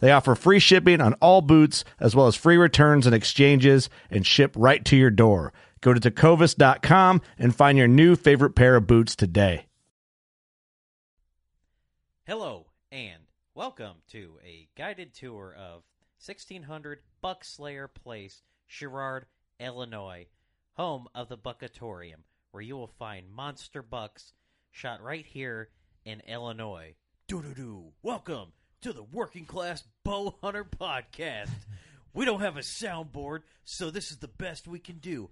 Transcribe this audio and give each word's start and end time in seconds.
They 0.00 0.12
offer 0.12 0.34
free 0.34 0.60
shipping 0.60 1.00
on 1.00 1.14
all 1.14 1.42
boots, 1.42 1.84
as 1.98 2.14
well 2.14 2.26
as 2.26 2.36
free 2.36 2.56
returns 2.56 3.06
and 3.06 3.14
exchanges, 3.14 3.90
and 4.10 4.26
ship 4.26 4.54
right 4.56 4.84
to 4.84 4.96
your 4.96 5.10
door. 5.10 5.52
Go 5.80 5.92
to 5.92 6.00
tecovas.com 6.00 7.20
and 7.38 7.54
find 7.54 7.78
your 7.78 7.88
new 7.88 8.16
favorite 8.16 8.54
pair 8.54 8.76
of 8.76 8.86
boots 8.86 9.16
today. 9.16 9.66
Hello, 12.26 12.66
and 12.92 13.22
welcome 13.54 13.96
to 14.10 14.38
a 14.44 14.68
guided 14.76 15.14
tour 15.14 15.54
of 15.56 15.82
1600 16.24 17.00
Buckslayer 17.22 17.88
Place, 17.92 18.42
Sherrard, 18.66 19.26
Illinois, 19.58 20.26
home 20.74 21.08
of 21.14 21.28
the 21.28 21.38
Buckatorium, 21.38 22.22
where 22.50 22.62
you 22.62 22.76
will 22.76 22.92
find 22.98 23.30
monster 23.30 23.82
bucks 23.82 24.32
shot 24.70 25.02
right 25.02 25.26
here 25.26 25.70
in 26.04 26.20
Illinois. 26.28 26.94
Doo 27.26 27.42
doo 27.42 27.54
doo. 27.54 27.92
Welcome 28.02 28.52
to 28.82 28.92
the 28.92 29.02
Working 29.02 29.44
Class 29.44 29.82
Bow 30.04 30.36
Hunter 30.42 30.64
Podcast. 30.64 31.50
We 32.14 32.24
don't 32.24 32.40
have 32.40 32.56
a 32.56 32.60
soundboard, 32.60 33.40
so 33.64 33.90
this 33.90 34.10
is 34.10 34.18
the 34.18 34.28
best 34.28 34.68
we 34.68 34.78
can 34.78 34.98
do. 34.98 35.30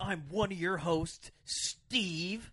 I'm 0.00 0.24
one 0.30 0.50
of 0.52 0.58
your 0.58 0.76
hosts, 0.78 1.30
Steve. 1.44 2.50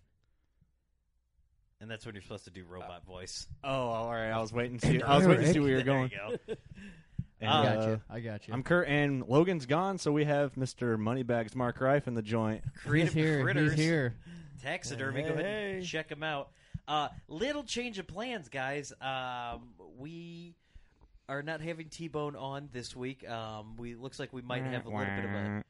And 1.80 1.90
that's 1.90 2.04
when 2.04 2.14
you're 2.14 2.22
supposed 2.22 2.44
to 2.44 2.50
do 2.50 2.64
robot 2.64 3.04
voice. 3.06 3.46
Oh, 3.64 3.68
all 3.70 4.10
right. 4.12 4.30
I 4.30 4.38
was 4.40 4.52
waiting 4.52 4.78
to 4.78 4.86
see. 4.86 5.02
I 5.02 5.16
was 5.16 5.26
waiting 5.26 5.46
to 5.46 5.52
see 5.52 5.58
where 5.60 5.68
you're 5.70 5.82
There 5.82 5.94
going. 5.94 6.10
you 6.10 6.18
go. 6.46 6.54
And, 7.40 7.50
I 7.50 7.60
I 7.60 7.64
got 7.64 7.78
uh, 7.78 7.86
you. 7.88 8.00
I 8.10 8.20
got 8.20 8.48
you. 8.48 8.54
I'm 8.54 8.62
Curt, 8.62 8.86
and 8.86 9.26
Logan's 9.26 9.64
gone, 9.64 9.96
so 9.96 10.12
we 10.12 10.24
have 10.26 10.54
Mr. 10.56 10.98
Moneybags 10.98 11.56
Mark 11.56 11.78
Riffe 11.78 12.06
in 12.06 12.12
the 12.14 12.20
joint. 12.22 12.62
Creative 12.84 13.14
He's 13.14 13.24
here. 13.24 13.42
Critters. 13.42 13.72
He's 13.72 13.80
here. 13.84 14.14
Taxidermy. 14.62 15.22
Hey, 15.22 15.28
Go 15.28 15.34
ahead 15.34 15.74
and 15.76 15.84
check 15.86 16.10
him 16.10 16.22
out. 16.22 16.50
Uh, 16.88 17.08
little 17.28 17.62
change 17.62 17.98
of 17.98 18.06
plans, 18.06 18.48
guys. 18.48 18.92
Um, 19.00 19.74
we 19.98 20.54
are 21.28 21.42
not 21.42 21.60
having 21.60 21.88
T 21.88 22.08
Bone 22.08 22.36
on 22.36 22.68
this 22.72 22.94
week. 22.96 23.28
Um, 23.28 23.76
we 23.76 23.94
looks 23.94 24.18
like 24.18 24.32
we 24.32 24.42
might 24.42 24.64
have 24.64 24.86
a 24.86 24.90
little 24.90 25.14
bit 25.14 25.24
of 25.24 25.30
a 25.30 25.64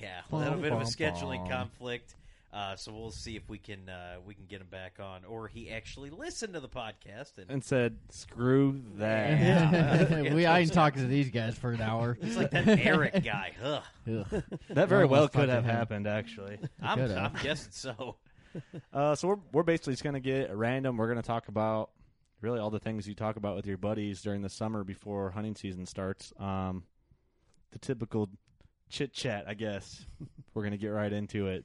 yeah, 0.00 0.20
a 0.30 0.36
little 0.36 0.58
bit 0.60 0.72
of 0.72 0.80
a 0.80 0.84
scheduling 0.84 1.48
conflict. 1.48 2.14
Uh, 2.52 2.74
so 2.74 2.90
we'll 2.90 3.10
see 3.10 3.36
if 3.36 3.46
we 3.50 3.58
can 3.58 3.88
uh, 3.88 4.16
we 4.24 4.32
can 4.32 4.46
get 4.46 4.62
him 4.62 4.66
back 4.70 4.98
on, 4.98 5.24
or 5.26 5.46
he 5.46 5.68
actually 5.70 6.08
listened 6.08 6.54
to 6.54 6.60
the 6.60 6.68
podcast 6.68 7.36
and 7.36 7.50
and 7.50 7.62
said, 7.62 7.98
"Screw 8.10 8.80
that." 8.94 9.40
Yeah. 9.40 10.20
we 10.34 10.46
I 10.46 10.60
ain't 10.60 10.72
talking 10.72 11.02
to 11.02 11.08
these 11.08 11.30
guys 11.30 11.54
for 11.58 11.72
an 11.72 11.82
hour. 11.82 12.16
He's 12.18 12.36
like 12.36 12.52
that 12.52 12.66
Eric 12.66 13.22
guy. 13.24 13.52
Ugh. 13.62 13.82
Ugh. 14.32 14.42
That 14.70 14.88
very 14.88 15.04
well 15.04 15.28
could 15.28 15.50
have 15.50 15.64
him. 15.64 15.70
happened, 15.70 16.06
actually. 16.06 16.58
I'm, 16.80 16.98
I'm 16.98 17.32
guessing 17.42 17.72
so. 17.72 18.16
Uh, 18.92 19.14
so 19.14 19.28
we're 19.28 19.38
we're 19.52 19.62
basically 19.62 19.92
just 19.92 20.04
gonna 20.04 20.20
get 20.20 20.54
random. 20.56 20.96
We're 20.96 21.08
gonna 21.08 21.22
talk 21.22 21.48
about 21.48 21.90
really 22.40 22.58
all 22.58 22.70
the 22.70 22.78
things 22.78 23.06
you 23.06 23.14
talk 23.14 23.36
about 23.36 23.56
with 23.56 23.66
your 23.66 23.76
buddies 23.78 24.22
during 24.22 24.42
the 24.42 24.48
summer 24.48 24.84
before 24.84 25.30
hunting 25.30 25.54
season 25.54 25.86
starts. 25.86 26.32
Um, 26.38 26.84
the 27.72 27.78
typical 27.78 28.28
chit 28.88 29.12
chat, 29.12 29.44
I 29.46 29.54
guess. 29.54 30.04
we're 30.54 30.62
gonna 30.64 30.76
get 30.76 30.88
right 30.88 31.12
into 31.12 31.48
it. 31.48 31.64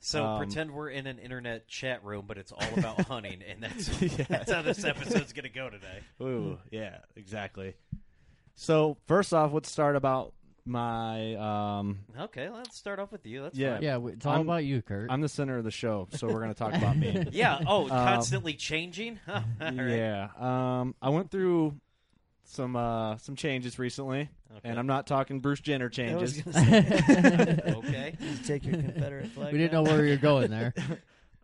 So 0.00 0.24
Um, 0.24 0.38
pretend 0.38 0.70
we're 0.72 0.90
in 0.90 1.06
an 1.06 1.18
internet 1.18 1.66
chat 1.68 2.04
room, 2.04 2.24
but 2.28 2.38
it's 2.38 2.52
all 2.52 2.68
about 2.76 3.00
hunting, 3.06 3.42
and 3.42 3.62
that's 3.62 4.00
Yeah. 4.00 4.24
that's 4.28 4.52
how 4.52 4.62
this 4.62 4.84
episode's 4.84 5.32
gonna 5.32 5.48
go 5.48 5.70
today. 5.70 6.00
Ooh, 6.22 6.58
yeah, 6.70 6.98
exactly. 7.16 7.74
So 8.54 8.96
first 9.06 9.32
off, 9.32 9.52
let's 9.52 9.70
start 9.70 9.96
about 9.96 10.34
my. 10.68 11.34
Um, 11.36 11.98
Okay, 12.20 12.48
let's 12.50 12.76
start 12.76 12.98
off 12.98 13.10
with 13.12 13.26
you. 13.26 13.42
That's 13.42 13.56
Yeah. 13.58 13.74
fine. 13.74 13.82
Yeah, 13.82 13.98
it's 14.08 14.26
all 14.26 14.32
I'm- 14.32 14.42
about 14.42 14.64
you, 14.64 14.82
Curt. 14.82 15.10
I'm 15.10 15.20
the 15.20 15.28
center 15.28 15.56
of 15.58 15.64
the 15.64 15.70
show, 15.70 16.08
so 16.12 16.26
we're 16.28 16.40
gonna 16.40 16.54
talk 16.54 16.74
about 16.74 16.96
me. 16.96 17.24
Yeah. 17.32 17.60
Oh, 17.66 17.84
Um, 17.84 17.88
constantly 17.88 18.54
changing. 18.54 19.18
Huh, 19.26 19.40
all 19.60 19.66
right. 19.68 19.76
Yeah. 19.88 20.28
Um, 20.38 20.94
I 21.02 21.08
went 21.10 21.30
through 21.30 21.74
some 22.44 22.76
uh, 22.76 23.16
some 23.18 23.36
changes 23.36 23.78
recently, 23.78 24.30
Okay. 24.56 24.68
and 24.70 24.78
I'm 24.78 24.86
not 24.86 25.06
talking 25.06 25.40
Bruce 25.40 25.60
Jenner 25.60 25.88
changes. 25.90 26.42
okay. 26.56 28.16
Take 28.46 28.64
your 28.64 28.74
Confederate 28.76 29.28
flag. 29.32 29.52
we 29.52 29.58
didn't 29.58 29.72
know 29.72 29.82
where 29.82 30.04
you 30.04 30.12
were 30.12 30.16
going 30.16 30.50
there. 30.50 30.72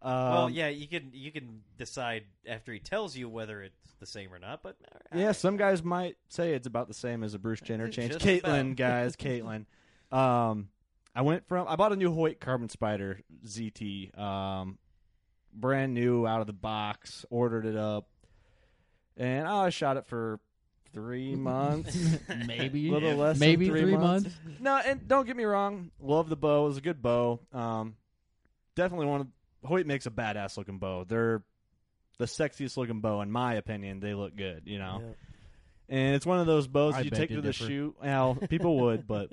Um, 0.05 0.13
well, 0.13 0.51
yeah, 0.51 0.69
you 0.69 0.87
can 0.87 1.11
you 1.13 1.33
can 1.33 1.63
decide 1.79 2.25
after 2.47 2.73
he 2.73 2.79
tells 2.79 3.17
you 3.17 3.29
whether 3.29 3.63
it's 3.63 3.93
the 4.01 4.07
same 4.07 4.33
or 4.35 4.39
not. 4.39 4.63
But 4.63 4.77
all 5.13 5.19
Yeah, 5.19 5.33
some 5.33 5.57
guys 5.57 5.83
might 5.83 6.17
say 6.29 6.53
it's 6.55 6.67
about 6.67 6.89
the 6.89 6.95
same 6.95 7.25
as 7.25 7.33
a 7.35 7.39
Bruce 7.39 7.61
Jenner 7.61 7.89
change. 7.89 8.13
just 8.13 8.25
Caitlyn, 8.25 8.61
about. 8.73 8.77
guys, 8.77 9.17
Caitlyn. 9.17 9.65
Um, 10.13 10.69
I 11.15 11.23
went 11.23 11.49
from 11.49 11.67
I 11.69 11.77
bought 11.77 11.93
a 11.93 11.97
new 11.97 12.13
Hoyt 12.13 12.39
Carbon 12.39 12.69
Spider 12.69 13.21
ZT, 13.47 14.17
um, 14.19 14.79
brand 15.55 15.95
new 15.95 16.27
out 16.27 16.41
of 16.43 16.47
the 16.47 16.53
box. 16.53 17.25
Ordered 17.31 17.65
it 17.65 17.77
up, 17.77 18.07
and 19.17 19.47
I 19.49 19.71
shot 19.71 19.97
it 19.97 20.07
for 20.07 20.39
three 20.93 21.35
months, 21.37 21.97
Maybe. 22.47 22.89
a 22.89 22.93
little 22.93 23.17
less, 23.17 23.39
Maybe 23.41 23.67
than 23.67 23.73
three, 23.75 23.83
three 23.83 23.97
months. 23.97 24.25
months. 24.45 24.61
No, 24.61 24.81
and 24.85 25.09
don't 25.09 25.27
get 25.27 25.37
me 25.37 25.45
wrong, 25.45 25.91
love 26.01 26.29
the 26.29 26.37
bow. 26.37 26.65
It 26.67 26.69
was 26.69 26.77
a 26.77 26.83
good 26.83 27.01
bow. 27.03 27.41
Um, 27.53 27.97
definitely 28.77 29.07
one 29.07 29.21
of 29.23 29.27
Hoyt 29.65 29.87
makes 29.87 30.07
a 30.07 30.11
badass 30.11 30.57
looking 30.57 30.79
bow. 30.79 31.05
They're 31.05 31.43
the 32.19 32.27
sexiest 32.27 32.77
looking 32.77 33.01
bow 33.01 33.21
in 33.21 33.31
my 33.31 33.55
opinion. 33.55 34.01
They 34.01 34.15
look 34.15 34.37
good, 34.37 34.63
you 34.67 34.79
know. 34.79 35.15
And 35.89 36.15
it's 36.15 36.25
one 36.25 36.39
of 36.39 36.47
those 36.47 36.67
bows 36.67 36.95
I 36.95 37.01
you 37.01 37.11
take 37.11 37.29
to 37.29 37.37
to 37.37 37.41
the 37.43 37.53
differ. 37.53 37.67
shoot. 37.67 37.97
Well, 38.03 38.37
people 38.49 38.81
would, 38.81 39.07
but 39.07 39.33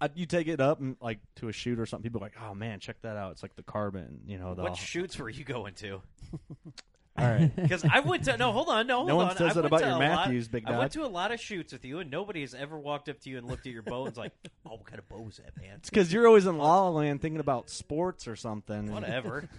uh, 0.00 0.08
you 0.14 0.24
take 0.24 0.48
it 0.48 0.60
up 0.60 0.80
and 0.80 0.96
like 1.00 1.18
to 1.36 1.48
a 1.48 1.52
shoot 1.52 1.78
or 1.78 1.86
something. 1.86 2.02
People 2.02 2.22
are 2.22 2.26
like, 2.26 2.36
oh 2.42 2.54
man, 2.54 2.80
check 2.80 2.96
that 3.02 3.16
out. 3.16 3.32
It's 3.32 3.42
like 3.42 3.56
the 3.56 3.62
carbon, 3.62 4.20
you 4.26 4.38
know. 4.38 4.54
The, 4.54 4.62
what 4.62 4.76
shoots 4.76 5.18
were 5.18 5.28
you 5.28 5.44
going 5.44 5.74
to? 5.74 6.00
all 7.20 7.28
right. 7.30 7.50
Because 7.56 7.84
I 7.84 8.00
went 8.00 8.24
to 8.24 8.36
no, 8.36 8.52
hold 8.52 8.68
on, 8.68 8.86
no, 8.86 8.96
hold 8.96 9.08
No 9.08 9.16
one 9.16 9.28
on. 9.30 9.36
says 9.36 9.50
I 9.56 9.60
that 9.60 9.62
went 9.62 9.66
about 9.66 9.78
to 9.80 9.86
your 9.86 9.90
a 9.96 9.98
lot- 9.98 10.00
Mathews, 10.28 10.48
big 10.48 10.64
I 10.66 10.70
went 10.78 10.92
dog. 10.92 11.02
to 11.02 11.08
a 11.08 11.12
lot 11.12 11.32
of 11.32 11.40
shoots 11.40 11.72
with 11.72 11.84
you, 11.84 11.98
and 12.00 12.10
nobody 12.10 12.40
has 12.40 12.54
ever 12.54 12.78
walked 12.78 13.08
up 13.08 13.20
to 13.20 13.30
you 13.30 13.38
and 13.38 13.46
looked 13.46 13.66
at 13.66 13.72
your 13.72 13.82
bow 13.82 14.04
and 14.04 14.10
was 14.12 14.16
like, 14.16 14.32
"Oh, 14.66 14.70
what 14.72 14.86
kind 14.86 14.98
of 14.98 15.08
bow 15.08 15.26
is 15.28 15.36
that, 15.36 15.56
man?" 15.56 15.76
It's 15.78 15.90
because 15.90 16.12
you're 16.12 16.26
always 16.26 16.46
in 16.46 16.58
La 16.58 16.82
La 16.82 16.88
Land 16.90 17.20
thinking 17.22 17.40
about 17.40 17.70
sports 17.70 18.26
or 18.28 18.36
something. 18.36 18.92
Whatever. 18.92 19.48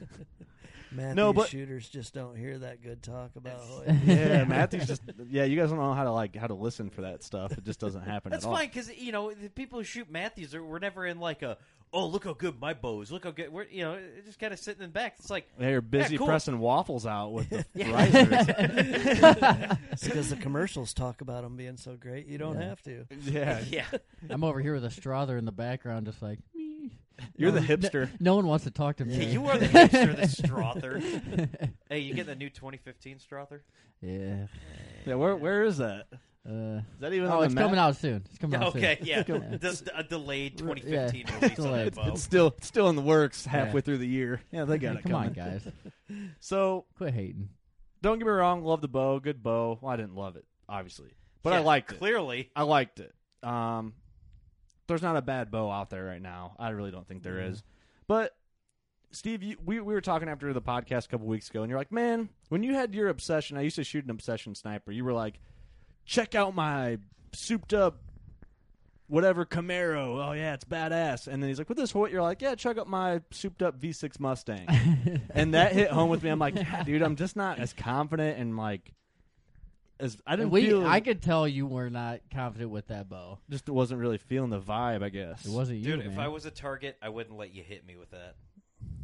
Mathews 0.93 1.15
No, 1.15 1.31
but- 1.31 1.47
shooters 1.47 1.87
just 1.87 2.13
don't 2.13 2.35
hear 2.35 2.57
that 2.59 2.83
good 2.83 3.01
talk 3.01 3.31
about 3.37 3.59
Hoyt. 3.61 3.95
yeah, 4.05 4.43
Mathews 4.43 4.87
just 4.87 5.01
yeah. 5.29 5.45
You 5.45 5.55
guys 5.57 5.69
don't 5.69 5.79
know 5.79 5.93
how 5.93 6.03
to 6.03 6.11
like 6.11 6.35
how 6.35 6.47
to 6.47 6.53
listen 6.53 6.89
for 6.89 7.03
that 7.03 7.23
stuff. 7.23 7.53
It 7.53 7.63
just 7.63 7.79
doesn't 7.79 8.01
happen 8.01 8.31
That's 8.31 8.43
at 8.43 8.49
all. 8.49 8.55
fine 8.57 8.67
because 8.67 8.93
you 8.97 9.13
know 9.13 9.31
the 9.31 9.47
people 9.49 9.79
who 9.79 9.85
shoot 9.85 10.11
Mathews 10.11 10.53
are 10.53 10.61
we're 10.61 10.79
never 10.79 11.05
in 11.05 11.21
like 11.21 11.43
a 11.43 11.57
oh 11.93 12.05
look 12.07 12.23
how 12.23 12.33
good 12.33 12.59
my 12.61 12.73
bow 12.73 13.01
is 13.01 13.11
look 13.11 13.23
how 13.25 13.31
good 13.31 13.51
we're 13.51 13.65
you 13.65 13.83
know 13.83 13.99
just 14.25 14.39
kind 14.39 14.53
of 14.53 14.59
sitting 14.59 14.81
in 14.83 14.89
the 14.89 14.93
back. 14.93 15.15
It's 15.19 15.29
like 15.29 15.47
They're 15.57 15.81
busy 15.81 16.17
cool. 16.17 16.27
pressing 16.27 16.57
waffles 16.59 17.05
out 17.05 17.33
with 17.33 17.49
the 17.49 17.65
Yeah. 17.75 17.91
risers. 17.91 19.77
It's 19.91 20.03
because 20.05 20.29
the 20.29 20.37
commercials 20.37 20.93
talk 20.93 21.21
about 21.21 21.43
them 21.43 21.57
being 21.57 21.77
so 21.77 21.95
great. 21.97 22.27
You 22.27 22.37
don't 22.37 22.59
Yeah. 22.59 22.67
have 22.69 22.81
to. 22.83 23.05
yeah, 23.21 23.61
yeah 23.69 23.85
I'm 24.29 24.43
over 24.43 24.59
here 24.61 24.73
with 24.73 24.85
a 24.85 24.91
Strother 24.91 25.37
in 25.37 25.45
the 25.45 25.51
background, 25.51 26.05
just 26.05 26.21
like 26.21 26.39
me. 26.55 26.91
you're 27.35 27.51
the 27.51 27.59
No- 27.61 27.67
hipster. 27.67 28.09
No 28.19 28.35
one 28.35 28.47
wants 28.47 28.63
to 28.65 28.71
talk 28.71 28.95
to 28.97 29.05
me. 29.05 29.15
Yeah, 29.17 29.29
you 29.31 29.45
are 29.47 29.57
the 29.57 29.67
hipster, 29.67 30.15
the 30.15 30.27
Strother. 30.27 30.99
hey, 31.89 31.99
you 31.99 32.13
get 32.13 32.25
the 32.25 32.35
new 32.35 32.49
2015 32.49 33.19
Strother? 33.19 33.63
yeah. 34.01 34.47
Yeah, 35.05 35.15
where 35.15 35.35
where 35.35 35.63
is 35.63 35.77
that? 35.79 36.07
Uh, 36.47 36.79
Is 36.79 36.83
that 37.01 37.13
even 37.13 37.29
oh, 37.29 37.37
on 37.37 37.43
it's 37.43 37.53
the 37.53 37.55
map? 37.59 37.65
coming 37.65 37.79
out 37.79 37.95
soon. 37.97 38.23
It's 38.27 38.37
coming 38.39 38.59
Yeah, 38.59 38.65
out 38.67 38.75
okay, 38.75 38.97
soon. 38.97 39.07
yeah. 39.07 39.23
Go- 39.23 39.57
Just 39.61 39.89
a 39.95 40.01
delayed 40.03 40.53
Yeah. 40.59 40.73
2015 40.73 41.25
release 41.41 41.59
on 41.59 41.65
Delayed. 41.65 41.85
that 41.93 41.95
bow. 41.95 42.07
It's 42.13 42.23
still 42.23 42.47
it's 42.57 42.67
still 42.67 42.89
in 42.89 42.95
the 42.95 43.01
works 43.03 43.45
halfway 43.45 43.77
Yeah. 43.79 43.81
through 43.81 43.97
the 43.99 44.07
year. 44.07 44.41
Yeah, 44.51 44.65
they 44.65 44.79
got 44.79 44.93
Hey, 44.93 44.99
it 44.99 45.03
come 45.03 45.13
on, 45.15 45.33
coming. 45.35 45.61
guys. 45.61 45.67
So 46.39 46.85
Quit 46.97 47.13
hating. 47.13 47.49
don't 48.01 48.17
get 48.17 48.25
me 48.25 48.31
wrong, 48.31 48.63
love 48.63 48.81
the 48.81 48.87
bow, 48.87 49.19
good 49.19 49.41
bow. 49.43 49.77
Well, 49.81 49.91
I 49.93 49.95
didn't 49.97 50.15
love 50.15 50.35
it, 50.35 50.45
obviously, 50.67 51.11
but 51.43 51.53
I 51.53 51.57
Yeah, 51.59 51.63
liked 51.65 51.91
it. 51.91 51.99
Clearly. 51.99 52.49
I 52.55 52.63
liked 52.63 52.99
it. 52.99 53.13
Um, 53.43 53.93
there's 54.87 55.01
not 55.03 55.15
a 55.15 55.21
bad 55.21 55.51
bow 55.51 55.69
out 55.71 55.89
there 55.89 56.03
right 56.05 56.21
now. 56.21 56.55
I 56.59 56.69
really 56.69 56.91
don't 56.91 57.07
think 57.07 57.21
there 57.23 57.39
is. 57.39 57.63
But 58.07 58.35
Steve, 59.11 59.41
you, 59.43 59.57
we 59.63 59.79
we 59.79 59.93
were 59.93 60.01
talking 60.01 60.27
after 60.27 60.51
the 60.53 60.61
podcast 60.61 61.05
a 61.05 61.09
couple 61.09 61.27
weeks 61.27 61.49
ago, 61.49 61.61
and 61.61 61.69
you're 61.69 61.79
like, 61.79 61.91
man, 61.91 62.29
when 62.49 62.63
you 62.63 62.73
had 62.73 62.93
your 62.95 63.07
obsession, 63.09 63.57
I 63.57 63.61
used 63.61 63.75
to 63.77 63.83
shoot 63.83 64.03
an 64.03 64.09
obsession 64.09 64.53
sniper. 64.55 64.91
You 64.91 65.05
were 65.05 65.13
like, 65.13 65.39
check 66.05 66.35
out 66.35 66.55
my 66.55 66.97
souped 67.33 67.73
up. 67.73 67.97
Whatever 69.07 69.45
Camaro, 69.45 70.25
oh 70.25 70.31
yeah, 70.31 70.53
it's 70.53 70.63
badass. 70.63 71.27
And 71.27 71.43
then 71.43 71.49
he's 71.49 71.57
like, 71.57 71.67
"With 71.67 71.77
this 71.77 71.91
Hoyt," 71.91 72.11
you're 72.11 72.21
like, 72.21 72.41
"Yeah, 72.41 72.55
check 72.55 72.77
out 72.77 72.87
my 72.87 73.21
souped 73.31 73.61
up 73.61 73.77
V6 73.77 74.21
Mustang." 74.21 74.67
and 75.35 75.53
that 75.53 75.73
hit 75.73 75.91
home 75.91 76.09
with 76.09 76.23
me. 76.23 76.29
I'm 76.29 76.39
like, 76.39 76.55
yeah, 76.55 76.83
dude, 76.83 77.01
I'm 77.01 77.17
just 77.17 77.35
not 77.35 77.59
as 77.59 77.73
confident 77.73 78.39
and 78.39 78.55
like 78.55 78.93
as 80.01 80.17
I 80.25 80.35
didn't 80.35 80.51
we, 80.51 80.65
feel. 80.65 80.85
I 80.85 80.99
could 80.99 81.21
tell 81.21 81.47
you 81.47 81.67
were 81.67 81.89
not 81.89 82.21
confident 82.33 82.71
with 82.71 82.87
that 82.87 83.07
bow. 83.07 83.39
just 83.49 83.69
wasn't 83.69 84.01
really 84.01 84.17
feeling 84.17 84.49
the 84.49 84.59
vibe, 84.59 85.03
I 85.03 85.09
guess. 85.09 85.45
It 85.45 85.51
wasn't 85.51 85.79
you, 85.79 85.97
Dude, 85.97 86.05
if. 86.05 86.17
I 86.17 86.27
was 86.27 86.45
a 86.45 86.51
target, 86.51 86.97
I 87.01 87.09
wouldn't 87.09 87.37
let 87.37 87.53
you 87.53 87.63
hit 87.63 87.85
me 87.85 87.95
with 87.95 88.11
that. 88.11 88.35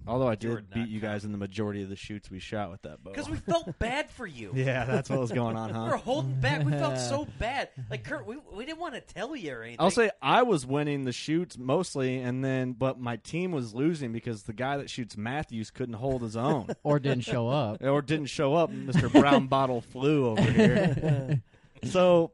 Although 0.08 0.28
I 0.28 0.32
You 0.32 0.38
did 0.38 0.70
beat 0.70 0.88
you 0.88 1.00
guys 1.00 1.26
in 1.26 1.32
the 1.32 1.38
majority 1.38 1.84
of 1.84 1.90
the 1.90 1.96
shoots 1.96 2.32
we 2.32 2.40
shot 2.40 2.72
with 2.72 2.82
that 2.84 3.04
bow. 3.04 3.12
Because 3.12 3.30
we 3.30 3.38
felt 3.38 3.78
bad 3.80 4.10
for 4.10 4.26
you. 4.26 4.52
yeah, 4.56 4.86
that's 4.86 5.10
what 5.10 5.20
was 5.20 5.32
going 5.32 5.58
on, 5.58 5.70
huh? 5.72 5.84
We 5.84 5.90
were 5.90 5.98
holding 5.98 6.40
back. 6.40 6.64
We 6.66 6.72
felt 6.72 6.98
so 6.98 7.28
bad. 7.40 7.70
Like, 7.90 8.04
Curt, 8.04 8.26
we, 8.26 8.38
we 8.54 8.66
didn't 8.66 8.80
want 8.80 8.94
to 8.94 9.02
tell 9.02 9.36
you 9.36 9.54
or 9.54 9.64
anything. 9.64 9.78
I'll 9.80 9.92
say 9.92 10.10
I 10.22 10.44
was 10.44 10.66
winning 10.66 11.04
the 11.04 11.12
shoots 11.12 11.58
mostly, 11.58 12.18
and 12.20 12.44
then 12.44 12.74
but 12.74 13.00
my 13.00 13.18
team 13.18 13.52
was 13.52 13.74
losing 13.76 14.12
because 14.12 14.44
the 14.44 14.54
guy 14.54 14.78
that 14.78 14.90
shoots 14.90 15.18
Mathews 15.18 15.72
couldn't 15.72 15.96
hold 15.96 16.22
his 16.22 16.38
own 16.38 16.68
or 16.84 17.00
didn't 17.00 17.24
show 17.26 17.50
up. 17.50 17.84
or 17.84 18.02
didn't 18.02 18.28
show 18.28 18.56
up. 18.56 18.70
Mister 18.72 19.10
Brown 19.10 19.48
Bottle 19.48 19.82
flew 19.82 20.30
over 20.30 20.42
here. 20.42 21.42
so 21.84 22.32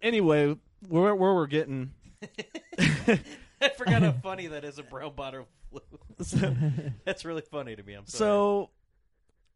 anyway, 0.00 0.56
where 0.88 1.14
where 1.14 1.34
we're 1.34 1.46
getting. 1.46 1.92
I 3.60 3.68
forgot 3.76 4.02
how 4.02 4.12
funny 4.12 4.48
that 4.48 4.64
is 4.64 4.78
a 4.78 4.82
brown 4.82 5.14
bottle 5.14 5.44
flu. 5.44 5.61
So, 6.22 6.54
That's 7.04 7.24
really 7.24 7.42
funny 7.42 7.74
to 7.74 7.82
me. 7.82 7.94
I'm 7.94 8.06
sorry. 8.06 8.18
so 8.18 8.70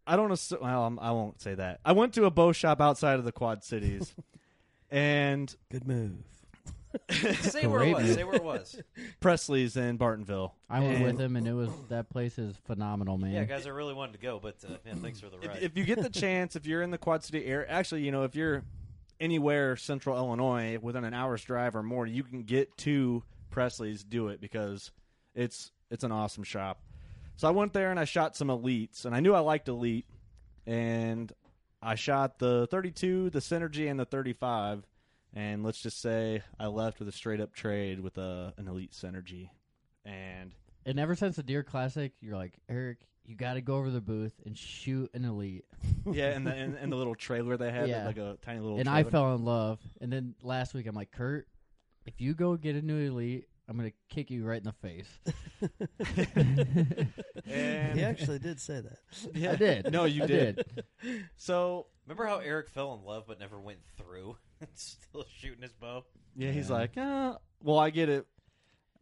I 0.07 0.17
don't 0.17 0.29
know. 0.29 0.59
Well, 0.61 0.85
I'm, 0.85 0.99
I 0.99 1.13
won't 1.13 1.41
say 1.41 1.55
that. 1.55 1.81
I 1.85 1.93
went 1.93 2.15
to 2.15 2.25
a 2.25 2.31
bow 2.31 2.51
shop 2.53 2.81
outside 2.81 3.19
of 3.21 3.25
the 3.25 3.31
Quad 3.33 3.63
Cities, 3.63 4.15
and 4.91 5.55
Good 5.71 5.87
move. 5.87 6.15
say 7.41 7.67
where 7.67 7.83
it 7.85 7.93
was. 7.95 8.15
Say 8.15 8.25
where 8.25 8.35
it 8.37 8.43
was. 8.45 8.81
Presley's 9.21 9.77
in 9.77 9.99
Bartonville. 9.99 10.53
I 10.69 10.81
went 10.81 10.97
And 10.97 11.05
with 11.05 11.21
him, 11.21 11.37
and 11.37 11.47
it 11.47 11.53
was 11.53 11.71
that 11.89 12.09
place 12.09 12.39
is 12.39 12.57
phenomenal, 12.65 13.19
man. 13.19 13.33
Yeah, 13.33 13.45
guys, 13.45 13.67
I 13.67 13.71
really 13.71 13.95
wanted 13.95 14.13
to 14.13 14.19
go, 14.19 14.41
but 14.43 14.57
uh, 14.67 14.73
man, 14.85 14.97
thanks 14.97 15.21
for 15.21 15.29
the 15.29 15.37
If, 15.39 15.49
ride. 15.49 15.63
if 15.63 15.77
you 15.77 15.85
get 15.85 16.03
the 16.03 16.11
chance, 16.11 16.57
if 16.57 16.67
you're 16.67 16.83
in 16.83 16.91
the 16.91 16.99
Quad 16.99 17.23
City 17.23 17.45
area, 17.45 17.67
actually, 17.69 18.03
you 18.03 18.11
know, 18.13 18.25
if 18.25 18.35
you're 18.35 18.65
anywhere 19.21 19.77
central 19.77 20.17
Illinois 20.17 20.79
within 20.81 21.05
an 21.05 21.15
hour's 21.15 21.45
drive 21.45 21.77
or 21.77 21.83
more, 21.83 22.07
you 22.07 22.23
can 22.25 22.43
get 22.43 22.77
to 22.79 23.23
Presley's. 23.51 24.03
Do 24.03 24.29
it 24.29 24.41
because 24.41 24.91
it's 25.35 25.71
it's 25.91 26.05
an 26.05 26.13
awesome 26.13 26.45
shop. 26.45 26.81
So 27.37 27.47
I 27.47 27.51
went 27.51 27.73
there 27.73 27.91
and 27.91 28.01
I 28.01 28.05
shot 28.05 28.37
some 28.37 28.49
elites, 28.49 29.05
and 29.05 29.15
I 29.15 29.21
knew 29.21 29.35
I 29.35 29.41
liked 29.41 29.69
elite, 29.69 30.07
and 30.67 31.33
I 31.83 31.95
shot 31.95 32.39
the 32.39 32.67
32, 32.71 33.31
the 33.31 33.41
Synergy, 33.41 33.91
and 33.91 34.01
the 34.01 34.05
35. 34.07 34.87
And 35.35 35.63
let's 35.63 35.81
just 35.83 36.01
say 36.01 36.43
I 36.59 36.67
left 36.69 36.99
with 36.99 37.09
a 37.09 37.13
straight 37.13 37.41
up 37.41 37.53
trade 37.53 38.01
with 38.01 38.17
a 38.17 38.55
an 38.57 38.69
elite 38.69 38.93
Synergy, 38.93 39.51
and 40.05 40.53
And 40.87 40.99
ever 40.99 41.15
since 41.15 41.37
the 41.37 41.43
Deer 41.43 41.63
Classic, 41.63 42.13
you're 42.21 42.37
like 42.37 42.55
Eric. 42.69 42.99
You 43.27 43.35
got 43.35 43.55
to 43.55 43.61
go 43.61 43.75
over 43.75 43.91
the 43.91 44.01
booth 44.01 44.35
and 44.47 44.57
shoot 44.57 45.11
an 45.13 45.25
elite. 45.25 45.65
yeah, 46.11 46.29
and 46.31 46.47
the 46.47 46.55
and, 46.55 46.77
and 46.77 46.93
the 46.93 46.97
little 46.97 47.17
trailer 47.17 47.57
they 47.57 47.73
had, 47.73 47.89
Yeah. 47.89 48.07
like 48.07 48.19
a 48.19 48.39
tiny 48.41 48.61
little. 48.61 48.79
and 48.79 48.89
I 48.89 49.03
fell 49.03 49.35
in 49.35 49.45
love. 49.45 49.81
And 50.01 50.13
then 50.13 50.37
last 50.43 50.75
week, 50.75 50.87
I'm 50.87 50.95
like, 50.95 51.11
Curt, 51.11 51.49
if 52.07 52.21
you 52.21 52.35
go 52.35 52.57
get 52.57 52.77
a 52.77 52.83
new 52.83 52.97
elite, 53.11 53.49
I'm 53.69 53.77
gonna 53.77 53.91
kick 54.09 54.31
you 54.31 54.45
right 54.45 54.59
in 54.59 54.65
the 54.65 54.73
face. 54.73 55.09
And 57.47 57.99
He 57.99 58.05
actually 58.05 58.39
did 58.39 58.61
say 58.61 58.81
that. 58.81 58.99
Yeah. 59.35 59.53
I 59.53 59.57
did. 59.57 59.93
No, 59.93 60.05
you 60.05 60.25
I 60.25 60.27
did. 60.27 60.65
So 61.37 61.87
Remember 62.07 62.27
how 62.27 62.39
Eric 62.39 62.69
fell 62.71 62.95
in 62.95 63.05
love 63.05 63.25
but 63.27 63.39
never 63.41 63.59
went 63.61 63.79
through? 63.97 64.37
Still 64.75 65.25
shooting 65.39 65.63
his 65.63 65.73
bow. 65.73 66.05
yeah, 66.37 66.51
he's 66.53 66.69
Yeah. 66.71 66.75
like, 66.77 66.97
uh, 66.97 67.35
well, 67.63 67.79
I 67.79 67.91
get 67.91 68.09
it. 68.09 68.27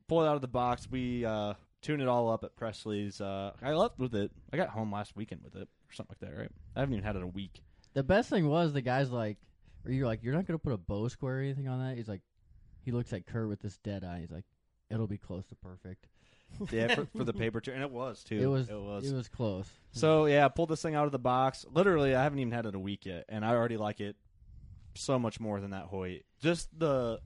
Pull 0.08 0.22
it 0.22 0.28
out 0.28 0.34
of 0.36 0.40
the 0.42 0.48
box. 0.48 0.88
We 0.90 1.24
uh, 1.24 1.54
tune 1.82 2.00
it 2.00 2.08
all 2.08 2.30
up 2.30 2.44
at 2.44 2.56
Presley's. 2.56 3.20
Uh, 3.20 3.52
I 3.62 3.72
left 3.72 3.98
with 3.98 4.14
it. 4.14 4.30
I 4.52 4.56
got 4.56 4.68
home 4.70 4.92
last 4.92 5.16
weekend 5.16 5.42
with 5.42 5.54
it 5.56 5.62
or 5.68 5.92
something 5.92 6.16
like 6.20 6.30
that, 6.30 6.36
right? 6.38 6.50
I 6.76 6.80
haven't 6.80 6.94
even 6.94 7.04
had 7.04 7.16
it 7.16 7.22
a 7.22 7.26
week. 7.26 7.62
The 7.94 8.02
best 8.02 8.28
thing 8.30 8.48
was 8.48 8.72
the 8.72 8.80
guy's 8.82 9.10
like, 9.10 9.36
or 9.86 9.92
you're 9.92 10.06
like, 10.06 10.22
you're 10.22 10.34
not 10.34 10.46
gonna 10.46 10.58
put 10.58 10.72
a 10.72 10.78
bow 10.78 11.08
square 11.08 11.38
or 11.38 11.40
anything 11.40 11.68
on 11.68 11.78
that. 11.86 11.96
He's 11.96 12.08
like, 12.08 12.22
he 12.82 12.90
looks 12.90 13.12
at 13.12 13.26
Curt 13.26 13.48
with 13.48 13.60
this 13.60 13.78
dead 13.78 14.04
eye. 14.04 14.20
He's 14.20 14.30
like, 14.30 14.44
it'll 14.94 15.06
be 15.06 15.18
close 15.18 15.46
to 15.46 15.54
perfect. 15.56 16.06
Yeah, 16.70 16.94
for, 16.94 17.06
for 17.16 17.24
the 17.24 17.32
paper 17.44 17.60
too, 17.60 17.72
and 17.72 17.82
it 17.82 17.90
was 17.90 18.22
too. 18.22 18.40
It 18.40 18.46
was, 18.46 18.68
It 18.68 18.78
was. 18.78 19.10
it 19.10 19.14
was 19.16 19.26
close. 19.28 19.68
So 19.90 20.26
yeah, 20.26 20.44
I 20.44 20.48
pulled 20.48 20.68
this 20.68 20.80
thing 20.82 20.94
out 20.94 21.06
of 21.06 21.10
the 21.10 21.18
box. 21.18 21.66
Literally, 21.72 22.14
I 22.14 22.22
haven't 22.22 22.38
even 22.38 22.52
had 22.52 22.64
it 22.64 22.76
a 22.76 22.78
week 22.78 23.06
yet, 23.06 23.24
and 23.28 23.44
I 23.44 23.50
already 23.54 23.76
like 23.76 24.00
it 24.00 24.14
so 24.94 25.18
much 25.18 25.40
more 25.40 25.60
than 25.60 25.72
that 25.72 25.86
Hoyt. 25.86 26.22
Just 26.40 26.68
the 26.78 27.20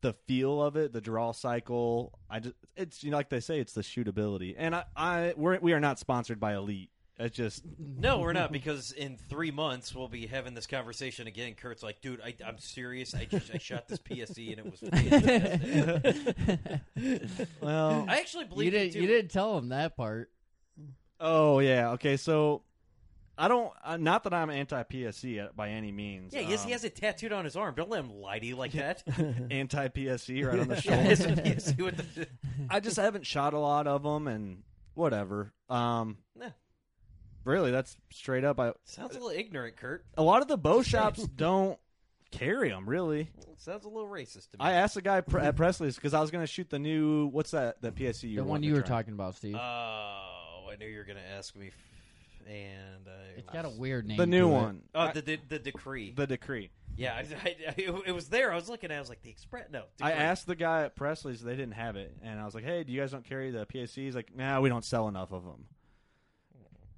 the 0.00 0.12
feel 0.26 0.60
of 0.60 0.74
it, 0.76 0.92
the 0.92 1.00
draw 1.00 1.30
cycle. 1.30 2.18
I 2.28 2.40
just 2.40 2.56
it's 2.76 3.04
you 3.04 3.12
know 3.12 3.16
like 3.16 3.28
they 3.30 3.38
say, 3.40 3.60
it's 3.60 3.74
the 3.74 3.82
shootability. 3.82 4.54
And 4.58 4.74
I, 4.74 4.84
I 4.96 5.34
we're 5.36 5.58
we 5.60 5.72
are 5.72 5.80
not 5.80 5.98
sponsored 6.00 6.40
by 6.40 6.54
Elite. 6.54 6.90
It's 7.18 7.36
just 7.36 7.62
No, 7.78 8.18
we're 8.20 8.32
not 8.32 8.50
because 8.52 8.92
in 8.92 9.16
three 9.28 9.50
months 9.50 9.94
we'll 9.94 10.08
be 10.08 10.26
having 10.26 10.54
this 10.54 10.66
conversation 10.66 11.26
again. 11.26 11.54
Curt's 11.54 11.82
like, 11.82 12.00
dude, 12.00 12.20
I, 12.20 12.34
I'm 12.44 12.58
serious. 12.58 13.14
I 13.14 13.26
just 13.26 13.50
I 13.54 13.58
shot 13.58 13.86
this 13.86 13.98
PSE 13.98 14.58
and 14.58 14.66
it 14.66 14.70
was 14.70 14.80
fantastic. 14.90 16.80
well. 17.60 18.06
I 18.08 18.18
actually 18.18 18.44
you 18.44 18.50
believe 18.50 18.72
didn't, 18.72 18.94
you 19.00 19.06
didn't 19.06 19.30
tell 19.30 19.56
him 19.58 19.68
that 19.68 19.96
part. 19.96 20.30
oh 21.20 21.58
yeah, 21.60 21.90
okay. 21.92 22.16
So 22.16 22.62
I 23.38 23.48
don't. 23.48 23.72
Uh, 23.84 23.96
not 23.96 24.24
that 24.24 24.34
I'm 24.34 24.50
anti 24.50 24.82
PSE 24.82 25.54
by 25.54 25.70
any 25.70 25.92
means. 25.92 26.32
Yeah, 26.34 26.40
he 26.40 26.50
has, 26.52 26.60
Um, 26.62 26.66
he 26.66 26.72
has 26.72 26.84
it 26.84 26.96
tattooed 26.96 27.32
on 27.32 27.44
his 27.44 27.56
arm. 27.56 27.74
Don't 27.74 27.88
let 27.90 28.00
him 28.04 28.10
lie 28.10 28.38
to 28.38 28.46
you 28.46 28.56
like 28.56 28.72
that. 28.72 29.02
anti 29.50 29.88
PSE 29.88 30.46
right 30.46 30.58
on 30.58 30.68
the 30.68 30.80
shoulder. 30.80 31.02
his 31.02 31.20
PSE 31.26 31.78
with 31.82 32.14
the. 32.14 32.26
I 32.70 32.80
just 32.80 32.96
haven't 32.96 33.26
shot 33.26 33.54
a 33.54 33.58
lot 33.58 33.86
of 33.86 34.02
them, 34.02 34.26
and 34.28 34.62
whatever. 34.94 35.52
Um, 35.68 36.18
Nah. 36.36 36.48
Really, 37.44 37.70
that's 37.70 37.96
straight 38.10 38.44
up. 38.44 38.60
I 38.60 38.72
Sounds 38.84 39.10
a 39.10 39.14
little 39.14 39.30
ignorant, 39.30 39.76
Curt. 39.76 40.04
a 40.16 40.22
lot 40.22 40.42
of 40.42 40.48
the 40.48 40.56
bow 40.56 40.82
shops 40.82 41.22
don't 41.36 41.78
carry 42.30 42.68
them. 42.70 42.88
Really, 42.88 43.30
Sounds 43.58 43.84
a 43.84 43.88
little 43.88 44.08
racist 44.08 44.50
to 44.50 44.58
me. 44.58 44.60
I 44.60 44.72
asked 44.72 44.94
the 44.94 45.02
guy 45.02 45.20
pr- 45.22 45.38
at 45.40 45.56
Presley's 45.56 45.96
because 45.96 46.14
I 46.14 46.20
was 46.20 46.30
going 46.30 46.42
to 46.42 46.46
shoot 46.52 46.70
the 46.70 46.78
new. 46.78 47.26
What's 47.26 47.50
that? 47.52 47.80
The 47.82 47.90
PSE 47.92 48.24
you 48.24 48.36
The 48.36 48.42
were 48.42 48.42
one 48.44 48.48
wanting 48.50 48.64
you 48.68 48.74
to 48.74 48.80
were 48.80 48.86
try. 48.86 48.96
talking 48.98 49.14
about, 49.14 49.34
Steve. 49.34 49.56
Oh, 49.56 50.68
I 50.72 50.76
knew 50.78 50.86
you 50.86 50.98
were 50.98 51.04
going 51.04 51.18
to 51.18 51.28
ask 51.36 51.54
me, 51.56 51.68
f- 51.68 52.46
and 52.48 53.06
I 53.08 53.38
it's 53.38 53.50
got 53.50 53.64
a 53.64 53.70
weird 53.70 54.06
name. 54.06 54.16
The 54.18 54.26
new 54.26 54.48
to 54.48 54.54
it. 54.54 54.60
one. 54.62 54.82
Oh, 54.94 55.00
I- 55.00 55.12
the, 55.12 55.20
the 55.22 55.38
the 55.48 55.58
decree. 55.58 56.12
the 56.16 56.26
decree. 56.26 56.70
yeah, 56.96 57.14
I, 57.14 57.20
I, 57.20 57.48
it, 57.76 58.02
it 58.06 58.12
was 58.12 58.28
there. 58.28 58.52
I 58.52 58.54
was 58.56 58.68
looking 58.68 58.90
at. 58.90 58.94
it. 58.94 58.96
I 58.98 59.00
was 59.00 59.08
like, 59.08 59.22
the 59.22 59.30
express. 59.30 59.66
No, 59.70 59.82
I 60.00 60.12
asked 60.12 60.46
the 60.46 60.54
guy 60.56 60.84
at 60.84 60.94
Presley's, 60.96 61.40
they 61.42 61.56
didn't 61.56 61.72
have 61.74 61.96
it, 61.96 62.16
and 62.22 62.38
I 62.40 62.44
was 62.44 62.54
like, 62.54 62.64
"Hey, 62.64 62.84
do 62.84 62.92
you 62.92 63.00
guys 63.00 63.10
don't 63.12 63.24
carry 63.24 63.50
the 63.50 63.66
PSEs?" 63.66 64.14
Like, 64.14 64.34
"Nah, 64.36 64.60
we 64.60 64.68
don't 64.68 64.84
sell 64.84 65.08
enough 65.08 65.32
of 65.32 65.44
them." 65.44 65.66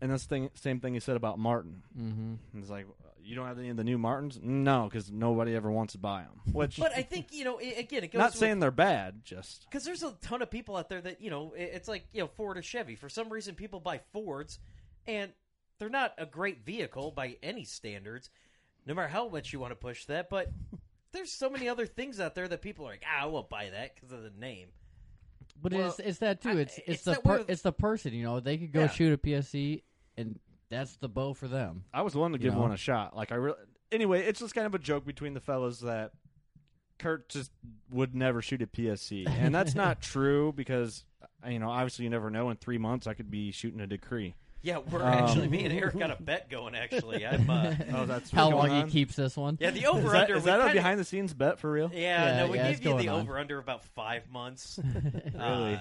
And 0.00 0.10
that's 0.10 0.24
the 0.24 0.28
thing, 0.28 0.50
same 0.54 0.80
thing 0.80 0.94
he 0.94 1.00
said 1.00 1.16
about 1.16 1.38
Martin. 1.38 1.82
Mm-hmm. 1.98 2.34
And 2.52 2.62
It's 2.62 2.70
like, 2.70 2.86
"You 3.22 3.36
don't 3.36 3.46
have 3.46 3.58
any 3.58 3.70
of 3.70 3.76
the 3.76 3.84
new 3.84 3.96
Martins?" 3.96 4.38
No, 4.42 4.84
because 4.84 5.10
nobody 5.10 5.54
ever 5.54 5.70
wants 5.70 5.92
to 5.92 5.98
buy 5.98 6.22
them. 6.22 6.52
Which, 6.52 6.78
But 6.78 6.92
I 6.96 7.02
think 7.02 7.28
you 7.32 7.44
know, 7.44 7.58
i 7.60 7.74
again, 7.78 8.04
it 8.04 8.12
goes. 8.12 8.18
not 8.18 8.34
saying 8.34 8.60
they're 8.60 8.70
bad, 8.70 9.24
just 9.24 9.64
because 9.70 9.84
there's 9.84 10.02
a 10.02 10.12
ton 10.20 10.42
of 10.42 10.50
people 10.50 10.76
out 10.76 10.88
there 10.88 11.00
that 11.00 11.20
you 11.22 11.30
know, 11.30 11.54
i- 11.56 11.60
it's 11.60 11.88
like 11.88 12.04
you 12.12 12.20
know, 12.20 12.26
Ford 12.28 12.58
or 12.58 12.62
Chevy. 12.62 12.96
For 12.96 13.08
some 13.08 13.28
reason, 13.30 13.54
people 13.54 13.80
buy 13.80 14.00
Fords, 14.12 14.58
and 15.06 15.32
they're 15.78 15.88
not 15.88 16.12
a 16.18 16.26
great 16.26 16.64
vehicle 16.66 17.10
by 17.12 17.36
any 17.42 17.64
standards, 17.64 18.30
no 18.86 18.94
matter 18.94 19.08
how 19.08 19.28
much 19.28 19.52
you 19.52 19.58
want 19.60 19.70
to 19.72 19.76
push 19.76 20.04
that. 20.06 20.28
But 20.28 20.52
there's 21.12 21.32
so 21.32 21.48
many 21.48 21.68
other 21.68 21.86
things 21.86 22.20
out 22.20 22.34
there 22.34 22.48
that 22.48 22.60
people 22.62 22.86
are 22.86 22.90
like, 22.90 23.04
ah, 23.06 23.22
I 23.22 23.26
won't 23.26 23.48
buy 23.48 23.70
that 23.70 23.94
because 23.94 24.12
of 24.12 24.22
the 24.22 24.30
name. 24.38 24.68
But 25.60 25.72
Well, 25.72 25.88
it's 25.88 25.98
it's 25.98 26.18
that 26.18 26.40
too. 26.42 26.50
I- 26.50 26.56
It's 26.56 26.78
it's, 26.78 26.88
it's 26.88 27.02
the 27.04 27.14
per, 27.22 27.44
it's 27.48 27.62
the 27.62 27.72
person. 27.72 28.12
You 28.12 28.24
know, 28.24 28.40
they 28.40 28.58
could 28.58 28.72
go 28.72 28.80
Yeah. 28.82 28.88
shoot 28.88 29.12
a 29.12 29.18
PSE, 29.18 29.82
and 30.16 30.38
that's 30.68 30.96
the 30.96 31.08
bow 31.08 31.32
for 31.34 31.48
them. 31.48 31.84
I 31.92 32.02
was 32.02 32.14
willing 32.14 32.32
to 32.32 32.38
give 32.38 32.54
know? 32.54 32.60
one 32.60 32.72
a 32.72 32.76
shot. 32.76 33.16
Like 33.16 33.32
I 33.32 33.36
really. 33.36 33.56
Anyway, 33.92 34.22
it's 34.22 34.40
just 34.40 34.54
kind 34.54 34.66
of 34.66 34.74
a 34.74 34.78
joke 34.78 35.06
between 35.06 35.34
the 35.34 35.40
fellas 35.40 35.78
that 35.80 36.10
Curt 36.98 37.28
just 37.28 37.50
would 37.90 38.14
never 38.14 38.42
shoot 38.42 38.60
a 38.62 38.66
PSE, 38.66 39.26
and 39.28 39.54
that's 39.54 39.74
not 39.74 40.00
true 40.02 40.52
because 40.52 41.04
uh, 41.44 41.48
you 41.48 41.58
know 41.58 41.70
obviously 41.70 42.04
you 42.04 42.10
never 42.10 42.30
know. 42.30 42.50
In 42.50 42.56
three 42.56 42.78
months, 42.78 43.06
I 43.06 43.14
could 43.14 43.30
be 43.30 43.50
shooting 43.52 43.80
a 43.80 43.86
decree. 43.86 44.34
Yeah, 44.64 44.78
we're 44.90 45.02
Um, 45.02 45.12
actually 45.12 45.46
me 45.48 45.64
and 45.66 45.78
Eric 45.78 45.98
got 45.98 46.10
a 46.10 46.16
bet 46.22 46.48
going. 46.48 46.74
Actually, 46.74 47.24
I'm. 47.26 47.48
Uh, 47.48 47.74
Oh, 47.94 48.06
that's 48.06 48.30
How 48.30 48.48
long 48.50 48.68
going 48.68 48.86
he 48.86 48.90
keeps 48.90 49.14
this 49.14 49.36
one? 49.36 49.58
yeah, 49.60 49.70
the 49.70 49.86
over 49.86 50.08
that, 50.10 50.22
under. 50.22 50.36
is 50.36 50.44
that 50.44 50.58
a 50.58 50.62
kinda, 50.62 50.74
behind 50.74 50.98
the 50.98 51.04
scenes 51.04 51.34
bet 51.34 51.58
for 51.58 51.70
real? 51.70 51.90
Yeah, 51.92 51.98
Yeah, 52.38 52.46
no, 52.46 52.50
we 52.50 52.56
yeah, 52.56 52.72
gave 52.72 52.84
you 52.84 52.98
the 52.98 53.08
on. 53.08 53.20
over 53.20 53.38
under 53.38 53.58
about 53.58 53.84
five 53.84 54.28
months. 54.30 54.80
Really? 55.34 55.38
Uh, 55.38 55.78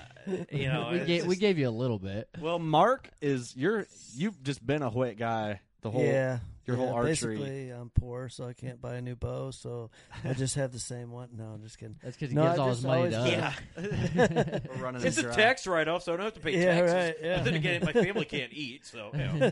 you 0.51 0.67
know, 0.67 0.89
we 0.91 0.97
it's 0.97 1.07
gave 1.07 1.25
we 1.27 1.35
gave 1.37 1.57
you 1.57 1.69
a 1.69 1.71
little 1.71 1.99
bit. 1.99 2.27
Well, 2.39 2.59
Mark 2.59 3.09
is 3.21 3.55
you're 3.55 3.85
you've 4.15 4.41
just 4.43 4.65
been 4.65 4.81
a 4.81 4.89
Hoyt 4.89 5.17
guy 5.17 5.61
the 5.83 5.91
whole. 5.91 6.03
yeah, 6.03 6.39
your 6.65 6.77
whole 6.77 6.93
archery. 6.93 7.35
Basically, 7.37 7.69
I'm 7.69 7.89
poor, 7.91 8.29
so 8.29 8.45
I 8.47 8.53
can't 8.53 8.81
buy 8.81 8.95
a 8.95 9.01
new 9.01 9.15
bow. 9.15 9.51
So 9.51 9.91
I 10.23 10.33
just 10.33 10.55
have 10.55 10.71
the 10.71 10.79
same 10.79 11.11
one. 11.11 11.29
No, 11.37 11.43
I'm 11.45 11.61
just 11.61 11.77
kidding. 11.77 11.97
That's 12.03 12.15
because 12.15 12.31
he 12.31 12.35
No, 12.35 12.43
gives 12.47 12.59
I 12.59 12.61
all 12.63 12.69
his 12.69 12.83
money 12.83 13.15
always- 13.15 13.31
to. 13.31 13.53
Yeah, 13.75 14.59
We're 14.75 14.83
running 14.83 15.05
it's 15.05 15.17
a 15.17 15.23
dry. 15.23 15.35
tax 15.35 15.67
write 15.67 15.87
off, 15.87 16.03
so 16.03 16.13
I 16.13 16.17
don't 16.17 16.25
have 16.25 16.33
to 16.33 16.39
pay 16.39 16.57
Yeah, 16.59 16.79
taxes. 16.81 16.93
right, 16.93 17.15
yeah. 17.21 17.35
But 17.37 17.43
then 17.45 17.53
again, 17.55 17.81
my 17.85 17.93
family 17.93 18.25
can't 18.25 18.51
eat, 18.53 18.85
so 18.85 19.11
you 19.13 19.19
know. 19.19 19.51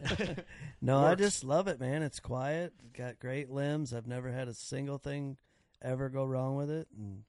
No, 0.81 1.05
I 1.05 1.15
just 1.15 1.43
love 1.43 1.67
it, 1.67 1.79
man. 1.79 2.01
It's 2.03 2.19
quiet. 2.19 2.73
Got 2.97 3.19
great 3.19 3.49
limbs. 3.51 3.93
I've 3.93 4.07
never 4.07 4.31
had 4.31 4.47
a 4.47 4.53
single 4.53 4.97
thing 4.97 5.37
ever 5.81 6.09
go 6.09 6.23
wrong 6.25 6.55
with 6.55 6.69
it. 6.71 6.87
And 6.97 7.23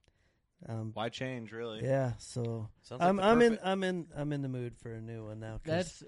um, 0.69 0.91
Why 0.95 1.09
change, 1.09 1.53
really? 1.53 1.83
yeah, 1.83 2.13
so 2.19 2.69
Sounds 2.83 3.01
like 3.01 3.09
I'm 3.09 3.17
the 3.17 3.25
I'm 3.25 3.43
in 3.43 3.49
perfect- 3.53 3.67
I'm 3.67 3.85
in 3.85 4.07
I'm 4.17 4.33
in 4.33 4.43
the 4.43 4.49
mood 4.49 4.77
for 4.79 4.93
a 4.95 5.01
new 5.01 5.27
one 5.27 5.41
now. 5.41 5.55
'cause- 5.65 5.65
That's 5.65 6.05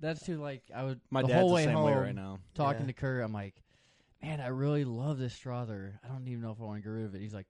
that's 0.00 0.24
too 0.26 0.38
like 0.38 0.62
I 0.74 0.84
would 0.84 1.00
My 1.10 1.22
the 1.22 1.28
dad's 1.28 1.40
whole 1.40 1.48
the 1.48 1.54
way 1.54 1.64
same 1.64 1.74
home 1.74 1.86
way 1.86 1.94
right 1.94 2.14
now. 2.14 2.38
talking 2.54 2.82
Yeah. 2.82 2.86
to 2.88 2.92
Curt. 2.92 3.24
I'm 3.24 3.32
like, 3.32 3.62
man, 4.22 4.40
I 4.40 4.48
really 4.48 4.84
love 4.84 5.18
this 5.18 5.34
Strother. 5.34 6.00
I 6.04 6.08
don't 6.08 6.26
even 6.28 6.40
know 6.42 6.52
if 6.52 6.60
I 6.60 6.64
want 6.64 6.78
to 6.78 6.82
get 6.82 6.90
rid 6.90 7.04
of 7.06 7.14
it. 7.14 7.20
He's 7.20 7.34
like, 7.34 7.46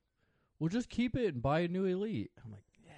well, 0.59 0.69
just 0.69 0.89
keep 0.89 1.17
it 1.17 1.35
and 1.35 1.43
buy 1.43 1.61
a 1.61 1.69
new 1.69 1.85
Elite. 1.85 2.31
I'm 2.45 2.51
like, 2.53 2.63
Yeah 2.85 2.93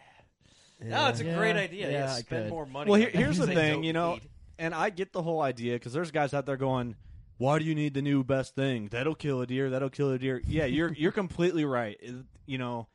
No, 0.81 0.97
yeah. 0.97 1.09
it's 1.11 1.21
a 1.21 1.25
Yeah, 1.25 1.37
great 1.37 1.57
idea. 1.57 1.91
Yeah, 1.91 1.99
yeah, 2.07 2.13
I 2.15 2.21
spend 2.21 2.45
could. 2.45 2.51
more 2.51 2.67
money. 2.67 2.91
Well, 2.91 2.95
on 2.95 3.01
here- 3.01 3.11
here's 3.11 3.39
the 3.39 3.47
things 3.47 3.59
thing, 3.59 3.85
you 3.85 3.93
know, 3.93 4.15
need. 4.15 4.29
And 4.61 4.75
I 4.75 4.91
get 4.91 5.13
the 5.13 5.23
whole 5.23 5.41
idea 5.41 5.75
because 5.75 5.93
there's 5.93 6.11
guys 6.11 6.35
out 6.35 6.45
there 6.47 6.57
going, 6.57 6.97
"Why 7.37 7.59
do 7.61 7.65
you 7.65 7.75
need 7.77 7.95
the 7.95 8.03
new 8.03 8.25
best 8.25 8.55
thing? 8.57 8.89
That'll 8.89 9.15
kill 9.15 9.41
a 9.41 9.47
deer. 9.47 9.71
That'll 9.71 9.91
kill 9.91 10.11
a 10.11 10.19
deer." 10.19 10.41
Yeah, 10.47 10.65
you're 10.65 10.93
you're 10.93 11.13
completely 11.13 11.65
right. 11.65 11.97
It- 12.01 12.27
you 12.47 12.59
know, 12.59 12.89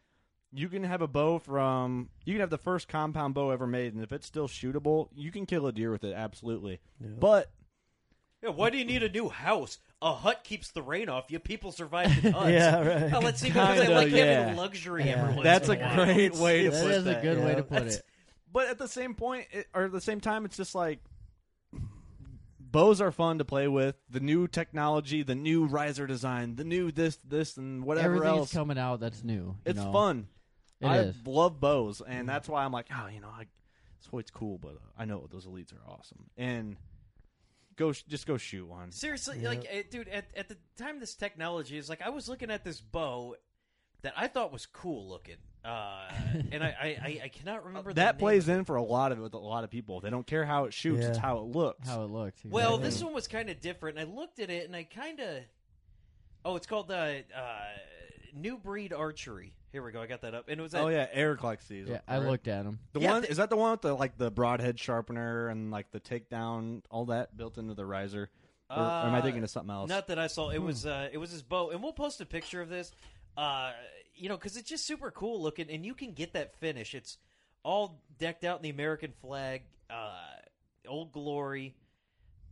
you 0.53 0.69
can 0.69 0.83
have 0.83 1.01
a 1.01 1.07
bow 1.07 1.39
from 1.39 2.09
you 2.25 2.33
can 2.33 2.41
have 2.41 2.49
the 2.49 2.57
first 2.57 2.87
compound 2.87 3.33
bow 3.33 3.49
ever 3.49 3.65
made, 3.67 3.93
and 3.93 4.03
if 4.03 4.11
it's 4.11 4.27
still 4.27 4.47
shootable, 4.47 5.09
you 5.15 5.31
can 5.31 5.45
kill 5.45 5.65
a 5.67 5.71
deer 5.71 5.91
with 5.91 6.03
it. 6.03 6.13
Absolutely. 6.13 6.79
Yeah. 7.01 7.07
But 7.19 7.51
Yeah, 8.41 8.49
why 8.49 8.69
do 8.69 8.77
you 8.77 8.85
need 8.85 9.03
a 9.03 9.09
new 9.09 9.29
house? 9.29 9.79
A 10.01 10.13
hut 10.13 10.41
keeps 10.43 10.71
the 10.71 10.81
rain 10.81 11.07
off 11.09 11.31
you. 11.31 11.39
People 11.39 11.71
survive 11.71 12.23
in 12.25 12.33
huts. 12.33 12.49
Yeah, 12.51 12.81
right. 12.81 13.13
Oh, 13.13 13.19
let's 13.19 13.39
see 13.41 13.47
because 13.47 13.79
I 13.79 13.85
Kinda, 13.85 13.95
like 13.95 14.09
yeah. 14.11 14.41
having 14.41 14.57
luxury 14.57 15.05
Yeah. 15.05 15.29
every 15.29 15.43
that's 15.43 15.69
a 15.69 15.75
while. 15.75 16.05
great 16.05 16.35
way 16.35 16.63
to 16.63 16.71
that 16.71 16.83
put 16.83 16.91
is 16.91 17.03
that. 17.05 17.19
a 17.19 17.21
good 17.21 17.43
way 17.43 17.55
to 17.55 17.63
put 17.63 17.69
That's- 17.69 17.95
it. 17.97 18.05
But 18.51 18.67
at 18.67 18.77
the 18.77 18.87
same 18.87 19.15
point, 19.15 19.47
it, 19.51 19.65
or 19.73 19.85
at 19.85 19.91
the 19.91 20.01
same 20.01 20.19
time, 20.21 20.45
it's 20.45 20.55
just 20.57 20.75
like 20.75 20.99
bows 22.59 23.01
are 23.01 23.11
fun 23.11 23.37
to 23.39 23.45
play 23.45 23.67
with. 23.67 23.95
The 24.09 24.19
new 24.19 24.47
technology, 24.47 25.23
the 25.23 25.35
new 25.35 25.65
riser 25.65 26.05
design, 26.07 26.55
the 26.55 26.63
new 26.63 26.91
this, 26.91 27.17
this, 27.27 27.57
and 27.57 27.83
whatever 27.83 28.15
Everything's 28.15 28.37
else. 28.39 28.53
coming 28.53 28.77
out 28.77 28.99
that's 28.99 29.23
new. 29.23 29.33
you 29.33 29.55
it's 29.65 29.79
know? 29.79 29.91
fun. 29.91 30.27
It 30.83 30.87
I 30.87 30.97
is. 30.99 31.15
love 31.25 31.59
bows, 31.59 32.01
and 32.05 32.27
that's 32.27 32.47
why 32.47 32.63
I'm 32.65 32.71
like, 32.71 32.87
oh, 32.93 33.07
you 33.07 33.19
know, 33.21 33.29
I, 33.29 33.45
this 33.99 34.07
Hoyt's 34.11 34.31
cool, 34.31 34.57
but 34.57 34.73
uh, 34.75 34.79
I 34.97 35.05
know 35.05 35.27
those 35.31 35.45
elites 35.45 35.73
are 35.73 35.81
awesome. 35.91 36.25
And 36.37 36.77
go, 37.75 37.91
sh- 37.91 38.03
just 38.07 38.27
go 38.27 38.37
shoot 38.37 38.67
one. 38.67 38.91
Seriously, 38.91 39.39
Yeah. 39.41 39.49
like, 39.49 39.65
eh, 39.69 39.83
dude, 39.89 40.07
at, 40.09 40.25
at 40.35 40.49
the 40.49 40.57
time 40.77 40.99
this 40.99 41.15
technology 41.15 41.77
is 41.77 41.89
like, 41.89 42.01
I 42.01 42.09
was 42.09 42.27
looking 42.29 42.51
at 42.51 42.63
this 42.63 42.79
bow 42.81 43.35
that 44.01 44.13
I 44.17 44.27
thought 44.27 44.51
was 44.51 44.65
cool 44.65 45.07
looking, 45.07 45.37
uh, 45.63 46.09
and 46.51 46.61
I, 46.63 46.67
I, 46.67 46.87
I, 46.87 47.21
I 47.23 47.27
cannot 47.29 47.65
remember 47.65 47.91
the 47.91 47.95
That 48.01 48.15
name 48.15 48.19
plays 48.19 48.49
of 48.49 48.55
it. 48.55 48.57
in 48.59 48.65
for 48.65 48.75
a 48.75 48.83
lot 48.83 49.11
of 49.13 49.19
it 49.19 49.21
with 49.21 49.33
a 49.33 49.37
lot 49.37 49.63
of 49.63 49.69
people. 49.69 50.01
They 50.01 50.09
don't 50.09 50.27
care 50.27 50.43
how 50.45 50.65
it 50.65 50.73
shoots; 50.73 51.05
it's 51.05 51.17
how 51.17 51.37
it 51.37 51.45
looks. 51.45 51.87
How 51.87 52.03
it 52.03 52.09
looks. 52.09 52.41
Well, 52.43 52.77
this 52.77 53.01
one 53.01 53.13
was 53.13 53.29
kind 53.29 53.49
of 53.49 53.61
different. 53.61 53.97
And 53.97 54.09
I 54.09 54.13
looked 54.13 54.39
at 54.39 54.49
it 54.49 54.65
and 54.65 54.75
I 54.75 54.83
kind 54.83 55.21
of. 55.21 55.37
Oh, 56.43 56.57
it's 56.57 56.67
called 56.67 56.89
the 56.89 57.23
uh, 57.33 57.59
New 58.33 58.57
Breed 58.57 58.93
Archery. 58.93 59.53
Here 59.71 59.83
we 59.83 59.91
go. 59.91 60.01
I 60.01 60.07
got 60.07 60.21
that 60.21 60.33
up, 60.35 60.49
and 60.49 60.59
it 60.59 60.63
was. 60.63 60.73
At, 60.75 60.81
oh 60.83 60.87
yeah, 60.87 61.07
Eric 61.11 61.43
likes 61.43 61.67
these. 61.67 61.87
Yeah, 61.87 61.99
I 62.07 62.17
right? 62.17 62.27
looked 62.29 62.47
at 62.47 62.65
him. 62.65 62.79
The 62.93 62.99
Yeah, 63.01 63.11
one 63.11 63.21
th- 63.21 63.31
is 63.31 63.37
that 63.37 63.49
the 63.49 63.55
one 63.57 63.71
with 63.71 63.81
the 63.81 63.93
like 63.93 64.17
the 64.17 64.29
broadhead 64.31 64.79
sharpener 64.79 65.47
and 65.49 65.71
like 65.71 65.91
the 65.91 65.99
takedown, 65.99 66.81
all 66.91 67.05
that 67.05 67.35
built 67.35 67.57
into 67.57 67.73
the 67.73 67.85
riser. 67.85 68.29
Or, 68.69 68.77
or 68.77 68.81
am 68.81 69.13
I 69.15 69.19
Uh, 69.19 69.21
thinking 69.21 69.43
of 69.43 69.49
something 69.49 69.73
else? 69.73 69.89
Not 69.89 70.07
that 70.07 70.17
I 70.19 70.27
saw. 70.27 70.49
It 70.49 70.61
was 70.61 70.85
uh, 70.85 71.09
it 71.11 71.17
was 71.17 71.31
his 71.31 71.41
bow, 71.43 71.69
and 71.71 71.81
we'll 71.83 71.93
post 71.93 72.21
a 72.21 72.25
picture 72.25 72.61
of 72.61 72.69
this. 72.69 72.91
Uh, 73.35 73.71
you 74.15 74.29
know, 74.29 74.37
because 74.37 74.57
it's 74.57 74.69
just 74.69 74.85
super 74.85 75.09
cool 75.11 75.41
looking, 75.41 75.69
and 75.71 75.85
you 75.85 75.93
can 75.95 76.13
get 76.13 76.33
that 76.33 76.55
finish. 76.59 76.93
It's 76.93 77.17
all 77.63 78.01
decked 78.19 78.43
out 78.43 78.57
in 78.57 78.63
the 78.63 78.69
American 78.69 79.11
flag, 79.21 79.63
uh, 79.89 80.13
Old 80.87 81.11
Glory, 81.11 81.75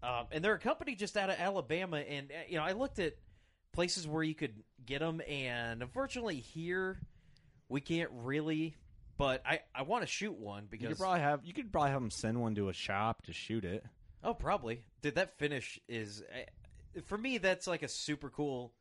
um, 0.02 0.26
and 0.32 0.44
they're 0.44 0.56
a 0.56 0.60
company 0.60 0.96
just 0.96 1.16
out 1.18 1.30
of 1.30 1.40
Alabama. 1.40 1.98
And 1.98 2.32
uh, 2.32 2.36
you 2.48 2.58
know, 2.58 2.64
I 2.64 2.72
looked 2.72 2.98
at 3.00 3.14
places 3.72 4.08
where 4.08 4.24
you 4.24 4.36
could 4.36 4.63
get 4.86 5.00
them, 5.00 5.22
and 5.28 5.82
unfortunately 5.82 6.38
here 6.38 7.00
we 7.70 7.82
can't 7.82 8.10
really. 8.13 8.75
But 9.18 9.44
I, 9.46 9.60
I 9.75 9.84
want 9.84 10.04
to 10.04 10.08
shoot 10.08 10.34
one 10.34 10.63
you 10.63 10.70
because 10.72 10.88
could 10.90 10.98
probably 10.98 11.20
have 11.20 11.42
you 11.44 11.54
could 11.54 11.72
probably 11.72 11.92
have 11.92 12.01
them 12.01 12.12
send 12.12 12.42
one 12.42 12.56
to 12.56 12.70
a 12.70 12.74
shop 12.74 13.24
to 13.24 13.34
shoot 13.34 13.66
it. 13.66 13.84
Oh, 14.24 14.34
probably. 14.34 14.84
Dude, 15.01 15.16
that 15.16 15.38
finish 15.38 15.80
is 15.88 16.24
uh, 16.34 17.01
for 17.06 17.18
me. 17.18 17.38
That's 17.38 17.68
like 17.68 17.84
a 17.84 17.88
super 17.88 18.30
cool 18.30 18.74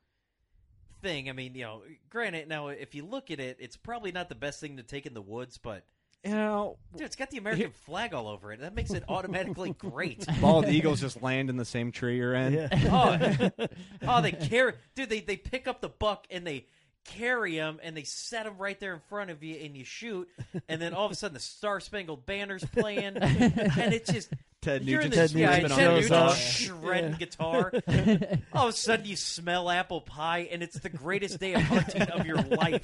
thing. 1.02 1.28
I 1.28 1.32
mean, 1.32 1.54
you 1.54 1.64
know, 1.64 1.82
granted, 2.08 2.48
now 2.48 2.68
if 2.68 2.94
you 2.94 3.04
look 3.04 3.30
at 3.30 3.40
it, 3.40 3.58
it's 3.60 3.76
probably 3.76 4.12
not 4.12 4.28
the 4.28 4.34
best 4.34 4.60
thing 4.60 4.76
to 4.76 4.82
take 4.82 5.06
in 5.06 5.14
the 5.14 5.22
woods, 5.22 5.58
but 5.58 5.84
You 6.24 6.32
know, 6.32 6.76
dude, 6.94 7.06
it's 7.06 7.16
got 7.16 7.30
the 7.30 7.38
American 7.38 7.70
flag 7.86 8.12
all 8.12 8.28
over 8.28 8.52
it. 8.52 8.60
That 8.60 8.74
makes 8.74 8.90
it 8.90 9.04
automatically 9.08 9.70
great. 9.78 10.26
bald 10.40 10.66
eagles 10.68 11.00
just 11.00 11.22
land 11.22 11.48
in 11.48 11.56
the 11.56 11.64
same 11.64 11.92
tree 11.92 12.16
you're 12.18 12.34
in. 12.34 12.52
Yeah. 12.52 12.68
Oh, 12.90 13.66
oh, 14.06 14.20
they 14.22 14.32
carry, 14.32 14.74
dude. 14.94 15.08
They 15.08 15.20
they 15.20 15.36
pick 15.36 15.66
up 15.66 15.80
the 15.80 15.88
buck 15.88 16.26
and 16.30 16.46
they 16.46 16.66
carry 17.04 17.54
him 17.54 17.80
and 17.82 17.96
they 17.96 18.02
set 18.02 18.46
him 18.46 18.58
right 18.58 18.78
there 18.78 18.92
in 18.92 19.00
front 19.08 19.30
of 19.30 19.42
you 19.42 19.56
and 19.56 19.74
you 19.74 19.84
shoot 19.84 20.28
and 20.68 20.82
then 20.82 20.92
all 20.92 21.06
of 21.06 21.12
a 21.12 21.14
sudden 21.14 21.32
the 21.32 21.40
Star 21.40 21.80
Spangled 21.80 22.26
Banner's 22.26 22.62
playing 22.64 23.16
and 23.16 23.94
it's 23.94 24.12
just 24.12 24.30
Ted 24.62 24.84
You're 24.84 24.98
Nugent 25.00 25.14
Ted 25.14 25.30
yeah, 25.32 25.56
Nugent 25.60 25.72
Ted 25.74 25.94
Nugent 25.94 26.12
up. 26.12 26.36
shredding 26.36 27.12
guitar. 27.14 27.72
All 28.52 28.68
of 28.68 28.74
a 28.74 28.76
sudden, 28.76 29.06
you 29.06 29.16
smell 29.16 29.70
apple 29.70 30.02
pie, 30.02 30.48
and 30.52 30.62
it's 30.62 30.78
the 30.78 30.90
greatest 30.90 31.40
day 31.40 31.54
of 31.54 31.62
hunting 31.62 32.02
of 32.02 32.26
your 32.26 32.36
life. 32.36 32.80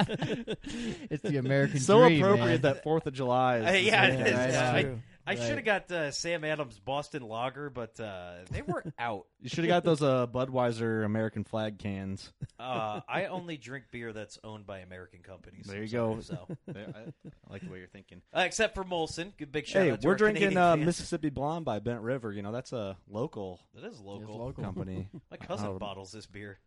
it's 1.10 1.22
the 1.22 1.36
American 1.36 1.72
dream. 1.72 1.82
so 1.82 2.00
dream, 2.06 2.22
appropriate 2.22 2.46
man. 2.46 2.60
that 2.62 2.82
Fourth 2.82 3.06
of 3.06 3.12
July. 3.12 3.58
Is 3.58 3.66
Uh, 3.66 3.70
yeah, 3.72 4.04
it 4.06 4.18
Yeah, 4.18 4.46
is. 4.46 4.84
right, 4.84 4.96
I, 5.28 5.30
Right. 5.34 5.38
should 5.42 5.56
have 5.56 5.64
got 5.64 5.90
uh, 5.90 6.10
Sam 6.12 6.44
Adams 6.44 6.78
Boston 6.78 7.22
Lager, 7.22 7.68
but 7.68 7.98
uh, 7.98 8.34
they 8.52 8.62
were 8.62 8.84
out. 8.98 9.26
You 9.40 9.48
should 9.48 9.64
have 9.64 9.68
got 9.68 9.82
those 9.84 10.00
uh, 10.02 10.26
Budweiser 10.28 11.04
American 11.04 11.42
flag 11.42 11.78
cans. 11.80 12.32
Uh, 12.60 13.00
I 13.08 13.24
only 13.26 13.56
drink 13.56 13.86
beer 13.90 14.12
that's 14.12 14.38
owned 14.44 14.66
by 14.66 14.78
American 14.78 15.20
companies. 15.20 15.66
There 15.66 15.82
you 15.82 15.88
go. 15.88 16.20
So, 16.20 16.46
I, 16.74 16.78
I 16.78 17.04
like 17.50 17.62
the 17.62 17.70
way 17.70 17.78
you're 17.78 17.88
thinking. 17.88 18.22
uh, 18.36 18.40
except 18.46 18.74
for 18.76 18.84
Molson, 18.84 19.32
good 19.36 19.50
big 19.50 19.66
shout 19.66 19.82
Hey, 19.82 19.90
out 19.90 20.00
to 20.02 20.06
we're 20.06 20.12
our 20.12 20.16
drinking 20.18 20.56
uh. 20.56 20.76
Mississippi 20.76 21.30
Blonde 21.30 21.64
by 21.64 21.80
Bent 21.80 22.02
River. 22.02 22.32
You 22.32 22.42
know 22.42 22.52
that's 22.52 22.72
a 22.72 22.96
local 23.08 23.58
That 23.74 23.84
is 23.84 24.00
local. 24.00 24.38
local. 24.38 24.62
company. 24.62 25.08
My 25.30 25.36
cousin 25.38 25.66
Oh. 25.66 25.78
bottles 25.78 26.12
this 26.12 26.26
beer. 26.26 26.58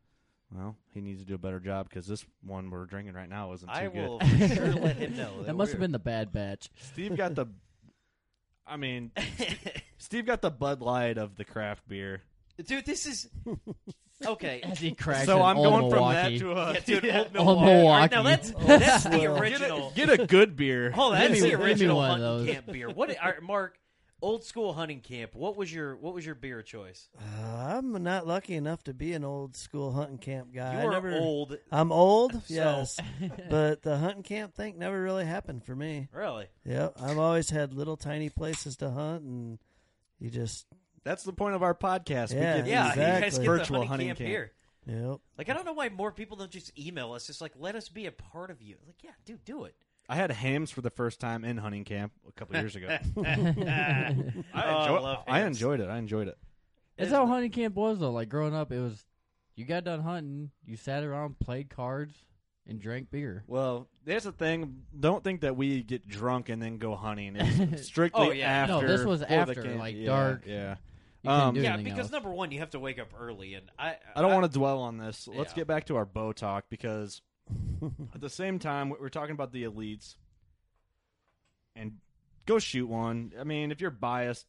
well, 0.54 0.76
he 0.94 1.00
needs 1.00 1.22
to 1.22 1.26
do 1.26 1.36
a 1.36 1.38
better 1.38 1.62
job 1.62 1.88
because 1.88 2.08
this 2.08 2.26
one 2.42 2.70
we're 2.72 2.86
drinking 2.88 3.14
right 3.14 3.30
now 3.30 3.54
isn't 3.54 3.68
too 3.70 3.74
I 3.74 3.84
good. 3.88 3.94
will 3.96 4.20
for 4.20 4.48
sure 4.50 4.74
let 4.74 4.98
him 4.98 5.16
know. 5.16 5.44
That 5.44 5.56
must 5.56 5.72
have 5.72 5.80
been 5.80 5.92
the 5.94 6.00
bad 6.00 6.34
batch. 6.34 6.70
Steve 6.82 7.16
got 7.16 7.36
the. 7.36 7.46
I 8.70 8.78
mean, 8.78 9.12
Steve 9.98 10.26
got 10.26 10.42
the 10.42 10.52
Bud 10.52 10.82
Light 10.82 11.18
of 11.18 11.36
the 11.36 11.46
craft 11.46 11.88
beer. 11.88 12.22
Dude, 12.64 12.86
this 12.86 13.06
is 13.06 13.30
okay. 14.26 14.62
As 14.64 14.80
he 14.80 14.92
cracks 14.92 15.26
so 15.26 15.42
I'm 15.42 15.56
going 15.56 15.90
Milwaukee. 15.90 16.40
from 16.40 16.56
that 16.56 16.76
to 16.86 16.92
a 16.92 17.02
Yeah, 17.02 17.24
dude, 17.24 17.36
old 17.38 17.48
Old 17.48 17.62
Milwaukee. 17.64 17.88
All 17.88 17.90
right, 18.00 18.12
now 18.12 18.24
that's 18.24 18.52
that's 18.52 19.04
the 19.06 19.26
original. 19.26 19.92
get 19.96 20.10
a, 20.10 20.18
get 20.18 20.20
a 20.22 20.28
good 20.28 20.56
beer. 20.56 20.94
Oh, 20.96 21.12
that's 21.12 21.34
Give 21.34 21.44
me- 21.44 21.50
the 21.52 21.56
original 21.62 21.98
one 21.98 22.12
of 22.12 22.18
hunting 22.20 22.46
those. 22.46 22.54
camp 22.56 22.72
beer. 22.72 22.90
What, 22.90 23.10
all 23.18 23.30
right, 23.32 23.42
Mark? 23.42 23.78
Old 24.22 24.44
school 24.44 24.74
hunting 24.74 25.00
camp. 25.00 25.34
What 25.34 25.56
was 25.56 25.74
your 25.74 25.96
What 25.96 26.14
was 26.14 26.26
your 26.26 26.36
beer 26.36 26.62
choice? 26.62 27.08
Uh, 27.18 27.56
I'm 27.78 28.04
not 28.04 28.28
lucky 28.28 28.56
enough 28.56 28.84
to 28.84 28.94
be 28.94 29.14
an 29.14 29.24
old 29.24 29.56
school 29.56 29.92
hunting 29.94 30.18
camp 30.18 30.54
guy. 30.54 30.74
You 30.74 30.80
I 30.80 30.86
are 30.86 30.92
never, 30.92 31.14
old, 31.18 31.58
I'm 31.72 31.92
old, 31.92 32.34
So- 32.46 32.54
yes, 32.54 33.00
but 33.50 33.82
the 33.82 33.98
hunting 33.98 34.24
camp 34.24 34.56
thing 34.56 34.78
never 34.78 35.02
really 35.02 35.26
happened 35.26 35.64
for 35.64 35.76
me. 35.76 36.10
really. 36.14 36.48
Yep, 36.66 36.96
I've 37.02 37.18
always 37.18 37.50
had 37.50 37.74
little 37.74 37.96
tiny 37.98 38.30
places 38.30 38.76
to 38.78 38.90
hunt, 38.90 39.24
and 39.24 39.60
you 40.20 40.30
just 40.30 40.66
That's 41.06 41.24
the 41.24 41.32
point 41.34 41.56
of 41.56 41.64
our 41.64 41.74
podcast. 41.74 42.34
Yeah, 42.34 42.58
we 42.58 42.62
get 42.64 42.68
Yeah, 42.68 42.84
these 42.88 42.96
you 42.98 43.02
guys 43.22 43.38
get 43.38 43.46
virtual 43.46 43.80
the 43.82 43.88
hunting, 43.88 43.88
hunting 43.88 44.08
camp, 44.08 44.18
camp. 44.20 44.30
here. 44.30 44.52
Yep. 44.86 45.20
Like 45.38 45.50
I 45.50 45.54
don't 45.54 45.66
know 45.66 45.74
why 45.74 45.88
more 45.90 46.12
people 46.12 46.36
don't 46.36 46.52
just 46.52 46.78
email 46.78 47.14
us. 47.14 47.28
Just 47.28 47.40
like 47.42 47.54
let 47.58 47.76
us 47.76 47.88
be 47.90 48.06
a 48.08 48.12
part 48.12 48.50
of 48.52 48.62
you. 48.62 48.76
Like 48.86 48.98
yeah, 49.04 49.12
dude, 49.24 49.46
do 49.46 49.64
it. 49.66 49.76
I 50.12 50.16
had 50.16 50.32
Hamm's 50.32 50.72
for 50.72 50.82
the 50.82 50.90
first 50.90 51.20
time 51.20 51.46
in 51.46 51.58
hunting 51.58 51.84
camp 51.86 52.12
a 52.28 52.32
couple 52.32 52.56
years 52.58 52.76
ago. 52.76 52.88
I, 53.18 54.16
Oh, 54.54 54.58
I 54.58 54.90
love 55.00 55.24
I 55.28 55.42
enjoyed 55.44 55.80
it. 55.80 55.90
I 55.90 55.98
enjoyed 55.98 56.28
it. 56.28 56.38
That's 56.98 57.12
how 57.12 57.26
hunting 57.28 57.52
camp 57.52 57.76
was 57.76 58.00
though. 58.00 58.12
Like 58.12 58.28
growing 58.30 58.56
up, 58.56 58.72
it 58.72 58.80
was 58.80 59.06
you 59.56 59.66
got 59.66 59.84
done 59.84 60.02
hunting, 60.02 60.52
you 60.66 60.76
sat 60.78 61.04
around, 61.04 61.40
played 61.40 61.70
cards, 61.70 62.16
and 62.68 62.80
drank 62.80 63.12
beer. 63.12 63.44
Well, 63.48 63.88
there's 64.06 64.24
the 64.24 64.32
thing. 64.32 64.82
Don't 65.00 65.24
think 65.24 65.42
that 65.42 65.56
we 65.56 65.84
get 65.84 66.08
drunk 66.08 66.50
and 66.50 66.62
then 66.62 66.78
go 66.78 66.96
hunting. 66.96 67.36
It's 67.36 67.86
strictly 67.86 68.28
Oh, 68.28 68.32
yeah. 68.32 68.48
after. 68.50 68.74
No, 68.74 68.88
this 68.88 69.06
was 69.06 69.22
for 69.22 69.28
the 69.28 69.34
after, 69.34 69.62
camp. 69.64 69.80
like, 69.80 69.96
Yeah, 69.96 70.06
dark. 70.08 70.44
Yeah. 70.46 70.76
You 71.22 71.30
couldn't 71.30 71.42
Um, 71.42 71.54
do 71.56 71.62
Yeah, 71.62 71.74
anything 71.74 71.94
because 71.94 72.06
else. 72.08 72.12
number 72.12 72.32
one, 72.32 72.52
you 72.52 72.60
have 72.60 72.70
to 72.72 72.80
wake 72.80 72.98
up 73.00 73.10
early, 73.20 73.54
and 73.54 73.70
I 73.78 73.98
I 74.16 74.22
don't 74.22 74.34
want 74.34 74.52
to 74.52 74.58
dwell 74.58 74.80
on 74.80 74.98
this. 74.98 75.28
Let's 75.28 75.52
Yeah. 75.52 75.58
get 75.58 75.68
back 75.68 75.86
to 75.88 75.98
our 75.98 76.06
bow 76.06 76.32
talk 76.32 76.66
because 76.70 77.22
at 78.14 78.22
the 78.22 78.30
same 78.30 78.60
time 78.60 78.90
we're 78.90 79.10
talking 79.10 79.34
about 79.34 79.52
the 79.52 79.64
elites 79.64 80.16
and 81.76 81.94
go 82.46 82.60
shoot 82.60 82.88
one. 82.88 83.32
I 83.40 83.44
mean, 83.44 83.72
if 83.72 83.82
you're 83.82 83.92
biased, 83.92 84.46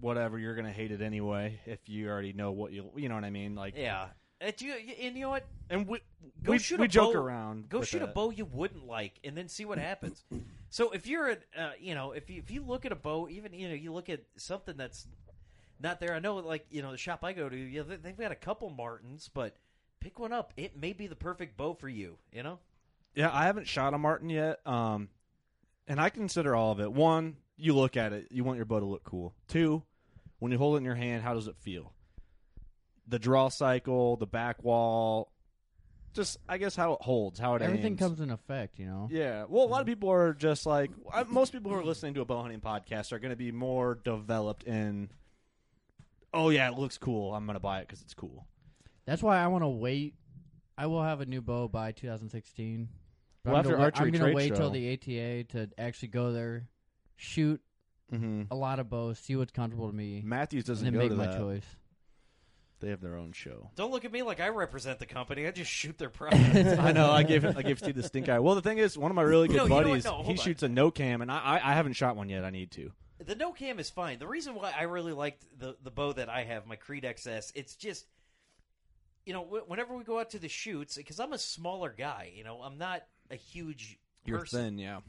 whatever, 0.00 0.38
you're 0.38 0.54
gonna 0.54 0.72
hate 0.72 0.92
it 0.92 1.00
anyway. 1.00 1.60
If 1.66 1.88
you 1.88 2.08
already 2.08 2.32
know 2.32 2.52
what 2.52 2.72
you, 2.72 2.90
you 2.96 3.08
know 3.08 3.14
what 3.14 3.24
I 3.24 3.30
mean. 3.30 3.54
Like, 3.54 3.74
Yeah, 3.76 4.08
and 4.40 4.60
you, 4.60 4.72
and 4.72 5.16
you 5.16 5.22
know 5.22 5.30
what? 5.30 5.44
and 5.68 5.86
we 5.86 6.00
Go 6.42 6.52
we, 6.52 6.58
shoot 6.58 6.80
we 6.80 6.86
a 6.86 6.88
joke 6.88 7.14
bow- 7.14 7.20
around. 7.20 7.68
Go 7.68 7.82
shoot 7.82 8.02
a 8.02 8.06
bow 8.06 8.30
you 8.30 8.44
wouldn't 8.44 8.86
like, 8.86 9.18
and 9.24 9.36
then 9.36 9.48
see 9.48 9.64
what 9.64 9.78
happens. 9.78 10.24
so 10.70 10.90
if 10.90 11.06
you're 11.06 11.28
at, 11.28 11.42
uh, 11.58 11.70
you 11.80 11.94
know, 11.94 12.12
if 12.12 12.30
you 12.30 12.38
if 12.38 12.50
you 12.50 12.62
look 12.62 12.84
at 12.84 12.92
a 12.92 12.96
bow, 12.96 13.28
even 13.28 13.52
you 13.52 13.68
know, 13.68 13.74
you 13.74 13.92
look 13.92 14.08
at 14.08 14.20
something 14.36 14.76
that's 14.76 15.06
not 15.80 16.00
there. 16.00 16.14
I 16.14 16.18
know, 16.18 16.36
like 16.36 16.66
you 16.70 16.82
know, 16.82 16.92
the 16.92 16.98
shop 16.98 17.24
I 17.24 17.32
go 17.32 17.48
to, 17.48 17.56
you 17.56 17.84
know, 17.84 17.96
they've 18.02 18.16
got 18.16 18.32
a 18.32 18.36
couple 18.36 18.70
Martins, 18.70 19.30
but 19.32 19.56
pick 20.00 20.18
one 20.18 20.32
up. 20.32 20.52
It 20.56 20.76
may 20.80 20.92
be 20.92 21.06
the 21.06 21.16
perfect 21.16 21.56
bow 21.56 21.74
for 21.74 21.88
you. 21.88 22.16
You 22.32 22.42
know. 22.42 22.58
Yeah, 23.14 23.30
I 23.32 23.44
haven't 23.44 23.66
shot 23.68 23.94
a 23.94 23.98
martin 23.98 24.30
yet. 24.30 24.64
Um, 24.66 25.08
and 25.86 26.00
I 26.00 26.10
consider 26.10 26.54
all 26.54 26.72
of 26.72 26.80
it. 26.80 26.92
One, 26.92 27.36
you 27.56 27.74
look 27.74 27.96
at 27.96 28.12
it, 28.12 28.28
you 28.30 28.44
want 28.44 28.56
your 28.56 28.66
bow 28.66 28.80
to 28.80 28.86
look 28.86 29.04
cool. 29.04 29.34
Two, 29.48 29.82
when 30.38 30.52
you 30.52 30.58
hold 30.58 30.74
it 30.76 30.78
in 30.78 30.84
your 30.84 30.94
hand, 30.94 31.22
how 31.22 31.34
does 31.34 31.46
it 31.48 31.56
feel? 31.58 31.92
The 33.08 33.18
draw 33.18 33.48
cycle, 33.48 34.16
the 34.16 34.26
back 34.26 34.62
wall, 34.62 35.32
just 36.14 36.38
I 36.48 36.58
guess 36.58 36.76
how 36.76 36.92
it 36.92 37.02
holds, 37.02 37.38
how 37.40 37.56
it 37.56 37.62
Everything 37.62 37.92
aims. 37.92 37.98
comes 37.98 38.20
in 38.20 38.30
effect, 38.30 38.78
you 38.78 38.86
know. 38.86 39.08
Yeah, 39.10 39.44
well, 39.48 39.64
a 39.64 39.66
lot 39.66 39.80
of 39.80 39.86
people 39.88 40.10
are 40.10 40.32
just 40.32 40.64
like 40.64 40.90
I- 41.12 41.24
most 41.24 41.52
people 41.52 41.72
who 41.72 41.78
are 41.78 41.84
listening 41.84 42.14
to 42.14 42.20
a 42.20 42.24
bow 42.24 42.42
hunting 42.42 42.60
podcast 42.60 43.10
are 43.12 43.18
going 43.18 43.30
to 43.30 43.36
be 43.36 43.50
more 43.52 43.96
developed 44.04 44.62
in. 44.64 45.10
Oh 46.32 46.50
yeah, 46.50 46.68
it 46.70 46.78
looks 46.78 46.98
cool. 46.98 47.34
I'm 47.34 47.46
going 47.46 47.54
to 47.56 47.60
buy 47.60 47.80
it 47.80 47.88
because 47.88 48.00
it's 48.02 48.14
cool. 48.14 48.46
That's 49.10 49.22
why 49.24 49.38
I 49.42 49.48
want 49.48 49.64
to 49.64 49.68
wait. 49.68 50.14
I 50.78 50.86
will 50.86 51.02
have 51.02 51.20
a 51.20 51.26
new 51.26 51.42
bow 51.42 51.66
by 51.66 51.90
2016. 51.90 52.88
But 53.42 53.50
Well, 53.50 53.56
I'm 53.56 53.60
after 53.60 53.72
gonna, 53.72 53.82
archery 53.84 54.06
I'm 54.06 54.12
gonna 54.12 54.24
trade 54.26 54.34
wait 54.36 54.48
show. 54.50 54.54
till 54.54 54.70
the 54.70 54.92
ATA 54.92 55.44
to 55.52 55.68
actually 55.78 56.08
go 56.08 56.32
there, 56.32 56.68
shoot 57.16 57.60
Mm-hmm. 58.12 58.42
a 58.52 58.56
lot 58.56 58.80
of 58.80 58.88
bows, 58.90 59.18
see 59.20 59.36
what's 59.36 59.52
comfortable 59.52 59.88
to 59.88 59.94
me, 59.94 60.20
Mathews 60.24 60.64
and 60.64 60.66
doesn't 60.66 60.84
then 60.84 60.92
go 60.94 60.98
make 61.00 61.10
to 61.10 61.16
my 61.16 61.26
that. 61.26 61.38
choice. 61.38 61.64
They 62.80 62.88
have 62.90 63.00
their 63.00 63.14
own 63.16 63.30
show. 63.32 63.70
Don't 63.76 63.90
look 63.92 64.04
at 64.04 64.10
me 64.10 64.22
like 64.22 64.40
I 64.40 64.48
represent 64.48 64.98
the 64.98 65.06
company. 65.06 65.46
I 65.46 65.50
just 65.52 65.70
shoot 65.70 65.96
their 65.98 66.08
products. 66.10 66.78
I 66.78 66.90
know. 66.92 67.10
I 67.10 67.22
gave 67.24 67.44
I 67.44 67.62
gave 67.62 67.78
Steve 67.78 67.94
the 67.94 68.02
stink 68.02 68.28
eye. 68.28 68.38
Well, 68.40 68.54
the 68.56 68.62
thing 68.62 68.78
is, 68.78 68.96
one 68.98 69.10
of 69.10 69.14
my 69.14 69.22
really 69.22 69.46
good 69.48 69.58
No, 69.58 69.62
you 69.64 69.68
know 69.68 69.74
what? 69.76 69.84
buddies, 69.86 70.04
No, 70.06 70.12
hold 70.12 70.26
he 70.26 70.32
on. 70.32 70.36
shoots 70.38 70.62
a 70.64 70.68
no 70.68 70.90
cam, 70.90 71.20
and 71.22 71.30
I, 71.32 71.38
I 71.38 71.70
I 71.70 71.74
haven't 71.74 71.92
shot 71.92 72.16
one 72.16 72.28
yet. 72.28 72.44
I 72.44 72.50
need 72.50 72.70
to. 72.72 72.90
The 73.24 73.34
no 73.34 73.52
cam 73.52 73.78
is 73.78 73.90
fine. 73.90 74.18
The 74.18 74.26
reason 74.26 74.54
why 74.54 74.72
I 74.76 74.84
really 74.84 75.12
liked 75.12 75.44
the 75.58 75.76
the 75.82 75.90
bow 75.90 76.12
that 76.14 76.28
I 76.28 76.44
have, 76.44 76.66
my 76.66 76.76
Creed 76.76 77.04
XS, 77.04 77.52
it's 77.54 77.76
just, 77.76 78.06
you 79.26 79.32
know, 79.32 79.42
whenever 79.66 79.94
we 79.96 80.04
go 80.04 80.18
out 80.18 80.30
to 80.30 80.38
the 80.38 80.48
shoots, 80.48 80.96
because 80.96 81.20
I'm 81.20 81.32
a 81.32 81.38
smaller 81.38 81.94
guy, 81.96 82.32
you 82.34 82.44
know, 82.44 82.60
I'm 82.62 82.78
not 82.78 83.02
a 83.30 83.36
huge 83.36 83.98
person. 84.26 84.78
yeah. 84.78 85.00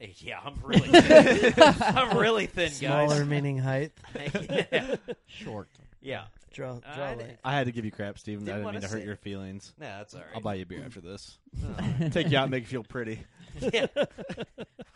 Eh, 0.00 0.08
Yeah, 0.18 0.40
I'm 0.44 0.54
really, 0.62 0.88
thin. 0.88 1.52
I'm 1.80 2.16
really 2.18 2.46
thin, 2.46 2.70
Smaller 2.70 3.24
meaning 3.26 3.58
height. 3.58 3.92
yeah, 4.34 4.96
Short. 5.26 5.68
yeah. 6.00 6.24
Draw, 6.52 6.80
I 6.84 6.96
draw 6.96 7.08
did- 7.10 7.18
length. 7.18 7.40
I 7.44 7.52
had 7.54 7.66
to 7.66 7.72
give 7.72 7.84
you 7.84 7.92
crap, 7.92 8.18
Steven. 8.18 8.42
I 8.42 8.46
Didn't 8.46 8.62
didn't 8.62 8.72
mean 8.72 8.80
to 8.82 8.88
hurt 8.88 9.00
say- 9.02 9.06
your 9.06 9.16
feelings. 9.16 9.72
Nah, 9.78 9.98
that's 9.98 10.14
all 10.14 10.20
right. 10.20 10.30
I'll 10.34 10.40
buy 10.40 10.54
you 10.54 10.62
a 10.62 10.66
beer 10.66 10.82
after 10.84 11.00
this. 11.00 11.38
Oh. 11.62 12.08
Take 12.10 12.30
you 12.30 12.38
out, 12.38 12.44
and 12.44 12.50
make 12.50 12.62
you 12.64 12.68
feel 12.68 12.82
pretty. 12.82 13.20
yeah. 13.60 13.86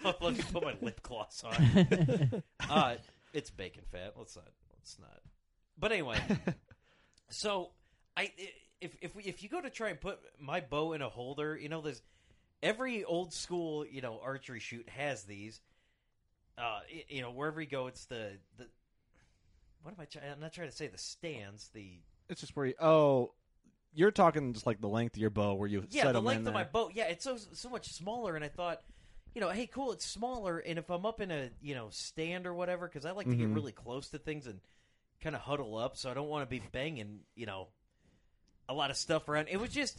Let 0.03 0.21
me 0.23 0.41
put 0.53 0.65
my 0.65 0.75
lip 0.81 1.01
gloss 1.03 1.45
on. 1.45 2.43
uh, 2.69 2.95
it's 3.33 3.51
bacon 3.51 3.83
fat. 3.93 4.15
Let's 4.19 4.35
not. 4.37 4.49
Let's 4.79 4.99
not. 4.99 5.21
But 5.79 5.93
anyway, 5.93 6.19
so 7.29 7.71
I 8.17 8.33
if 8.81 8.97
if 9.01 9.15
we, 9.15 9.25
if 9.25 9.43
you 9.43 9.49
go 9.49 9.61
to 9.61 9.71
try 9.71 9.91
and 9.91 10.01
put 10.01 10.21
my 10.39 10.61
bow 10.61 10.93
in 10.93 11.03
a 11.03 11.09
holder, 11.09 11.57
you 11.57 11.69
know, 11.69 11.81
there's 11.81 12.03
every 12.63 13.05
old 13.05 13.33
school 13.33 13.85
you 13.87 14.01
know 14.01 14.21
archery 14.23 14.61
shoot 14.61 14.89
has 14.89 15.25
these. 15.25 15.61
Uh, 16.57 16.81
you 17.09 17.21
know, 17.21 17.33
wherever 17.33 17.61
you 17.61 17.67
go, 17.67 17.87
it's 17.89 18.05
the 18.07 18.33
the. 18.57 18.67
What 19.83 19.93
am 19.93 20.01
I? 20.01 20.05
Trying, 20.05 20.31
I'm 20.33 20.41
not 20.41 20.53
trying 20.53 20.71
to 20.71 20.77
say 20.77 20.87
the 20.87 20.99
stands. 20.99 21.69
The 21.75 21.99
It's 22.29 22.41
just 22.41 22.55
where 22.57 22.67
you. 22.67 22.75
Oh, 22.81 23.33
you're 23.93 24.11
talking 24.11 24.53
just 24.53 24.67
like 24.67 24.81
the 24.81 24.89
length 24.89 25.17
of 25.17 25.21
your 25.21 25.31
bow, 25.31 25.55
where 25.55 25.69
you 25.69 25.85
yeah, 25.91 26.13
the 26.13 26.21
length 26.21 26.47
of 26.47 26.55
my 26.55 26.65
bow. 26.65 26.91
Yeah, 26.95 27.05
it's 27.05 27.25
so 27.25 27.37
so 27.37 27.69
much 27.69 27.93
smaller, 27.93 28.37
and 28.37 28.45
I 28.45 28.49
thought, 28.49 28.83
you 29.35 29.41
know, 29.41 29.51
hey, 29.51 29.67
cool, 29.67 29.93
it's 29.93 30.07
smaller, 30.07 30.59
and 30.59 30.79
if 30.79 30.91
I'm 30.91 31.05
up 31.05 31.21
in 31.21 31.31
a 31.31 31.51
you 31.61 31.75
know 31.75 31.89
stand 31.91 32.47
or 32.47 32.55
whatever, 32.55 32.87
because 32.87 33.05
I 33.05 33.11
like 33.11 33.29
to 33.29 33.37
get 33.37 33.49
Mhm. 33.49 33.55
really 33.55 33.73
close 33.73 34.09
to 34.11 34.19
things 34.19 34.47
and 34.47 34.61
kind 35.21 35.35
of 35.35 35.43
huddle 35.43 35.77
up, 35.77 35.97
so 35.97 36.11
I 36.11 36.15
don't 36.15 36.29
want 36.29 36.49
to 36.49 36.51
be 36.51 36.63
banging, 36.73 37.21
you 37.35 37.47
know, 37.47 37.69
a 38.69 38.75
lot 38.75 38.91
of 38.91 38.97
stuff 38.97 39.29
around. 39.29 39.49
It 39.51 39.61
was 39.61 39.71
just, 39.71 39.99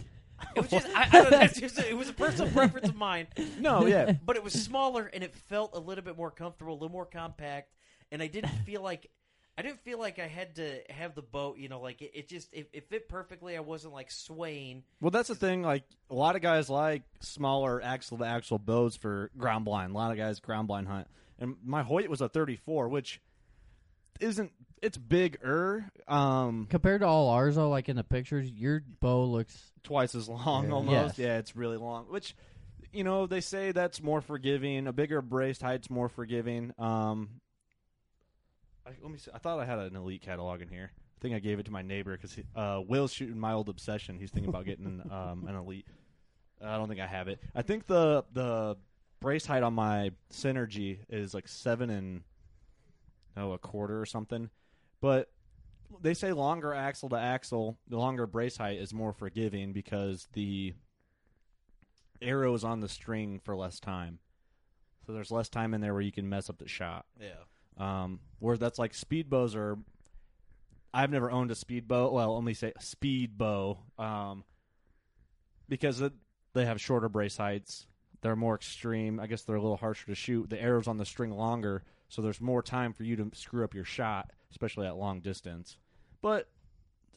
it 0.56 0.62
was 0.62 0.70
just, 0.72 0.88
I, 0.96 1.08
I 1.12 1.22
don't 1.22 1.32
know, 1.32 1.48
just, 1.48 1.80
it 1.80 1.98
was 1.98 2.10
a 2.10 2.14
personal 2.14 2.52
preference 2.54 2.90
of 2.90 2.96
mine, 2.96 3.28
No, 3.60 3.86
yeah. 3.86 4.14
but 4.26 4.36
it 4.36 4.44
was 4.44 4.54
smaller 4.54 5.10
and 5.14 5.24
it 5.24 5.36
felt 5.36 5.76
a 5.76 5.80
little 5.80 6.04
bit 6.04 6.18
more 6.18 6.32
comfortable, 6.32 6.74
a 6.74 6.76
little 6.76 6.90
more 6.90 7.06
compact, 7.06 7.74
and 8.12 8.22
I 8.22 8.28
didn't 8.28 8.52
feel 8.66 8.82
like. 8.82 9.10
I 9.58 9.62
didn't 9.62 9.80
feel 9.86 9.98
like 9.98 10.20
I 10.20 10.28
had 10.28 10.56
to 10.56 10.82
have 10.90 11.16
the 11.16 11.22
boat, 11.22 11.58
you 11.58 11.70
know, 11.70 11.80
like 11.80 12.02
it, 12.02 12.12
it 12.14 12.28
just 12.28 12.54
it, 12.54 12.70
it 12.74 12.90
fit 12.90 13.08
perfectly. 13.08 13.56
I 13.56 13.62
wasn't 13.62 13.94
like 13.94 14.12
swaying. 14.12 14.84
Well, 15.00 15.12
that's 15.12 15.30
the 15.30 15.36
thing. 15.36 15.62
Like 15.62 15.86
a 16.10 16.14
lot 16.14 16.36
of 16.36 16.42
guys 16.42 16.70
like 16.70 17.04
smaller 17.22 17.82
axle 17.82 18.18
to 18.18 18.26
axle 18.26 18.60
bows 18.60 18.98
for 18.98 19.32
ground 19.38 19.64
blind. 19.64 19.94
A 19.94 19.96
lot 19.96 20.12
of 20.12 20.18
guys 20.18 20.42
ground 20.42 20.68
blind 20.68 20.90
hunt, 20.90 21.08
and 21.40 21.56
my 21.64 21.84
Hoyt 21.84 22.10
was 22.10 22.20
a 22.20 22.28
34, 22.28 22.90
which 22.90 23.22
isn't. 24.20 24.52
It's 24.86 24.98
bigger, 25.00 25.90
um, 26.08 26.68
Compared 26.70 27.02
to 27.02 27.08
all 27.08 27.30
ours, 27.30 27.56
though, 27.56 27.70
like 27.70 27.90
in 27.90 27.96
the 27.96 28.04
pictures, 28.04 28.52
your 28.52 28.84
bow 29.00 29.26
looks. 29.26 29.72
twice 29.82 30.14
as 30.14 30.30
long 30.30 30.68
Yeah. 30.68 30.74
almost. 30.74 31.18
Yes. 31.18 31.20
Yeah, 31.20 31.38
it's 31.40 31.56
really 31.56 31.78
long. 31.78 32.06
Which, 32.06 32.36
you 32.94 33.04
know, 33.04 33.26
they 33.26 33.42
say 33.42 33.72
that's 33.72 34.00
more 34.04 34.22
forgiving. 34.22 34.86
A 34.86 34.94
bigger 34.94 35.24
braced 35.24 35.64
height's 35.64 35.90
more 35.90 36.08
forgiving. 36.08 36.72
Um, 36.78 37.42
I, 38.86 38.92
let 39.02 39.12
me 39.12 39.18
see. 39.18 39.32
I 39.34 39.40
thought 39.40 39.60
I 39.60 39.66
had 39.66 39.80
an 39.80 39.96
elite 39.96 40.22
catalog 40.22 40.62
in 40.62 40.68
here. 40.68 40.92
I 40.94 41.20
think 41.20 41.34
I 41.34 41.40
gave 41.40 41.58
it 41.58 41.66
to 41.66 41.72
my 41.72 41.82
neighbor 41.82 42.16
because 42.16 42.38
uh, 42.56 42.82
Will's 42.88 43.12
shooting 43.12 43.40
my 43.40 43.54
old 43.54 43.70
obsession. 43.70 44.20
He's 44.20 44.30
thinking 44.30 44.50
about 44.50 44.66
getting 44.66 45.02
um, 45.12 45.48
an 45.48 45.56
elite. 45.56 45.88
I 46.64 46.78
don't 46.78 46.88
think 46.88 47.02
I 47.02 47.08
have 47.08 47.28
it. 47.28 47.40
I 47.56 47.64
think 47.64 47.88
the 47.88 48.24
the 48.34 48.78
brace 49.20 49.48
height 49.48 49.64
on 49.64 49.74
my 49.74 50.12
synergy 50.32 51.00
is 51.10 51.34
like 51.34 51.48
seven 51.48 51.90
and 51.90 52.22
oh 53.36 53.54
a 53.54 53.58
quarter 53.58 54.00
or 54.00 54.06
something. 54.06 54.52
But 55.06 55.30
they 56.02 56.16
say 56.16 56.34
longer 56.34 56.74
axle 56.74 57.10
to 57.10 57.16
axle, 57.16 57.78
the 57.88 57.96
longer 57.96 58.26
brace 58.26 58.58
height 58.58 58.80
is 58.80 58.92
more 58.92 59.14
forgiving 59.14 59.72
because 59.72 60.28
the 60.34 60.74
arrow 62.24 62.56
is 62.56 62.64
on 62.64 62.80
the 62.80 62.90
string 62.90 63.40
for 63.44 63.56
less 63.56 63.80
time. 63.80 64.18
So 65.06 65.14
there's 65.14 65.30
less 65.30 65.48
time 65.48 65.76
in 65.76 65.82
there 65.82 65.94
where 65.94 66.02
you 66.02 66.12
can 66.12 66.28
mess 66.28 66.50
up 66.50 66.58
the 66.58 66.68
shot. 66.68 67.06
Yeah. 67.22 67.36
Um, 67.78 68.20
where 68.40 68.58
that's 68.58 68.80
like 68.80 68.96
speed 68.96 69.30
bows 69.30 69.56
are. 69.56 69.78
I've 70.92 71.12
never 71.12 71.30
owned 71.30 71.52
a 71.52 71.56
speed 71.56 71.88
bow. 71.88 72.10
Well, 72.12 72.42
me 72.42 72.56
say 72.56 72.74
speed 72.80 73.38
bow, 73.38 73.78
um, 74.00 74.44
because 75.70 76.02
it, 76.02 76.14
they 76.56 76.66
have 76.66 76.82
shorter 76.82 77.10
brace 77.10 77.38
heights. 77.38 77.86
They're 78.22 78.36
more 78.36 78.56
extreme. 78.56 79.20
I 79.20 79.28
guess 79.28 79.44
they're 79.44 79.56
a 79.56 79.62
little 79.62 79.78
harsher 79.78 80.08
to 80.08 80.16
shoot. 80.16 80.50
The 80.50 80.60
arrow's 80.60 80.88
on 80.88 80.98
the 80.98 81.06
string 81.06 81.30
longer, 81.30 81.84
so 82.10 82.24
there's 82.24 82.42
more 82.42 82.64
time 82.64 82.92
for 82.92 83.04
you 83.04 83.16
to 83.18 83.30
screw 83.36 83.64
up 83.64 83.76
your 83.76 83.86
shot, 83.86 84.32
especially 84.56 84.88
at 84.88 84.96
long 84.96 85.20
distance. 85.20 85.78
But 86.22 86.48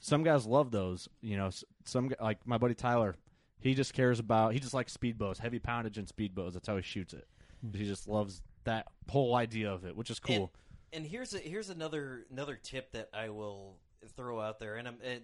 some 0.01 0.25
guys 0.25 0.45
love 0.45 0.73
those. 0.73 1.09
You 1.23 1.37
know, 1.37 1.51
some 1.85 2.11
like 2.21 2.45
my 2.45 2.59
buddy 2.59 2.75
Tyler. 2.75 3.15
He 3.61 3.75
just 3.75 3.95
cares 3.95 4.19
about. 4.19 4.53
He 4.53 4.61
just 4.61 4.75
likes 4.75 4.93
speed 4.93 5.19
bows, 5.19 5.39
heavy 5.39 5.59
poundage 5.59 5.99
and 5.99 6.09
speed 6.09 6.35
bows. 6.35 6.55
That's 6.55 6.69
how 6.69 6.77
he 6.77 6.83
shoots 6.83 7.13
it. 7.13 7.27
He 7.73 7.85
just 7.85 8.07
loves 8.07 8.43
that 8.65 8.87
whole 9.09 9.35
idea 9.35 9.73
of 9.73 9.85
it, 9.85 9.97
which 9.97 10.11
is 10.11 10.21
cool. 10.21 10.53
And 10.93 11.05
here's 11.05 11.35
a, 11.35 11.39
here's 11.39 11.71
another 11.71 12.27
another 12.31 12.57
tip 12.57 12.93
that 12.93 13.09
I 13.13 13.31
will 13.31 13.79
throw 14.17 14.41
out 14.41 14.59
there, 14.59 14.77
and 14.77 14.87
I'm 14.87 14.99
and 15.05 15.23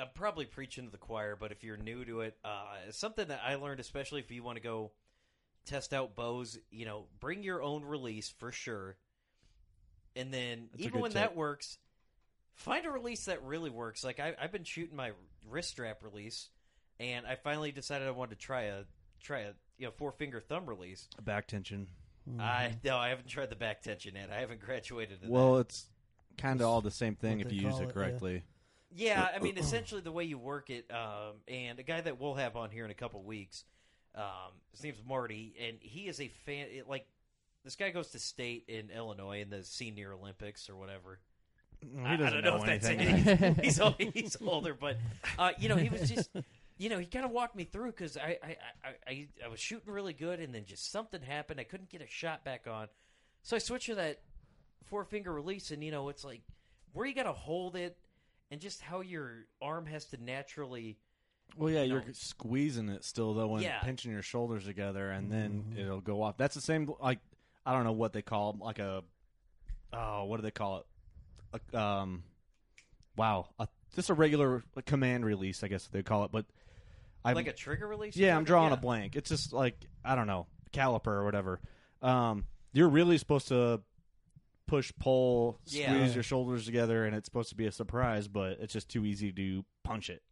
I'm 0.00 0.08
probably 0.14 0.44
preaching 0.44 0.84
to 0.84 0.90
the 0.90 0.98
choir, 0.98 1.36
but 1.38 1.52
if 1.52 1.64
you're 1.64 1.76
new 1.76 2.04
to 2.04 2.20
it, 2.20 2.36
uh, 2.44 2.90
something 2.90 3.28
that 3.28 3.40
I 3.44 3.54
learned, 3.56 3.80
especially 3.80 4.20
if 4.20 4.30
you 4.30 4.42
want 4.42 4.56
to 4.56 4.62
go 4.62 4.92
test 5.64 5.92
out 5.92 6.14
bows, 6.14 6.58
you 6.70 6.84
know, 6.86 7.06
bring 7.18 7.42
your 7.42 7.62
own 7.62 7.84
release 7.84 8.28
for 8.28 8.52
sure, 8.52 8.96
and 10.16 10.32
then 10.32 10.68
That's 10.72 10.84
even 10.84 11.00
when 11.00 11.12
tip. 11.12 11.20
that 11.20 11.36
works, 11.36 11.78
find 12.54 12.84
a 12.86 12.90
release 12.90 13.26
that 13.26 13.42
really 13.44 13.70
works. 13.70 14.02
Like 14.02 14.18
I, 14.18 14.34
I've 14.40 14.52
been 14.52 14.64
shooting 14.64 14.96
my 14.96 15.12
wrist 15.48 15.70
strap 15.70 16.02
release, 16.02 16.48
and 16.98 17.26
I 17.26 17.36
finally 17.36 17.70
decided 17.72 18.08
I 18.08 18.12
wanted 18.12 18.38
to 18.38 18.44
try 18.44 18.62
a 18.62 18.82
try 19.20 19.40
a 19.40 19.52
you 19.78 19.86
know 19.86 19.92
four 19.96 20.12
finger 20.12 20.40
thumb 20.40 20.66
release. 20.66 21.08
A 21.18 21.22
back 21.22 21.46
tension. 21.46 21.86
I 22.40 22.74
no, 22.82 22.96
I 22.96 23.10
haven't 23.10 23.28
tried 23.28 23.50
the 23.50 23.56
back 23.56 23.82
tension 23.82 24.16
yet. 24.16 24.30
I 24.32 24.40
haven't 24.40 24.60
graduated. 24.60 25.22
To 25.22 25.28
Well, 25.30 25.54
that. 25.54 25.60
it's 25.60 25.86
kind 26.38 26.60
of 26.60 26.66
all 26.66 26.80
the 26.80 26.90
same 26.90 27.14
thing 27.14 27.40
if 27.40 27.52
you 27.52 27.60
use 27.60 27.72
call 27.72 27.80
it 27.80 27.84
it, 27.84 27.86
yeah. 27.86 27.92
correctly. 27.92 28.42
Yeah, 28.94 29.28
I 29.34 29.40
mean, 29.40 29.58
essentially 29.58 30.00
the 30.00 30.12
way 30.12 30.24
you 30.24 30.38
work 30.38 30.70
it, 30.70 30.90
um, 30.90 31.34
and 31.48 31.78
a 31.78 31.82
guy 31.82 32.00
that 32.00 32.18
we'll 32.18 32.34
have 32.34 32.56
on 32.56 32.70
here 32.70 32.84
in 32.84 32.90
a 32.90 32.94
couple 32.94 33.22
weeks, 33.22 33.64
um, 34.14 34.22
his 34.72 34.82
name's 34.82 35.02
Marty, 35.06 35.54
and 35.60 35.76
he 35.80 36.08
is 36.08 36.18
a 36.20 36.28
fan. 36.46 36.68
It, 36.70 36.88
like, 36.88 37.06
this 37.66 37.74
guy 37.76 37.90
goes 37.90 38.08
to 38.08 38.18
state 38.18 38.64
in 38.68 38.90
Illinois 38.90 39.40
in 39.40 39.50
the 39.50 39.62
Senior 39.64 40.12
Olympics 40.12 40.70
or 40.70 40.76
whatever. 40.76 41.18
He 41.80 41.88
I- 42.02 42.14
I 42.14 42.16
don't 42.16 42.42
know, 42.42 42.56
know 42.56 42.56
if 42.56 42.66
that's 42.66 42.86
anything. 42.86 43.26
it. 43.58 43.64
He's, 43.64 43.80
he's 44.14 44.36
older, 44.40 44.72
but 44.72 44.96
uh, 45.38 45.50
you 45.58 45.68
know, 45.68 45.76
he 45.76 45.88
was 45.90 46.08
just, 46.08 46.30
you 46.78 46.88
know, 46.88 46.98
he 46.98 47.06
kind 47.06 47.24
of 47.24 47.30
walked 47.32 47.54
me 47.56 47.64
through 47.64 47.90
because 47.92 48.16
I, 48.16 48.38
I, 48.42 48.56
I, 48.84 48.90
I, 49.06 49.28
I 49.44 49.48
was 49.48 49.60
shooting 49.60 49.92
really 49.92 50.12
good, 50.14 50.40
and 50.40 50.54
then 50.54 50.64
just 50.64 50.90
something 50.90 51.20
happened. 51.20 51.60
I 51.60 51.64
couldn't 51.64 51.90
get 51.90 52.00
a 52.00 52.06
shot 52.08 52.44
back 52.44 52.66
on, 52.66 52.88
so 53.42 53.56
I 53.56 53.58
switched 53.58 53.86
to 53.86 53.96
that 53.96 54.20
four 54.86 55.04
finger 55.04 55.32
release, 55.32 55.70
and 55.70 55.82
you 55.84 55.90
know, 55.90 56.08
it's 56.08 56.24
like 56.24 56.42
where 56.92 57.04
you 57.06 57.14
got 57.14 57.24
to 57.24 57.32
hold 57.32 57.76
it, 57.76 57.98
and 58.50 58.60
just 58.60 58.80
how 58.80 59.00
your 59.00 59.46
arm 59.60 59.86
has 59.86 60.04
to 60.06 60.22
naturally. 60.22 60.96
Well, 61.56 61.70
yeah, 61.70 61.82
you 61.82 61.92
you're 61.94 62.00
know. 62.00 62.12
squeezing 62.12 62.88
it 62.88 63.04
still 63.04 63.34
though 63.34 63.48
when 63.48 63.62
Yeah. 63.62 63.80
pinching 63.80 64.12
your 64.12 64.22
shoulders 64.22 64.64
together, 64.64 65.10
and 65.10 65.30
then 65.30 65.74
it'll 65.76 66.00
go 66.00 66.22
off. 66.22 66.36
That's 66.38 66.54
the 66.54 66.60
same. 66.60 66.90
Like 67.00 67.18
I 67.66 67.72
don't 67.72 67.84
know 67.84 67.92
what 67.92 68.12
they 68.12 68.22
call 68.22 68.52
'em, 68.54 68.60
like 68.60 68.78
a 68.78 69.02
oh, 69.92 70.24
what 70.24 70.36
do 70.36 70.42
they 70.42 70.50
call 70.50 70.78
it? 70.78 71.60
A, 71.72 71.78
um, 71.78 72.22
wow, 73.16 73.48
a, 73.58 73.68
just 73.94 74.10
a 74.10 74.14
regular 74.14 74.62
like, 74.74 74.84
command 74.86 75.24
release, 75.24 75.62
I 75.64 75.68
guess 75.68 75.86
they 75.88 76.02
call 76.02 76.24
it. 76.24 76.30
But 76.32 76.46
I 77.24 77.32
like 77.32 77.48
a 77.48 77.52
trigger 77.52 77.86
release. 77.88 78.16
you're 78.16 78.28
yeah, 78.28 78.36
I'm 78.36 78.44
drawing 78.44 78.70
Yeah. 78.70 78.78
a 78.78 78.80
blank. 78.80 79.16
It's 79.16 79.28
just 79.28 79.52
like 79.52 79.76
I 80.04 80.14
don't 80.14 80.26
know 80.26 80.46
caliper 80.72 81.08
or 81.08 81.24
whatever. 81.24 81.60
Um, 82.02 82.46
you're 82.72 82.88
really 82.88 83.18
supposed 83.18 83.48
to 83.48 83.80
push, 84.66 84.92
pull, 84.98 85.58
squeeze 85.64 85.80
Yeah. 85.84 86.06
your 86.08 86.22
shoulders 86.22 86.66
together, 86.66 87.04
and 87.04 87.14
it's 87.16 87.26
supposed 87.26 87.48
to 87.50 87.54
be 87.56 87.66
a 87.66 87.72
surprise, 87.72 88.28
but 88.28 88.58
it's 88.60 88.72
just 88.72 88.88
too 88.88 89.04
easy 89.04 89.32
to 89.32 89.64
punch 89.82 90.10
it. 90.10 90.22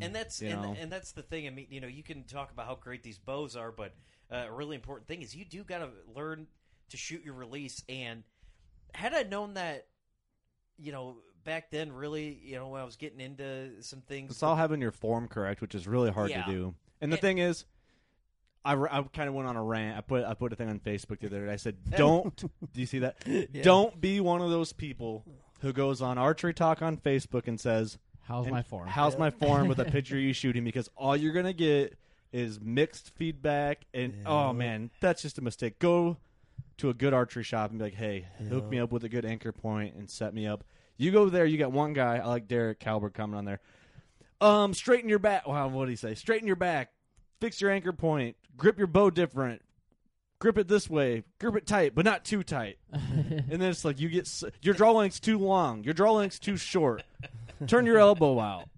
and 0.00 0.14
that's 0.14 0.40
and, 0.42 0.62
know. 0.62 0.76
and 0.78 0.92
that's 0.92 1.10
the 1.12 1.22
thing. 1.22 1.46
I 1.46 1.50
mean, 1.50 1.66
you 1.70 1.80
know, 1.80 1.88
you 1.88 2.04
can 2.04 2.22
talk 2.24 2.52
about 2.52 2.66
how 2.66 2.76
great 2.76 3.02
these 3.02 3.18
bows 3.18 3.56
are, 3.56 3.72
but 3.72 3.94
uh, 4.30 4.44
a 4.48 4.52
really 4.52 4.76
important 4.76 5.08
thing 5.08 5.22
is 5.22 5.34
you 5.34 5.44
do 5.44 5.64
got 5.64 5.78
to 5.78 5.90
learn 6.14 6.46
to 6.90 6.96
shoot 6.96 7.22
your 7.24 7.34
release. 7.34 7.82
And 7.88 8.22
had 8.94 9.14
I 9.14 9.22
known 9.24 9.54
that, 9.54 9.86
you 10.78 10.92
know, 10.92 11.16
back 11.44 11.70
then, 11.70 11.92
really, 11.92 12.38
you 12.42 12.56
know, 12.56 12.68
when 12.68 12.80
I 12.80 12.84
was 12.84 12.96
getting 12.96 13.20
into 13.20 13.82
some 13.82 14.00
things, 14.02 14.30
It's 14.32 14.42
all 14.42 14.56
having 14.56 14.80
your 14.80 14.92
form 14.92 15.28
correct, 15.28 15.60
which 15.60 15.74
is 15.74 15.86
really 15.86 16.10
hard 16.10 16.30
Yeah. 16.30 16.44
to 16.44 16.50
do. 16.50 16.74
And 17.00 17.12
the 17.12 17.16
It- 17.16 17.20
thing 17.20 17.38
is, 17.38 17.64
I, 18.64 18.74
I 18.74 19.02
kind 19.12 19.28
of 19.28 19.34
went 19.34 19.48
on 19.48 19.54
a 19.56 19.62
rant. 19.62 19.96
I 19.96 20.00
put 20.00 20.24
I 20.24 20.34
put 20.34 20.52
a 20.52 20.56
thing 20.56 20.68
on 20.68 20.80
Facebook 20.80 21.20
the 21.20 21.28
other 21.28 21.46
day. 21.46 21.52
I 21.52 21.56
said, 21.56 21.76
"Don't." 21.96 22.36
do 22.72 22.80
you 22.80 22.86
see 22.86 22.98
that? 22.98 23.16
Yeah. 23.24 23.62
Don't 23.62 24.00
be 24.00 24.18
one 24.18 24.40
of 24.40 24.50
those 24.50 24.72
people 24.72 25.24
who 25.60 25.72
goes 25.72 26.02
on 26.02 26.18
archery 26.18 26.52
talk 26.52 26.82
on 26.82 26.96
Facebook 26.96 27.46
and 27.46 27.60
says, 27.60 27.96
How's 28.22 28.46
and 28.46 28.52
my 28.52 28.62
form? 28.62 28.88
How's 28.88 29.16
my 29.16 29.30
form 29.30 29.68
with 29.68 29.78
a 29.78 29.84
picture 29.92 30.16
of 30.16 30.22
you 30.22 30.32
shooting? 30.32 30.64
Because 30.64 30.90
all 30.96 31.16
you're 31.16 31.32
gonna 31.32 31.52
get 31.52 31.96
is 32.32 32.60
mixed 32.60 33.10
feedback, 33.14 33.86
and 33.94 34.26
oh 34.26 34.52
man, 34.52 34.90
that's 35.00 35.22
just 35.22 35.38
a 35.38 35.42
mistake. 35.42 35.78
Go 35.78 36.16
to 36.78 36.90
a 36.90 36.94
good 36.94 37.14
archery 37.14 37.42
shop 37.42 37.70
and 37.70 37.78
be 37.78 37.86
like, 37.86 37.94
"Hey, 37.94 38.26
hook 38.48 38.68
me 38.68 38.78
up 38.78 38.92
with 38.92 39.04
a 39.04 39.08
good 39.08 39.24
anchor 39.24 39.52
point 39.52 39.94
and 39.94 40.08
set 40.10 40.34
me 40.34 40.46
up." 40.46 40.64
You 40.96 41.10
go 41.10 41.28
there, 41.28 41.44
you 41.44 41.58
got 41.58 41.72
one 41.72 41.92
guy. 41.92 42.16
I 42.18 42.26
like 42.26 42.48
Derek 42.48 42.80
Calvert 42.80 43.14
coming 43.14 43.36
on 43.36 43.44
there. 43.44 43.60
Um, 44.40 44.74
straighten 44.74 45.08
your 45.08 45.18
back. 45.18 45.46
Wow, 45.46 45.68
what 45.68 45.86
did 45.86 45.90
he 45.90 45.96
say? 45.96 46.14
Straighten 46.14 46.46
your 46.46 46.56
back. 46.56 46.90
Fix 47.40 47.60
your 47.60 47.70
anchor 47.70 47.92
point. 47.92 48.36
Grip 48.56 48.78
your 48.78 48.86
bow 48.86 49.10
different. 49.10 49.62
Grip 50.38 50.58
it 50.58 50.68
this 50.68 50.88
way. 50.90 51.22
Grip 51.38 51.56
it 51.56 51.66
tight, 51.66 51.94
but 51.94 52.04
not 52.04 52.24
too 52.24 52.42
tight. 52.42 52.78
and 52.92 53.46
then 53.48 53.62
it's 53.62 53.84
like 53.84 54.00
you 54.00 54.08
get 54.08 54.30
your 54.62 54.74
draw 54.74 54.92
length's 54.92 55.20
too 55.20 55.38
long. 55.38 55.82
Your 55.84 55.94
draw 55.94 56.12
length's 56.12 56.38
too 56.38 56.56
short. 56.56 57.02
Turn 57.66 57.86
your 57.86 57.98
elbow 57.98 58.38
out. 58.38 58.68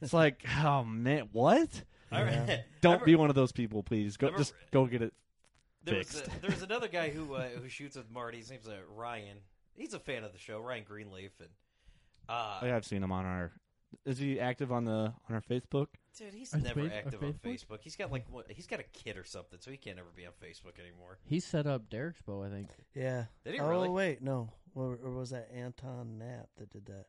It's 0.00 0.12
like, 0.14 0.44
oh 0.62 0.84
man, 0.84 1.28
what? 1.32 1.68
I 2.10 2.22
re- 2.22 2.64
Don't 2.80 3.02
I 3.02 3.04
be 3.04 3.16
one 3.16 3.28
of 3.28 3.34
those 3.36 3.52
people, 3.52 3.82
please. 3.82 4.16
Go, 4.16 4.28
I 4.28 4.30
remember- 4.30 4.40
just 4.44 4.54
go 4.70 4.86
get 4.86 5.02
it. 5.02 5.12
There 5.84 5.98
was, 5.98 6.08
fixed. 6.08 6.26
a, 6.26 6.40
there 6.40 6.56
another 6.64 6.88
guy 6.88 7.10
who 7.10 7.34
uh, 7.34 7.48
who 7.60 7.68
shoots 7.68 7.96
with 7.96 8.10
Marty. 8.10 8.38
His 8.38 8.50
name's 8.50 8.68
uh, 8.68 8.76
Ryan. 8.96 9.38
He's 9.74 9.94
a 9.94 9.98
fan 9.98 10.24
of 10.24 10.32
the 10.32 10.38
show, 10.38 10.60
Ryan 10.60 10.84
Greenleaf, 10.86 11.32
and 11.40 11.50
uh, 12.28 12.58
I 12.62 12.66
have 12.68 12.84
seen 12.84 13.02
him 13.02 13.12
on 13.12 13.24
our. 13.24 13.52
Is 14.04 14.18
he 14.18 14.40
active 14.40 14.72
on 14.72 14.84
the 14.84 15.12
on 15.28 15.34
our 15.34 15.40
Facebook? 15.42 15.86
dude, 16.16 16.32
he's 16.34 16.54
Our 16.54 16.60
never 16.60 16.88
fa- 16.88 16.94
our 16.94 16.98
active 16.98 17.22
on 17.22 17.32
Facebook? 17.34 17.66
Facebook. 17.66 17.78
He's 17.82 17.96
got 17.96 18.12
like 18.12 18.24
what, 18.30 18.50
he's 18.50 18.66
got 18.66 18.80
a 18.80 18.84
kid 18.84 19.16
or 19.16 19.24
something, 19.24 19.58
so 19.60 19.70
he 19.70 19.76
can't 19.76 19.98
ever 19.98 20.08
be 20.14 20.26
on 20.26 20.32
Facebook 20.42 20.78
anymore. 20.80 21.18
he 21.26 21.40
set 21.40 21.66
up 21.66 21.90
Derek's 21.90 22.22
bow, 22.22 22.42
I 22.42 22.50
think. 22.50 22.68
Yeah. 22.94 23.24
Did 23.44 23.54
he 23.54 23.60
oh 23.60 23.68
really? 23.68 23.88
wait, 23.88 24.22
no. 24.22 24.50
Or, 24.74 24.98
or 25.04 25.12
was 25.12 25.30
that 25.30 25.48
Anton 25.54 26.18
Knapp 26.18 26.48
that 26.58 26.70
did 26.70 26.86
that? 26.86 27.06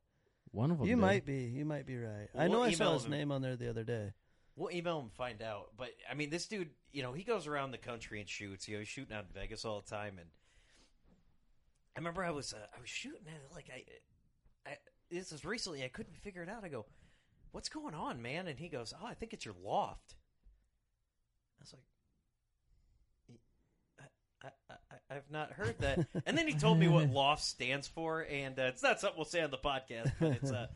One 0.51 0.71
of 0.71 0.77
them. 0.77 0.88
You 0.88 0.95
did. 0.95 1.01
might 1.01 1.25
be. 1.25 1.43
You 1.45 1.65
might 1.65 1.85
be 1.85 1.97
right. 1.97 2.27
Well, 2.33 2.43
I 2.43 2.47
know 2.47 2.63
I 2.63 2.71
saw 2.71 2.93
his 2.93 3.05
him. 3.05 3.11
name 3.11 3.31
on 3.31 3.41
there 3.41 3.55
the 3.55 3.69
other 3.69 3.83
day. 3.83 4.13
We'll 4.55 4.71
email 4.71 4.99
him 4.99 5.05
and 5.05 5.13
find 5.13 5.41
out. 5.41 5.71
But 5.77 5.89
I 6.09 6.13
mean, 6.13 6.29
this 6.29 6.47
dude, 6.47 6.69
you 6.91 7.03
know, 7.03 7.11
he 7.11 7.23
goes 7.23 7.45
around 7.45 7.71
the 7.71 7.77
country 7.77 8.19
and 8.19 8.29
shoots. 8.29 8.67
You 8.67 8.75
know, 8.75 8.79
he's 8.79 8.87
shooting 8.87 9.15
out 9.15 9.25
in 9.25 9.39
Vegas 9.41 9.65
all 9.65 9.81
the 9.81 9.89
time. 9.89 10.17
And 10.17 10.29
I 11.95 11.99
remember 11.99 12.23
I 12.23 12.31
was 12.31 12.53
uh, 12.53 12.65
I 12.75 12.79
was 12.79 12.89
shooting 12.89 13.27
at 13.27 13.33
it 13.33 13.53
like 13.53 13.69
I, 13.73 14.69
I 14.69 14.77
this 15.11 15.31
was 15.31 15.45
recently. 15.45 15.83
I 15.83 15.89
couldn't 15.89 16.17
figure 16.17 16.41
it 16.41 16.49
out. 16.49 16.63
I 16.63 16.69
go, 16.69 16.85
"What's 17.51 17.69
going 17.69 17.93
on, 17.93 18.21
man?" 18.21 18.47
And 18.47 18.57
he 18.57 18.69
goes, 18.69 18.93
"Oh, 19.01 19.05
I 19.05 19.13
think 19.13 19.33
it's 19.33 19.45
your 19.45 19.55
loft." 19.63 20.15
I 21.59 21.63
was 21.63 21.73
like. 21.73 21.81
I, 24.43 24.47
I, 24.69 24.73
I, 24.91 25.15
I've 25.15 25.31
not 25.31 25.51
heard 25.51 25.75
that. 25.79 26.05
And 26.25 26.37
then 26.37 26.47
he 26.47 26.53
told 26.53 26.77
me 26.77 26.87
what 26.87 27.09
loft 27.11 27.43
stands 27.43 27.87
for, 27.87 28.25
and 28.29 28.59
uh, 28.59 28.63
it's 28.63 28.83
not 28.83 28.99
something 28.99 29.17
we'll 29.17 29.25
say 29.25 29.41
on 29.41 29.49
the 29.49 29.57
podcast, 29.57 30.11
but 30.19 30.33
it's 30.33 30.51
a 30.51 30.69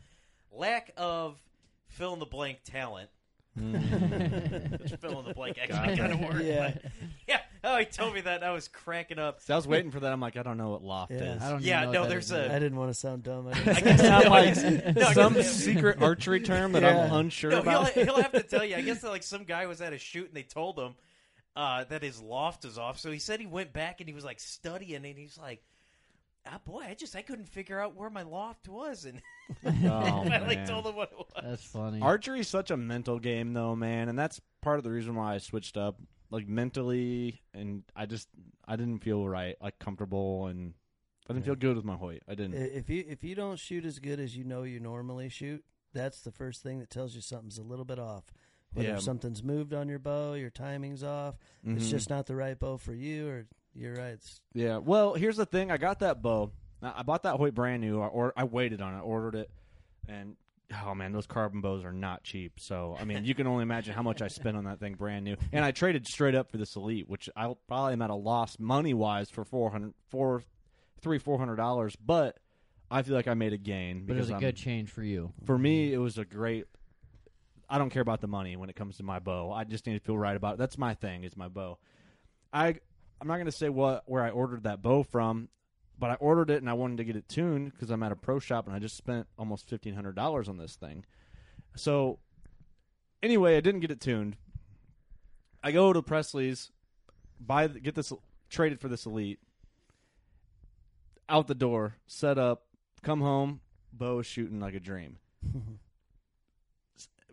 lack 0.52 0.92
of 0.96 1.40
fill 1.86 2.12
in 2.14 2.18
the 2.18 2.26
blank 2.26 2.58
talent. 2.64 3.10
Which 3.56 4.92
fill 5.00 5.20
in 5.20 5.26
the 5.26 5.34
blank 5.34 5.58
actually 5.60 5.96
kind 5.96 6.12
of 6.12 6.20
worked. 6.20 6.44
Yeah. 6.44 6.72
but- 6.82 6.92
yeah. 7.28 7.40
Oh, 7.62 7.76
he 7.76 7.84
told 7.84 8.14
me 8.14 8.22
that. 8.22 8.36
and 8.36 8.44
I 8.44 8.52
was 8.52 8.68
cracking 8.68 9.18
up. 9.18 9.42
So 9.42 9.52
I 9.52 9.56
was 9.56 9.68
waiting 9.68 9.90
for 9.90 10.00
that. 10.00 10.12
I'm 10.12 10.20
like, 10.20 10.36
I 10.38 10.42
don't 10.42 10.56
know 10.56 10.70
what 10.70 10.82
loft 10.82 11.12
Yeah. 11.12 11.34
is. 11.34 11.42
I 11.42 11.50
don't 11.50 11.60
Yeah, 11.62 11.80
even 11.82 11.88
know 11.88 11.92
no, 11.92 12.00
what 12.00 12.06
that 12.08 12.10
there's 12.14 12.24
is 12.26 12.32
a- 12.32 12.44
either. 12.46 12.54
I 12.54 12.58
didn't 12.58 12.78
want 12.78 12.90
to 12.90 12.94
sound 12.94 13.22
dumb. 13.22 13.48
I 13.48 13.50
I 13.50 13.54
guess 13.80 14.00
Sound 14.00 14.24
no, 14.24 14.30
like 14.30 14.96
no, 14.96 15.06
I 15.06 15.12
some 15.12 15.34
guess- 15.34 15.50
secret 15.56 16.00
archery 16.00 16.40
term 16.40 16.72
that 16.72 16.82
Yeah. 16.82 17.04
I'm 17.04 17.12
unsure 17.12 17.50
No, 17.50 17.62
he'll, 17.62 17.70
about. 17.70 17.90
he'll 17.92 18.22
have 18.22 18.32
to 18.32 18.42
tell 18.42 18.64
you. 18.64 18.76
I 18.76 18.80
guess 18.80 19.02
that, 19.02 19.10
like 19.10 19.22
some 19.22 19.44
guy 19.44 19.66
was 19.66 19.80
at 19.82 19.92
a 19.92 19.98
shoot 19.98 20.28
and 20.28 20.34
they 20.36 20.42
told 20.42 20.78
him 20.78 20.94
uh, 21.54 21.84
that 21.84 22.02
his 22.02 22.20
loft 22.22 22.64
is 22.64 22.78
off. 22.78 22.98
So 22.98 23.10
he 23.10 23.18
said 23.18 23.40
he 23.40 23.46
went 23.46 23.72
back 23.74 24.00
and 24.00 24.08
he 24.08 24.14
was 24.14 24.24
like 24.24 24.40
studying 24.40 25.04
and 25.04 25.18
he's 25.18 25.36
like, 25.36 25.62
"Ah, 26.46 26.60
boy, 26.64 26.84
I 26.88 26.94
just 26.94 27.14
I 27.16 27.22
couldn't 27.22 27.46
figure 27.48 27.78
out 27.80 27.94
where 27.96 28.10
my 28.10 28.22
loft 28.22 28.68
was." 28.68 29.04
And 29.04 29.20
Oh, 29.84 29.88
I 29.90 30.38
like 30.46 30.58
man. 30.58 30.66
told 30.66 30.86
him 30.86 30.96
what 30.96 31.10
it 31.12 31.18
was. 31.18 31.44
That's 31.44 31.64
funny. 31.64 32.00
Archery's 32.00 32.48
such 32.48 32.70
a 32.70 32.76
mental 32.76 33.18
game, 33.18 33.52
though, 33.52 33.74
man, 33.76 34.08
and 34.08 34.18
that's 34.18 34.40
part 34.62 34.78
of 34.78 34.84
the 34.84 34.90
reason 34.90 35.14
why 35.14 35.34
I 35.34 35.38
switched 35.38 35.76
up, 35.76 35.96
like 36.30 36.46
mentally, 36.48 37.42
and 37.54 37.82
I 37.96 38.06
just 38.06 38.28
I 38.66 38.76
didn't 38.76 39.00
feel 39.00 39.26
right, 39.28 39.56
like 39.60 39.78
comfortable, 39.78 40.46
and 40.46 40.74
I 41.28 41.32
didn't 41.32 41.44
feel 41.46 41.56
good 41.56 41.76
with 41.76 41.84
my 41.84 41.96
Hoyt. 41.96 42.22
I 42.28 42.32
I- 42.32 42.34
didn't. 42.36 42.54
if 42.54 42.88
you 42.88 43.04
if 43.08 43.24
you 43.24 43.34
don't 43.34 43.58
shoot 43.58 43.84
as 43.84 43.98
good 43.98 44.20
as 44.20 44.36
you 44.36 44.44
know 44.44 44.62
you 44.62 44.78
normally 44.80 45.28
shoot, 45.28 45.64
that's 45.92 46.20
the 46.20 46.30
first 46.32 46.62
thing 46.62 46.78
that 46.78 46.90
tells 46.90 47.14
you 47.14 47.20
something's 47.20 47.58
a 47.58 47.62
little 47.62 47.84
bit 47.84 47.98
off. 47.98 48.24
Whether 48.72 48.90
Yeah. 48.90 48.98
something's 48.98 49.42
moved 49.42 49.74
on 49.74 49.88
your 49.88 49.98
bow, 49.98 50.34
your 50.34 50.50
timing's 50.50 51.02
off, 51.02 51.36
it's 51.64 51.86
Mhm. 51.86 51.90
just 51.90 52.08
not 52.08 52.26
the 52.26 52.36
right 52.36 52.56
bow 52.56 52.76
for 52.76 52.94
you, 52.94 53.28
or 53.28 53.46
you're 53.74 53.94
right. 53.94 54.18
Yeah. 54.54 54.78
Well, 54.78 55.14
here's 55.14 55.36
the 55.36 55.46
thing. 55.46 55.70
I 55.70 55.76
got 55.76 56.00
that 56.00 56.22
bow. 56.22 56.50
Now, 56.82 56.94
I 56.96 57.02
bought 57.02 57.22
that 57.24 57.36
Hoyt 57.36 57.54
brand 57.54 57.82
new. 57.82 58.00
I, 58.00 58.06
or, 58.06 58.32
I 58.36 58.44
waited 58.44 58.80
on 58.80 58.94
it, 58.94 59.00
ordered 59.00 59.34
it, 59.34 59.50
and 60.08 60.36
oh 60.84 60.94
man, 60.94 61.12
those 61.12 61.26
carbon 61.26 61.60
bows 61.60 61.84
are 61.84 61.92
not 61.92 62.22
cheap. 62.22 62.54
So 62.58 62.96
I 62.98 63.04
mean, 63.04 63.24
you 63.24 63.34
can 63.34 63.46
only 63.46 63.62
imagine 63.62 63.92
how 63.94 64.02
much 64.02 64.22
I 64.22 64.28
spent 64.28 64.56
on 64.56 64.64
that 64.64 64.80
thing 64.80 64.94
brand 64.94 65.24
new. 65.24 65.36
And 65.52 65.64
I 65.64 65.72
traded 65.72 66.06
straight 66.06 66.34
up 66.34 66.50
for 66.50 66.56
this 66.58 66.76
Elite, 66.76 67.08
which 67.08 67.28
I 67.36 67.52
probably 67.68 67.92
am 67.94 68.02
at 68.02 68.10
a 68.10 68.14
loss 68.14 68.58
money 68.58 68.94
wise 68.94 69.28
for 69.30 69.44
four 69.44 69.70
hundred, 69.70 69.94
four, 70.08 70.42
three, 71.02 71.18
four 71.18 71.38
hundred 71.38 71.56
dollars. 71.56 71.94
But 71.96 72.38
I 72.90 73.02
feel 73.02 73.14
like 73.14 73.28
I 73.28 73.34
made 73.34 73.52
a 73.52 73.58
gain 73.58 74.04
but 74.06 74.16
it 74.16 74.20
was 74.20 74.28
because 74.28 74.30
a 74.30 74.34
I'm- 74.34 74.40
good 74.40 74.56
change 74.56 74.90
for 74.90 75.02
you. 75.02 75.32
for 75.44 75.58
me, 75.58 75.92
it 75.92 75.98
was 75.98 76.18
a 76.18 76.24
great. 76.24 76.66
I 77.68 77.78
don't 77.78 77.90
care 77.90 78.02
about 78.02 78.20
the 78.20 78.26
money 78.26 78.56
when 78.56 78.68
it 78.68 78.74
comes 78.74 78.96
to 78.96 79.04
my 79.04 79.18
bow. 79.20 79.52
I 79.52 79.62
just 79.64 79.86
need 79.86 79.94
to 79.94 80.00
feel 80.00 80.18
right 80.18 80.34
about 80.36 80.54
it. 80.54 80.58
That's 80.58 80.76
my 80.78 80.94
thing. 80.94 81.24
Is 81.24 81.36
my 81.36 81.48
bow. 81.48 81.78
I 82.52 82.76
I'm 83.20 83.28
not 83.28 83.34
going 83.34 83.46
to 83.46 83.52
say 83.52 83.68
what 83.68 84.02
where 84.06 84.22
I 84.22 84.30
ordered 84.30 84.62
that 84.62 84.82
bow 84.82 85.02
from, 85.02 85.48
but 85.98 86.10
I 86.10 86.14
ordered 86.14 86.50
it 86.50 86.58
and 86.62 86.70
I 86.70 86.72
wanted 86.72 86.98
to 86.98 87.04
get 87.04 87.16
it 87.16 87.28
tuned 87.28 87.72
because 87.72 87.90
I'm 87.90 88.02
at 88.02 88.12
a 88.12 88.16
pro 88.16 88.38
shop 88.38 88.66
and 88.66 88.74
I 88.74 88.78
just 88.78 88.96
spent 88.96 89.26
almost 89.38 89.68
fifteen 89.68 89.94
hundred 89.94 90.16
dollars 90.16 90.48
on 90.48 90.56
this 90.56 90.76
thing. 90.76 91.04
So 91.76 92.18
anyway, 93.22 93.56
I 93.56 93.60
didn't 93.60 93.80
get 93.80 93.90
it 93.90 94.00
tuned. 94.00 94.36
I 95.62 95.72
go 95.72 95.92
to 95.92 96.02
Presley's, 96.02 96.70
buy 97.38 97.66
the, 97.66 97.80
get 97.80 97.94
this 97.94 98.12
traded 98.48 98.80
for 98.80 98.88
this 98.88 99.04
elite. 99.06 99.40
Out 101.28 101.46
the 101.46 101.54
door, 101.54 101.96
set 102.06 102.38
up, 102.38 102.64
come 103.02 103.20
home. 103.20 103.60
bow 103.92 104.22
shooting 104.22 104.58
like 104.58 104.74
a 104.74 104.80
dream. 104.80 105.18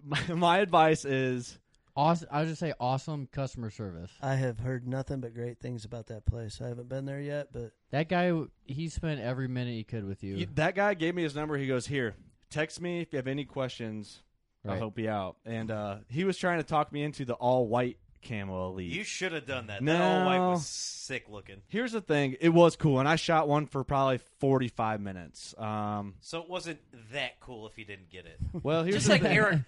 my, 0.04 0.21
my 0.28 0.58
advice 0.60 1.06
is 1.06 1.58
Awesome. 1.97 2.27
I 2.31 2.39
would 2.41 2.47
just 2.49 2.60
say 2.60 2.73
awesome 2.79 3.27
customer 3.31 3.69
service. 3.71 4.12
I 4.21 4.36
have 4.36 4.60
heard 4.60 4.88
nothing 4.88 5.19
but 5.19 5.33
great 5.33 5.60
things 5.60 5.83
about 5.83 6.07
that 6.07 6.25
place. 6.25 6.62
I 6.63 6.67
haven't 6.67 6.88
been 6.89 7.05
there 7.05 7.19
yet, 7.19 7.47
but 7.51 7.71
That 7.89 8.07
guy, 8.07 8.31
he 8.65 8.88
spent 8.89 9.19
every 9.19 9.47
minute 9.47 9.73
he 9.73 9.83
could 9.83 10.05
with 10.05 10.23
you. 10.23 10.36
you- 10.36 10.45
that 10.55 10.75
guy 10.75 10.93
gave 10.93 11.15
me 11.15 11.23
his 11.23 11.36
number. 11.36 11.57
He 11.57 11.65
goes, 11.67 11.88
"Here, 11.88 12.15
text 12.51 12.79
me 12.79 13.01
if 13.01 13.12
you 13.12 13.17
have 13.17 13.27
any 13.27 13.45
questions. 13.45 14.21
I'll 14.63 14.71
Right. 14.71 14.77
help 14.77 14.99
you 14.99 15.10
out." 15.10 15.38
And 15.45 15.71
uh, 15.71 15.97
he 16.07 16.23
was 16.23 16.38
trying 16.38 16.60
to 16.60 16.63
talk 16.63 16.91
me 16.91 17.01
into 17.01 17.25
the 17.25 17.33
all 17.33 17.67
white 17.67 17.97
camo 18.27 18.69
elite. 18.69 18.91
You 18.91 19.03
should 19.03 19.31
have 19.31 19.45
done 19.47 19.67
that. 19.67 19.81
No. 19.81 19.93
That 19.97 20.01
all 20.19 20.25
white 20.25 20.39
was 20.51 20.67
sick 20.67 21.25
looking. 21.29 21.62
Here's 21.67 21.93
the 21.93 22.01
thing: 22.01 22.36
it 22.41 22.49
was 22.49 22.75
cool, 22.75 22.99
and 22.99 23.07
I 23.10 23.15
shot 23.15 23.47
one 23.47 23.65
for 23.65 23.83
probably 23.83 24.19
45 24.39 25.01
minutes. 25.01 25.55
Um, 25.57 26.13
So 26.19 26.41
it 26.43 26.49
wasn't 26.49 26.79
that 27.12 27.39
cool 27.39 27.65
if 27.67 27.77
you 27.79 27.86
didn't 27.86 28.10
get 28.12 28.25
it. 28.27 28.39
well, 28.62 28.83
here's 28.83 28.95
Just 28.97 29.07
the 29.07 29.13
like 29.13 29.21
thing. 29.23 29.36
Eric 29.38 29.60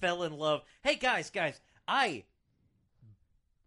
fell 0.00 0.22
in 0.22 0.32
love. 0.32 0.62
Hey 0.82 0.96
guys, 0.96 1.30
guys, 1.30 1.60
I 1.86 2.24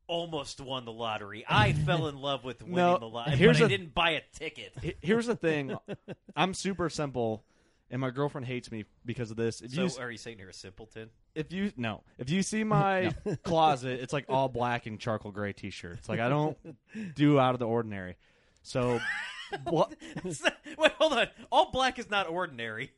almost 0.07 0.59
won 0.61 0.85
the 0.85 0.91
lottery. 0.91 1.45
I 1.47 1.73
fell 1.85 2.07
in 2.07 2.17
love 2.19 2.43
with 2.43 2.61
winning 2.61 2.75
No, 2.75 2.97
the 2.97 3.05
lottery, 3.07 3.35
here's 3.37 3.57
but 3.59 3.63
I 3.63 3.67
a- 3.67 3.69
didn't 3.69 3.93
buy 3.93 4.11
a 4.11 4.21
ticket. 4.33 4.73
He- 4.81 4.95
Here's 5.01 5.25
the 5.27 5.35
thing: 5.35 5.75
I'm 6.35 6.53
super 6.53 6.89
simple, 6.89 7.43
and 7.91 8.01
my 8.01 8.09
girlfriend 8.09 8.47
hates 8.47 8.71
me 8.71 8.85
because 9.05 9.31
of 9.31 9.37
this. 9.37 9.61
If 9.61 9.71
So 9.71 9.83
you 9.83 9.89
are 9.99 10.11
you 10.11 10.17
saying 10.17 10.39
you're 10.39 10.49
a 10.49 10.53
simpleton? 10.53 11.09
if 11.35 11.53
you 11.53 11.71
no 11.77 12.01
if 12.17 12.27
you 12.31 12.41
see 12.41 12.63
my 12.63 13.13
closet 13.43 13.99
it's 14.01 14.11
like 14.11 14.25
all 14.29 14.49
black 14.49 14.87
and 14.87 14.99
charcoal 14.99 15.31
gray 15.31 15.53
t-shirts 15.53 16.09
like 16.09 16.19
i 16.19 16.27
don't 16.27 16.57
do 17.13 17.39
out 17.39 17.53
of 17.53 17.59
the 17.59 17.67
ordinary 17.67 18.17
so 18.63 18.99
what 19.65 19.93
Wait, 20.25 20.91
hold 20.97 21.13
on. 21.13 21.27
All 21.51 21.69
black 21.71 21.99
is 21.99 22.09
not 22.09 22.27
ordinary. 22.27 22.91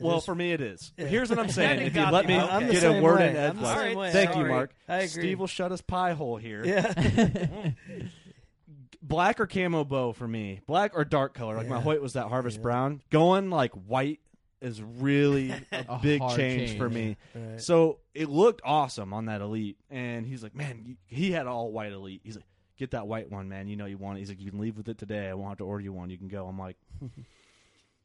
Well 0.00 0.18
is- 0.18 0.24
for 0.24 0.34
me 0.34 0.52
it 0.52 0.60
is 0.60 0.92
Yeah. 0.96 1.06
here's 1.06 1.30
what 1.30 1.38
i'm 1.38 1.48
saying 1.60 1.80
if 1.86 1.94
you 1.96 2.02
let 2.02 2.26
me. 2.26 2.36
I'm 2.36 2.70
get 2.70 2.82
a 2.84 3.00
word 3.00 3.18
way. 3.20 3.30
in 3.30 3.36
edgewise. 3.36 3.96
way. 3.96 4.12
thank 4.12 4.36
you 4.36 4.44
mark 4.46 4.72
I 4.88 4.96
agree. 4.98 5.08
steve 5.08 5.38
will 5.40 5.46
shut 5.46 5.70
his 5.70 5.80
pie 5.82 6.12
hole 6.12 6.36
here 6.36 6.64
yeah. 6.64 7.72
black 9.02 9.40
or 9.40 9.46
camo 9.46 9.84
bow 9.84 10.12
for 10.12 10.28
me 10.28 10.60
black 10.66 10.92
or 10.94 11.04
dark 11.04 11.34
color 11.34 11.56
like 11.56 11.68
my 11.68 11.76
Yeah. 11.76 11.82
hoyt 11.82 12.00
was 12.02 12.12
that 12.14 12.28
harvest 12.28 12.56
Yeah. 12.58 12.62
brown 12.62 13.02
going 13.10 13.50
like 13.50 13.72
white 13.72 14.20
is 14.60 14.82
really 14.82 15.52
a, 15.72 15.84
A 15.88 15.98
big 16.02 16.20
hard 16.20 16.36
change, 16.36 16.76
for 16.76 16.88
me 16.90 17.16
right. 17.34 17.58
So 17.60 18.00
it 18.14 18.28
looked 18.28 18.60
awesome 18.62 19.14
on 19.14 19.24
that 19.24 19.40
elite, 19.40 19.78
and 19.88 20.26
he's 20.26 20.42
like, 20.42 20.54
"Man, 20.54 20.98
he 21.06 21.32
had 21.32 21.46
all 21.46 21.72
white 21.72 21.92
elite." 21.92 22.20
He's 22.24 22.36
like, 22.36 22.44
"Get 22.76 22.90
that 22.90 23.06
white 23.06 23.30
one, 23.32 23.48
man. 23.48 23.68
You 23.68 23.76
know 23.76 23.86
you 23.86 23.96
want 23.96 24.18
it." 24.18 24.20
He's 24.20 24.28
like, 24.28 24.38
"You 24.38 24.50
can 24.50 24.60
leave 24.60 24.76
with 24.76 24.90
it 24.90 24.98
today. 24.98 25.28
I 25.30 25.32
won't 25.32 25.48
have 25.52 25.58
to 25.58 25.64
order 25.64 25.82
you 25.82 25.94
one. 25.94 26.10
You 26.10 26.18
can 26.18 26.28
go." 26.28 26.46
I'm 26.46 26.58
like, 26.58 26.76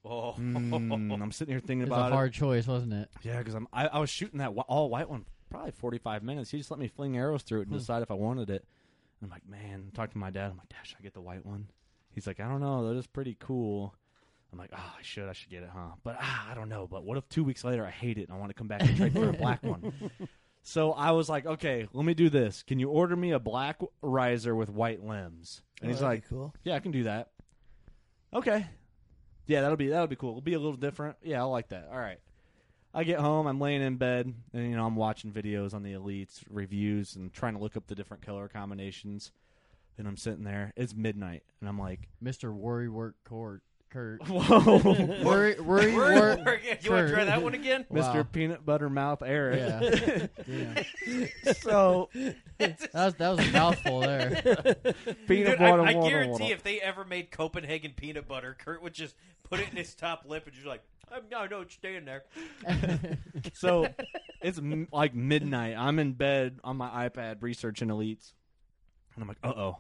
Oh, 0.06 0.36
mm, 0.38 1.22
"I'm 1.22 1.32
sitting 1.32 1.52
here 1.54 1.60
thinking 1.60 1.82
It 1.82 1.90
was 1.90 1.98
about 1.98 2.12
a 2.12 2.16
hard 2.16 2.32
choice, 2.34 2.68
wasn't 2.68 2.94
it? 2.94 3.10
it." 3.16 3.28
Yeah, 3.28 3.40
because 3.40 3.56
I'm 3.56 3.68
I, 3.74 3.88
I 3.88 4.00
was 4.00 4.10
shooting 4.10 4.40
that 4.40 4.50
all 4.50 4.90
white 4.90 5.10
one 5.10 5.26
probably 5.50 5.72
45 5.72 6.22
minutes. 6.24 6.52
He 6.52 6.58
just 6.58 6.70
let 6.72 6.80
me 6.80 6.88
fling 6.88 7.18
arrows 7.18 7.42
through 7.44 7.62
it 7.62 7.68
and 7.68 7.78
decide 7.78 8.04
if 8.04 8.12
I 8.12 8.16
wanted 8.16 8.50
it. 8.50 8.66
I'm 9.24 9.30
like, 9.30 9.48
man, 9.48 9.92
talk 9.94 10.12
to 10.12 10.18
my 10.18 10.30
dad. 10.30 10.52
I'm 10.52 10.58
like, 10.58 10.70
Dad, 10.70 10.80
should 10.84 10.98
I 11.00 11.04
get 11.04 11.14
the 11.14 11.22
white 11.22 11.46
one? 11.46 11.68
He's 12.14 12.28
like, 12.28 12.40
I 12.40 12.48
don't 12.48 12.60
know. 12.62 12.88
That 12.90 12.98
is 12.98 13.08
pretty 13.08 13.36
cool. 13.40 13.96
I'm 14.52 14.60
like, 14.60 14.70
oh, 14.74 14.94
I 15.00 15.02
should. 15.02 15.28
I 15.28 15.34
should 15.34 15.50
get 15.50 15.64
it, 15.64 15.70
huh? 15.74 15.96
But 16.04 16.18
ah, 16.20 16.50
I 16.52 16.54
don't 16.56 16.70
know. 16.70 16.88
But 16.90 17.04
what 17.04 17.18
if 17.18 17.28
two 17.30 17.44
weeks 17.44 17.64
later 17.64 17.86
I 17.86 17.90
hate 17.92 18.18
it 18.18 18.28
and 18.30 18.34
I 18.34 18.38
want 18.38 18.50
to 18.52 18.54
come 18.54 18.68
back 18.68 18.82
and 18.84 18.96
trade 18.96 19.14
for 19.14 19.30
a 19.30 19.34
black 19.34 19.64
one? 19.64 19.94
So 20.68 20.94
I 20.94 21.12
was 21.12 21.30
like, 21.30 21.46
okay, 21.46 21.88
let 21.94 22.04
me 22.04 22.16
do 22.16 22.28
this. 22.28 22.64
Can 22.64 22.80
you 22.80 22.90
order 22.90 23.16
me 23.16 23.34
a 23.34 23.40
black 23.40 23.80
riser 24.02 24.56
with 24.56 24.68
white 24.68 25.00
limbs? 25.06 25.62
And 25.80 25.92
Oh, 25.92 25.94
he's 25.94 26.02
like, 26.02 26.28
cool. 26.28 26.56
yeah, 26.64 26.74
I 26.74 26.80
can 26.80 26.92
do 26.92 27.04
that. 27.04 27.30
Okay. 28.34 28.66
Yeah, 29.48 29.62
that'll 29.62 29.78
be 29.78 29.88
that'll 29.88 30.08
be 30.08 30.16
cool. 30.16 30.32
It'll 30.32 30.42
be 30.42 30.54
a 30.54 30.60
little 30.60 30.78
different. 30.78 31.18
Yeah, 31.24 31.42
I 31.42 31.46
like 31.46 31.70
that. 31.70 31.90
All 31.92 32.00
right. 32.00 32.20
I 32.94 33.04
get 33.04 33.20
home, 33.20 33.46
I'm 33.46 33.60
laying 33.60 33.82
in 33.82 33.98
bed, 33.98 34.34
and 34.54 34.70
you 34.70 34.78
know 34.78 34.86
I'm 34.86 34.96
watching 34.96 35.34
videos 35.34 35.74
on 35.74 35.84
the 35.84 35.92
elites, 35.94 36.44
reviews, 36.50 37.18
and 37.18 37.34
trying 37.34 37.54
to 37.54 37.60
look 37.60 37.76
up 37.76 37.88
the 37.88 37.96
different 37.96 38.26
color 38.26 38.48
combinations. 38.48 39.32
And 39.98 40.08
I'm 40.08 40.16
sitting 40.16 40.46
there. 40.46 40.72
It's 40.78 40.96
midnight, 40.96 41.44
and 41.60 41.70
I'm 41.70 41.80
like, 41.80 42.08
Mr. 42.24 42.54
Worry 42.54 42.88
Work 42.88 43.16
Court 43.26 43.64
Curt. 43.96 44.22
"Whoa, 44.28 45.24
Worry 45.24 45.56
Worry 45.62 45.96
Word- 45.96 46.40
Work. 46.40 46.46
word- 46.46 46.62
you 46.82 46.92
want 46.92 47.08
to 47.08 47.14
try 47.14 47.24
that 47.24 47.42
one 47.42 47.54
again? 47.54 47.86
Wow. 47.90 48.14
Mr. 48.14 48.30
Peanut 48.30 48.66
Butter 48.66 48.90
Mouth 48.90 49.22
Eric." 49.24 50.28
Yeah. 50.48 50.84
Yeah. 51.08 51.54
so 51.54 52.10
That 52.60 52.78
was 52.94 53.14
that 53.16 53.30
was 53.30 53.48
a 53.48 53.52
mouthful 53.52 54.02
there. 54.02 54.30
peanut 55.28 55.48
Dude, 55.52 55.60
butter. 55.60 55.82
I 55.82 55.94
water, 55.96 56.10
guarantee 56.10 56.32
water. 56.44 56.54
if 56.54 56.64
they 56.64 56.82
ever 56.82 57.06
made 57.06 57.32
Copenhagen 57.32 57.94
peanut 57.96 58.28
butter, 58.28 58.54
Curt 58.60 58.84
would 58.84 58.94
just 58.94 59.16
put 59.44 59.62
it 59.62 59.70
in 59.70 59.78
his 59.78 59.96
top 59.96 60.26
lip 60.28 60.44
and 60.46 60.54
just 60.54 60.68
like, 60.68 60.82
I 61.10 61.20
I 61.36 61.48
know 61.48 61.62
it's 61.62 61.74
staying 61.76 62.04
there. 62.06 62.24
So 63.54 63.88
it's 64.42 64.58
m- 64.58 64.88
like 64.92 65.16
midnight. 65.16 65.76
I'm 65.78 66.00
in 66.00 66.14
bed 66.14 66.60
on 66.64 66.76
my 66.78 67.08
iPad 67.08 67.38
researching 67.42 67.88
elites, 67.88 68.34
and 69.16 69.22
I'm 69.24 69.28
like, 69.30 69.38
"Uh 69.44 69.54
oh, 69.56 69.78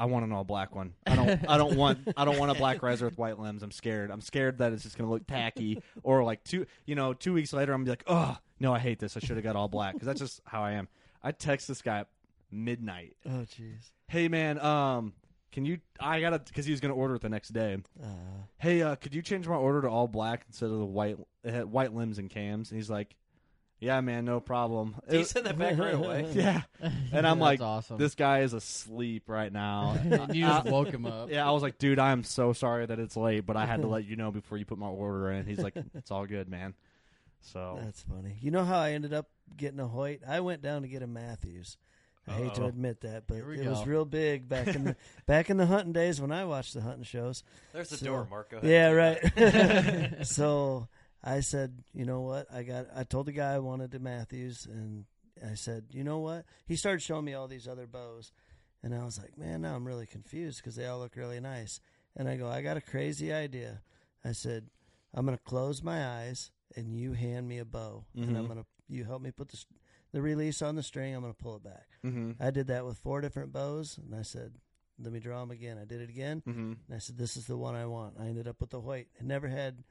I 0.00 0.06
want 0.06 0.24
an 0.24 0.32
all 0.32 0.44
black 0.44 0.74
one. 0.74 0.94
I 1.06 1.14
don't. 1.14 1.48
I 1.48 1.58
don't 1.58 1.76
want. 1.76 1.98
I 2.16 2.24
don't 2.24 2.38
want 2.38 2.50
a 2.50 2.54
black 2.54 2.82
riser 2.82 3.04
with 3.04 3.18
white 3.18 3.38
limbs. 3.38 3.62
I'm 3.62 3.70
scared. 3.70 4.10
I'm 4.10 4.22
scared 4.22 4.58
that 4.58 4.72
it's 4.72 4.82
just 4.82 4.96
gonna 4.96 5.10
look 5.10 5.26
tacky, 5.26 5.82
or 6.02 6.24
like 6.24 6.42
two. 6.42 6.64
You 6.86 6.94
know, 6.94 7.12
two 7.12 7.34
weeks 7.34 7.52
later, 7.52 7.72
I'm 7.74 7.84
gonna 7.84 7.84
be 7.84 7.90
like, 7.90 8.04
oh 8.06 8.38
no, 8.58 8.72
I 8.72 8.78
hate 8.78 8.98
this. 8.98 9.16
I 9.16 9.20
should 9.20 9.36
have 9.36 9.44
got 9.44 9.56
all 9.56 9.68
black 9.68 9.92
because 9.94 10.06
that's 10.06 10.20
just 10.20 10.40
how 10.46 10.62
I 10.62 10.72
am. 10.72 10.88
I 11.22 11.32
text 11.32 11.68
this 11.68 11.82
guy 11.82 11.98
at 12.00 12.08
midnight. 12.50 13.16
Oh, 13.26 13.44
jeez. 13.58 13.90
Hey 14.08 14.28
man, 14.28 14.58
um, 14.60 15.12
can 15.52 15.64
you? 15.64 15.78
I 16.00 16.20
gotta 16.20 16.38
because 16.38 16.64
he 16.64 16.70
was 16.72 16.80
gonna 16.80 16.94
order 16.94 17.16
it 17.16 17.22
the 17.22 17.28
next 17.28 17.50
day. 17.50 17.76
Uh, 18.02 18.06
Hey, 18.58 18.82
uh, 18.82 18.94
could 18.96 19.14
you 19.14 19.22
change 19.22 19.46
my 19.48 19.54
order 19.56 19.82
to 19.82 19.88
all 19.88 20.06
black 20.08 20.44
instead 20.48 20.70
of 20.70 20.78
the 20.78 20.84
white? 20.84 21.18
It 21.44 21.68
white 21.68 21.94
limbs 21.94 22.18
and 22.18 22.28
cams. 22.28 22.70
And 22.70 22.78
he's 22.78 22.90
like, 22.90 23.14
Yeah, 23.80 24.00
man, 24.02 24.26
no 24.26 24.40
problem. 24.40 24.94
Did 25.08 25.14
you 25.14 25.20
It- 25.20 25.26
send 25.28 25.46
that 25.46 25.58
back 25.58 25.78
right 25.78 25.94
away? 25.94 26.30
yeah, 26.34 26.62
and 26.80 27.26
I'm 27.26 27.38
That's 27.38 27.40
like, 27.40 27.60
awesome. 27.62 27.96
this 27.98 28.14
guy 28.14 28.40
is 28.40 28.52
asleep 28.52 29.24
right 29.26 29.50
now. 29.52 29.98
you 30.32 30.44
just 30.46 30.66
woke 30.66 30.88
him 30.88 31.06
up. 31.06 31.30
yeah, 31.30 31.48
I 31.48 31.50
was 31.52 31.62
like, 31.62 31.78
dude, 31.78 31.98
I'm 31.98 32.22
so 32.22 32.52
sorry 32.52 32.84
that 32.86 32.98
it's 32.98 33.16
late, 33.16 33.46
but 33.46 33.56
I 33.56 33.64
had 33.66 33.80
to 33.82 33.88
let 33.88 34.04
you 34.04 34.16
know 34.16 34.30
before 34.30 34.58
you 34.58 34.66
put 34.66 34.76
my 34.78 34.86
order 34.88 35.30
in. 35.32 35.46
He's 35.46 35.60
like, 35.60 35.74
it's 35.94 36.10
all 36.10 36.26
good, 36.26 36.48
man. 36.48 36.74
So 37.40 37.78
That's 37.82 38.02
funny. 38.02 38.36
You 38.42 38.50
know 38.50 38.64
how 38.64 38.78
I 38.78 38.90
ended 38.92 39.14
up 39.14 39.28
getting 39.56 39.80
a 39.80 39.88
Hoyt? 39.88 40.20
I 40.28 40.40
went 40.40 40.60
down 40.60 40.82
to 40.82 40.88
get 40.88 41.00
a 41.02 41.06
Mathews. 41.06 41.78
I 42.28 42.32
hate 42.32 42.54
to 42.56 42.62
Uh-oh. 42.64 42.68
admit 42.68 43.00
that, 43.00 43.26
but 43.26 43.36
Here 43.36 43.48
we 43.48 43.60
it 43.60 43.66
was 43.66 43.86
real 43.86 44.04
big 44.04 44.46
back 44.46 44.68
in 44.68 44.84
the 44.84 44.96
back 45.26 45.48
in 45.48 45.56
the 45.56 45.64
hunting 45.64 45.94
days 45.94 46.20
when 46.20 46.30
I 46.30 46.44
watched 46.44 46.74
the 46.74 46.82
hunting 46.82 47.02
shows. 47.02 47.42
There's 47.72 47.88
the 47.88 47.96
So- 47.96 48.04
door, 48.06 48.26
Marco. 48.30 48.60
Yeah, 48.62 48.90
right. 48.90 50.26
so 50.26 50.86
I 51.22 51.40
said, 51.40 51.82
you 51.92 52.04
know 52.04 52.20
what? 52.22 52.46
I 52.52 52.62
got. 52.62 52.86
I 52.94 53.04
told 53.04 53.26
the 53.26 53.32
guy 53.32 53.52
I 53.54 53.58
wanted 53.58 53.90
the 53.90 53.98
Mathews, 53.98 54.66
and 54.66 55.04
I 55.46 55.54
said, 55.54 55.86
you 55.90 56.02
know 56.04 56.18
what? 56.20 56.44
He 56.66 56.76
started 56.76 57.02
showing 57.02 57.24
me 57.24 57.34
all 57.34 57.46
these 57.48 57.68
other 57.68 57.86
bows, 57.86 58.32
and 58.82 58.94
I 58.94 59.04
was 59.04 59.18
like, 59.18 59.36
man, 59.36 59.60
now 59.62 59.74
I'm 59.74 59.86
really 59.86 60.06
confused 60.06 60.58
because 60.58 60.76
they 60.76 60.86
all 60.86 60.98
look 61.00 61.16
really 61.16 61.40
nice. 61.40 61.80
And 62.16 62.28
I 62.28 62.36
go, 62.36 62.48
I 62.48 62.62
got 62.62 62.76
a 62.76 62.80
crazy 62.80 63.32
idea. 63.32 63.82
I 64.24 64.32
said, 64.32 64.68
I'm 65.14 65.24
gonna 65.26 65.38
close 65.38 65.82
my 65.82 66.06
eyes, 66.06 66.50
and 66.76 66.96
you 66.96 67.12
hand 67.12 67.48
me 67.48 67.58
a 67.58 67.64
bow, 67.64 68.04
and 68.14 68.36
I'm 68.36 68.44
Mhm. 68.44 68.48
gonna 68.48 68.66
you 68.88 69.04
help 69.04 69.22
me 69.22 69.30
put 69.30 69.48
the 69.48 69.62
the 70.12 70.20
release 70.22 70.60
on 70.62 70.74
the 70.74 70.82
string. 70.82 71.14
I'm 71.14 71.20
gonna 71.20 71.34
pull 71.34 71.56
it 71.56 71.62
back. 71.62 71.86
hmm 72.02 72.32
I 72.40 72.50
did 72.50 72.66
that 72.68 72.84
with 72.86 72.98
four 72.98 73.20
different 73.20 73.52
bows, 73.52 73.98
and 73.98 74.14
I 74.14 74.22
said, 74.22 74.54
let 74.98 75.12
me 75.12 75.20
draw 75.20 75.40
them 75.40 75.50
again. 75.50 75.78
I 75.78 75.84
did 75.84 76.00
it 76.00 76.08
again. 76.10 76.42
hmm 76.44 76.72
And 76.86 76.94
I 76.94 76.98
said, 76.98 77.16
"This 77.18 77.36
is 77.36 77.46
the 77.46 77.56
one 77.56 77.74
I 77.74 77.86
want." 77.86 78.16
I 78.18 78.26
ended 78.26 78.48
up 78.48 78.60
with 78.60 78.70
the 78.70 78.80
white. 78.80 79.08
I 79.20 79.24
never 79.24 79.48
had 79.48 79.84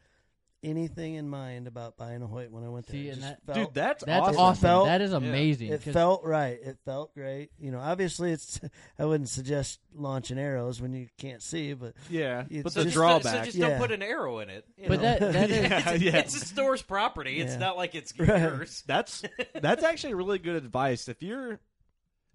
anything 0.64 1.16
in 1.16 1.30
mind 1.30 1.68
about 1.68 1.98
buying 1.98 2.22
a 2.22 2.28
Hoyt 2.28 2.52
when 2.52 2.64
I 2.64 2.70
went 2.70 2.86
there. 2.88 2.94
See, 3.02 3.08
It 3.08 3.12
and 3.14 3.22
just 3.22 3.46
that- 3.46 3.54
felt, 3.56 3.68
dude, 3.70 3.74
that's, 3.76 4.04
That's 4.04 4.28
awesome. 4.28 4.40
awesome. 4.40 4.62
Felt- 4.62 4.86
that 4.88 5.02
is 5.02 5.14
amazing. 5.14 5.72
it 5.72 5.84
'cause- 5.84 5.94
felt 5.94 6.24
right. 6.26 6.60
It 6.62 6.78
felt 6.86 7.14
great. 7.14 7.52
You 7.60 7.72
know, 7.72 7.80
obviously, 7.80 8.32
it's. 8.32 8.60
I 9.00 9.06
wouldn't 9.06 9.30
suggest 9.30 9.80
launching 9.96 10.38
arrows 10.38 10.82
when 10.82 10.94
you 10.94 11.08
can't 11.18 11.42
see, 11.42 11.74
but 11.74 11.94
Yeah, 12.10 12.44
It's 12.50 12.64
but 12.64 12.74
the 12.74 12.84
just, 12.84 12.96
drawback. 12.96 13.24
So 13.40 13.44
just 13.46 13.58
Yeah. 13.58 13.70
don't 13.70 13.80
put 13.80 13.92
an 13.92 14.02
arrow 14.02 14.40
in 14.40 14.50
it. 14.50 14.66
you 14.78 14.88
But 14.88 14.98
know? 15.02 15.18
that 15.20 15.20
that 15.34 15.50
is 15.52 15.70
yeah, 15.70 15.90
it's, 15.94 16.04
yeah. 16.04 16.18
it's 16.18 16.40
the 16.40 16.46
store's 16.46 16.82
property. 16.82 17.40
It's 17.40 17.54
Yeah. 17.54 17.60
not 17.60 17.78
like 17.78 17.96
it's 17.96 18.14
Right. 18.20 18.42
yours. 18.42 18.84
That's 18.88 19.24
that's 19.62 19.84
actually 19.84 20.14
really 20.16 20.40
good 20.40 20.56
advice. 20.56 21.08
If 21.08 21.24
you're, 21.24 21.60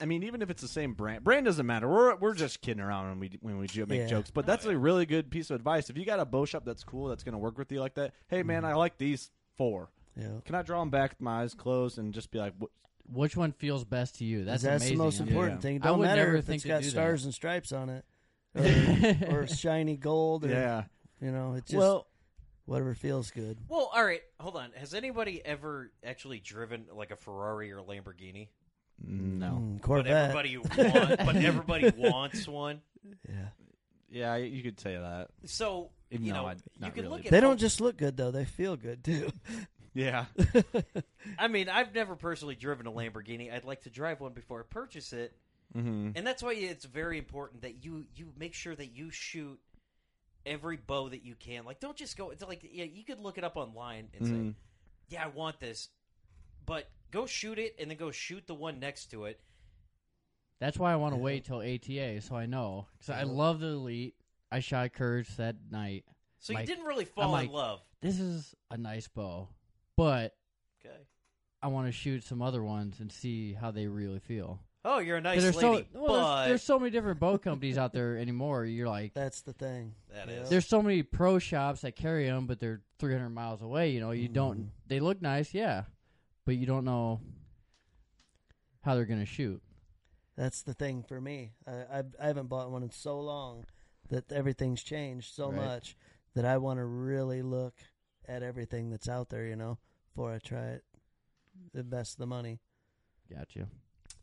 I 0.05 0.07
mean, 0.07 0.23
even 0.23 0.43
if 0.43 0.51
it's 0.51 0.61
the 0.61 0.69
same 0.69 0.93
brand, 0.93 1.25
brand 1.25 1.47
doesn't 1.47 1.64
matter. 1.64 1.88
We're 1.88 2.14
we're 2.17 2.35
just 2.35 2.61
kidding 2.61 2.83
around 2.83 3.09
when 3.09 3.21
we 3.21 3.38
when 3.40 3.59
we 3.59 3.67
jo- 3.69 3.87
make 3.87 4.01
Yeah. 4.01 4.07
jokes. 4.07 4.31
But 4.31 4.45
that's 4.45 4.67
a 4.67 4.77
really 4.77 5.07
good 5.07 5.31
piece 5.31 5.49
of 5.49 5.57
advice. 5.57 5.88
If 5.88 5.97
you 5.97 6.05
got 6.05 6.21
a 6.21 6.27
bow 6.27 6.45
shop 6.45 6.67
that's 6.67 6.85
cool, 6.85 7.09
that's 7.09 7.25
going 7.25 7.33
to 7.33 7.38
work 7.38 7.57
with 7.57 7.73
you 7.73 7.81
like 7.81 7.95
that. 7.95 8.12
Hey, 8.29 8.43
man, 8.43 8.64
mm-hmm. 8.64 8.73
I 8.73 8.75
like 8.75 8.99
these 8.99 9.31
four. 9.57 9.88
you 10.14 10.25
know, 10.25 10.43
Can 10.45 10.57
I 10.57 10.61
draw 10.61 10.81
them 10.81 10.90
back 10.90 11.12
with 11.12 11.23
my 11.23 11.40
eyes 11.43 11.55
closed 11.55 11.97
and 11.99 12.12
just 12.12 12.31
be 12.31 12.38
like, 12.38 12.53
what? 12.59 12.71
which 13.11 13.35
one 13.35 13.53
feels 13.53 13.83
best 13.85 14.17
to 14.19 14.25
you. 14.27 14.45
That's 14.45 14.62
that's 14.62 14.83
amazing. 14.85 14.99
the 14.99 15.05
most 15.05 15.21
I 15.23 15.25
important 15.25 15.55
Yeah. 15.57 15.61
thing. 15.62 15.81
I 15.83 15.87
Don't 15.87 16.01
would 16.01 16.05
matter 16.05 16.25
never 16.25 16.37
if 16.37 16.45
think 16.45 16.57
it's 16.57 16.62
to 16.64 16.69
got 16.69 16.79
do 16.81 16.85
that. 16.85 16.90
stars 16.90 17.25
and 17.25 17.33
stripes 17.33 17.73
on 17.73 17.88
it, 17.88 18.05
or, 19.31 19.40
or 19.43 19.47
shiny 19.47 19.97
gold, 19.97 20.45
or 20.45 20.49
yeah? 20.51 20.85
you 21.23 21.31
know, 21.31 21.55
it 21.55 21.64
just 21.64 21.77
Well, 21.79 22.07
whatever 22.67 22.95
feels 22.95 23.31
good. 23.31 23.59
Well, 23.69 23.90
all 23.95 24.05
right. 24.05 24.21
Hold 24.40 24.57
on. 24.57 24.71
Has 24.77 24.93
anybody 24.95 25.45
ever 25.45 25.90
actually 26.05 26.40
driven 26.40 26.87
like 26.93 27.11
a 27.11 27.17
Ferrari 27.17 27.73
or 27.73 27.79
Lamborghini? 27.81 28.49
No. 29.02 29.46
Mm, 29.62 29.74
But 29.76 29.83
Corvette. 29.83 30.12
everybody 30.37 30.57
want, 30.59 31.18
but 31.26 31.37
everybody 31.37 31.90
wants 31.96 32.46
one. 32.48 32.80
yeah. 33.28 33.48
Yeah, 34.11 34.37
you 34.37 34.62
could 34.62 34.78
say 34.78 34.96
that. 34.96 35.28
So 35.46 35.90
Even 36.11 36.26
you 36.26 36.33
though 36.33 36.42
know, 36.42 36.46
I- 36.48 36.52
you 36.52 36.59
not 36.78 36.94
can 36.94 37.02
really. 37.04 37.16
look 37.16 37.26
at 37.26 37.33
They 37.33 37.40
don't 37.40 37.59
just 37.59 37.80
look 37.80 37.96
good 37.96 38.16
though; 38.16 38.30
they 38.30 38.44
feel 38.44 38.76
good 38.76 39.02
too. 39.04 39.30
Yeah. 39.96 40.24
I 41.38 41.46
mean, 41.46 41.68
I've 41.68 41.94
never 41.94 42.16
personally 42.16 42.57
driven 42.57 42.88
a 42.88 42.90
Lamborghini. 42.90 43.52
I'd 43.54 43.62
like 43.64 43.83
to 43.83 43.90
drive 43.90 44.20
one 44.20 44.33
before 44.33 44.59
I 44.59 44.64
purchase 44.68 45.12
it, 45.12 45.37
hmm 45.72 46.11
and 46.16 46.26
that's 46.26 46.42
why 46.42 46.52
it's 46.54 46.85
very 46.85 47.16
important 47.16 47.62
that 47.62 47.85
you 47.85 48.04
you 48.16 48.33
make 48.37 48.54
sure 48.54 48.74
that 48.74 48.96
you 48.96 49.11
shoot 49.12 49.61
every 50.44 50.76
bow 50.78 51.09
that 51.11 51.24
you 51.24 51.37
can. 51.37 51.64
Like, 51.64 51.78
don't 51.78 51.96
just 51.96 52.16
go. 52.16 52.30
It's 52.30 52.42
like 52.42 52.68
yeah, 52.72 52.87
you 52.87 53.04
could 53.04 53.20
look 53.20 53.38
it 53.38 53.44
up 53.44 53.57
online 53.57 54.09
and 54.18 54.26
Mhm. 54.26 54.30
say, 54.52 54.54
"Yeah, 55.11 55.24
I 55.24 55.28
want 55.28 55.61
this," 55.61 55.88
but 56.66 56.88
go 57.11 57.27
shoot 57.27 57.59
it 57.59 57.77
and 57.79 57.90
then 57.90 57.96
go 57.98 58.11
shoot 58.11 58.46
the 58.46 58.55
one 58.55 58.79
next 58.81 59.07
to 59.12 59.24
it. 59.24 59.40
That's 60.61 60.79
why 60.79 60.92
I 60.92 60.96
want 60.96 61.14
to 61.14 61.18
Yeah. 61.18 61.24
wait 61.24 61.44
till 61.44 61.61
ATA 61.61 62.20
so 62.20 62.37
I 62.37 62.46
know. 62.46 62.87
Because 62.98 63.11
I 63.11 63.22
love 63.24 63.61
the 63.61 63.68
Elite. 63.68 64.14
I 64.50 64.61
shot 64.61 64.92
Courage 64.92 65.29
that 65.37 65.57
night. 65.70 66.05
So 66.38 66.55
Like, 66.55 66.68
you 66.68 66.74
didn't 66.74 66.87
really 66.87 67.05
fall 67.07 67.33
like- 67.33 67.48
in 67.48 67.53
love. 67.55 67.81
This 68.00 68.20
is 68.20 68.55
a 68.70 68.77
nice 68.77 69.09
bow, 69.09 69.48
but 69.96 70.37
Okay. 70.85 71.07
I 71.62 71.68
want 71.68 71.87
to 71.88 71.92
shoot 71.92 72.22
some 72.22 72.42
other 72.42 72.62
ones 72.62 73.00
and 73.00 73.11
see 73.11 73.55
how 73.55 73.70
they 73.70 73.87
really 73.87 74.20
feel. 74.20 74.61
Oh, 74.87 74.98
you're 74.98 75.16
a 75.16 75.20
nice 75.22 75.40
there's 75.40 75.57
lady, 75.57 75.88
so 75.94 75.98
well, 75.98 76.07
but 76.09 76.37
there's, 76.40 76.48
there's 76.50 76.62
so 76.62 76.79
many 76.79 76.90
different 76.90 77.18
bow 77.18 77.38
companies 77.38 77.79
out 77.79 77.94
there 77.94 78.18
anymore. 78.18 78.66
You're 78.66 78.88
like, 78.88 79.14
That's 79.14 79.40
the 79.40 79.55
thing. 79.55 79.94
That 80.11 80.29
Yeah. 80.29 80.35
is. 80.42 80.50
there's 80.50 80.66
so 80.66 80.83
many 80.83 81.03
pro 81.03 81.38
shops 81.38 81.81
that 81.81 81.96
carry 81.96 82.27
them, 82.27 82.46
but 82.46 82.61
they're 82.61 82.83
300 82.98 83.31
miles 83.31 83.62
away. 83.62 83.90
You 83.92 84.00
know, 84.00 84.11
you 84.11 84.29
Mhm. 84.29 84.33
don't. 84.35 84.72
They 84.87 85.00
look 85.00 85.22
nice, 85.22 85.55
yeah, 85.55 85.85
but 86.44 86.57
you 86.57 86.66
don't 86.66 86.85
know 86.85 87.20
how 88.83 88.94
they're 88.94 89.04
gonna 89.04 89.24
shoot. 89.26 89.62
That's 90.37 90.62
the 90.62 90.74
thing 90.74 91.02
for 91.02 91.20
me. 91.20 91.52
I 91.66 91.85
I've, 91.98 92.14
I 92.20 92.26
haven't 92.26 92.48
bought 92.48 92.70
one 92.70 92.83
in 92.83 92.90
so 92.90 93.20
long 93.20 93.64
that 94.11 94.30
everything's 94.33 94.83
changed 94.83 95.33
so 95.35 95.46
Right. 95.50 95.57
much 95.64 95.96
that 96.35 96.44
I 96.44 96.59
want 96.59 96.78
to 96.78 96.85
really 96.85 97.42
look 97.42 97.74
at 98.28 98.42
everything 98.42 98.90
that's 98.90 99.09
out 99.09 99.28
there. 99.30 99.46
You 99.46 99.57
know, 99.57 99.78
before 100.12 100.33
I 100.33 100.38
try 100.38 100.66
it, 100.66 100.85
invest 101.74 102.18
the 102.18 102.26
money. 102.26 102.61
Gotcha. 103.33 103.68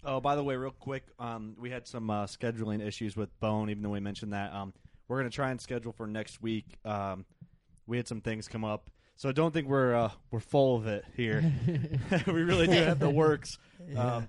Oh, 0.03 0.19
by 0.19 0.35
the 0.35 0.43
way, 0.43 0.55
real 0.55 0.71
quick, 0.71 1.05
um, 1.19 1.55
we 1.59 1.69
had 1.69 1.87
some 1.87 2.09
uh, 2.09 2.25
scheduling 2.25 2.85
issues 2.85 3.15
with 3.15 3.37
Bone. 3.39 3.69
Even 3.69 3.83
though 3.83 3.89
we 3.89 3.99
mentioned 3.99 4.33
that, 4.33 4.51
um, 4.53 4.73
we're 5.07 5.17
going 5.19 5.29
to 5.29 5.35
try 5.35 5.51
and 5.51 5.61
schedule 5.61 5.91
for 5.91 6.07
next 6.07 6.41
week. 6.41 6.77
Um, 6.85 7.25
we 7.87 7.97
had 7.97 8.07
some 8.07 8.19
things 8.21 8.47
come 8.47 8.65
up, 8.65 8.89
so 9.21 9.29
I 9.29 9.33
don't 9.33 9.53
think 9.53 9.67
we're 9.67 9.93
uh, 9.93 10.09
we're 10.31 10.39
full 10.39 10.77
of 10.77 10.87
it 10.87 11.05
here. 11.15 11.43
we 12.25 12.41
really 12.41 12.65
do 12.65 12.73
have 12.73 12.97
the 12.99 13.09
works. 13.09 13.57
Yeah. 13.91 14.17
Um, 14.17 14.27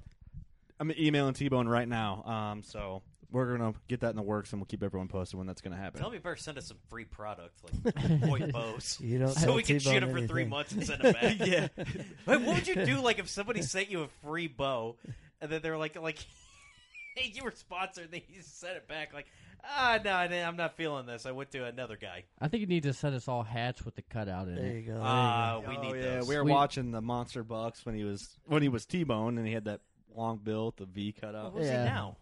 I'm 0.80 0.90
emailing 0.98 1.34
T 1.34 1.48
Bone 1.48 1.68
right 1.68 1.86
now, 1.86 2.22
um, 2.24 2.62
so 2.62 3.02
we're 3.30 3.56
going 3.56 3.72
to 3.74 3.78
get 3.86 4.00
that 4.00 4.10
in 4.10 4.16
the 4.16 4.22
works, 4.22 4.52
and 4.52 4.60
we'll 4.60 4.66
keep 4.66 4.82
everyone 4.82 5.08
posted 5.08 5.36
when 5.38 5.46
that's 5.46 5.60
going 5.60 5.76
to 5.76 5.78
happen. 5.78 6.00
Tell 6.00 6.08
me, 6.10 6.16
you 6.16 6.22
better 6.22 6.36
send 6.36 6.56
us 6.58 6.66
some 6.66 6.78
free 6.88 7.04
product 7.04 7.60
like 7.84 8.20
point 8.22 8.50
bows. 8.52 8.98
you 9.00 9.18
don't 9.18 9.28
So 9.28 9.46
tell 9.46 9.54
we 9.54 9.62
can 9.62 9.78
T-Bone 9.78 9.92
shoot 9.94 10.00
them 10.00 10.10
for 10.10 10.26
three 10.26 10.42
anything. 10.42 10.48
months 10.48 10.72
and 10.72 10.84
send 10.86 11.02
them 11.02 11.12
back. 11.12 11.36
yeah, 11.46 11.68
Wait, 11.76 12.40
what 12.40 12.56
would 12.56 12.66
you 12.66 12.84
do 12.86 13.00
like 13.02 13.18
if 13.18 13.28
somebody 13.28 13.60
sent 13.62 13.90
you 13.90 14.02
a 14.02 14.08
free 14.24 14.48
bow 14.48 14.96
and 15.40 15.50
then 15.52 15.60
they 15.62 15.70
were 15.70 15.76
like, 15.76 16.00
like, 16.00 16.18
hey, 17.16 17.30
you 17.34 17.44
were 17.44 17.52
sponsored, 17.52 18.04
and 18.04 18.12
then 18.14 18.22
you 18.28 18.40
sent 18.42 18.76
it 18.76 18.88
back 18.88 19.12
like, 19.12 19.26
ah, 19.64 19.98
no, 20.04 20.10
I'm 20.12 20.56
not 20.56 20.76
feeling 20.76 21.06
this. 21.06 21.26
I 21.26 21.32
went 21.32 21.50
to 21.52 21.64
another 21.64 21.96
guy. 21.96 22.24
I 22.40 22.48
think 22.48 22.60
you 22.62 22.66
need 22.66 22.82
to 22.84 22.92
send 22.92 23.14
us 23.14 23.28
all 23.28 23.42
hats 23.42 23.84
with 23.84 23.94
the 23.94 24.02
cutout 24.02 24.48
in 24.48 24.54
There 24.56 24.64
it. 24.66 24.74
you 24.76 24.82
go. 24.82 24.92
There 24.92 24.96
you 24.96 25.02
Ah, 25.04 25.60
go. 25.62 25.68
we 25.70 25.76
oh, 25.76 25.80
need 25.82 25.96
yeah. 25.96 26.02
those. 26.16 26.28
We 26.28 26.36
were 26.36 26.44
We- 26.44 26.50
watching 26.52 26.90
the 26.90 27.00
Monster 27.00 27.42
Bucks 27.44 27.84
when 27.86 27.94
he 27.94 28.04
was 28.04 28.38
when 28.46 28.62
he 28.62 28.68
was 28.68 28.86
T 28.86 29.04
Bone, 29.04 29.38
and 29.38 29.46
he 29.46 29.52
had 29.52 29.64
that 29.64 29.80
long 30.14 30.38
bill 30.38 30.66
with 30.66 30.76
the 30.76 30.86
V 30.86 31.12
cut 31.12 31.34
What 31.34 31.44
out. 31.44 31.52
was 31.54 31.66
Yeah. 31.66 31.84
he 31.84 31.90
now? 31.90 32.16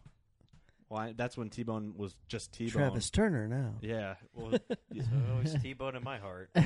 Well, 0.89 1.01
I, 1.01 1.13
that's 1.13 1.37
when 1.37 1.51
T 1.51 1.63
Bone 1.63 1.95
was 1.97 2.17
just 2.29 2.53
T 2.53 2.65
Bone. 2.65 2.73
Travis 2.73 3.11
Turner 3.11 3.47
now. 3.47 3.75
Yeah. 3.81 4.15
Well, 4.35 4.59
yeah. 4.93 5.03
Oh, 5.33 5.41
it's 5.43 5.55
T-bone 5.63 5.95
in 5.97 6.03
my 6.05 6.19
heart. 6.19 6.51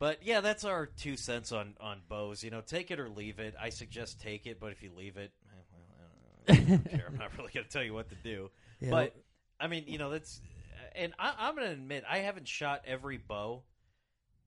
But 0.00 0.18
yeah, 0.22 0.40
that's 0.42 0.64
our 0.64 0.86
two 0.86 1.16
cents 1.16 1.50
on 1.50 1.74
on 1.80 2.02
bows. 2.08 2.44
You 2.44 2.50
know, 2.52 2.60
take 2.60 2.92
it 2.92 3.00
or 3.00 3.08
leave 3.08 3.40
it. 3.40 3.54
I 3.60 3.70
suggest 3.70 4.20
take 4.20 4.46
it, 4.46 4.60
but 4.60 4.70
if 4.70 4.80
you 4.80 4.90
leave 4.96 5.16
it, 5.16 5.32
eh, 5.44 5.56
well, 5.72 5.82
I 5.90 6.54
don't, 6.54 6.68
know. 6.68 6.74
I 6.74 6.76
don't 6.76 6.90
care. 6.90 7.06
I'm 7.08 7.18
not 7.18 7.36
really 7.36 7.50
going 7.52 7.64
to 7.66 7.70
tell 7.70 7.82
you 7.82 7.94
what 7.94 8.08
to 8.10 8.14
do. 8.22 8.48
Yeah, 8.80 8.90
But 8.90 9.14
I 9.60 9.66
mean, 9.66 9.84
you 9.86 9.98
know, 9.98 10.10
that's 10.10 10.40
and 10.94 11.12
I, 11.18 11.34
I'm 11.38 11.54
going 11.54 11.66
to 11.66 11.72
admit 11.72 12.04
I 12.08 12.18
haven't 12.18 12.48
shot 12.48 12.82
every 12.86 13.18
bow, 13.18 13.62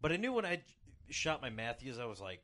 but 0.01 0.11
I 0.11 0.17
knew 0.17 0.33
when 0.33 0.45
I 0.45 0.61
shot 1.09 1.41
my 1.41 1.49
Mathews, 1.49 1.99
I 1.99 2.05
was 2.05 2.19
like, 2.19 2.41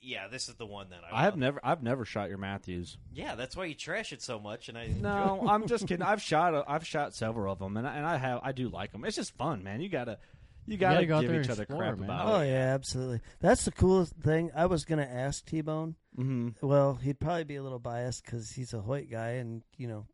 yeah, 0.00 0.28
this 0.28 0.48
is 0.48 0.54
the 0.54 0.66
one 0.66 0.90
that 0.90 1.00
I. 1.10 1.20
I 1.20 1.22
have 1.24 1.36
never 1.36 1.60
I've 1.64 1.82
never 1.82 2.04
shot 2.04 2.28
your 2.28 2.38
Mathews. 2.38 2.98
Yeah, 3.12 3.34
that's 3.34 3.56
why 3.56 3.64
you 3.64 3.74
trash 3.74 4.12
it 4.12 4.22
so 4.22 4.38
much, 4.38 4.68
and 4.68 4.78
I 4.78 4.88
No, 4.88 5.44
I'm 5.48 5.66
just 5.66 5.86
kidding. 5.88 6.06
I've 6.06 6.22
shot 6.22 6.54
a, 6.54 6.64
I've 6.68 6.86
shot 6.86 7.14
several 7.14 7.52
of 7.52 7.58
them, 7.58 7.76
and 7.76 7.86
I, 7.86 7.96
and 7.96 8.06
I 8.06 8.16
have 8.16 8.40
I 8.42 8.52
do 8.52 8.68
like 8.68 8.92
them. 8.92 9.04
It's 9.04 9.16
just 9.16 9.36
fun, 9.36 9.64
man. 9.64 9.80
You 9.80 9.88
gotta 9.88 10.18
you 10.66 10.76
gotta, 10.76 11.06
gotta 11.06 11.06
go 11.06 11.20
give 11.22 11.44
each 11.44 11.50
other 11.50 11.62
explore, 11.62 11.82
crap 11.82 11.98
man. 11.98 12.10
about 12.10 12.26
oh 12.28 12.40
it. 12.40 12.50
yeah, 12.50 12.74
absolutely. 12.74 13.20
That's 13.40 13.64
the 13.64 13.72
coolest 13.72 14.14
thing. 14.16 14.50
I 14.54 14.66
was 14.66 14.84
gonna 14.84 15.08
ask 15.10 15.44
T 15.44 15.62
Bone. 15.62 15.96
hmm 16.14 16.50
Well, 16.60 16.94
he'd 16.94 17.18
probably 17.18 17.44
be 17.44 17.56
a 17.56 17.62
little 17.62 17.80
biased 17.80 18.24
because 18.24 18.52
he's 18.52 18.74
a 18.74 18.80
Hoyt 18.80 19.10
guy, 19.10 19.30
and 19.30 19.62
you 19.76 19.88
know, 19.88 20.06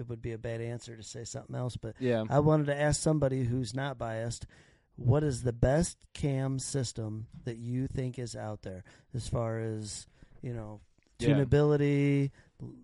it 0.00 0.08
would 0.08 0.22
be 0.22 0.32
a 0.32 0.38
bad 0.38 0.60
answer 0.60 0.96
to 0.96 1.02
say 1.02 1.24
something 1.24 1.54
else. 1.54 1.76
But 1.76 1.94
Yeah. 2.00 2.24
I 2.28 2.40
wanted 2.40 2.66
to 2.66 2.80
ask 2.80 3.00
somebody 3.00 3.44
who's 3.44 3.74
not 3.74 3.98
biased. 3.98 4.46
What 4.96 5.22
is 5.22 5.42
the 5.44 5.52
best 5.52 5.96
cam 6.14 6.58
system 6.58 7.26
that 7.44 7.56
you 7.58 7.86
think 7.86 8.18
is 8.18 8.34
out 8.34 8.62
there 8.62 8.82
as 9.14 9.28
far 9.28 9.58
as 9.60 10.06
you 10.42 10.52
know 10.52 10.80
Yeah. 11.18 11.28
tunability, 11.28 12.30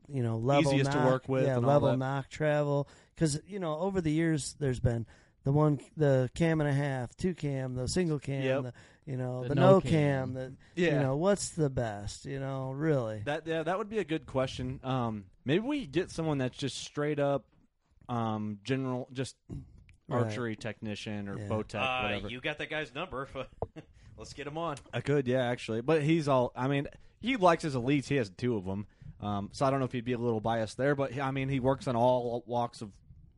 you 0.09 0.23
know 0.23 0.39
level 0.39 0.73
Easiest 0.73 0.93
to 0.93 0.99
knock, 0.99 1.07
work 1.11 1.29
with 1.29 1.47
yeah, 1.47 1.57
level 1.59 1.97
knock 1.97 2.29
travel? 2.29 2.89
Because 3.15 3.41
you 3.47 3.59
know 3.59 3.79
over 3.79 4.01
the 4.01 4.13
years 4.13 4.55
there's 4.61 4.81
been 4.81 5.07
the 5.45 5.53
one 5.53 5.79
the 5.97 6.31
cam 6.35 6.61
and 6.61 6.69
a 6.69 6.73
half, 6.73 7.17
two 7.17 7.35
cam, 7.35 7.75
the 7.75 7.89
single 7.89 8.19
cam, 8.19 8.43
Yep. 8.43 8.63
the 8.63 8.73
you 9.11 9.17
know 9.17 9.43
The 9.43 9.51
the, 9.51 9.55
no 9.57 9.71
no 9.73 9.81
cam. 9.81 9.91
cam, 9.91 10.33
the 10.35 10.53
Yeah. 10.75 10.95
you 10.95 11.01
know 11.01 11.17
what's 11.17 11.51
the 11.51 11.71
best? 11.71 12.25
You 12.25 12.41
know 12.41 12.73
really. 12.73 13.23
That 13.25 13.47
yeah, 13.47 13.63
that 13.63 13.79
would 13.79 13.89
be 13.91 13.99
a 13.99 14.05
good 14.05 14.27
question. 14.27 14.81
Um, 14.83 15.27
maybe 15.47 15.61
we 15.61 15.87
get 15.87 16.11
someone 16.11 16.37
that's 16.37 16.59
just 16.59 16.77
straight 16.77 17.19
up, 17.19 17.47
um, 18.11 18.59
general, 18.65 19.09
just 19.13 19.37
Right. 20.09 20.23
archery 20.23 20.55
technician 20.57 21.29
or 21.29 21.39
Yeah. 21.39 21.49
bow 21.49 21.63
tech, 21.63 21.81
Uh, 21.81 22.01
whatever. 22.03 22.29
you 22.29 22.41
got 22.41 22.59
that 22.59 22.69
guy's 22.71 22.95
number. 22.95 23.29
Let's 24.19 24.33
get 24.35 24.47
him 24.47 24.57
on. 24.59 24.77
I 24.93 25.01
could, 25.01 25.27
yeah, 25.27 25.45
actually, 25.47 25.81
but 25.81 26.03
he's 26.03 26.29
all. 26.29 26.53
I 26.55 26.69
mean, 26.69 26.87
he 27.21 27.37
likes 27.37 27.63
his 27.63 27.75
elites. 27.75 28.07
He 28.09 28.17
has 28.17 28.31
two 28.31 28.57
of 28.57 28.65
them, 28.65 28.87
um, 29.21 29.49
so 29.53 29.67
I 29.67 29.71
don't 29.71 29.79
know 29.81 29.85
if 29.87 29.93
he'd 29.93 30.05
be 30.05 30.13
a 30.13 30.19
little 30.19 30.41
biased 30.41 30.77
there. 30.77 30.95
But 30.95 31.19
I 31.19 31.31
mean, 31.33 31.49
he 31.49 31.59
works 31.61 31.87
on 31.89 31.97
all 31.97 32.43
walks 32.47 32.83
of 32.83 32.93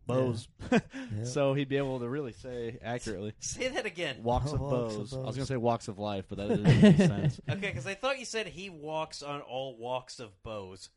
bows, 0.07 0.47
so 1.25 1.55
he'd 1.55 1.69
be 1.69 1.77
able 1.79 1.99
to 2.01 2.09
really 2.09 2.33
say 2.33 2.79
accurately. 2.83 3.33
Say 3.41 3.69
that 3.69 3.87
again. 3.87 4.23
Walks 4.23 4.53
of 4.53 4.61
Walks 4.61 4.73
of 4.95 4.99
bows. 4.99 5.13
I 5.15 5.17
was 5.17 5.25
bows. 5.27 5.37
gonna 5.37 5.47
say 5.47 5.57
walks 5.57 5.89
of 5.89 5.99
life, 5.99 6.27
but 6.29 6.39
that 6.39 6.49
doesn't 6.49 6.83
make 6.83 6.97
sense. 6.99 7.41
Okay, 7.49 7.61
because 7.69 7.87
I 7.87 7.95
thought 7.95 8.19
you 8.19 8.25
said 8.25 8.47
he 8.47 8.69
walks 8.71 9.23
on 9.23 9.41
all 9.41 9.77
walks 9.77 10.21
of 10.21 10.41
bows. 10.43 10.91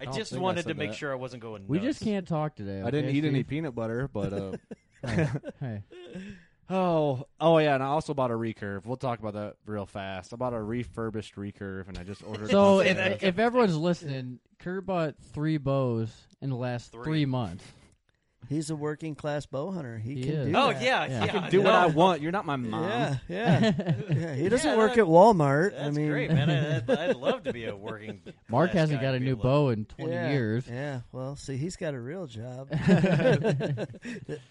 I, 0.00 0.04
don't 0.06 0.16
just 0.16 0.30
think 0.30 0.40
I 0.40 0.42
wanted 0.42 0.66
to 0.66 0.74
make 0.74 0.90
that. 0.90 0.96
sure 0.96 1.12
I 1.12 1.16
wasn't 1.16 1.42
going. 1.42 1.66
we 1.68 1.78
nuts. 1.78 1.86
just 1.86 2.04
can't 2.04 2.26
talk 2.26 2.56
today. 2.56 2.82
I 2.82 2.90
didn't 2.90 3.10
okay, 3.10 3.18
eat 3.18 3.24
any 3.24 3.40
Steve? 3.40 3.48
peanut 3.48 3.74
butter, 3.74 4.08
but 4.12 4.32
uh, 4.32 4.52
hey, 5.06 5.28
hey. 5.60 5.82
oh, 6.68 7.26
oh 7.40 7.58
yeah, 7.58 7.74
and 7.74 7.82
I 7.82 7.86
also 7.86 8.14
bought 8.14 8.30
a 8.30 8.34
recurve. 8.34 8.86
We'll 8.86 8.96
talk 8.96 9.20
about 9.20 9.34
that 9.34 9.56
real 9.66 9.86
fast. 9.86 10.32
I 10.32 10.36
bought 10.36 10.54
a 10.54 10.60
refurbished 10.60 11.36
recurve, 11.36 11.88
and 11.88 11.96
I 11.98 12.02
just 12.02 12.22
ordered. 12.24 12.50
So 12.50 12.80
if, 12.80 13.22
if 13.22 13.38
everyone's 13.38 13.76
listening, 13.76 14.40
Curt 14.58 14.86
bought 14.86 15.14
three 15.32 15.58
bows 15.58 16.10
in 16.40 16.50
the 16.50 16.56
last 16.56 16.92
Three. 16.92 17.04
three, 17.04 17.26
months. 17.26 17.64
He's 18.48 18.70
a 18.70 18.76
working 18.76 19.14
class 19.14 19.46
bow 19.46 19.70
hunter. 19.70 19.98
He, 19.98 20.14
He 20.16 20.22
can 20.24 20.32
is. 20.34 20.46
do 20.48 20.56
Oh 20.56 20.72
that. 20.72 20.82
yeah, 20.82 21.04
Yeah. 21.06 21.10
yeah. 21.18 21.22
I 21.24 21.26
can 21.28 21.50
do 21.50 21.58
what 21.62 21.70
no. 21.70 21.76
I 21.76 21.86
want. 21.86 22.20
You're 22.22 22.32
not 22.32 22.44
my 22.46 22.56
mom. 22.56 22.82
Yeah, 22.84 23.16
yeah. 23.28 23.72
yeah. 24.10 24.34
He 24.34 24.48
doesn't 24.48 24.70
Yeah, 24.70 24.76
work 24.76 24.94
that- 24.94 25.00
at 25.02 25.06
Walmart. 25.06 25.70
That's 25.72 25.82
I 25.86 25.90
mean, 25.90 26.08
great, 26.10 26.30
man. 26.30 26.50
I, 26.50 26.76
I'd, 26.76 26.90
I'd 27.10 27.16
love 27.16 27.42
to 27.44 27.52
be 27.52 27.64
a 27.66 27.74
working. 27.76 28.20
Mark 28.48 28.70
class 28.72 28.82
hasn't 28.82 29.00
guy 29.00 29.06
got 29.06 29.14
a 29.14 29.18
to 29.18 29.20
be 29.20 29.24
new 29.26 29.30
able 29.32 29.42
to- 29.42 29.48
bow 29.48 29.68
in 29.70 29.84
20 29.86 30.12
yeah, 30.12 30.30
years. 30.32 30.64
Yeah. 30.68 31.00
Well, 31.12 31.36
see, 31.36 31.56
he's 31.56 31.76
got 31.76 31.94
a 31.94 32.00
real 32.00 32.26
job 32.26 32.68
that 32.70 33.88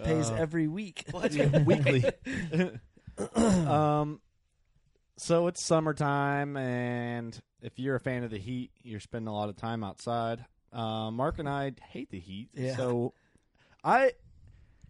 pays 0.03 0.29
Uh, 0.29 0.35
every 0.35 0.67
week. 0.67 1.05
Well, 1.11 1.21
that's 1.21 1.35
Yeah, 1.35 1.63
weekly. 1.63 2.03
um, 3.35 4.19
so 5.17 5.47
it's 5.47 5.63
summertime, 5.63 6.57
and 6.57 7.39
if 7.61 7.77
you're 7.79 7.95
a 7.95 7.99
fan 7.99 8.23
of 8.23 8.31
the 8.31 8.39
heat, 8.39 8.71
you're 8.81 8.99
spending 8.99 9.27
a 9.27 9.33
lot 9.33 9.49
of 9.49 9.55
time 9.55 9.83
outside. 9.83 10.43
Uh, 10.71 11.11
Mark 11.11 11.37
and 11.39 11.47
I 11.47 11.73
hate 11.89 12.09
the 12.09 12.19
heat, 12.19 12.49
Yeah. 12.55 12.75
so 12.75 13.13
I 13.83 14.11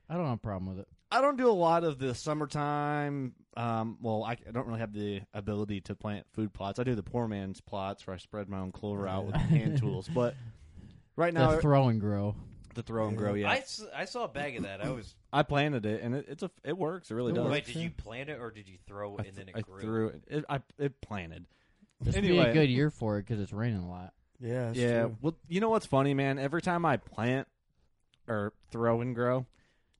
I 0.10 0.15
don't 0.15 0.25
have 0.25 0.36
a 0.36 0.38
problem 0.38 0.67
with 0.69 0.79
it. 0.79 0.88
I 1.12 1.21
don't 1.21 1.38
do 1.38 1.47
a 1.49 1.51
lot 1.51 1.84
of 1.84 1.99
the 1.99 2.15
summertime. 2.15 3.34
Um, 3.56 3.97
well, 4.01 4.23
I, 4.23 4.32
I 4.32 4.51
don't 4.51 4.65
really 4.65 4.79
have 4.79 4.93
the 4.93 5.21
ability 5.34 5.82
to 5.82 5.95
plant 5.95 6.25
food 6.34 6.53
plots. 6.53 6.79
I 6.79 6.84
do 6.84 6.95
the 6.95 7.03
poor 7.03 7.28
man's 7.28 7.61
plots 7.61 8.05
where 8.07 8.15
I 8.15 8.18
spread 8.18 8.49
my 8.49 8.57
own 8.57 8.72
clover 8.72 9.07
out 9.07 9.26
with 9.26 9.36
hand 9.36 9.78
tools. 9.78 10.07
But 10.07 10.36
right 11.15 11.34
now, 11.34 11.51
the 11.51 11.61
throw 11.61 11.88
and 11.89 12.01
grow. 12.01 12.36
the 12.74 12.82
throw 12.82 13.07
and 13.07 13.18
grow, 13.18 13.36
yeah, 13.36 13.51
I, 13.51 13.63
I 13.95 14.05
saw 14.05 14.24
a 14.24 14.28
bag 14.28 14.57
of 14.57 14.63
that. 14.63 14.84
I 14.84 14.89
was. 14.89 15.13
I 15.32 15.43
planted 15.43 15.86
it, 15.86 16.01
and 16.01 16.15
it, 16.15 16.26
it's 16.28 16.41
a 16.43 16.49
it 16.63 16.76
works. 16.78 17.11
It 17.11 17.13
really 17.13 17.32
It 17.32 17.36
does. 17.36 17.43
works. 17.43 17.53
Wait, 17.53 17.65
did 17.68 17.76
you 17.76 17.91
plant 17.91 18.30
it 18.30 18.39
or 18.39 18.49
did 18.49 18.68
you 18.68 18.78
throw 18.88 19.18
I, 19.18 19.22
it 19.22 19.28
and 19.28 19.38
then 19.38 19.49
it 19.49 19.55
I 19.55 19.61
grew? 19.61 19.82
threw 19.82 20.07
it. 20.07 20.24
it 20.28 20.45
I 20.49 20.61
it 20.80 20.99
planted. 21.01 21.45
This 22.01 22.15
would 22.15 22.24
be 22.24 22.39
a 22.39 22.53
good 22.53 22.70
year 22.70 22.89
for 22.89 23.20
it 23.20 23.28
because 23.28 23.39
it's 23.39 23.53
raining 23.53 23.84
a 23.84 23.89
lot. 23.89 24.13
Yeah. 24.39 24.65
That's 24.65 24.78
yeah. 24.78 25.01
True. 25.03 25.18
Well, 25.22 25.36
you 25.47 25.61
know 25.61 25.70
what's 25.70 25.86
funny, 25.86 26.15
man? 26.15 26.39
Every 26.39 26.61
time 26.61 26.86
I 26.86 26.97
plant, 26.97 27.47
or 28.28 28.53
throw 28.71 29.01
and 29.01 29.13
grow, 29.15 29.45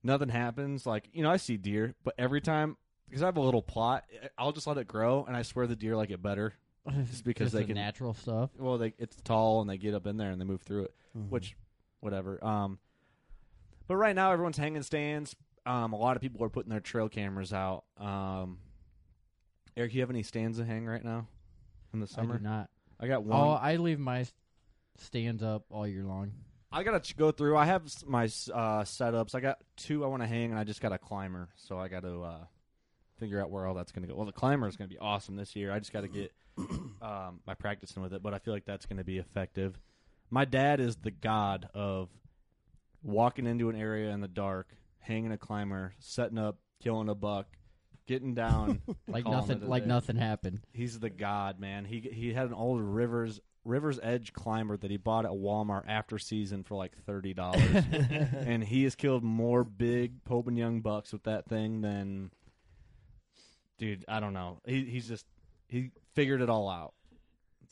nothing 0.03 0.30
happens. 0.30 0.86
Like 0.86 1.09
you 1.13 1.24
know, 1.24 1.32
I 1.32 1.38
see 1.38 1.57
deer, 1.57 1.95
but 2.03 2.13
every 2.17 2.41
time 2.41 2.78
because 3.09 3.21
I 3.21 3.26
have 3.28 3.38
a 3.38 3.41
little 3.41 3.61
plot, 3.61 4.05
I'll 4.38 4.51
just 4.51 4.65
let 4.67 4.78
it 4.78 4.88
grow, 4.88 5.26
and 5.26 5.36
I 5.36 5.41
swear 5.43 5.67
the 5.67 5.76
deer 5.76 5.95
like 5.95 6.09
it 6.11 6.21
better. 6.21 6.53
Just 7.09 7.24
because 7.24 7.45
Just 7.47 7.53
they 7.53 7.61
the 7.61 7.67
can- 7.67 7.76
natural 7.76 8.13
stuff. 8.13 8.49
Well, 8.57 8.78
they 8.78 8.93
it's 8.97 9.15
tall 9.24 9.61
and 9.61 9.69
they 9.69 9.78
get 9.78 9.93
up 9.93 10.05
in 10.05 10.17
there 10.17 10.32
and 10.32 10.41
they 10.41 10.43
move 10.45 10.61
through 10.63 10.84
it, 10.86 10.93
Mhm. 11.17 11.30
which 11.30 11.55
whatever. 12.01 12.43
Um, 12.43 12.78
but 13.88 13.95
right 13.95 14.13
now 14.15 14.32
everyone's 14.34 14.57
hanging 14.57 14.84
stands. 14.84 15.34
Um, 15.65 15.93
a 15.93 15.97
lot 15.97 16.17
of 16.17 16.21
people 16.21 16.43
are 16.43 16.49
putting 16.49 16.69
their 16.71 16.82
trail 16.82 17.07
cameras 17.07 17.53
out. 17.53 17.86
Um, 17.97 18.57
Eric, 19.78 19.93
you 19.93 20.01
have 20.01 20.09
any 20.09 20.24
stands 20.24 20.57
to 20.57 20.65
hang 20.65 20.86
right 20.86 21.03
now 21.03 21.28
in 21.93 22.01
the 22.01 22.05
I 22.05 22.13
summer? 22.13 22.38
do 22.38 22.43
not. 22.43 22.69
I 22.99 23.07
got 23.07 23.24
one. 23.24 23.39
Oh, 23.39 23.51
I 23.51 23.78
leave 23.78 23.99
my 23.99 24.26
stands 24.97 25.41
up 25.41 25.63
all 25.69 25.88
year 25.88 26.03
long. 26.03 26.34
I 26.74 26.82
gotta 26.82 27.13
go 27.15 27.32
through. 27.32 27.55
I 27.55 27.65
have 27.65 27.84
my 28.05 28.24
uh, 28.24 28.84
setups. 28.84 29.36
I 29.36 29.39
got 29.39 29.59
two 29.78 30.03
I 30.03 30.07
want 30.07 30.24
to 30.24 30.28
hang, 30.28 30.49
and 30.49 30.59
I 30.59 30.63
just 30.63 30.82
got 30.82 30.91
a 30.91 30.97
climber, 30.97 31.49
so 31.55 31.78
I 31.78 31.88
got 31.88 32.01
to 32.01 32.24
uh, 32.24 32.45
figure 33.19 33.39
out 33.39 33.51
where 33.51 33.67
all 33.67 33.76
that's 33.76 33.91
gonna 33.91 34.07
go. 34.07 34.15
Well, 34.15 34.26
the 34.26 34.32
climber 34.32 34.67
is 34.67 34.76
gonna 34.76 34.88
be 34.88 34.97
awesome 34.97 35.36
this 35.36 35.55
year. 35.55 35.71
I 35.71 35.78
just 35.78 35.93
got 35.93 36.01
to 36.01 36.07
get 36.07 36.34
um, 36.57 37.41
my 37.45 37.53
practicing 37.53 38.01
with 38.01 38.13
it, 38.13 38.24
but 38.24 38.34
I 38.34 38.39
feel 38.39 38.55
like 38.55 38.65
that's 38.65 38.88
gonna 38.88 39.03
be 39.03 39.19
effective. 39.19 39.80
My 40.32 40.45
dad 40.45 40.80
is 40.80 40.95
the 40.95 41.11
god 41.11 41.69
of 41.76 42.09
walking 43.03 43.45
into 43.45 43.69
an 43.69 43.76
area 43.76 44.09
in 44.09 44.21
the 44.21 44.28
dark, 44.28 44.67
hanging 44.97 45.32
a 45.32 45.38
climber, 45.38 45.93
setting 45.99 46.39
up, 46.39 46.57
killing 46.82 47.07
a 47.07 47.15
buck, 47.15 47.45
getting 48.07 48.34
down. 48.34 48.82
Like 49.07 49.26
nothing. 49.26 49.67
Like 49.67 49.84
day. 49.84 49.89
nothing 49.89 50.15
happened. 50.15 50.61
He's 50.71 50.99
the 50.99 51.09
god, 51.11 51.59
man. 51.59 51.86
He 51.86 51.99
he 51.99 52.34
had 52.34 52.47
an 52.47 52.53
old 52.53 52.82
Rivers 52.82 53.39
Rivers 53.66 53.99
Edge 54.03 54.34
climber 54.34 54.78
that 54.78 54.91
he 54.91 54.97
bought 54.97 55.26
at 55.26 55.32
Walmart 55.32 55.84
after 55.88 56.20
season 56.20 56.64
for 56.64 56.76
like 56.76 56.97
thirty 57.05 57.34
dollars, 57.34 57.61
and 57.93 58.64
he 58.64 58.84
has 58.84 58.95
killed 58.95 59.24
more 59.24 59.64
big 59.64 60.24
Pope 60.26 60.47
and 60.47 60.57
Young 60.57 60.82
bucks 60.82 61.14
with 61.14 61.24
that 61.24 61.45
thing 61.45 61.82
than, 61.82 62.32
dude. 63.78 64.05
I 64.07 64.20
don't 64.20 64.34
know. 64.34 64.59
He 64.66 64.84
he's 64.86 65.07
just 65.07 65.26
he 65.70 65.91
figured 66.14 66.41
it 66.41 66.49
all 66.49 66.70
out. 66.70 66.93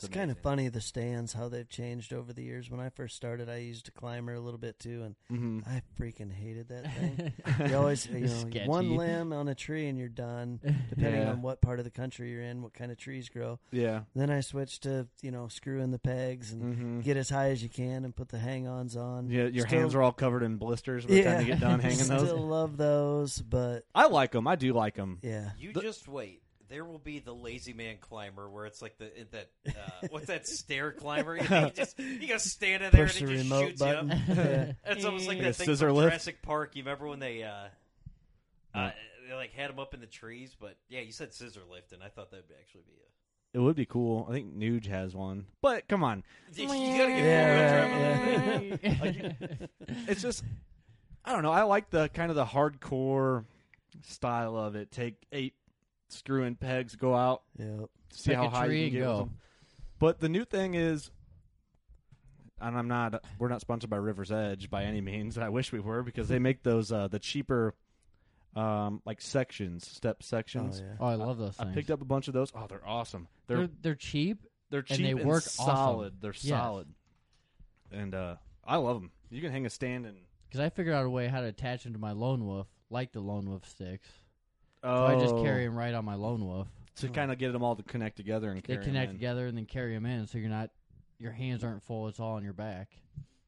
It's 0.04 0.14
kind 0.14 0.32
of 0.32 0.38
funny 0.39 0.68
the 0.70 0.82
stands 0.82 1.34
how 1.34 1.47
they've 1.49 1.68
changed 1.70 2.12
over 2.14 2.34
the 2.34 2.41
years. 2.43 2.70
When 2.70 2.80
I 2.80 2.89
first 2.89 3.16
started, 3.16 3.49
I 3.49 3.58
used 3.58 3.88
a 3.88 3.91
climber 3.91 4.34
a 4.34 4.39
little 4.39 4.58
bit 4.58 4.80
too, 4.80 5.04
and 5.04 5.16
Mhm. 5.32 5.68
I 5.68 5.82
freaking 5.99 6.32
hated 6.32 6.70
that 6.70 6.84
thing. 6.95 7.34
You 7.70 7.76
always, 7.78 8.06
you 8.08 8.22
know, 8.22 8.28
Sketchy. 8.28 8.68
one 8.68 8.95
limb 8.95 9.32
on 9.34 9.47
a 9.47 9.56
tree 9.56 9.88
and 9.88 9.97
you're 9.97 10.10
done. 10.10 10.60
Depending 10.89 11.22
Yeah. 11.22 11.32
on 11.32 11.41
what 11.41 11.62
part 11.62 11.80
of 11.80 11.86
the 11.86 11.91
country 11.91 12.32
you're 12.32 12.41
in, 12.41 12.62
what 12.64 12.74
kind 12.74 12.91
of 12.91 12.97
trees 12.97 13.30
grow. 13.30 13.60
Yeah. 13.72 14.02
Then 14.16 14.30
I 14.30 14.41
switched 14.41 14.84
to 14.84 15.08
you 15.22 15.32
know 15.32 15.47
screw 15.47 15.82
in 15.82 15.91
the 15.91 15.99
pegs 15.99 16.52
and 16.52 16.76
hmm 16.76 16.99
get 17.02 17.18
as 17.18 17.30
high 17.30 17.49
as 17.52 17.62
you 17.64 17.70
can 17.70 18.04
and 18.06 18.16
put 18.16 18.30
the 18.30 18.39
hang-ons 18.39 18.95
on. 18.97 19.30
Yeah, 19.30 19.45
your 19.47 19.66
Still- 19.68 19.80
hands 19.80 19.95
are 19.95 20.02
all 20.02 20.12
covered 20.12 20.43
in 20.43 20.58
blisters 20.58 21.06
by 21.06 21.14
the 21.14 21.24
time 21.24 21.39
you 21.41 21.47
get 21.47 21.60
done 21.60 21.80
hanging 21.80 21.97
Still 21.99 22.20
those. 22.26 22.32
love 22.39 22.78
those, 22.78 23.39
but 23.41 23.86
I 23.95 24.08
like 24.08 24.32
them. 24.32 24.47
I 24.47 24.56
do 24.56 24.74
like 24.74 24.95
them. 24.95 25.20
yeah, 25.22 25.52
You 25.58 25.74
The- 25.74 25.82
just 25.82 26.08
wait. 26.08 26.41
There 26.72 26.86
will 26.86 27.00
be 27.00 27.20
the 27.20 27.34
lazy 27.36 27.74
man 27.74 27.98
climber 28.00 28.50
where 28.50 28.66
it's 28.66 28.82
like 28.82 28.98
the 28.98 29.12
that 29.32 29.50
uh, 29.68 30.08
what's 30.10 30.28
that 30.28 30.48
stair 30.48 30.94
climber? 30.94 31.36
You, 31.36 31.44
think 31.44 31.68
you 31.78 31.84
just 31.84 32.00
you 32.00 32.28
gotta 32.30 32.40
stand 32.40 32.82
in 32.82 32.92
there 32.92 33.06
push 33.08 33.20
and 33.20 33.28
the 33.30 33.34
it 33.34 33.38
just 33.38 33.50
remote 33.52 33.68
shoots 33.68 33.82
you 33.82 33.88
up. 33.88 34.06
Yeah. 34.30 34.72
It's 34.86 35.04
almost 35.06 35.28
like 35.28 35.38
Like 35.38 35.44
that 35.44 35.50
a 35.50 35.54
thing 35.54 35.66
scissor 35.68 35.88
from 35.90 35.98
lift? 35.98 36.10
Jurassic 36.12 36.42
Park. 36.42 36.76
You 36.78 36.84
remember 36.84 37.08
when 37.10 37.20
they 37.20 37.44
uh, 37.44 37.54
uh 38.74 38.92
they 39.28 39.36
like 39.36 39.52
had 39.52 39.70
them 39.70 39.80
up 39.80 39.94
in 39.94 40.00
the 40.00 40.08
trees? 40.08 40.56
But 40.60 40.78
yeah, 40.88 41.02
you 41.02 41.12
said 41.12 41.34
scissor 41.34 41.60
lift, 41.70 41.92
and 41.92 42.02
I 42.02 42.08
thought 42.08 42.32
that'd 42.32 42.46
actually 42.60 42.84
be 42.88 42.94
a. 42.94 43.58
It 43.58 43.60
would 43.62 43.76
be 43.76 43.86
cool. 43.86 44.26
I 44.30 44.32
think 44.32 44.56
Nuge 44.58 44.86
has 44.88 45.14
one, 45.14 45.46
but 45.62 45.86
come 45.90 46.06
on. 46.06 46.24
You 46.56 46.68
gotta 46.68 46.78
get 47.10 47.24
Yeah, 47.26 48.62
full 48.70 48.70
right, 48.70 48.82
control. 48.82 49.12
yeah. 49.14 49.68
it's 50.08 50.22
just 50.22 50.46
I 51.26 51.34
don't 51.34 51.44
know. 51.44 51.52
I 51.52 51.64
like 51.64 51.90
the 51.90 52.08
kind 52.14 52.30
of 52.30 52.38
the 52.38 52.46
hardcore 52.46 53.44
style 54.08 54.56
of 54.56 54.76
it. 54.78 54.90
Take 54.92 55.16
eight 55.34 55.54
screw 56.12 56.43
in 56.43 56.55
pegs, 56.55 56.95
go 56.95 57.16
out, 57.16 57.43
Yep. 57.57 57.89
see 58.12 58.30
Pick 58.32 58.38
how 58.38 58.45
a 58.45 58.49
high 58.49 58.66
tree 58.68 58.86
you 58.86 58.89
can 58.91 58.97
and 58.97 59.05
get 59.05 59.12
go. 59.12 59.18
them. 59.20 59.38
But 59.99 60.20
the 60.20 60.30
new 60.30 60.45
thing 60.45 60.74
is, 60.74 61.12
and 62.59 62.78
I'm 62.78 62.88
not. 62.88 63.24
We're 63.39 63.49
not 63.49 63.62
sponsored 63.62 63.89
by 63.89 63.97
River's 63.97 64.32
Edge 64.32 64.70
by 64.70 64.84
any 64.84 65.01
means. 65.01 65.38
I 65.38 65.49
wish 65.49 65.72
we 65.72 65.80
were 65.80 66.03
because 66.03 66.28
they 66.28 66.39
make 66.39 66.64
those 66.64 66.91
uh, 66.91 67.07
the 67.07 67.20
cheaper, 67.20 67.74
um, 68.55 69.01
like 69.05 69.20
sections, 69.22 69.88
step 69.88 70.18
Oh 70.20 70.24
sections. 70.24 70.80
yeah. 70.80 70.95
Oh, 70.99 71.05
I 71.07 71.16
love 71.16 71.38
those 71.38 71.59
I 71.59 71.64
things. 71.64 71.76
picked 71.76 71.91
up 71.91 72.01
a 72.01 72.05
bunch 72.05 72.28
of 72.28 72.34
those. 72.34 72.51
Oh, 72.55 72.66
they're 72.68 72.86
awesome. 72.88 73.28
They're 73.47 73.57
They're 73.57 73.70
they're 73.82 73.95
cheap. 73.95 74.39
they're 74.70 74.80
and 74.88 74.97
cheap 74.99 75.05
they 75.05 75.14
work 75.16 75.43
awesome. 75.43 75.66
solid. 75.66 76.14
They're 76.22 76.34
Yes. 76.34 76.49
solid, 76.49 76.88
and 77.91 78.14
uh, 78.14 78.36
I 78.66 78.78
love 78.78 79.01
them. 79.01 79.12
You 79.30 79.41
can 79.41 79.51
hang 79.51 79.66
a 79.66 79.70
stand 79.70 80.05
and. 80.05 80.18
Because 80.47 80.59
I 80.66 80.70
figured 80.70 80.93
out 80.93 81.05
a 81.05 81.09
way 81.09 81.28
how 81.30 81.39
to 81.39 81.47
attach 81.47 81.86
them 81.86 81.93
to 81.93 81.99
my 81.99 82.12
lone 82.12 82.45
wolf, 82.45 82.68
like 82.89 83.14
the 83.14 83.22
lone 83.22 83.49
wolf 83.49 83.66
sticks. 83.70 84.09
Oh, 84.84 85.08
So 85.08 85.18
I 85.18 85.20
just 85.20 85.36
carry 85.44 85.66
them 85.66 85.76
right 85.76 85.94
on 85.94 86.06
my 86.06 86.16
lone 86.16 86.46
wolf. 86.46 86.68
to 86.98 87.10
kind 87.10 87.32
of 87.32 87.38
get 87.38 87.52
them 87.54 87.64
all 87.64 87.76
to 87.76 87.84
connect 87.84 88.18
together 88.18 88.52
and 88.52 88.64
carry. 88.64 88.78
They 88.78 88.84
carry 88.84 88.88
'em 88.90 88.94
connect 88.94 89.10
in. 89.12 89.16
together 89.18 89.48
and 89.48 89.58
then 89.58 89.66
carry 89.66 89.94
them 89.94 90.06
in, 90.06 90.28
so 90.28 90.38
you're 90.38 90.50
not, 90.50 90.70
your 91.20 91.32
hands 91.32 91.64
aren't 91.64 91.84
full. 91.84 92.08
It's 92.08 92.20
all 92.20 92.34
on 92.36 92.44
your 92.44 92.54
back. 92.54 92.90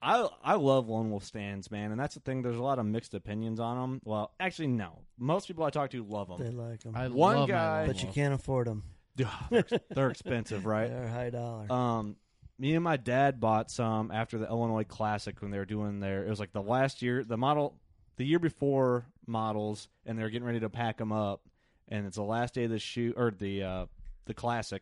I 0.01 0.27
I 0.43 0.55
love 0.55 0.89
lone 0.89 1.09
wolf 1.11 1.23
stands, 1.23 1.71
man, 1.71 1.91
and 1.91 1.99
that's 1.99 2.13
the 2.15 2.19
thing. 2.19 2.41
There's 2.41 2.57
a 2.57 2.61
lot 2.61 2.77
of 2.77 2.85
mixed 2.85 3.13
opinions 3.13 3.59
on 3.61 3.77
them. 3.79 4.01
Well, 4.03 4.31
actually, 4.39 4.67
no. 4.67 4.99
Most 5.17 5.47
people 5.47 5.63
I 5.63 5.69
talk 5.69 5.91
to 5.91 6.03
love 6.03 6.27
them. 6.27 6.37
They 6.39 6.49
like 6.51 6.81
them, 6.83 6.93
I 6.95 7.07
One 7.07 7.35
love 7.37 7.47
my 7.49 7.53
guy- 7.55 7.77
lone 7.79 7.87
but 7.87 7.97
you 7.99 8.05
wolf. 8.07 8.15
can't 8.15 8.33
afford 8.33 8.67
them. 8.67 8.83
they're, 9.49 9.63
they're 9.91 10.09
expensive, 10.09 10.65
right? 10.65 10.89
They're 10.89 11.07
high 11.07 11.29
dollar. 11.29 11.71
Um, 11.71 12.15
me 12.59 12.73
and 12.75 12.83
my 12.83 12.97
dad 12.97 13.39
bought 13.39 13.71
some 13.71 14.11
after 14.11 14.37
the 14.37 14.47
Illinois 14.47 14.83
Classic 14.83 15.39
when 15.41 15.51
they 15.51 15.57
were 15.57 15.65
doing 15.65 15.99
their. 15.99 16.25
It 16.25 16.29
was 16.29 16.39
like 16.39 16.51
the 16.51 16.61
last 16.63 17.01
year, 17.01 17.23
the 17.23 17.37
model, 17.37 17.77
the 18.17 18.25
year 18.25 18.39
before 18.39 19.05
models, 19.25 19.87
and 20.05 20.17
they're 20.17 20.29
getting 20.29 20.45
ready 20.45 20.59
to 20.61 20.69
pack 20.69 20.97
them 20.97 21.11
up. 21.11 21.41
And 21.89 22.05
it's 22.05 22.15
the 22.15 22.23
last 22.23 22.53
day 22.53 22.63
of 22.65 22.71
the 22.71 22.79
shoot 22.79 23.15
or 23.17 23.31
the 23.31 23.63
uh, 23.63 23.85
the 24.25 24.33
Classic. 24.33 24.81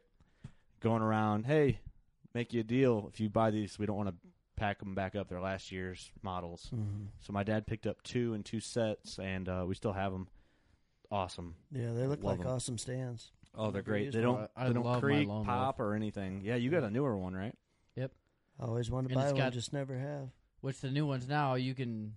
Going 0.79 1.03
around, 1.03 1.45
hey, 1.45 1.79
make 2.33 2.53
you 2.53 2.61
a 2.61 2.63
deal 2.63 3.07
if 3.13 3.19
you 3.19 3.29
buy 3.29 3.51
these. 3.51 3.77
We 3.77 3.85
don't 3.85 3.97
want 3.97 4.09
to 4.09 4.15
pack 4.55 4.79
them 4.79 4.95
back 4.95 5.15
up. 5.15 5.29
They're 5.29 5.39
last 5.39 5.71
year's 5.71 6.11
models. 6.23 6.71
Mhm. 6.73 7.05
So 7.19 7.33
my 7.33 7.43
dad 7.43 7.67
picked 7.67 7.85
up 7.85 8.01
two 8.01 8.33
and 8.33 8.43
two 8.43 8.59
sets, 8.59 9.19
and 9.19 9.47
uh, 9.47 9.63
we 9.67 9.75
still 9.75 9.93
have 9.93 10.11
them. 10.11 10.27
Awesome. 11.11 11.55
Yeah, 11.71 11.93
they 11.93 12.07
look 12.07 12.23
Love 12.23 12.39
like 12.39 12.47
'em. 12.47 12.53
awesome 12.53 12.77
stands. 12.79 13.31
Oh, 13.53 13.69
they're 13.69 13.81
great. 13.81 14.11
They 14.11 14.21
don't 14.21 14.49
I 14.55 14.67
they 14.69 14.73
don't 14.73 14.99
creak, 15.01 15.27
Lone 15.27 15.45
pop, 15.45 15.79
or 15.79 15.93
anything. 15.93 16.41
Yeah, 16.41 16.55
you 16.55 16.69
got 16.71 16.83
a 16.83 16.89
newer 16.89 17.17
one, 17.17 17.35
right? 17.35 17.53
Yep. 17.95 18.11
I 18.59 18.63
always 18.65 18.89
wanted 18.89 19.09
to 19.09 19.15
And 19.15 19.21
buy 19.21 19.27
one, 19.27 19.35
got- 19.35 19.53
just 19.53 19.73
never 19.73 19.97
have. 19.99 20.29
Which 20.61 20.79
the 20.79 20.89
new 20.89 21.05
ones 21.05 21.27
now, 21.27 21.55
you 21.55 21.73
can, 21.75 22.13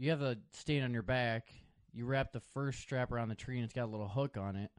you 0.00 0.10
have 0.10 0.22
a 0.22 0.36
stand 0.52 0.82
on 0.84 0.92
your 0.92 1.02
back. 1.02 1.48
You 1.92 2.06
wrap 2.06 2.32
the 2.32 2.40
first 2.40 2.80
strap 2.80 3.12
around 3.12 3.28
the 3.28 3.34
tree, 3.34 3.56
and 3.56 3.64
it's 3.64 3.74
got 3.74 3.84
a 3.84 3.92
little 3.92 4.08
hook 4.08 4.36
on 4.36 4.56
it. 4.56 4.70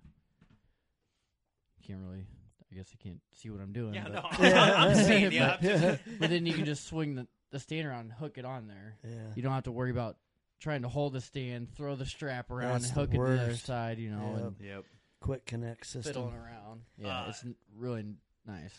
Can't 1.86 1.99
really. 1.99 2.26
I 2.72 2.76
guess 2.76 2.88
I 2.93 3.03
can't 3.03 3.19
see 3.34 3.49
what 3.49 3.59
I'm 3.61 3.74
doing. 3.74 3.93
Yeah, 3.93 4.05
but, 4.09 4.39
no, 4.39 4.49
I'm 4.49 4.95
seeing 4.95 5.32
you. 5.32 5.41
I'm 5.43 5.57
But- 5.61 5.99
but 6.19 6.30
then 6.30 6.45
you 6.45 6.53
can 6.53 6.63
just 6.65 6.88
swing 6.88 7.15
the, 7.15 7.28
the 7.51 7.59
stand 7.59 7.86
around 7.88 8.01
and 8.01 8.13
hook 8.13 8.38
it 8.38 8.45
on 8.45 8.67
there. 8.67 8.95
Yeah. 9.03 9.09
You 9.36 9.41
don't 9.43 9.51
have 9.51 9.63
to 9.63 9.72
worry 9.72 9.91
about 9.91 10.15
trying 10.61 10.84
to 10.84 10.88
hold 10.89 11.13
the 11.13 11.22
stand, 11.22 11.74
throw 11.76 11.95
the 11.95 12.05
strap 12.05 12.49
around, 12.49 12.74
That's 12.82 12.88
and 12.89 12.95
the 12.95 12.99
hook 13.01 13.09
it 13.09 13.17
to 13.17 13.24
the 13.24 13.41
other 13.41 13.47
worst. 13.51 13.65
side. 13.65 13.99
You 13.99 14.11
know, 14.11 14.32
Yep. 14.38 14.41
and 14.45 14.55
Yep. 14.61 14.84
Quick 15.19 15.45
connect 15.45 15.86
system. 15.86 16.13
fiddling 16.13 16.36
around. 16.36 16.82
Yeah, 16.97 17.24
Uh, 17.24 17.30
it's 17.30 17.43
n- 17.43 17.55
really 17.76 17.99
n- 17.99 18.17
nice. 18.47 18.74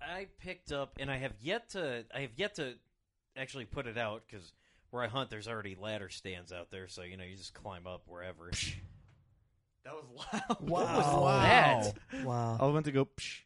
I 0.00 0.26
picked 0.40 0.72
up, 0.72 0.96
and 0.98 1.10
I 1.10 1.18
have 1.18 1.34
yet 1.40 1.68
to. 1.70 2.04
I 2.14 2.20
have 2.22 2.32
yet 2.36 2.54
to 2.56 2.74
actually 3.36 3.66
put 3.66 3.86
it 3.86 3.96
out 3.98 4.22
because 4.26 4.52
where 4.92 5.02
I 5.02 5.08
hunt, 5.08 5.30
there's 5.30 5.48
already 5.48 5.74
ladder 5.74 6.10
stands 6.10 6.52
out 6.52 6.70
there, 6.70 6.86
so 6.86 7.02
you 7.02 7.16
know 7.16 7.24
you 7.24 7.34
just 7.36 7.54
climb 7.54 7.86
up 7.86 8.02
wherever. 8.06 8.50
That 9.84 9.94
was 9.94 10.04
loud. 10.32 10.56
Wow. 10.60 11.22
was 11.22 11.42
that? 11.42 12.24
Wow. 12.24 12.58
I 12.60 12.66
went 12.66 12.84
to 12.86 12.92
go, 12.92 13.06
psh, 13.06 13.40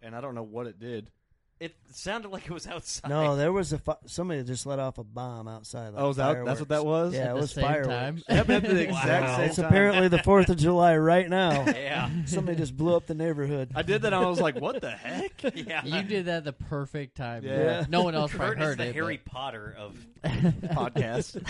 and 0.00 0.14
I 0.14 0.20
don't 0.20 0.34
know 0.34 0.44
what 0.44 0.66
it 0.66 0.78
did. 0.78 1.10
It 1.58 1.74
sounded 1.90 2.30
like 2.30 2.44
it 2.44 2.50
was 2.50 2.66
outside. 2.66 3.08
No, 3.08 3.34
there 3.34 3.50
was 3.50 3.72
a 3.72 3.78
fi- 3.78 3.96
somebody 4.04 4.44
just 4.44 4.66
let 4.66 4.78
off 4.78 4.98
a 4.98 5.04
bomb 5.04 5.48
outside. 5.48 5.94
Like 5.94 6.02
oh, 6.02 6.10
is 6.10 6.16
that, 6.16 6.44
that's 6.44 6.60
what 6.60 6.68
that 6.68 6.84
was? 6.84 7.14
Yeah, 7.14 7.20
At 7.20 7.30
it 7.30 7.34
the 7.34 7.40
was 7.40 7.50
same 7.52 7.64
fireworks. 7.64 7.88
time? 7.88 8.22
Happened 8.28 8.66
at 8.66 8.70
the 8.74 8.82
exact 8.82 9.24
Wow. 9.24 9.36
same 9.38 9.46
It's 9.46 9.56
time. 9.56 9.64
apparently 9.64 10.08
the 10.08 10.18
Fourth 10.22 10.50
of 10.50 10.58
July 10.58 10.98
right 10.98 11.26
now. 11.26 11.64
yeah, 11.66 12.10
Somebody 12.26 12.58
just 12.58 12.76
blew 12.76 12.94
up 12.94 13.06
the 13.06 13.14
neighborhood. 13.14 13.70
I 13.74 13.80
did 13.80 14.02
that. 14.02 14.12
and 14.12 14.22
I 14.22 14.28
was 14.28 14.38
like, 14.38 14.60
"What 14.60 14.82
the 14.82 14.90
heck?" 14.90 15.32
yeah. 15.56 15.82
You 15.82 16.02
did 16.02 16.26
that 16.26 16.44
the 16.44 16.52
perfect 16.52 17.16
time. 17.16 17.42
Yeah. 17.42 17.86
No 17.88 18.02
one 18.02 18.14
else 18.14 18.32
Curt 18.32 18.38
probably 18.40 18.56
is 18.62 18.68
heard 18.68 18.78
the 18.78 18.86
it. 18.88 18.94
Harry 18.94 19.16
but- 19.24 19.32
Potter 19.32 19.74
of 19.78 19.96
Podcast. 20.22 21.40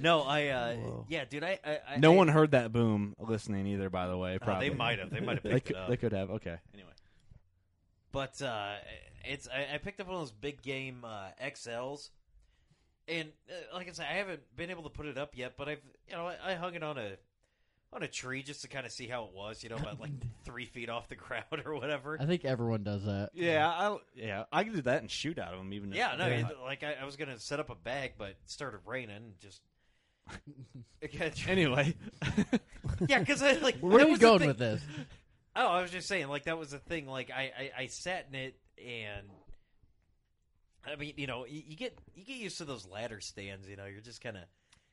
no, 0.00 0.22
I. 0.22 0.46
Uh, 0.48 0.74
Whoa. 0.76 1.06
yeah, 1.08 1.24
dude, 1.28 1.44
I. 1.44 1.58
I, 1.64 1.78
I 1.94 1.96
No 1.98 2.14
I- 2.14 2.16
one 2.16 2.28
heard 2.28 2.52
that 2.52 2.72
boom 2.72 3.14
listening 3.18 3.66
either. 3.66 3.90
By 3.90 4.06
the 4.06 4.16
way, 4.16 4.36
Oh, 4.40 4.44
probably 4.44 4.68
they 4.70 4.74
might 4.74 4.98
have. 4.98 5.10
They 5.10 5.20
might 5.20 5.34
have 5.36 5.42
They 5.42 5.50
picked 5.50 5.66
could, 5.66 5.76
it 5.76 5.82
up. 5.82 5.88
they 5.90 5.96
could 5.96 6.12
have. 6.12 6.30
Okay. 6.30 6.56
Anyway. 6.74 6.89
But 8.12 8.40
uh, 8.42 8.74
it's 9.24 9.48
I, 9.48 9.74
I 9.74 9.78
picked 9.78 10.00
up 10.00 10.06
one 10.08 10.16
of 10.16 10.22
those 10.22 10.32
big 10.32 10.62
game 10.62 11.04
uh, 11.04 11.28
XLs, 11.44 12.10
and 13.08 13.28
uh, 13.48 13.74
like 13.76 13.88
I 13.88 13.92
said, 13.92 14.06
I 14.10 14.14
haven't 14.14 14.40
been 14.56 14.70
able 14.70 14.82
to 14.84 14.88
put 14.88 15.06
it 15.06 15.16
up 15.16 15.36
yet. 15.36 15.54
But 15.56 15.68
I've 15.68 15.80
you 16.08 16.16
know 16.16 16.26
I, 16.26 16.36
I 16.44 16.54
hung 16.54 16.74
it 16.74 16.82
on 16.82 16.98
a 16.98 17.12
on 17.92 18.02
a 18.02 18.08
tree 18.08 18.42
just 18.42 18.62
to 18.62 18.68
kind 18.68 18.84
of 18.86 18.92
see 18.92 19.06
how 19.06 19.24
it 19.24 19.30
was. 19.32 19.62
You 19.62 19.70
know, 19.70 19.76
about 19.76 20.00
like 20.00 20.10
three 20.44 20.64
feet 20.64 20.88
off 20.88 21.08
the 21.08 21.14
ground 21.16 21.44
or 21.64 21.74
whatever. 21.74 22.16
I 22.20 22.26
think 22.26 22.44
everyone 22.44 22.82
does 22.82 23.04
that. 23.04 23.30
Yeah, 23.32 23.68
I, 23.68 23.96
yeah, 24.14 24.44
I 24.52 24.64
can 24.64 24.72
do 24.74 24.82
that 24.82 25.02
and 25.02 25.10
shoot 25.10 25.38
out 25.38 25.52
of 25.52 25.58
them 25.58 25.72
even. 25.72 25.90
if- 25.90 25.96
Yeah, 25.96 26.16
no, 26.18 26.26
Yeah. 26.26 26.48
like 26.64 26.82
I, 26.82 26.94
I 27.00 27.04
was 27.04 27.16
gonna 27.16 27.38
set 27.38 27.60
up 27.60 27.70
a 27.70 27.74
bag, 27.76 28.14
but 28.18 28.30
it 28.30 28.36
started 28.46 28.80
raining. 28.86 29.16
And 29.16 29.38
just 29.40 29.60
Anyway, 31.48 31.94
yeah, 33.08 33.18
because 33.20 33.42
I 33.42 33.52
like 33.54 33.78
Where 33.78 33.98
are 33.98 34.00
you 34.04 34.10
was 34.10 34.18
the 34.20 34.26
going 34.26 34.46
with 34.46 34.58
this? 34.58 34.82
Oh, 35.56 35.66
I 35.66 35.82
was 35.82 35.90
just 35.90 36.06
saying, 36.08 36.28
like 36.28 36.44
that 36.44 36.58
was 36.58 36.70
the 36.70 36.78
thing. 36.78 37.06
Like 37.06 37.30
I, 37.30 37.50
I, 37.58 37.82
I 37.82 37.86
sat 37.86 38.26
in 38.32 38.38
it, 38.38 38.54
and 38.78 39.26
I 40.86 40.96
mean, 40.96 41.14
you 41.16 41.26
know, 41.26 41.44
you, 41.46 41.62
you 41.68 41.76
get 41.76 41.98
you 42.14 42.24
get 42.24 42.36
used 42.36 42.58
to 42.58 42.64
those 42.64 42.86
ladder 42.86 43.20
stands. 43.20 43.68
You 43.68 43.76
know, 43.76 43.86
you're 43.86 44.00
just 44.00 44.20
kind 44.22 44.36
of 44.36 44.42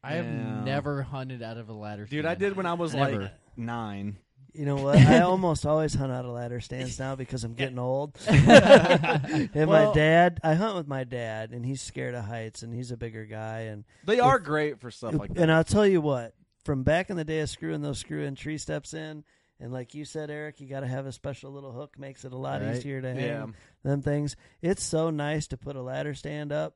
I 0.03 0.13
have 0.13 0.25
Yeah. 0.25 0.63
never 0.63 1.01
hunted 1.03 1.41
out 1.43 1.57
of 1.57 1.69
a 1.69 1.73
ladder. 1.73 2.05
dude, 2.05 2.25
I 2.25 2.29
stand. 2.29 2.39
did 2.39 2.55
when 2.57 2.65
I 2.65 2.73
was 2.73 2.93
Never. 2.93 3.21
like 3.23 3.31
nine. 3.55 4.17
You 4.53 4.65
know 4.65 4.75
what? 4.77 4.97
I 4.97 5.19
almost 5.21 5.65
always 5.67 5.93
hunt 5.93 6.11
out 6.11 6.25
of 6.25 6.31
ladder 6.31 6.59
stands 6.61 6.97
now 6.97 7.15
because 7.15 7.43
I'm 7.43 7.53
getting 7.53 7.77
old. 7.77 8.17
and 8.27 9.53
my 9.55 9.65
Well- 9.65 9.93
dad, 9.93 10.39
I 10.43 10.55
hunt 10.55 10.75
with 10.75 10.87
my 10.87 11.03
dad, 11.03 11.51
and 11.51 11.63
he's 11.65 11.81
scared 11.81 12.15
of 12.15 12.25
heights, 12.25 12.63
and 12.63 12.73
he's 12.73 12.89
a 12.91 12.97
bigger 12.97 13.25
guy, 13.25 13.61
and 13.61 13.83
They 14.05 14.19
are 14.19 14.39
great 14.39 14.79
for 14.79 14.89
stuff 14.89 15.13
like 15.13 15.33
that. 15.33 15.41
and 15.43 15.51
I'll 15.51 15.63
tell 15.63 15.85
you 15.85 16.01
what, 16.01 16.33
from 16.63 16.81
back 16.83 17.09
in 17.11 17.17
the 17.17 17.23
day 17.23 17.41
of 17.41 17.49
screwing 17.49 17.81
those 17.81 17.99
screw-in 17.99 18.33
tree 18.35 18.57
steps 18.57 18.93
in, 18.95 19.23
and 19.59 19.71
like 19.73 19.93
you 19.93 20.05
said, 20.05 20.29
Eric, 20.29 20.59
you 20.61 20.67
got 20.67 20.81
to 20.81 20.87
have 20.87 21.05
a 21.05 21.11
special 21.11 21.51
little 21.51 21.71
hook, 21.71 21.97
makes 21.97 22.25
it 22.25 22.31
a 22.33 22.37
lot 22.37 22.61
Right. 22.61 22.75
easier 22.75 23.01
to 23.01 23.13
hang 23.13 23.19
Yeah. 23.25 23.45
them 23.83 24.01
things. 24.01 24.35
It's 24.61 24.83
so 24.83 25.09
nice 25.09 25.47
to 25.47 25.57
put 25.57 25.75
a 25.75 25.81
ladder 25.81 26.13
stand 26.13 26.51
up, 26.51 26.75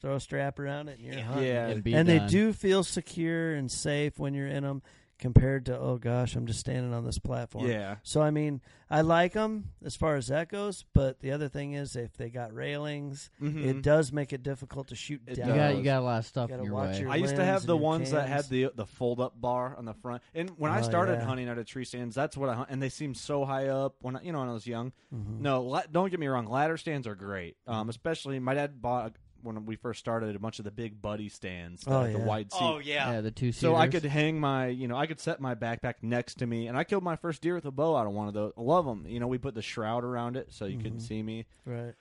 throw 0.00 0.16
a 0.16 0.20
strap 0.20 0.58
around 0.58 0.88
it, 0.88 0.98
and 0.98 1.06
you're 1.06 1.14
Yeah. 1.16 1.22
hunting. 1.22 1.46
Yeah, 1.46 1.66
And, 1.68 1.84
be 1.84 1.94
and 1.94 2.08
they 2.08 2.18
do 2.20 2.52
feel 2.52 2.84
secure 2.84 3.54
and 3.54 3.70
safe 3.70 4.18
when 4.18 4.34
you're 4.34 4.46
in 4.46 4.62
them, 4.64 4.82
compared 5.18 5.66
to 5.66 5.78
oh 5.78 5.98
gosh, 5.98 6.34
I'm 6.36 6.46
just 6.46 6.60
standing 6.60 6.92
on 6.94 7.04
this 7.04 7.18
platform. 7.18 7.66
yeah. 7.68 7.96
So 8.02 8.22
I 8.22 8.30
mean, 8.30 8.60
I 8.90 9.02
like 9.02 9.34
them 9.34 9.70
as 9.84 9.96
far 9.96 10.16
as 10.16 10.28
that 10.28 10.48
goes, 10.48 10.84
but 10.94 11.20
the 11.20 11.32
other 11.32 11.48
thing 11.48 11.72
is 11.74 11.94
if 11.96 12.16
they 12.16 12.30
got 12.30 12.54
railings, 12.54 13.30
Mhm. 13.42 13.64
it 13.64 13.82
does 13.82 14.12
make 14.12 14.32
it 14.32 14.42
difficult 14.42 14.88
to 14.88 14.94
shoot 14.96 15.20
It 15.26 15.34
down. 15.34 15.48
You 15.48 15.54
got, 15.54 15.76
you 15.76 15.82
got 15.82 15.98
a 16.00 16.04
lot 16.04 16.18
of 16.20 16.26
stuff 16.26 16.48
Gotta 16.48 16.60
in 16.60 16.66
your 16.66 16.74
watch 16.74 16.94
way. 16.94 17.00
your- 17.00 17.10
I 17.10 17.16
used 17.16 17.36
to 17.36 17.44
have 17.44 17.62
the 17.66 17.74
your 17.76 17.82
ones 17.82 18.10
that 18.12 18.28
had 18.28 18.44
the 18.48 18.70
the 18.74 18.86
fold 18.86 19.20
up 19.20 19.38
bar 19.40 19.76
on 19.76 19.84
the 19.84 19.94
front. 19.94 20.22
And 20.34 20.50
when 20.58 20.70
I 20.72 20.78
Oh, 20.78 20.82
started 20.82 21.14
yeah. 21.18 21.24
hunting 21.24 21.48
out 21.48 21.58
of 21.58 21.66
tree 21.66 21.84
stands, 21.84 22.14
that's 22.14 22.36
what 22.36 22.48
I 22.48 22.54
hunt. 22.54 22.70
And 22.70 22.80
they 22.80 22.88
seemed 22.88 23.16
so 23.16 23.44
high 23.44 23.68
up 23.68 23.96
when 24.00 24.16
I, 24.16 24.22
you 24.22 24.32
know 24.32 24.40
when 24.40 24.48
I 24.48 24.52
was 24.52 24.66
young. 24.66 24.92
Mhm. 25.14 25.40
No, 25.40 25.62
la- 25.62 25.82
don't 25.90 26.10
get 26.10 26.20
me 26.20 26.26
wrong. 26.28 26.46
Ladder 26.46 26.76
stands 26.76 27.06
are 27.06 27.14
great. 27.14 27.56
Um, 27.66 27.88
especially 27.88 28.38
my 28.38 28.54
dad 28.54 28.80
bought 28.80 29.16
when 29.42 29.66
we 29.66 29.76
first 29.76 30.00
started 30.00 30.34
a 30.34 30.38
bunch 30.38 30.58
of 30.58 30.64
the 30.64 30.70
big 30.70 31.00
buddy 31.00 31.28
stands, 31.28 31.82
that 31.84 31.92
Oh, 31.92 32.02
had 32.02 32.14
the 32.14 32.18
yeah. 32.18 32.24
wide 32.24 32.52
seat. 32.52 32.58
oh 32.60 32.78
yeah, 32.78 33.12
yeah, 33.12 33.20
the 33.20 33.30
two 33.30 33.52
So 33.52 33.74
I 33.76 33.86
could 33.88 34.04
hang 34.04 34.40
my, 34.40 34.66
you 34.68 34.88
know, 34.88 34.96
I 34.96 35.06
could 35.06 35.20
set 35.20 35.40
my 35.40 35.54
backpack 35.54 35.94
next 36.02 36.36
to 36.38 36.46
me, 36.46 36.66
and 36.68 36.76
I 36.76 36.84
killed 36.84 37.02
my 37.04 37.16
first 37.16 37.40
deer 37.42 37.54
with 37.54 37.64
a 37.64 37.70
bow 37.70 37.96
out 37.96 38.06
of 38.06 38.12
one 38.12 38.28
of 38.28 38.34
those. 38.34 38.52
I 38.56 38.60
love 38.62 38.84
them. 38.84 39.04
You 39.08 39.20
know, 39.20 39.26
we 39.28 39.38
put 39.38 39.54
the 39.54 39.62
shroud 39.62 40.04
around 40.04 40.36
it 40.36 40.52
so 40.52 40.64
you 40.66 40.78
couldn't 40.78 40.98
Mhm. 40.98 41.08
see 41.08 41.22
me. 41.22 41.46
Right. 41.64 41.94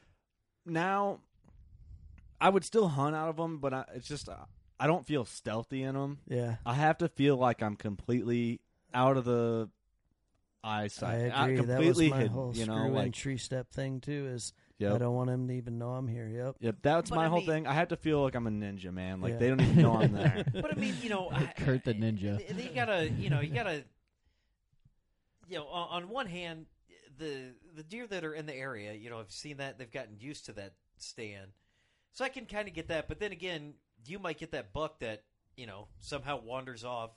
Now, 0.66 1.20
I 2.42 2.50
would 2.50 2.64
still 2.66 2.88
hunt 2.90 3.16
out 3.16 3.30
of 3.30 3.38
them, 3.38 3.60
but 3.60 3.74
I, 3.74 3.86
it's 3.96 4.08
just 4.08 4.30
uh, 4.30 4.36
I 4.80 4.88
don't 4.88 5.06
feel 5.06 5.26
stealthy 5.26 5.84
in 5.84 5.96
them. 5.96 6.20
Yeah. 6.28 6.58
I 6.66 6.74
have 6.76 6.98
to 7.00 7.08
feel 7.08 7.36
like 7.38 7.64
I'm 7.64 7.76
completely 7.76 8.62
out 8.94 9.18
of 9.18 9.26
the 9.26 9.70
I 10.64 10.84
eyesight, 10.84 11.32
out- 11.32 11.50
agree. 11.50 11.66
That 11.66 11.78
was 11.80 11.86
completely 11.86 12.10
my 12.10 12.18
hidden. 12.18 12.32
whole 12.34 12.56
You 12.56 12.66
know, 12.66 12.74
screw 12.76 12.86
in 12.88 12.94
like 12.94 13.14
tree 13.14 13.38
step 13.38 13.72
thing 13.72 14.02
too. 14.02 14.28
Is 14.34 14.54
I 14.80 14.98
don't 14.98 15.16
want 15.16 15.30
him 15.30 15.48
to 15.48 15.54
even 15.54 15.80
know 15.80 15.90
I'm 15.90 16.08
here. 16.08 16.28
Yep. 16.28 16.56
yep. 16.60 16.76
That's 16.84 17.10
But 17.10 17.16
my 17.16 17.26
I 17.26 17.28
whole 17.30 17.40
mean- 17.40 17.48
thing. 17.48 17.68
I 17.68 17.74
have 17.74 17.88
to 17.90 17.98
feel 17.98 18.22
like 18.24 18.36
I'm 18.36 18.46
a 18.48 18.52
ninja, 18.52 18.94
man. 18.94 19.22
Like 19.22 19.34
Yeah. 19.34 19.38
they 19.40 19.48
don't 19.50 19.62
even 19.62 19.82
know 19.82 19.94
I'm 19.96 20.12
there. 20.14 20.46
but 20.54 20.72
I 20.72 20.80
mean, 20.80 20.96
you 21.02 21.10
know, 21.10 21.30
I- 21.34 21.52
Curt 21.58 21.84
the 21.84 21.94
Ninja. 21.96 22.40
I- 22.40 22.62
You 22.62 22.70
gotta, 22.76 23.10
you 23.10 23.30
know, 23.30 23.40
you 23.42 23.54
gotta, 23.54 23.84
you 25.48 25.58
know, 25.58 25.66
on, 25.68 26.04
on 26.04 26.10
one 26.10 26.28
hand, 26.28 26.66
the 27.18 27.54
the 27.76 27.84
deer 27.84 28.06
that 28.08 28.24
are 28.24 28.34
in 28.34 28.46
the 28.46 28.54
area, 28.56 28.94
you 28.94 29.10
know, 29.10 29.20
I've 29.20 29.32
seen 29.32 29.58
that 29.58 29.80
they've 29.80 29.92
gotten 29.92 30.18
used 30.20 30.46
to 30.46 30.52
that 30.54 30.74
stand, 30.98 31.52
so 32.12 32.24
I 32.24 32.30
can 32.30 32.46
kind 32.46 32.68
of 32.68 32.74
get 32.74 32.90
that. 32.90 33.08
But 33.08 33.20
then 33.20 33.32
again, 33.32 33.74
you 34.06 34.20
might 34.20 34.38
get 34.38 34.52
that 34.52 34.74
buck 34.74 35.00
that 35.00 35.24
you 35.56 35.66
know 35.66 35.88
somehow 36.00 36.40
wanders 36.42 36.84
off, 36.84 37.12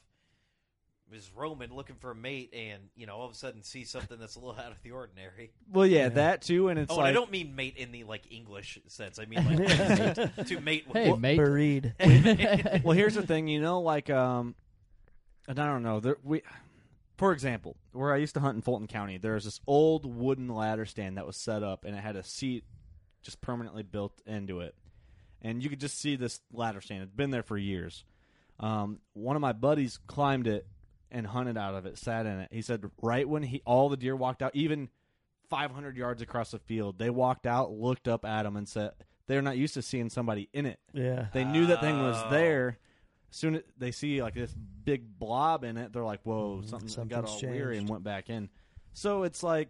is 1.12 1.30
roaming 1.34 1.72
looking 1.74 1.96
for 1.96 2.10
a 2.10 2.14
mate, 2.14 2.52
and 2.54 2.82
you 2.96 3.06
know 3.06 3.16
all 3.16 3.26
of 3.26 3.32
a 3.32 3.34
sudden 3.34 3.62
sees 3.62 3.90
something 3.90 4.18
that's 4.18 4.36
a 4.36 4.38
little 4.40 4.60
out 4.64 4.72
of 4.72 4.82
the 4.82 4.90
ordinary. 4.92 5.52
well, 5.72 5.86
yeah, 5.86 6.02
Yeah. 6.04 6.08
that 6.10 6.42
too, 6.42 6.68
and 6.68 6.78
it's 6.78 6.90
oh, 6.90 6.94
and 6.96 7.02
like 7.02 7.10
I 7.10 7.12
don't 7.12 7.30
mean 7.30 7.54
mate 7.56 7.76
in 7.76 7.92
the 7.92 8.04
like 8.04 8.22
English 8.30 8.78
sense. 8.86 9.18
I 9.18 9.24
mean 9.26 9.44
like 9.44 9.56
to 10.46 10.60
mate. 10.60 10.86
with- 10.86 10.96
Hey, 10.96 11.12
mate. 11.14 11.36
Buried. 11.36 11.94
well, 12.84 12.96
here's 12.96 13.14
the 13.14 13.26
thing, 13.26 13.48
you 13.48 13.60
know, 13.60 13.80
like 13.80 14.10
um, 14.10 14.54
and 15.48 15.58
I 15.58 15.66
don't 15.66 15.82
know, 15.82 16.00
there, 16.00 16.16
we, 16.22 16.42
for 17.16 17.32
example, 17.32 17.76
where 17.92 18.12
I 18.12 18.16
used 18.18 18.34
to 18.34 18.40
hunt 18.40 18.56
in 18.56 18.62
Fulton 18.62 18.86
County, 18.86 19.18
there 19.18 19.34
was 19.34 19.44
this 19.44 19.60
old 19.66 20.06
wooden 20.06 20.48
ladder 20.48 20.86
stand 20.86 21.16
that 21.16 21.26
was 21.26 21.36
set 21.36 21.62
up, 21.62 21.84
and 21.84 21.94
it 21.96 22.00
had 22.00 22.16
a 22.16 22.22
seat 22.22 22.64
just 23.22 23.40
permanently 23.40 23.82
built 23.82 24.20
into 24.26 24.60
it, 24.60 24.74
and 25.42 25.62
you 25.62 25.68
could 25.68 25.80
just 25.80 25.98
see 25.98 26.16
this 26.16 26.40
ladder 26.52 26.80
stand. 26.80 27.02
It's 27.02 27.12
been 27.12 27.30
there 27.30 27.42
for 27.42 27.58
years. 27.58 28.04
Um, 28.58 29.00
one 29.14 29.36
of 29.36 29.42
my 29.42 29.52
buddies 29.52 29.98
climbed 30.06 30.46
it 30.46 30.66
and 31.10 31.26
hunted 31.26 31.56
out 31.56 31.74
of 31.74 31.86
it, 31.86 31.98
sat 31.98 32.26
in 32.26 32.40
it. 32.40 32.48
He 32.52 32.62
said 32.62 32.84
right 33.02 33.28
when 33.28 33.42
he 33.42 33.62
all 33.64 33.88
the 33.88 33.96
deer 33.96 34.14
walked 34.16 34.42
out, 34.42 34.54
even 34.54 34.88
500 35.48 35.96
yards 35.96 36.22
across 36.22 36.50
the 36.52 36.58
field, 36.58 36.98
they 36.98 37.10
walked 37.10 37.46
out, 37.46 37.72
looked 37.72 38.06
up 38.08 38.24
at 38.24 38.46
him, 38.46 38.56
and 38.56 38.68
said 38.68 38.92
they're 39.26 39.42
not 39.42 39.56
used 39.56 39.74
to 39.74 39.82
seeing 39.82 40.10
somebody 40.10 40.48
in 40.52 40.66
it. 40.66 40.78
Yeah. 40.92 41.26
They 41.32 41.44
knew 41.44 41.66
that 41.66 41.80
thing 41.80 42.00
was 42.00 42.16
Oh. 42.24 42.30
there. 42.30 42.78
Soon 43.30 43.56
as 43.56 43.62
they 43.78 43.92
see 43.92 44.22
like 44.22 44.34
this 44.34 44.52
big 44.52 45.18
blob 45.18 45.62
in 45.62 45.76
it, 45.76 45.92
they're 45.92 46.04
like, 46.04 46.20
"Whoa, 46.24 46.58
mm-hmm. 46.58 46.66
something 46.68 47.08
got 47.08 47.24
all 47.24 47.30
something's 47.30 47.52
weary," 47.52 47.78
and 47.78 47.88
went 47.88 48.02
back 48.02 48.28
in. 48.28 48.48
So 48.92 49.22
it's 49.22 49.42
like, 49.44 49.68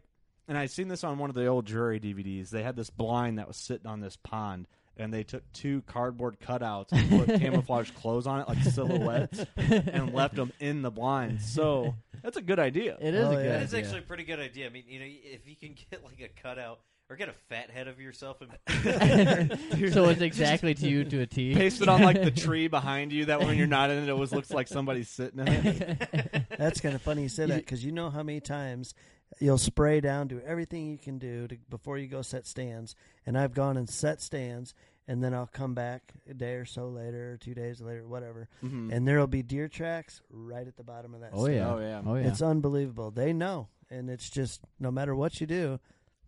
and 0.48 0.56
I 0.56 0.64
seen 0.66 0.88
this 0.88 1.04
on 1.04 1.18
one 1.18 1.28
of 1.28 1.36
the 1.36 1.46
old 1.46 1.66
Drury 1.66 2.00
DVDs. 2.00 2.48
They 2.48 2.62
had 2.62 2.74
this 2.74 2.88
blind 2.88 3.38
that 3.38 3.46
was 3.46 3.58
sitting 3.58 3.86
on 3.86 4.00
this 4.00 4.16
pond, 4.16 4.66
and 4.96 5.12
they 5.12 5.22
took 5.24 5.42
two 5.52 5.82
cardboard 5.82 6.38
cutouts 6.40 6.88
and 6.92 7.08
put 7.26 7.40
camouflage 7.40 7.90
clothes 7.92 8.26
on 8.26 8.40
it, 8.40 8.48
like 8.48 8.62
silhouettes, 8.62 9.44
and 9.56 10.12
left 10.12 10.34
them 10.34 10.52
in 10.60 10.82
the 10.82 10.90
blind. 10.90 11.40
So 11.40 11.94
that's 12.22 12.36
a 12.36 12.42
good 12.42 12.58
idea. 12.58 12.96
It 13.00 13.14
is 13.14 13.24
Oh, 13.26 13.30
a 13.30 13.34
yeah. 13.34 13.42
good 13.42 13.50
That 13.52 13.62
is 13.62 13.74
idea. 13.74 13.84
actually 13.86 13.98
a 14.00 14.02
pretty 14.02 14.24
good 14.24 14.40
idea. 14.40 14.66
I 14.66 14.70
mean, 14.70 14.84
you 14.86 15.00
know, 15.00 15.06
if 15.08 15.46
you 15.48 15.56
can 15.56 15.74
get 15.90 16.04
like 16.04 16.20
a 16.20 16.28
cutout 16.42 16.80
or 17.08 17.16
get 17.16 17.28
a 17.28 17.34
fat 17.48 17.70
head 17.70 17.88
of 17.88 17.98
yourself 18.00 18.40
and 18.40 18.50
so 19.92 20.08
it's 20.10 20.20
exactly 20.20 20.74
to 20.74 20.88
you 20.88 21.02
to 21.04 21.20
a 21.22 21.26
T. 21.26 21.54
Paste 21.54 21.82
it 21.82 21.88
on 21.88 22.02
like 22.02 22.22
the 22.22 22.30
tree 22.30 22.68
behind 22.68 23.12
you. 23.12 23.24
That 23.24 23.40
when 23.40 23.56
you're 23.56 23.66
not 23.66 23.90
in 23.90 23.98
it, 23.98 24.04
it 24.08 24.10
always 24.10 24.32
looks 24.32 24.50
like 24.52 24.68
somebody's 24.68 25.08
sitting 25.08 25.40
in 25.40 25.48
it. 25.48 26.44
That's 26.56 26.80
kind 26.80 26.94
of 26.94 27.02
funny 27.02 27.22
you 27.22 27.28
say 27.28 27.46
that 27.46 27.56
because 27.56 27.84
you 27.84 27.90
know 27.92 28.10
how 28.10 28.22
many 28.22 28.40
times 28.40 28.94
you'll 29.38 29.58
spray 29.58 30.00
down, 30.00 30.28
do 30.28 30.40
everything 30.44 30.90
you 30.90 30.98
can 30.98 31.18
do 31.18 31.46
to, 31.48 31.56
before 31.68 31.98
you 31.98 32.06
go 32.08 32.22
set 32.22 32.46
stands. 32.46 32.94
And 33.26 33.38
I've 33.38 33.54
gone 33.54 33.76
and 33.76 33.88
set 33.88 34.20
stands, 34.20 34.74
and 35.06 35.22
then 35.22 35.34
I'll 35.34 35.46
come 35.46 35.74
back 35.74 36.14
a 36.28 36.34
day 36.34 36.54
or 36.54 36.64
so 36.64 36.88
later, 36.88 37.32
or 37.32 37.36
two 37.36 37.54
days 37.54 37.80
later, 37.80 38.06
whatever, 38.06 38.48
Mhm. 38.62 38.92
and 38.92 39.06
there'll 39.06 39.26
be 39.26 39.42
deer 39.42 39.68
tracks 39.68 40.20
right 40.30 40.66
at 40.66 40.76
the 40.76 40.84
bottom 40.84 41.14
of 41.14 41.20
that. 41.20 41.30
oh 41.32 41.44
stand. 41.44 41.56
yeah. 41.56 41.68
Oh, 41.72 41.78
yeah. 41.80 42.02
Oh 42.04 42.14
yeah. 42.16 42.28
It's 42.28 42.42
unbelievable. 42.42 43.10
They 43.10 43.32
know, 43.32 43.68
and 43.88 44.08
it's 44.10 44.30
just 44.30 44.60
no 44.78 44.90
matter 44.90 45.14
what 45.14 45.40
you 45.40 45.46
do, 45.46 45.80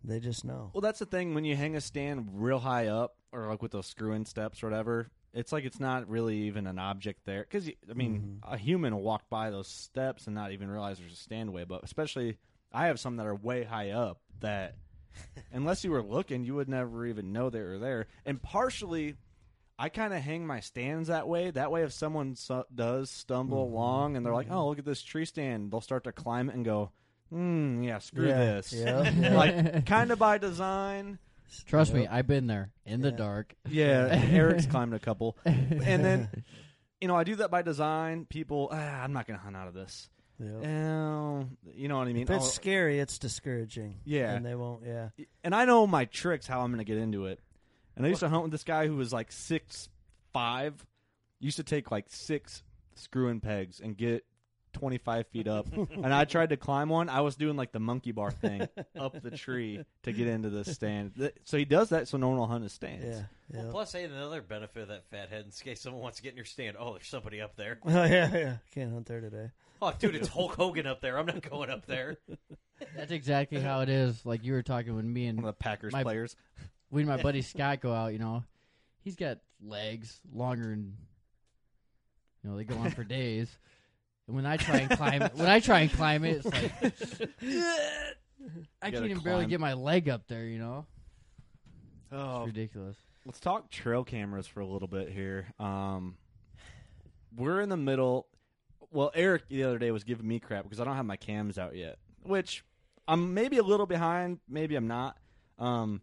they 0.03 0.19
just 0.19 0.43
know. 0.43 0.69
Well, 0.73 0.81
that's 0.81 0.99
the 0.99 1.05
thing 1.05 1.33
when 1.33 1.45
you 1.45 1.55
hang 1.55 1.75
a 1.75 1.81
stand 1.81 2.29
real 2.33 2.59
high 2.59 2.87
up, 2.87 3.15
or 3.31 3.47
like 3.47 3.61
with 3.61 3.71
those 3.71 3.87
screw-in 3.87 4.25
steps 4.25 4.61
or 4.63 4.67
whatever. 4.67 5.09
It's 5.33 5.51
like 5.51 5.63
it's 5.65 5.79
not 5.79 6.07
really 6.07 6.37
even 6.43 6.67
an 6.67 6.77
object 6.77 7.21
there 7.25 7.41
because 7.41 7.67
I 7.89 7.93
mean, 7.93 8.39
a 8.43 8.55
human 8.55 8.93
will 8.93 9.01
walk 9.01 9.27
by 9.31 9.49
those 9.49 9.67
steps 9.67 10.27
and 10.27 10.35
not 10.35 10.51
even 10.51 10.69
realize 10.69 10.99
there's 10.99 11.25
a 11.25 11.29
standway. 11.29 11.67
But 11.67 11.83
especially, 11.83 12.37
I 12.73 12.87
have 12.87 12.99
some 12.99 13.17
that 13.17 13.25
are 13.27 13.35
way 13.35 13.63
high 13.63 13.91
up 13.91 14.19
that, 14.39 14.75
unless 15.53 15.83
you 15.83 15.91
were 15.91 16.01
looking, 16.01 16.43
you 16.43 16.55
would 16.55 16.67
never 16.69 17.05
even 17.05 17.31
know 17.31 17.49
they 17.49 17.61
were 17.61 17.77
there. 17.77 18.07
And 18.25 18.41
partially, 18.41 19.15
I 19.77 19.89
kind 19.89 20.13
of 20.13 20.21
hang 20.21 20.45
my 20.47 20.59
stands 20.59 21.07
that 21.09 21.27
way. 21.27 21.51
That 21.51 21.71
way, 21.71 21.83
if 21.83 21.93
someone 21.93 22.35
su- 22.35 22.65
does 22.73 23.09
stumble 23.09 23.63
along 23.63 24.15
and 24.15 24.25
they're 24.25 24.33
like, 24.33 24.47
"Oh, 24.49 24.69
look 24.69 24.79
at 24.79 24.85
this 24.85 25.01
tree 25.01 25.25
stand," 25.25 25.71
they'll 25.71 25.81
start 25.81 26.03
to 26.05 26.11
climb 26.11 26.49
it 26.49 26.55
and 26.55 26.63
go, 26.65 26.91
"Hmm, 27.29 27.83
yeah, 27.83 27.99
screw 27.99 28.27
Yeah, 28.27 28.37
this." 28.37 28.73
yeah, 28.73 29.09
yeah. 29.19 29.35
like 29.35 29.85
kind 29.85 30.11
of 30.11 30.19
by 30.19 30.37
design. 30.37 31.19
Trust 31.67 31.93
me, 31.93 32.07
I've 32.07 32.25
been 32.25 32.47
there 32.47 32.71
in 32.85 33.01
the 33.01 33.11
dark. 33.11 33.53
Yeah, 33.69 34.07
Eric's 34.31 34.65
climbed 34.65 34.95
a 34.95 34.99
couple, 34.99 35.37
and 35.45 36.03
then 36.03 36.29
you 36.99 37.07
know 37.07 37.15
I 37.15 37.23
do 37.23 37.35
that 37.35 37.51
by 37.51 37.61
design. 37.61 38.25
People, 38.25 38.69
ah, 38.71 39.03
I'm 39.03 39.13
not 39.13 39.27
going 39.27 39.37
to 39.37 39.43
hunt 39.43 39.55
out 39.55 39.67
of 39.67 39.73
this. 39.75 40.09
Yep. 40.39 40.65
Oh, 40.65 41.47
you 41.75 41.87
know 41.87 41.97
what 41.97 42.07
I 42.07 42.13
mean? 42.13 42.23
If 42.23 42.29
it's 42.31 42.45
Oh, 42.45 42.49
scary, 42.49 42.99
it's 42.99 43.17
discouraging. 43.19 43.99
Yeah. 44.05 44.33
and 44.33 44.45
they 44.45 44.55
won't. 44.55 44.83
Yeah, 44.85 45.09
and 45.43 45.53
I 45.53 45.65
know 45.65 45.85
my 45.87 46.05
tricks 46.05 46.47
how 46.47 46.61
I'm 46.61 46.71
going 46.71 46.79
to 46.79 46.83
get 46.91 46.97
into 46.97 47.27
it. 47.27 47.39
And 47.95 48.05
I 48.05 48.09
used 48.09 48.21
to 48.21 48.29
hunt 48.29 48.43
with 48.43 48.51
this 48.51 48.63
guy 48.63 48.87
who 48.87 48.95
was 48.95 49.13
like 49.13 49.31
six 49.31 49.89
five. 50.33 50.73
Used 51.39 51.57
to 51.57 51.63
take 51.63 51.91
like 51.91 52.05
six 52.07 52.63
screw-in 52.95 53.39
pegs 53.41 53.79
and 53.79 53.95
get 53.95 54.25
twenty 54.71 54.97
five 54.97 55.27
feet 55.27 55.47
up, 55.47 55.67
and 55.91 56.11
I 56.13 56.25
tried 56.25 56.49
to 56.49 56.57
climb 56.57 56.89
one. 56.89 57.07
I 57.09 57.21
was 57.21 57.35
doing 57.35 57.55
like 57.55 57.71
the 57.71 57.79
monkey 57.79 58.11
bar 58.11 58.31
thing 58.31 58.67
up 58.99 59.21
the 59.21 59.29
tree 59.29 59.85
to 60.03 60.11
get 60.11 60.27
into 60.27 60.49
the 60.49 60.65
stand. 60.65 61.31
So 61.43 61.57
he 61.57 61.65
does 61.65 61.89
that 61.89 62.07
so 62.07 62.17
no 62.17 62.29
one 62.29 62.37
will 62.39 62.47
hunt 62.47 62.63
his 62.63 62.73
stands. 62.73 63.05
Yeah. 63.05 63.23
yeah. 63.53 63.63
Well, 63.63 63.71
plus, 63.73 63.91
hey, 63.93 64.05
another 64.05 64.41
benefit 64.41 64.81
of 64.83 64.87
that 64.87 65.05
fat 65.11 65.29
head 65.29 65.45
in 65.45 65.51
case 65.51 65.81
someone 65.81 66.01
wants 66.01 66.17
to 66.17 66.23
get 66.23 66.29
in 66.31 66.37
your 66.37 66.45
stand. 66.45 66.75
Oh, 66.79 66.93
there's 66.93 67.05
somebody 67.07 67.39
up 67.41 67.55
there. 67.55 67.77
Oh 67.85 68.03
yeah, 68.05 68.35
yeah. 68.35 68.55
Can't 68.73 68.91
hunt 68.91 69.05
there 69.05 69.21
today. 69.21 69.51
Oh, 69.85 69.93
dude, 69.99 70.15
it's 70.15 70.29
Hulk 70.29 70.55
Hogan 70.55 70.87
up 70.87 71.01
there. 71.01 71.17
I'm 71.19 71.25
not 71.25 71.41
going 71.49 71.69
up 71.69 71.85
there. 71.85 72.17
That's 72.95 73.11
exactly 73.11 73.59
how 73.59 73.81
it 73.81 73.89
is. 73.89 74.25
Like 74.25 74.43
you 74.45 74.53
were 74.53 74.63
talking 74.63 74.95
with 74.95 75.03
me 75.05 75.25
and 75.27 75.39
One 75.39 75.49
of 75.49 75.55
the 75.55 75.63
Packers 75.63 75.91
My- 75.93 76.03
players. 76.03 76.35
we 76.91 77.01
and 77.01 77.09
my 77.09 77.21
buddy 77.21 77.41
Scott 77.41 77.81
go 77.81 77.93
out. 77.93 78.13
You 78.13 78.19
know, 78.19 78.43
he's 79.01 79.15
got 79.17 79.39
legs 79.61 80.21
longer 80.33 80.63
than 80.69 80.95
you 82.43 82.49
know 82.49 82.55
they 82.57 82.63
go 82.63 82.77
on 82.77 82.91
for 82.91 83.03
days. 83.03 83.49
And 84.27 84.35
when 84.37 84.45
I 84.45 84.55
try 84.55 84.77
and 84.77 84.89
climb 84.91 85.21
it, 85.21 85.33
when 85.35 85.47
I 85.49 85.59
try 85.59 85.81
and 85.81 85.91
climb 85.91 86.23
it, 86.23 86.45
it's 86.45 86.45
like 86.45 86.71
I 88.81 88.89
gotta 88.89 88.91
can't 88.91 89.05
even 89.05 89.19
barely 89.23 89.39
climb. 89.41 89.49
get 89.49 89.59
my 89.59 89.73
leg 89.73 90.07
up 90.07 90.27
there. 90.27 90.45
You 90.45 90.59
know, 90.59 90.85
it's 92.11 92.21
Oh, 92.21 92.45
ridiculous. 92.45 92.95
let's 93.25 93.39
talk 93.41 93.69
trail 93.69 94.03
cameras 94.05 94.47
for 94.47 94.61
a 94.61 94.65
little 94.65 94.87
bit 94.87 95.09
here. 95.09 95.47
Um, 95.59 96.15
we're 97.35 97.59
in 97.59 97.67
the 97.69 97.77
middle. 97.77 98.27
Well, 98.93 99.11
Eric 99.15 99.47
the 99.49 99.63
other 99.63 99.79
day 99.79 99.91
was 99.91 100.03
giving 100.03 100.27
me 100.27 100.39
crap 100.39 100.63
because 100.63 100.79
I 100.79 100.83
don't 100.83 100.95
have 100.95 101.05
my 101.05 101.17
cams 101.17 101.57
out 101.57 101.75
yet, 101.75 101.97
which 102.21 102.63
I'm 103.07 103.33
maybe 103.33 103.57
a 103.57 103.63
little 103.63 103.85
behind, 103.87 104.39
maybe 104.47 104.75
I'm 104.75 104.87
not. 104.87 105.17
Um, 105.59 106.01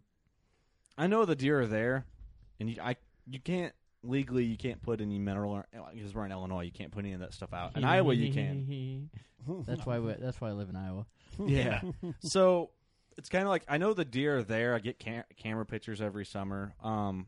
I 0.97 1.07
know 1.07 1.25
the 1.25 1.35
deer 1.35 1.61
are 1.61 1.67
there, 1.67 2.05
and 2.59 2.69
you, 2.69 2.75
I 2.81 2.97
you 3.25 3.39
can't 3.39 3.73
legally 4.03 4.43
you 4.43 4.57
can't 4.57 4.81
put 4.81 4.99
any 4.99 5.19
mineral 5.19 5.63
because 5.93 6.13
we're 6.13 6.25
in 6.25 6.31
Illinois 6.31 6.63
you 6.63 6.71
can't 6.71 6.91
put 6.91 7.05
any 7.05 7.13
of 7.13 7.21
that 7.21 7.33
stuff 7.33 7.53
out. 7.53 7.77
In 7.77 7.83
Iowa 7.83 8.13
you 8.13 8.33
can. 8.33 9.09
That's 9.67 9.85
why. 9.85 9.99
We, 9.99 10.13
that's 10.19 10.39
why 10.39 10.49
I 10.49 10.51
live 10.51 10.69
in 10.69 10.75
Iowa. 10.75 11.05
Yeah. 11.47 11.81
so 12.19 12.69
it's 13.17 13.29
kind 13.29 13.43
of 13.43 13.49
like 13.49 13.63
I 13.67 13.77
know 13.77 13.93
the 13.93 14.05
deer 14.05 14.39
are 14.39 14.43
there. 14.43 14.75
I 14.75 14.79
get 14.79 14.99
cam- 14.99 15.23
camera 15.37 15.65
pictures 15.65 16.01
every 16.01 16.25
summer. 16.25 16.75
Um, 16.83 17.27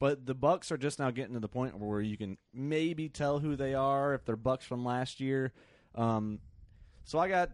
but 0.00 0.24
the 0.26 0.34
bucks 0.34 0.72
are 0.72 0.78
just 0.78 0.98
now 0.98 1.10
getting 1.10 1.34
to 1.34 1.40
the 1.40 1.48
point 1.48 1.78
where 1.78 2.00
you 2.00 2.16
can 2.16 2.38
maybe 2.52 3.08
tell 3.08 3.38
who 3.38 3.54
they 3.54 3.74
are 3.74 4.14
if 4.14 4.24
they're 4.24 4.34
bucks 4.34 4.64
from 4.64 4.84
last 4.84 5.20
year. 5.20 5.52
Um, 5.94 6.40
so 7.04 7.18
I 7.18 7.28
got 7.28 7.50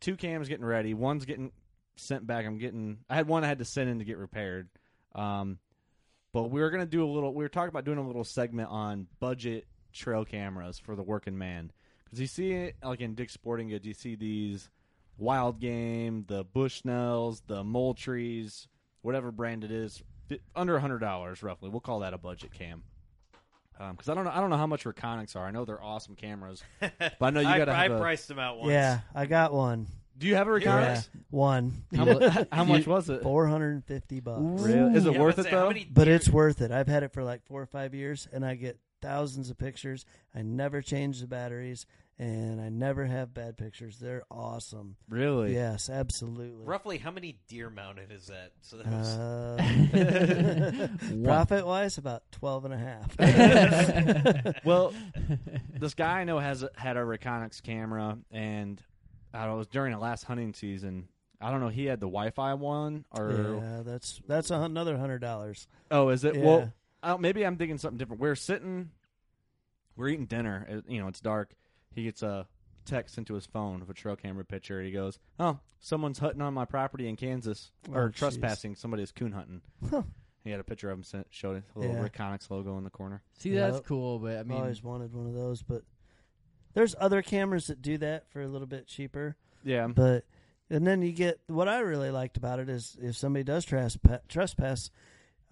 two 0.00 0.16
cams 0.16 0.48
getting 0.48 0.64
ready. 0.64 0.94
One's 0.94 1.26
getting 1.26 1.52
sent 1.96 2.26
back. 2.26 2.46
I'm 2.46 2.58
getting. 2.58 2.98
I 3.10 3.14
had 3.14 3.28
one 3.28 3.44
I 3.44 3.48
had 3.48 3.58
to 3.58 3.64
send 3.64 3.90
in 3.90 3.98
to 3.98 4.04
get 4.04 4.16
repaired. 4.16 4.68
Um, 5.14 5.58
but 6.32 6.50
we 6.50 6.60
were 6.60 6.70
gonna 6.70 6.86
do 6.86 7.04
a 7.04 7.10
little. 7.12 7.34
We 7.34 7.44
were 7.44 7.50
talking 7.50 7.68
about 7.68 7.84
doing 7.84 7.98
a 7.98 8.06
little 8.06 8.24
segment 8.24 8.70
on 8.70 9.06
budget 9.20 9.66
trail 9.92 10.24
cameras 10.24 10.78
for 10.78 10.96
the 10.96 11.02
working 11.02 11.36
man. 11.36 11.70
Because 12.04 12.20
you 12.20 12.26
see 12.26 12.52
it 12.52 12.76
like 12.82 13.00
in 13.00 13.14
Dick's 13.14 13.34
Sporting 13.34 13.68
Goods, 13.68 13.86
you 13.86 13.94
see 13.94 14.16
these 14.16 14.70
wild 15.18 15.60
game, 15.60 16.24
the 16.26 16.44
Bushnells, 16.44 17.42
the 17.46 17.62
Moultries, 17.62 18.66
whatever 19.02 19.30
brand 19.30 19.62
it 19.62 19.70
is, 19.70 20.02
under 20.54 20.76
a 20.76 20.80
hundred 20.80 20.98
dollars 21.00 21.42
roughly. 21.42 21.68
We'll 21.70 21.80
call 21.80 22.00
that 22.00 22.14
a 22.14 22.18
budget 22.18 22.52
cam. 22.52 22.82
Um, 23.78 23.92
because 23.92 24.08
I 24.08 24.14
don't 24.14 24.24
know, 24.24 24.30
I 24.32 24.40
don't 24.40 24.50
know 24.50 24.56
how 24.56 24.68
much 24.68 24.84
Reconyx 24.84 25.34
are. 25.34 25.44
I 25.44 25.50
know 25.50 25.64
they're 25.64 25.82
awesome 25.82 26.14
cameras, 26.14 26.62
but 26.80 27.12
I 27.20 27.30
know 27.30 27.40
you 27.40 27.46
got 27.56 27.64
to. 27.64 27.72
I 27.72 27.82
have 27.84 27.92
a. 27.92 27.98
priced 27.98 28.28
them 28.28 28.38
out 28.38 28.58
once. 28.58 28.70
Yeah, 28.70 29.00
I 29.14 29.26
got 29.26 29.52
one. 29.52 29.88
Do 30.16 30.28
you 30.28 30.36
have 30.36 30.46
a 30.48 30.60
Yeah, 30.60 31.00
one. 31.30 31.82
How, 31.96 32.04
mu- 32.04 32.20
how 32.52 32.62
much 32.68 32.86
was 32.86 33.10
it? 33.10 33.22
Four 33.22 33.48
hundred 33.48 33.72
and 33.72 33.84
fifty 33.84 34.20
bucks. 34.20 34.62
Really? 34.62 34.94
Is 34.94 35.06
it 35.06 35.14
Yeah, 35.14 35.20
worth 35.20 35.40
it 35.40 35.44
say, 35.44 35.50
though? 35.50 35.72
But 35.90 36.06
it's 36.06 36.28
worth 36.30 36.60
it. 36.62 36.70
I've 36.70 36.86
had 36.86 37.02
it 37.02 37.12
for 37.12 37.24
like 37.24 37.44
four 37.46 37.60
or 37.60 37.66
five 37.66 37.94
years, 37.94 38.28
and 38.32 38.44
I 38.46 38.54
get 38.54 38.78
thousands 39.02 39.50
of 39.50 39.58
pictures. 39.58 40.06
I 40.32 40.42
never 40.42 40.80
change 40.80 41.20
the 41.20 41.26
batteries, 41.26 41.84
and 42.18 42.60
I 42.60 42.68
never 42.68 43.04
have 43.04 43.34
bad 43.34 43.56
pictures. 43.56 43.98
They're 43.98 44.22
awesome. 44.30 44.96
Really? 45.08 45.52
Yes, 45.54 45.90
absolutely. 45.90 46.52
roughly 46.64 46.98
how 46.98 47.10
many 47.10 47.38
deer 47.48 47.70
mounted 47.70 48.12
is 48.12 48.26
that? 48.28 48.52
So 48.62 48.76
that 48.76 48.86
was 48.86 49.08
Uh, 49.16 50.88
One. 51.10 51.24
profit 51.24 51.66
wise, 51.66 51.98
about 51.98 52.22
twelve 52.32 52.64
and 52.64 52.74
a 52.74 52.78
half. 52.78 54.54
Well, 54.64 54.92
this 55.78 55.94
guy 55.94 56.20
I 56.20 56.24
know 56.24 56.38
has 56.38 56.64
had 56.76 56.96
a 56.96 57.00
Reconyx 57.00 57.62
camera, 57.62 58.16
and 58.30 58.80
I 59.32 59.40
don't 59.40 59.48
know, 59.48 59.54
it 59.56 59.58
was 59.58 59.66
during 59.68 59.92
the 59.92 59.98
last 59.98 60.24
hunting 60.24 60.54
season. 60.54 61.08
I 61.40 61.50
don't 61.50 61.60
know. 61.60 61.68
He 61.68 61.84
had 61.86 62.00
the 62.00 62.06
Wi-Fi 62.06 62.54
one, 62.54 63.04
or 63.10 63.58
yeah, 63.60 63.82
that's 63.84 64.20
that's 64.26 64.50
another 64.50 64.96
hundred 64.96 65.20
dollars. 65.20 65.66
oh, 65.90 66.08
is 66.10 66.24
it? 66.24 66.36
Yeah. 66.36 66.44
Well, 66.44 66.72
I 67.02 67.08
don't, 67.08 67.20
maybe 67.20 67.44
I'm 67.44 67.56
thinking 67.56 67.76
something 67.76 67.98
different. 67.98 68.22
We're 68.22 68.34
sitting, 68.36 68.90
we're 69.96 70.08
eating 70.08 70.26
dinner. 70.26 70.64
It- 70.68 70.84
you 70.90 71.00
know, 71.00 71.08
it's 71.08 71.20
dark. 71.20 71.50
He 71.94 72.04
gets 72.04 72.22
a 72.22 72.46
text 72.84 73.16
into 73.18 73.34
his 73.34 73.46
phone 73.46 73.80
of 73.82 73.88
a 73.88 73.94
trail 73.94 74.16
camera 74.16 74.44
picture. 74.44 74.82
He 74.82 74.90
goes, 74.90 75.18
"Oh, 75.38 75.58
someone's 75.80 76.18
hunting 76.18 76.42
on 76.42 76.52
my 76.54 76.64
property 76.64 77.08
in 77.08 77.16
Kansas, 77.16 77.70
Oh, 77.88 77.94
or 77.94 78.10
jeez. 78.10 78.14
trespassing. 78.16 78.74
Somebody's 78.76 79.12
coon 79.12 79.32
hunting." 79.32 79.62
Huh. 79.90 80.02
He 80.42 80.50
had 80.50 80.60
a 80.60 80.64
picture 80.64 80.90
of 80.90 80.98
him 80.98 81.02
sent, 81.04 81.26
showed 81.30 81.56
it, 81.56 81.64
a 81.74 81.78
little 81.78 81.96
Yeah. 81.96 82.06
Reconyx 82.08 82.50
logo 82.50 82.76
in 82.76 82.84
the 82.84 82.90
corner. 82.90 83.22
See, 83.38 83.54
that's 83.54 83.80
cool, 83.80 84.18
but 84.18 84.36
I 84.36 84.40
I've 84.40 84.46
mean, 84.46 84.58
always 84.58 84.82
wanted 84.82 85.14
one 85.14 85.26
of 85.26 85.32
those, 85.32 85.62
but 85.62 85.84
there's 86.74 86.94
other 87.00 87.22
cameras 87.22 87.68
that 87.68 87.80
do 87.80 87.96
that 87.98 88.28
for 88.28 88.42
a 88.42 88.48
little 88.48 88.66
bit 88.66 88.86
cheaper. 88.86 89.36
Yeah, 89.62 89.86
But 89.86 90.26
and 90.68 90.86
then 90.86 91.00
you 91.00 91.12
get 91.12 91.40
what 91.46 91.68
I 91.68 91.78
really 91.78 92.10
liked 92.10 92.36
about 92.36 92.58
it 92.58 92.68
is 92.68 92.96
if 93.00 93.16
somebody 93.16 93.44
does 93.44 93.64
trespass, 93.64 94.20
trespass 94.28 94.90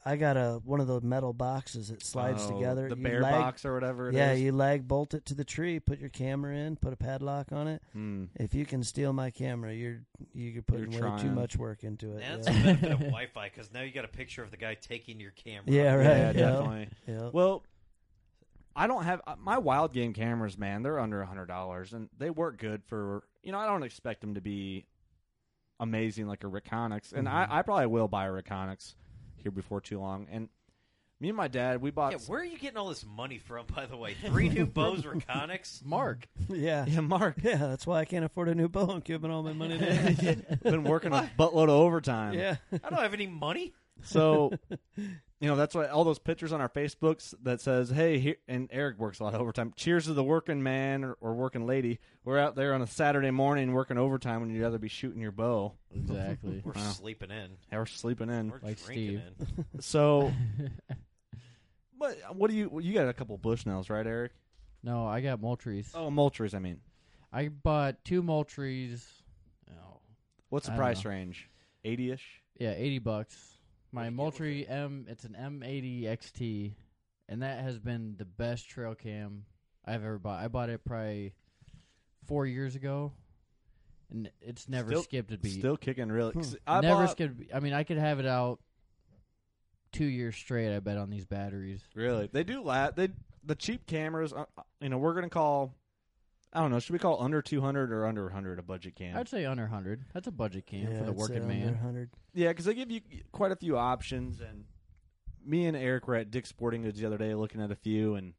I 0.04 0.16
got 0.16 0.36
a 0.36 0.60
one 0.64 0.80
of 0.80 0.88
the 0.88 1.00
metal 1.00 1.32
boxes 1.32 1.88
that 1.88 2.04
slides 2.04 2.42
Oh, 2.46 2.52
together. 2.54 2.88
the 2.88 2.96
You 2.96 3.02
bear 3.04 3.20
lag- 3.22 3.40
box 3.40 3.64
or 3.64 3.72
whatever. 3.74 4.08
it 4.08 4.14
Yeah, 4.16 4.32
is. 4.32 4.40
you 4.40 4.50
lag 4.52 4.88
bolt 4.88 5.14
it 5.14 5.24
to 5.26 5.34
the 5.34 5.44
tree, 5.44 5.78
put 5.78 6.00
your 6.00 6.08
camera 6.08 6.56
in, 6.56 6.74
put 6.76 6.92
a 6.92 6.96
padlock 6.96 7.52
on 7.52 7.68
it. 7.68 7.82
Hmm. 7.92 8.24
If 8.34 8.52
you 8.54 8.66
can 8.66 8.82
steal 8.82 9.12
my 9.12 9.30
camera, 9.30 9.72
you're 9.72 10.00
you're 10.34 10.62
putting 10.62 10.90
You're 10.90 11.08
way 11.10 11.18
too 11.22 11.30
much 11.30 11.56
work 11.56 11.84
into 11.84 12.16
it. 12.16 12.20
Yeah, 12.22 12.34
that's 12.36 12.48
yeah. 12.48 12.52
the 12.54 12.62
benefit 12.64 12.90
of 12.92 12.98
Wi-Fi 13.12 13.48
because 13.48 13.72
now 13.72 13.82
you 13.82 13.92
got 13.92 14.04
a 14.04 14.08
picture 14.08 14.42
of 14.42 14.50
the 14.50 14.56
guy 14.56 14.74
taking 14.74 15.20
your 15.20 15.30
camera. 15.32 15.64
Yeah, 15.66 15.94
right. 15.94 16.04
Yeah, 16.04 16.16
yeah. 16.18 16.32
definitely. 16.32 16.88
Yeah. 17.06 17.30
Well, 17.32 17.62
I 18.74 18.86
don't 18.88 19.04
have 19.04 19.20
uh, 19.26 19.36
my 19.38 19.58
wild 19.58 19.92
game 19.92 20.14
cameras, 20.14 20.58
man. 20.58 20.82
They're 20.82 20.98
under 20.98 21.20
a 21.22 21.26
hundred 21.26 21.46
dollars, 21.46 21.92
and 21.92 22.08
they 22.18 22.30
work 22.30 22.58
good 22.58 22.82
for 22.86 23.22
you 23.44 23.52
know. 23.52 23.58
I 23.58 23.66
don't 23.66 23.82
expect 23.84 24.20
them 24.22 24.34
to 24.34 24.40
be 24.40 24.86
amazing 25.78 26.26
like 26.26 26.42
a 26.44 26.46
Reconyx, 26.48 27.12
and 27.12 27.26
Mhm. 27.28 27.32
I, 27.32 27.58
I 27.58 27.62
probably 27.62 27.86
will 27.86 28.08
buy 28.08 28.26
a 28.26 28.30
Reconyx 28.30 28.94
here 29.42 29.52
before 29.52 29.80
too 29.80 30.00
long. 30.00 30.26
And 30.30 30.48
me 31.20 31.28
and 31.28 31.36
my 31.36 31.46
dad, 31.48 31.80
we 31.80 31.90
bought 31.92 32.12
Yeah, 32.12 32.18
where 32.26 32.40
are 32.40 32.44
you 32.44 32.58
getting 32.58 32.76
all 32.76 32.88
this 32.88 33.04
money 33.06 33.38
from, 33.38 33.66
by 33.74 33.86
the 33.86 33.96
way? 33.96 34.14
Three 34.14 34.48
new 34.48 34.66
bows 34.78 35.02
Reconyx? 35.02 35.84
Mark. 35.84 36.26
yeah. 36.48 36.84
yeah, 36.86 37.00
Mark 37.00 37.36
Yeah, 37.42 37.56
that's 37.58 37.86
why 37.86 38.00
I 38.00 38.04
can't 38.04 38.24
afford 38.24 38.48
a 38.48 38.54
new 38.54 38.68
bow. 38.68 38.88
I'm 38.90 39.00
giving 39.00 39.30
all 39.30 39.42
my 39.42 39.52
money 39.52 39.78
to 39.78 39.84
him. 39.94 40.44
been 40.62 40.84
working 40.84 41.12
a 41.12 41.30
buttload 41.38 41.64
of 41.64 41.70
overtime. 41.70 42.34
yeah. 42.34 42.56
I 42.72 42.90
don't 42.90 43.00
have 43.00 43.14
any 43.14 43.26
money. 43.28 43.72
So, 44.04 44.52
you 44.96 45.48
know, 45.48 45.56
that's 45.56 45.74
why 45.74 45.86
all 45.86 46.04
those 46.04 46.18
pictures 46.18 46.52
on 46.52 46.60
our 46.60 46.68
Facebooks 46.68 47.34
that 47.42 47.60
says, 47.60 47.90
"Hey," 47.90 48.18
here, 48.18 48.36
and 48.48 48.68
Eric 48.72 48.98
works 48.98 49.20
a 49.20 49.24
lot 49.24 49.34
of 49.34 49.40
overtime. 49.40 49.72
Cheers 49.76 50.06
to 50.06 50.14
the 50.14 50.24
working 50.24 50.62
man 50.62 51.04
or, 51.04 51.14
or 51.20 51.34
working 51.34 51.66
lady. 51.66 51.98
We're 52.24 52.38
out 52.38 52.54
there 52.56 52.74
on 52.74 52.82
a 52.82 52.86
Saturday 52.86 53.30
morning 53.30 53.72
working 53.72 53.98
overtime 53.98 54.40
when 54.40 54.50
you'd 54.50 54.62
rather 54.62 54.78
be 54.78 54.88
shooting 54.88 55.20
your 55.20 55.32
bow 55.32 55.72
Exactly. 55.94 56.62
We're 56.64 56.72
Wow. 56.72 56.90
sleeping 56.92 57.30
in. 57.30 57.56
We're 57.70 57.86
sleeping 57.86 58.30
in. 58.30 58.50
We're 58.50 58.60
Like 58.62 58.84
drinking 58.84 59.22
Steve. 59.38 59.56
in. 59.58 59.64
So, 59.80 60.32
but 61.98 62.16
what 62.36 62.50
do 62.50 62.56
you? 62.56 62.80
You 62.80 62.92
got 62.94 63.08
a 63.08 63.12
couple 63.12 63.38
Bushnells, 63.38 63.90
right, 63.90 64.06
Eric? 64.06 64.32
no, 64.82 65.06
I 65.06 65.20
got 65.20 65.40
Moultries. 65.40 65.90
Oh, 65.94 66.10
Moultries. 66.10 66.54
I 66.54 66.58
mean, 66.58 66.80
I 67.32 67.48
bought 67.48 68.04
two 68.04 68.22
Moultries. 68.22 69.04
Oh, 69.70 70.00
what's 70.48 70.66
the 70.66 70.72
I 70.72 70.76
don't 70.76 70.84
price 70.84 71.04
know. 71.04 71.10
range? 71.10 71.48
Eighty-ish. 71.84 72.42
yeah, 72.58 72.74
eighty 72.76 72.98
bucks. 72.98 73.51
My 73.94 74.04
What 74.04 74.04
do 74.04 74.04
you 74.04 74.10
get 74.10 74.16
Moultrie 74.16 74.68
M, 74.68 75.06
it's 75.08 75.24
an 75.24 75.36
M80 75.38 76.04
XT, 76.04 76.72
and 77.28 77.42
that 77.42 77.62
has 77.62 77.78
been 77.78 78.14
the 78.16 78.24
best 78.24 78.68
trail 78.68 78.94
cam 78.94 79.44
I've 79.84 80.02
ever 80.04 80.18
bought. 80.18 80.42
I 80.42 80.48
bought 80.48 80.70
it 80.70 80.82
probably 80.84 81.34
four 82.26 82.46
years 82.46 82.74
ago, 82.74 83.12
and 84.10 84.30
it's 84.40 84.68
never 84.68 84.88
Still- 84.90 85.02
skipped 85.02 85.32
a 85.32 85.38
beat. 85.38 85.58
Still 85.58 85.76
kicking 85.76 86.10
really. 86.10 86.32
'cause 86.32 86.52
Hmm. 86.52 86.58
I 86.66 86.80
never 86.80 87.02
bought, 87.02 87.10
skipped. 87.10 87.32
a 87.32 87.34
beat. 87.36 87.54
I 87.54 87.60
mean, 87.60 87.74
I 87.74 87.84
could 87.84 87.98
have 87.98 88.18
it 88.18 88.26
out 88.26 88.60
two 89.92 90.06
years 90.06 90.36
straight. 90.36 90.74
I 90.74 90.80
bet 90.80 90.96
on 90.96 91.10
these 91.10 91.26
batteries. 91.26 91.82
Really, 91.94 92.28
they 92.32 92.44
do 92.44 92.62
la 92.62 92.90
They 92.92 93.10
the 93.44 93.54
cheap 93.56 93.86
cameras. 93.86 94.32
Uh, 94.32 94.46
uh, 94.56 94.62
you 94.80 94.88
know, 94.88 94.96
we're 94.98 95.14
gonna 95.14 95.28
call. 95.28 95.74
I 96.52 96.60
don't 96.60 96.70
know. 96.70 96.78
Should 96.78 96.92
we 96.92 96.98
call 96.98 97.22
under 97.22 97.40
two 97.40 97.60
hundred 97.60 97.92
or 97.92 98.06
under 98.06 98.28
hundred 98.28 98.58
a 98.58 98.62
budget 98.62 98.94
cam? 98.94 99.16
I'd 99.16 99.28
say 99.28 99.46
under 99.46 99.66
hundred. 99.66 100.04
That's 100.12 100.26
a 100.26 100.32
budget 100.32 100.66
cam 100.66 100.82
yeah, 100.82 100.98
for 100.98 101.04
the 101.04 101.10
I'd 101.10 101.16
say 101.16 101.20
working 101.20 101.42
under 101.42 101.48
man. 101.48 101.66
100. 101.66 102.10
Yeah, 102.34 102.48
because 102.48 102.66
they 102.66 102.74
give 102.74 102.90
you 102.90 103.00
quite 103.32 103.52
a 103.52 103.56
few 103.56 103.78
options. 103.78 104.40
And 104.40 104.64
me 105.44 105.66
and 105.66 105.76
Eric 105.76 106.06
were 106.06 106.16
at 106.16 106.30
Dick's 106.30 106.50
Sporting 106.50 106.82
Goods 106.82 107.00
the 107.00 107.06
other 107.06 107.18
day 107.18 107.34
looking 107.34 107.62
at 107.62 107.70
a 107.70 107.76
few, 107.76 108.16
and 108.16 108.34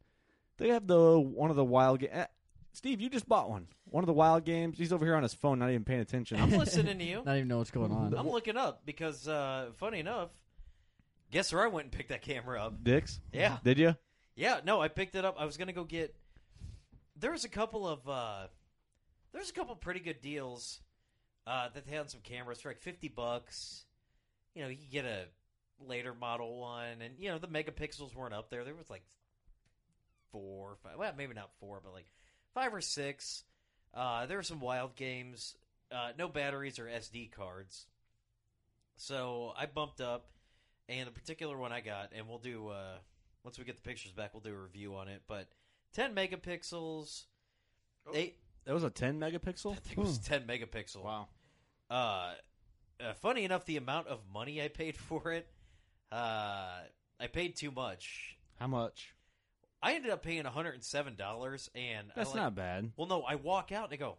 they 0.57 0.69
have 0.69 0.85
the 0.85 1.19
one 1.19 1.49
of 1.49 1.55
the 1.55 1.65
wild. 1.65 2.01
Ga- 2.01 2.09
eh, 2.11 2.25
Steve, 2.73 3.01
you 3.01 3.09
just 3.09 3.27
bought 3.27 3.49
one. 3.49 3.67
One 3.85 4.03
of 4.03 4.07
the 4.07 4.13
wild 4.13 4.45
games. 4.45 4.77
He's 4.77 4.93
over 4.93 5.05
here 5.05 5.15
on 5.15 5.23
his 5.23 5.33
phone, 5.33 5.59
not 5.59 5.69
even 5.69 5.83
paying 5.83 5.99
attention. 5.99 6.39
I'm 6.39 6.51
listening 6.57 6.97
to 6.97 7.03
you. 7.03 7.21
Not 7.25 7.35
even 7.35 7.47
know 7.47 7.59
what's 7.59 7.71
going 7.71 7.91
on. 7.91 8.15
I'm 8.15 8.29
looking 8.29 8.57
up 8.57 8.81
because, 8.85 9.27
uh, 9.27 9.71
funny 9.75 9.99
enough, 9.99 10.29
guess 11.31 11.53
where 11.53 11.63
I 11.63 11.67
went 11.67 11.85
and 11.85 11.91
picked 11.91 12.09
that 12.09 12.21
camera 12.21 12.63
up? 12.63 12.83
Dick's. 12.83 13.19
Yeah. 13.31 13.57
Did 13.63 13.77
you? 13.77 13.95
Yeah, 14.35 14.61
no, 14.63 14.81
I 14.81 14.87
picked 14.87 15.15
it 15.15 15.25
up. 15.25 15.35
I 15.39 15.45
was 15.45 15.57
going 15.57 15.67
to 15.67 15.73
go 15.73 15.83
get. 15.83 16.15
There's 17.23 17.45
a 17.45 17.49
couple 17.49 17.87
of 17.87 18.07
uh, 18.07 18.47
there's 19.31 19.49
a 19.49 19.53
couple 19.53 19.75
pretty 19.75 20.01
good 20.01 20.21
deals 20.21 20.81
uh, 21.47 21.69
that 21.73 21.85
they 21.85 21.91
had 21.91 22.01
on 22.01 22.07
some 22.09 22.19
cameras 22.21 22.59
for 22.59 22.67
like 22.69 22.81
fifty 22.81 23.07
bucks. 23.07 23.85
You 24.53 24.63
know, 24.63 24.67
you 24.67 24.85
get 24.91 25.05
a 25.05 25.23
later 25.87 26.13
model 26.13 26.59
one, 26.59 27.01
and 27.01 27.15
you 27.17 27.29
know 27.29 27.39
the 27.39 27.47
megapixels 27.47 28.13
weren't 28.13 28.33
up 28.33 28.49
there. 28.49 28.65
There 28.65 28.75
was 28.75 28.89
like 28.89 29.03
four, 30.33 30.75
five, 30.83 30.97
well, 30.97 31.13
maybe 31.17 31.33
not 31.33 31.49
four, 31.61 31.79
but 31.81 31.93
like 31.93 32.07
five 32.53 32.73
or 32.73 32.81
six. 32.81 33.43
Uh, 33.93 34.25
there 34.25 34.37
were 34.37 34.43
some 34.43 34.59
wild 34.59 34.95
games, 34.97 35.55
uh, 35.93 36.09
no 36.19 36.27
batteries 36.27 36.77
or 36.77 36.85
SD 36.85 37.31
cards. 37.31 37.85
So 38.97 39.53
I 39.57 39.65
bumped 39.65 40.01
up, 40.01 40.25
and 40.89 41.07
the 41.07 41.11
particular 41.11 41.57
one 41.57 41.71
I 41.71 41.79
got, 41.79 42.11
and 42.13 42.27
we'll 42.27 42.39
do 42.39 42.67
uh, 42.67 42.97
once 43.45 43.57
we 43.57 43.63
get 43.63 43.77
the 43.77 43.81
pictures 43.81 44.11
back, 44.11 44.33
we'll 44.33 44.41
do 44.41 44.53
a 44.53 44.61
review 44.61 44.95
on 44.95 45.07
it. 45.07 45.21
But 45.25 45.47
ten 45.93 46.13
megapixels, 46.15 47.23
eight. 48.13 48.37
That 48.65 48.73
was 48.73 48.83
a 48.83 48.89
10 48.89 49.19
megapixel? 49.19 49.71
I 49.71 49.75
megapixel. 49.75 49.79
think 49.79 49.97
it 49.97 50.01
was 50.01 50.17
ten 50.19 50.43
megapixel. 50.47 51.03
Wow. 51.03 51.27
Uh, 51.89 52.31
uh, 53.03 53.13
funny 53.21 53.43
enough, 53.43 53.65
the 53.65 53.77
amount 53.77 54.07
of 54.07 54.19
money 54.33 54.61
I 54.61 54.67
paid 54.69 54.95
for 55.09 55.31
it, 55.33 55.47
uh, 56.11 56.15
I 57.19 57.27
paid 57.31 57.55
too 57.55 57.71
much. 57.71 58.37
How 58.59 58.67
much? 58.67 59.13
I 59.81 59.95
ended 59.95 60.11
up 60.11 60.23
paying 60.23 60.43
one 60.45 60.53
hundred 60.53 60.75
and 60.75 60.83
seven 60.83 61.15
dollars, 61.15 61.69
and 61.75 62.07
I 62.11 62.13
That's 62.15 62.29
like- 62.29 62.37
not 62.43 62.55
bad. 62.55 62.91
Well, 62.95 63.07
no, 63.07 63.21
I 63.23 63.35
walk 63.35 63.71
out 63.73 63.85
and 63.85 63.93
I 63.93 63.97
go, 63.97 64.15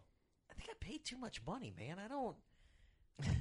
I 0.51 0.53
think 0.53 0.69
I 0.69 0.73
paid 0.79 1.03
too 1.03 1.17
much 1.17 1.41
money, 1.45 1.73
man. 1.77 1.97
I 2.03 2.07
don't. 2.07 2.35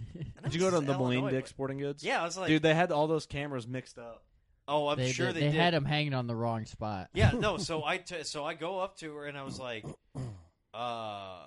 Did 0.45 0.55
you 0.55 0.61
go 0.61 0.71
to 0.71 0.81
the 0.81 0.93
is 0.93 0.99
Moline 0.99 1.19
Illinois, 1.19 1.31
Dick 1.31 1.47
Sporting 1.49 1.79
Goods? 1.79 2.03
Yeah, 2.05 2.23
I 2.23 2.25
was 2.25 2.37
like, 2.39 2.49
Dude, 2.49 2.63
they 2.63 2.75
had 2.75 2.93
all 2.93 3.07
those 3.07 3.27
cameras 3.27 3.67
mixed 3.67 3.99
up. 3.99 4.23
Oh, 4.69 4.89
I'm 4.89 4.99
they, 4.99 5.13
sure 5.13 5.29
they, 5.33 5.41
they, 5.41 5.47
they 5.47 5.53
did. 5.53 5.61
had 5.61 5.75
him 5.75 5.85
hanging 5.85 6.15
on 6.15 6.27
the 6.27 6.35
wrong 6.37 6.65
spot. 6.67 7.09
Yeah, 7.15 7.33
no. 7.33 7.57
So 7.65 7.85
I 7.85 7.99
t- 7.99 8.23
so 8.25 8.45
I 8.45 8.55
go 8.55 8.79
up 8.81 8.97
to 8.99 9.15
her 9.17 9.27
and 9.27 9.37
I 9.39 9.43
was 9.43 9.59
like, 9.59 9.85
uh, 10.75 11.39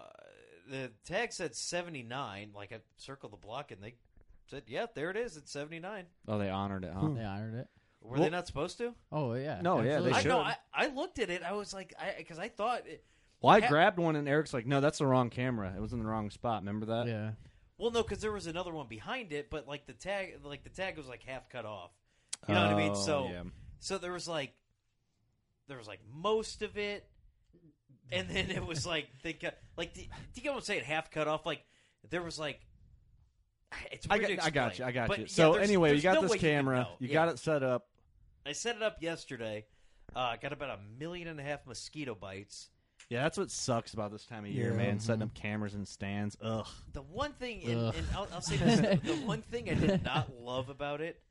the 0.70 0.92
tag 1.06 1.32
said 1.34 1.56
seventy 1.56 2.04
nine. 2.04 2.52
Like 2.56 2.72
I 2.72 2.80
circled 2.98 3.34
the 3.34 3.38
block 3.38 3.72
and 3.72 3.82
they 3.82 3.96
said, 4.50 4.64
yeah, 4.68 4.86
there 4.96 5.10
it 5.10 5.18
is. 5.18 5.38
It's 5.38 5.52
seventy 5.52 5.80
nine. 5.80 6.06
Oh, 6.28 6.38
they 6.38 6.50
honored 6.50 6.84
it, 6.84 6.92
huh? 6.94 7.10
They 7.10 7.24
honored 7.24 7.56
it. 7.56 7.68
Were 8.02 8.14
Well- 8.16 8.24
they 8.24 8.30
not 8.30 8.48
supposed 8.48 8.78
to? 8.80 8.94
Oh 9.12 9.34
yeah. 9.34 9.60
No, 9.62 9.78
yeah, 9.78 9.84
they 9.84 9.90
absolutely. 10.12 10.14
I 10.18 10.22
should. 10.22 10.30
know. 10.30 10.40
I, 10.40 10.56
I 10.74 10.88
looked 10.88 11.20
at 11.20 11.30
it. 11.30 11.44
I 11.44 11.54
was 11.54 11.74
like, 11.74 11.94
I 12.00 12.14
because 12.18 12.40
I 12.40 12.48
thought. 12.50 12.88
It, 12.88 13.04
Well, 13.42 13.56
I 13.56 13.60
Ha- 13.62 13.68
grabbed 13.68 14.00
one, 14.00 14.16
and 14.16 14.28
Eric's 14.28 14.54
like, 14.54 14.66
"No, 14.66 14.80
that's 14.82 15.00
the 15.00 15.06
wrong 15.08 15.30
camera. 15.30 15.74
It 15.76 15.82
was 15.82 15.94
in 15.94 16.00
the 16.00 16.06
wrong 16.06 16.30
spot. 16.30 16.62
Remember 16.62 16.86
that?" 16.88 17.08
Yeah. 17.08 17.32
well, 17.78 17.92
no, 17.92 18.04
because 18.04 18.20
there 18.22 18.32
was 18.32 18.48
another 18.48 18.72
one 18.72 18.88
behind 18.88 19.34
it, 19.34 19.50
but 19.50 19.68
like 19.68 19.86
the 19.88 19.94
tag, 19.94 20.40
like 20.44 20.64
the 20.64 20.70
tag 20.70 20.98
was 20.98 21.08
like 21.08 21.24
half 21.24 21.50
cut 21.50 21.66
off. 21.66 21.92
You 22.48 22.54
know 22.56 22.62
what 22.66 22.74
I 22.74 22.78
mean? 22.78 22.92
Oh, 22.92 22.96
So 22.96 23.28
yeah. 23.32 23.44
So 23.80 23.98
there 23.98 24.12
was 24.12 24.28
like, 24.28 24.54
there 25.68 25.78
was 25.78 25.88
like 25.88 26.00
most 26.14 26.62
of 26.62 26.78
it, 26.78 27.06
and 28.12 28.30
then 28.30 28.50
it 28.50 28.66
was 28.66 28.86
like 28.86 29.08
they 29.24 29.34
cut 29.34 29.58
like 29.78 29.94
do 29.94 30.02
you 30.02 30.42
get 30.42 30.50
what 30.52 30.58
I'm 30.60 30.64
saying? 30.64 30.84
Half 30.84 31.12
cut 31.12 31.28
off. 31.28 31.46
Like 31.46 31.62
there 32.10 32.22
was 32.22 32.40
like, 32.40 32.60
it's 33.92 34.08
I 34.10 34.18
weird 34.18 34.30
got, 34.30 34.40
to 34.40 34.46
I 34.46 34.50
got 34.50 34.68
explain, 34.70 34.86
you. 34.88 34.90
I 34.90 34.92
got 34.94 35.08
but 35.10 35.18
you. 35.18 35.24
yeah, 35.24 35.30
So 35.30 35.52
there's- 35.54 35.68
anyway, 35.68 35.90
you 35.90 35.94
there's 35.96 36.04
got 36.04 36.14
no 36.16 36.22
this 36.22 36.32
way 36.32 36.36
you 36.38 36.42
can 36.42 36.50
camera. 36.52 36.76
know. 36.82 36.88
You 37.00 37.08
Yeah. 37.10 37.14
got 37.14 37.30
it 37.30 37.40
set 37.40 37.64
up. 37.64 37.88
I 38.46 38.54
set 38.54 38.76
it 38.78 38.82
up 38.82 39.02
yesterday. 39.02 39.66
Uh, 40.16 40.20
I 40.20 40.38
got 40.38 40.54
about 40.54 40.70
a 40.70 40.80
million 41.00 41.28
and 41.28 41.40
a 41.40 41.44
half 41.44 41.66
mosquito 41.68 42.16
bites. 42.16 42.70
Yeah, 43.10 43.24
that's 43.24 43.38
what 43.38 43.52
sucks 43.52 43.94
about 43.94 44.12
this 44.12 44.26
time 44.26 44.46
of 44.46 44.52
year, 44.52 44.72
Yeah. 44.72 44.78
man. 44.78 45.00
Setting 45.00 45.22
Mhm. 45.22 45.26
up 45.32 45.34
cameras 45.34 45.74
and 45.76 45.86
stands. 45.88 46.38
Ugh. 46.42 46.66
The 46.94 47.02
one 47.02 47.34
thing, 47.34 47.64
and, 47.66 47.80
Ugh. 47.88 47.96
and 47.98 48.08
I'll, 48.16 48.28
I'll 48.34 48.42
say 48.42 48.56
this: 48.58 49.00
the 49.04 49.16
one 49.26 49.42
thing 49.44 49.70
I 49.70 49.74
did 49.74 50.04
not 50.04 50.34
love 50.42 50.70
about 50.70 51.02
it 51.02 51.22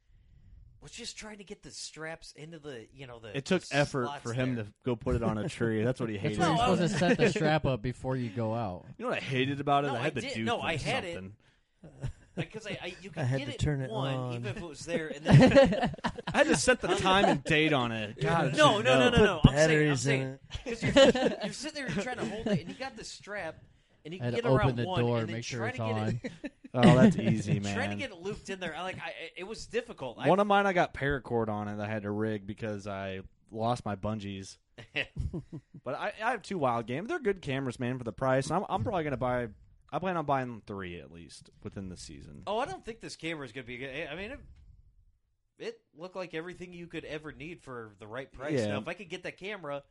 was 0.83 0.93
just 0.93 1.17
trying 1.17 1.39
to 1.39 1.45
get 1.45 1.63
the 1.63 1.71
straps 1.71 2.33
into 2.37 2.59
the, 2.59 2.87
you 2.95 3.07
know, 3.07 3.19
the. 3.19 3.37
It 3.37 3.45
took 3.45 3.63
the 3.63 3.77
effort 3.77 4.05
slots 4.07 4.23
for 4.23 4.33
him 4.33 4.55
there. 4.55 4.65
to 4.65 4.73
go 4.85 4.97
put 4.97 5.17
it 5.17 5.23
on 5.23 5.39
a 5.39 5.49
tree. 5.49 5.83
That's 5.83 6.01
what 6.01 6.09
he 6.09 6.17
That's 6.23 6.37
hated. 6.37 6.41
why 6.41 6.49
you're 6.49 6.77
supposed 6.77 6.81
to 6.93 6.99
set 6.99 7.19
the 7.19 7.29
strap 7.31 7.67
up 7.67 7.83
before 7.83 8.17
you 8.17 8.31
go 8.31 8.55
out. 8.55 8.85
You 8.99 9.05
know 9.05 9.11
what 9.11 9.19
I 9.19 9.23
hated 9.23 9.61
about 9.61 9.85
it? 9.85 9.89
No, 9.89 9.95
I 9.95 9.99
had 9.99 10.07
I 10.19 10.21
to 10.21 10.21
did- 10.21 10.35
do 10.35 10.45
no, 10.45 10.61
I 10.61 10.77
had 10.77 11.05
it. 11.05 11.15
something. 11.15 11.33
because 12.37 12.67
I, 12.67 12.79
I 12.83 12.95
you 13.01 13.11
could 13.11 13.23
I 13.23 13.25
had 13.25 13.39
get 13.39 13.49
to 13.49 13.55
it 13.55 13.59
turn 13.59 13.81
it 13.81 13.91
one 13.91 14.15
on. 14.15 14.33
even 14.35 14.47
if 14.47 14.57
it 14.59 14.63
was 14.63 14.81
there, 14.85 15.09
and 15.09 15.25
then 15.25 15.91
I 16.33 16.39
had 16.39 16.47
to 16.49 16.57
set 16.57 16.81
the 16.81 16.89
time 16.97 17.25
and 17.25 17.43
date 17.45 17.73
on 17.73 17.93
it. 17.93 18.21
God, 18.21 18.47
it 18.49 18.57
no, 18.57 18.81
no, 18.81 18.99
no, 18.99 19.11
no, 19.11 19.25
no. 19.25 19.41
Put 19.43 19.53
I'm 19.53 19.57
saying, 19.57 19.63
I'm 19.63 19.69
batteries 19.69 19.91
in 19.91 19.97
saying, 19.97 20.39
because 20.65 20.83
you're, 20.83 21.33
you're 21.45 21.53
sitting 21.53 21.75
there, 21.87 21.95
you're 21.95 22.03
trying 22.05 22.19
to 22.19 22.25
hold 22.27 22.47
it, 22.49 22.61
and 22.61 22.69
you 22.69 22.75
got 22.75 22.97
the 22.97 23.05
strap, 23.05 23.57
and 24.07 24.15
you 24.15 24.21
I 24.23 24.27
had 24.27 24.35
get 24.37 24.45
to 24.45 24.51
around 24.51 24.71
open 24.71 24.77
the 24.77 24.87
one, 24.87 25.01
door, 25.01 25.19
and 25.19 25.29
then 25.29 25.35
make 25.37 25.45
sure 25.45 25.59
trying 25.59 25.71
it's 25.71 25.79
to 25.79 25.85
get 25.85 25.93
on. 25.95 26.21
It, 26.45 26.53
Oh, 26.75 26.95
that's 26.95 27.17
easy, 27.17 27.59
man. 27.61 27.75
trying 27.75 27.91
to 27.91 27.97
get 27.97 28.11
it 28.11 28.19
looped 28.19 28.49
in 28.51 28.61
there, 28.61 28.75
I 28.77 28.83
like, 28.83 28.99
I, 28.99 29.13
it 29.37 29.45
was 29.45 29.67
difficult. 29.67 30.19
I, 30.21 30.29
One 30.29 30.41
of 30.41 30.47
mine, 30.47 30.67
I 30.67 30.73
got 30.73 30.93
paracord 30.95 31.49
on 31.49 31.69
it. 31.69 31.81
I 31.81 31.87
had 31.89 32.03
to 32.03 32.11
rig 32.11 32.47
because 32.47 32.87
I 32.87 33.21
lost 33.51 33.85
my 33.85 33.97
bungees. 33.97 34.59
But 35.85 35.95
I, 35.95 36.13
I 36.23 36.33
have 36.33 36.43
two 36.43 36.59
wild 36.59 36.87
games. 36.87 37.09
They're 37.09 37.19
good 37.19 37.41
cameras, 37.41 37.81
man, 37.81 37.97
for 37.97 38.05
the 38.05 38.13
price. 38.13 38.51
I'm, 38.51 38.65
I'm 38.69 38.83
probably 38.83 39.05
gonna 39.05 39.17
buy. 39.17 39.49
I 39.91 39.99
plan 39.99 40.17
on 40.17 40.27
buying 40.27 40.63
three 40.67 41.01
at 41.01 41.11
least 41.13 41.49
within 41.63 41.89
the 41.89 41.97
season. 41.97 42.43
oh, 42.47 42.59
I 42.59 42.67
don't 42.67 42.85
think 42.85 43.01
this 43.01 43.17
camera 43.17 43.47
is 43.47 43.53
going 43.53 43.65
to 43.65 43.69
be 43.69 43.79
good. 43.79 44.09
I 44.11 44.17
mean, 44.17 44.33
it, 44.33 44.41
it 45.59 45.81
looked 45.97 46.17
like 46.17 46.35
everything 46.35 46.73
you 46.73 46.89
could 46.89 47.05
ever 47.05 47.33
need 47.33 47.63
for 47.63 47.95
the 48.01 48.07
right 48.07 48.31
price. 48.31 48.55
Yeah. 48.59 48.67
Now, 48.67 48.79
if 48.81 48.89
I 48.89 48.95
could 48.95 49.09
get 49.09 49.23
that 49.23 49.39
camera, 49.39 49.85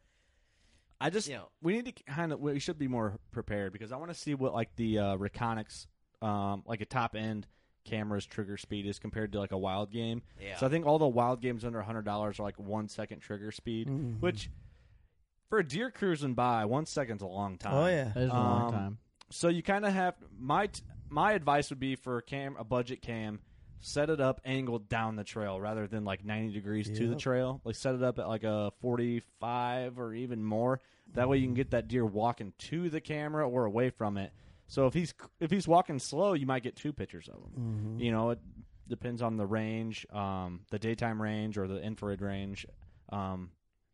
I 1.00 1.10
just 1.10 1.28
you 1.28 1.36
know, 1.36 1.50
we 1.62 1.74
need 1.74 1.86
to 1.96 2.04
kind 2.04 2.32
of 2.34 2.40
we 2.40 2.60
should 2.60 2.78
be 2.78 2.88
more 2.88 3.18
prepared 3.36 3.72
because 3.74 3.92
I 3.92 3.98
want 3.98 4.10
to 4.12 4.18
see 4.20 4.34
what 4.34 4.54
like 4.56 4.76
the 4.78 4.98
uh, 4.98 5.18
Reconyx, 5.18 5.86
um, 6.24 6.64
like 6.66 6.82
a 6.82 6.86
top 6.86 7.16
end 7.16 7.46
camera's 7.84 8.26
trigger 8.26 8.58
speed 8.58 8.88
is 8.88 8.98
compared 8.98 9.32
to 9.34 9.40
like 9.40 9.52
a 9.52 9.58
wild 9.58 9.92
game. 9.92 10.24
yeah. 10.42 10.58
So 10.58 10.66
I 10.66 10.70
think 10.70 10.88
all 10.88 10.98
the 10.98 11.08
wild 11.08 11.40
games 11.42 11.64
under 11.64 11.82
hundred 11.84 12.06
dollars 12.06 12.40
are 12.40 12.44
like 12.44 12.58
one 12.58 12.88
second 12.88 13.20
trigger 13.20 13.52
speed, 13.52 13.88
Mhm. 13.88 14.20
which 14.22 14.50
for 15.50 15.60
a 15.60 15.64
deer 15.68 15.92
cruising 15.92 16.34
by, 16.34 16.66
one 16.66 16.88
second's 16.88 17.22
a 17.22 17.28
long 17.28 17.58
time. 17.60 17.74
Oh 17.76 17.86
yeah. 17.88 18.06
That 18.16 18.24
is 18.24 18.30
a 18.32 18.34
long 18.34 18.66
Um, 18.66 18.72
time. 18.74 18.98
So 19.30 19.50
you 19.50 19.62
kind 19.62 19.86
of 19.86 19.94
have 19.94 20.16
my 20.40 20.68
t- 20.68 20.82
my 21.10 21.34
advice 21.34 21.70
would 21.70 21.80
be 21.80 21.96
for 21.96 22.18
a 22.18 22.22
cam 22.24 22.56
a 22.58 22.64
budget 22.64 23.02
cam, 23.04 23.40
set 23.80 24.10
it 24.10 24.20
up 24.20 24.42
angled 24.46 24.90
down 24.90 25.16
the 25.16 25.24
trail 25.24 25.60
rather 25.60 25.88
than 25.88 26.04
like 26.06 26.24
ninety 26.26 26.54
degrees 26.54 26.88
to 26.88 27.06
the 27.08 27.12
Yep. 27.14 27.20
trail. 27.20 27.62
Like 27.64 27.76
set 27.76 27.96
it 27.96 28.04
up 28.04 28.18
at 28.20 28.28
like 28.28 28.44
a 28.44 28.72
forty 28.82 29.22
five 29.40 30.00
or 30.00 30.14
even 30.14 30.44
more. 30.44 30.82
That 31.14 31.30
way 31.30 31.38
you 31.38 31.46
can 31.48 31.54
get 31.54 31.72
that 31.72 31.88
deer 31.88 32.06
walking 32.06 32.54
to 32.58 32.90
the 32.90 33.00
camera 33.02 33.48
or 33.48 33.66
away 33.66 33.90
from 33.92 34.18
it. 34.18 34.32
So 34.68 34.88
if 34.88 34.94
he's 34.94 35.14
if 35.40 35.52
he's 35.52 35.68
walking 35.68 36.00
slow, 36.00 36.34
you 36.34 36.46
might 36.48 36.64
get 36.64 36.76
two 36.76 36.94
pictures 36.94 37.30
of 37.30 37.36
him. 37.36 37.98
Mhm. 38.00 38.04
You 38.04 38.12
know, 38.12 38.32
it 38.32 38.40
depends 38.88 39.22
on 39.22 39.38
the 39.38 39.46
range, 39.46 40.06
um, 40.12 40.62
the 40.72 40.80
daytime 40.80 41.22
range 41.22 41.58
or 41.58 41.68
the 41.68 41.82
infrared 41.82 42.22
range. 42.22 42.66
Um, 43.10 43.52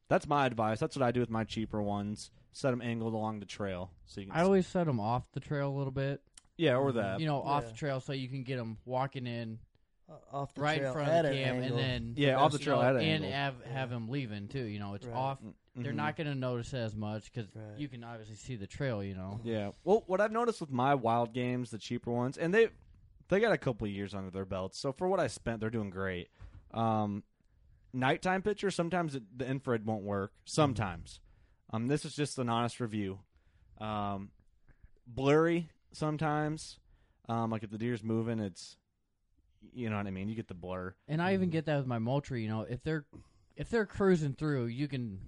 that's 0.08 0.28
my 0.28 0.46
advice. 0.46 0.80
That's 0.80 0.96
what 0.96 1.04
I 1.04 1.12
do 1.12 1.20
with 1.20 1.30
my 1.30 1.44
cheaper 1.44 1.82
ones. 1.82 2.32
Set 2.54 2.72
them 2.72 2.82
angled 2.82 3.14
along 3.14 3.40
the 3.40 3.46
trail, 3.46 3.92
so 4.06 4.20
you 4.22 4.28
can. 4.28 4.36
I 4.36 4.44
always 4.44 4.68
set 4.68 4.86
them 4.86 5.00
off 5.00 5.24
the 5.32 5.40
trail 5.40 5.70
a 5.70 5.76
little 5.78 5.92
bit. 5.92 6.22
yeah, 6.58 6.76
or 6.76 6.92
that. 6.92 7.20
You 7.20 7.26
know, 7.26 7.42
off 7.42 7.64
Yeah. 7.64 7.70
the 7.72 7.76
trail 7.76 8.00
so 8.02 8.14
you 8.14 8.28
can 8.30 8.44
get 8.44 8.58
them 8.58 8.78
walking 8.86 9.26
in 9.26 9.58
Off 10.32 10.54
the 10.54 10.62
right 10.62 10.78
trail 10.78 10.88
in 10.90 10.94
front 10.94 11.10
at 11.10 11.26
of 11.26 11.32
the 11.32 11.38
an 11.38 11.56
cam, 11.56 11.64
and 11.64 11.78
then 11.78 12.14
Yeah, 12.18 12.38
off 12.38 12.52
the 12.52 12.60
trail 12.60 12.82
at 12.82 12.96
an 12.96 13.02
and 13.02 13.26
angle. 13.26 13.32
have 13.32 13.66
have 13.66 13.90
them 13.90 14.10
leaving 14.10 14.48
too. 14.48 14.64
You 14.64 14.80
know, 14.80 14.94
it's 14.94 15.06
Right. 15.06 15.16
off. 15.16 15.40
They're 15.76 15.94
not 15.94 16.18
going 16.18 16.28
to 16.28 16.36
notice 16.36 16.74
as 16.74 16.96
much 16.96 17.32
because 17.32 17.48
Right. 17.56 17.78
you 17.78 17.88
can 17.88 18.04
obviously 18.04 18.36
see 18.36 18.56
the 18.58 18.68
trail. 18.68 19.04
You 19.04 19.16
know. 19.16 19.40
Yeah. 19.44 19.72
Well, 19.84 20.04
what 20.08 20.20
I've 20.22 20.32
noticed 20.32 20.60
with 20.62 20.72
my 20.72 20.96
wild 20.96 21.34
games, 21.34 21.72
the 21.72 21.78
cheaper 21.78 22.12
ones, 22.12 22.38
and 22.38 22.54
they 22.54 22.70
they 23.30 23.40
got 23.40 23.54
a 23.54 23.58
couple 23.58 23.86
of 23.88 23.92
years 23.94 24.14
under 24.14 24.30
their 24.30 24.46
belts. 24.46 24.78
So 24.78 24.92
for 24.92 25.08
what 25.08 25.20
I 25.20 25.28
spent, 25.28 25.62
they're 25.62 25.70
doing 25.70 25.90
great. 25.90 26.30
Um, 26.72 27.24
nighttime 27.94 28.42
picture, 28.42 28.70
sometimes 28.72 29.16
it, 29.16 29.24
the 29.38 29.48
infrared 29.48 29.86
won't 29.86 30.04
work. 30.04 30.34
Sometimes. 30.46 31.20
Um, 31.72 31.88
this 31.88 32.04
is 32.04 32.14
just 32.16 32.38
an 32.38 32.50
honest 32.50 32.80
review. 32.82 33.20
Um, 33.80 34.32
blurry 35.08 35.70
sometimes. 35.94 36.80
Um, 37.30 37.50
like 37.52 37.64
if 37.64 37.70
the 37.70 37.78
deer's 37.78 38.04
moving, 38.04 38.40
it's 38.40 38.76
you 39.74 39.90
know 39.90 39.98
what 39.98 40.08
I 40.08 40.12
mean. 40.12 40.30
You 40.30 40.36
get 40.36 40.48
the 40.48 40.54
blur. 40.54 40.94
And 41.08 41.22
I 41.22 41.34
even 41.34 41.50
get 41.50 41.66
that 41.66 41.78
with 41.78 41.88
my 41.88 42.00
Moultrie. 42.00 42.44
You 42.44 42.50
know, 42.50 42.62
if 42.62 42.84
they're 42.84 43.06
if 43.56 43.70
they're 43.70 43.86
cruising 43.86 44.34
through, 44.34 44.66
you 44.68 44.88
can, 44.88 45.20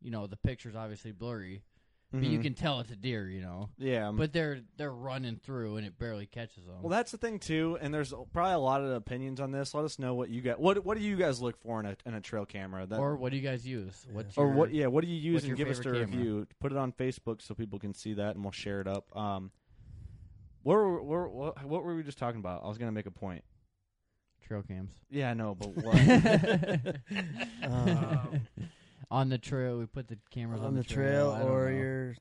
you 0.00 0.10
know, 0.10 0.26
the 0.26 0.36
picture's 0.36 0.74
obviously 0.76 1.12
blurry, 1.12 1.62
but 2.12 2.22
you 2.22 2.38
Mhm. 2.38 2.42
can 2.42 2.54
tell 2.54 2.80
it's 2.80 2.90
a 2.90 2.96
deer. 2.96 3.28
You 3.28 3.40
know, 3.42 3.68
yeah. 3.78 4.10
but 4.12 4.32
they're 4.32 4.60
they're 4.76 4.92
running 4.92 5.36
through 5.36 5.76
and 5.76 5.86
it 5.86 5.98
barely 5.98 6.26
catches 6.26 6.64
them. 6.66 6.76
Well, 6.82 6.90
that's 6.90 7.10
the 7.12 7.18
thing 7.18 7.38
too, 7.38 7.78
and 7.80 7.92
there's 7.92 8.12
probably 8.32 8.54
a 8.54 8.58
lot 8.58 8.82
of 8.82 8.90
opinions 8.92 9.40
on 9.40 9.50
this. 9.50 9.74
Let 9.74 9.84
us 9.84 9.98
know 9.98 10.14
what 10.14 10.28
you 10.30 10.40
got. 10.42 10.60
What 10.60 10.84
What 10.84 10.96
do 10.96 11.02
you 11.04 11.16
guys 11.16 11.40
look 11.40 11.58
for 11.58 11.80
in 11.80 11.86
a 11.86 11.96
in 12.06 12.14
a 12.14 12.20
trail 12.20 12.46
camera? 12.46 12.86
That, 12.86 12.98
or 12.98 13.16
what 13.16 13.30
do 13.30 13.36
you 13.36 13.42
guys 13.42 13.66
use? 13.66 14.06
What's 14.12 14.36
or 14.38 14.46
your, 14.46 14.54
what? 14.54 14.72
Yeah, 14.72 14.86
what 14.86 15.04
do 15.04 15.10
you 15.10 15.16
use? 15.16 15.34
what's 15.34 15.44
And 15.44 15.48
your 15.50 15.56
give 15.56 15.68
us 15.68 15.80
a 15.80 15.82
favorite 15.82 16.06
camera? 16.10 16.18
review. 16.18 16.46
Put 16.60 16.72
it 16.72 16.78
on 16.78 16.92
Facebook 16.92 17.42
so 17.42 17.54
people 17.54 17.78
can 17.78 17.94
see 17.94 18.14
that, 18.14 18.34
and 18.36 18.44
we'll 18.44 18.52
share 18.52 18.80
it 18.80 18.86
up. 18.88 19.14
Um, 19.16 19.50
where, 20.62 20.78
were- 20.78 21.02
where, 21.02 21.28
what, 21.28 21.64
what 21.64 21.82
were 21.82 21.96
we 21.96 22.02
just 22.04 22.18
talking 22.18 22.38
about? 22.38 22.62
I 22.64 22.68
was 22.68 22.78
gonna 22.78 22.92
make 22.92 23.06
a 23.06 23.10
point. 23.10 23.42
Trail 24.46 24.62
cams? 24.62 24.90
Yeah, 25.10 25.30
I 25.30 25.34
know, 25.34 25.54
but 25.54 25.68
what? 25.84 26.96
Um, 27.62 28.40
on 29.10 29.28
the 29.28 29.38
trail, 29.38 29.78
we 29.78 29.86
put 29.86 30.08
the 30.08 30.18
cameras 30.30 30.60
on, 30.60 30.68
on 30.68 30.74
the 30.74 30.84
trail 30.84 31.30
I 31.30 31.40
don't 31.40 31.48
or 31.50 31.70
know. 31.70 31.76
your 31.78 32.14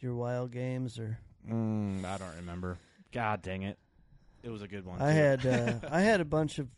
your 0.00 0.14
wild 0.14 0.52
games 0.52 0.98
or 0.98 1.18
mm, 1.48 2.04
I 2.04 2.18
don't 2.18 2.36
remember. 2.36 2.78
God 3.12 3.42
dang 3.42 3.62
it! 3.62 3.78
It 4.42 4.50
was 4.50 4.62
a 4.62 4.68
good 4.68 4.84
one. 4.84 5.00
I 5.00 5.10
too. 5.12 5.16
had 5.18 5.46
uh, 5.46 5.72
I 5.90 6.00
had 6.02 6.20
a 6.20 6.24
bunch 6.24 6.58
of 6.58 6.68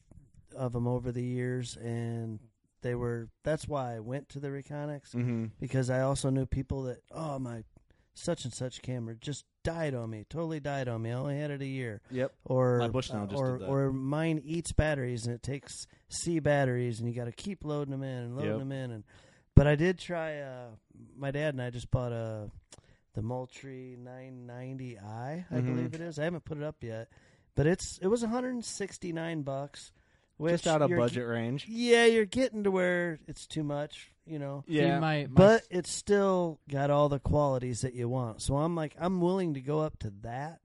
of 0.57 0.73
them 0.73 0.87
over 0.87 1.13
the 1.13 1.23
years 1.23 1.77
and 1.77 2.41
they 2.81 2.95
were 2.95 3.29
that's 3.45 3.69
why 3.69 3.95
I 3.97 4.01
went 4.01 4.29
to 4.31 4.41
the 4.41 4.49
Reconyx 4.49 5.15
Mhm. 5.15 5.51
because 5.61 5.91
I 5.91 6.01
also 6.01 6.31
knew 6.31 6.47
people 6.47 6.85
that 6.85 6.99
oh 7.13 7.39
my 7.39 7.65
such 8.19 8.45
and 8.45 8.53
such 8.53 8.83
camera 8.83 9.15
just 9.17 9.45
died 9.65 9.95
on 9.95 10.11
me, 10.11 10.25
totally 10.29 10.61
died 10.61 10.89
on 10.89 11.03
me. 11.03 11.11
I 11.11 11.15
only 11.15 11.39
had 11.39 11.51
it 11.51 11.63
a 11.63 11.67
year. 11.67 12.01
Yep. 12.11 12.33
Or 12.45 12.79
My 12.79 12.89
Bushnell 12.89 13.27
just 13.27 13.41
or 13.41 13.53
did 13.59 13.61
that. 13.67 13.71
or 13.71 13.93
mine 13.93 14.41
eats 14.45 14.73
batteries 14.73 15.27
and 15.27 15.35
it 15.35 15.43
takes 15.43 15.87
C 16.09 16.39
batteries 16.39 17.01
and 17.01 17.09
you 17.09 17.15
got 17.15 17.27
to 17.27 17.33
keep 17.33 17.65
loading 17.65 17.93
them 17.93 18.03
in 18.03 18.25
and 18.25 18.37
loading 18.37 18.51
Yep. 18.53 18.59
them 18.61 18.73
in 18.73 18.91
and. 18.91 19.05
But 19.55 19.67
I 19.67 19.75
did 19.75 19.99
try. 19.99 20.39
Uh, 20.39 20.69
my 21.17 21.31
dad 21.33 21.53
and 21.55 21.61
I 21.63 21.71
just 21.71 21.91
bought 21.91 22.13
a 22.13 22.51
the 23.15 23.23
Moultrie 23.23 23.97
990i, 24.01 25.45
I 25.51 25.55
Mhm. 25.55 25.65
believe 25.67 25.95
it 25.95 26.01
is. 26.01 26.19
I 26.19 26.25
haven't 26.25 26.45
put 26.45 26.59
it 26.59 26.63
up 26.63 26.83
yet, 26.85 27.09
but 27.57 27.67
it's 27.67 27.99
it 27.99 28.07
was 28.07 28.23
169 28.23 29.43
bucks. 29.43 29.91
Which 30.39 30.53
Just 30.53 30.67
out 30.69 30.83
of 30.83 30.91
you're- 30.91 31.03
budget 31.03 31.27
range. 31.27 31.67
Yeah, 31.69 32.05
you're 32.07 32.25
getting 32.25 32.65
to 32.65 32.71
where 32.71 33.19
it's 33.27 33.47
too 33.47 33.63
much, 33.65 34.11
you 34.25 34.39
know. 34.39 34.65
See, 34.69 34.75
Yeah. 34.77 35.01
my, 35.01 35.23
my 35.23 35.27
But 35.27 35.63
it's 35.71 35.91
still 35.91 36.61
got 36.71 36.91
all 36.91 37.09
the 37.09 37.19
qualities 37.19 37.81
that 37.83 37.95
you 37.95 38.09
want. 38.09 38.41
So 38.41 38.57
I'm 38.57 38.75
like, 38.77 38.95
I'm 39.01 39.21
willing 39.21 39.55
to 39.55 39.61
go 39.61 39.81
up 39.81 39.99
to 40.01 40.11
that, 40.23 40.61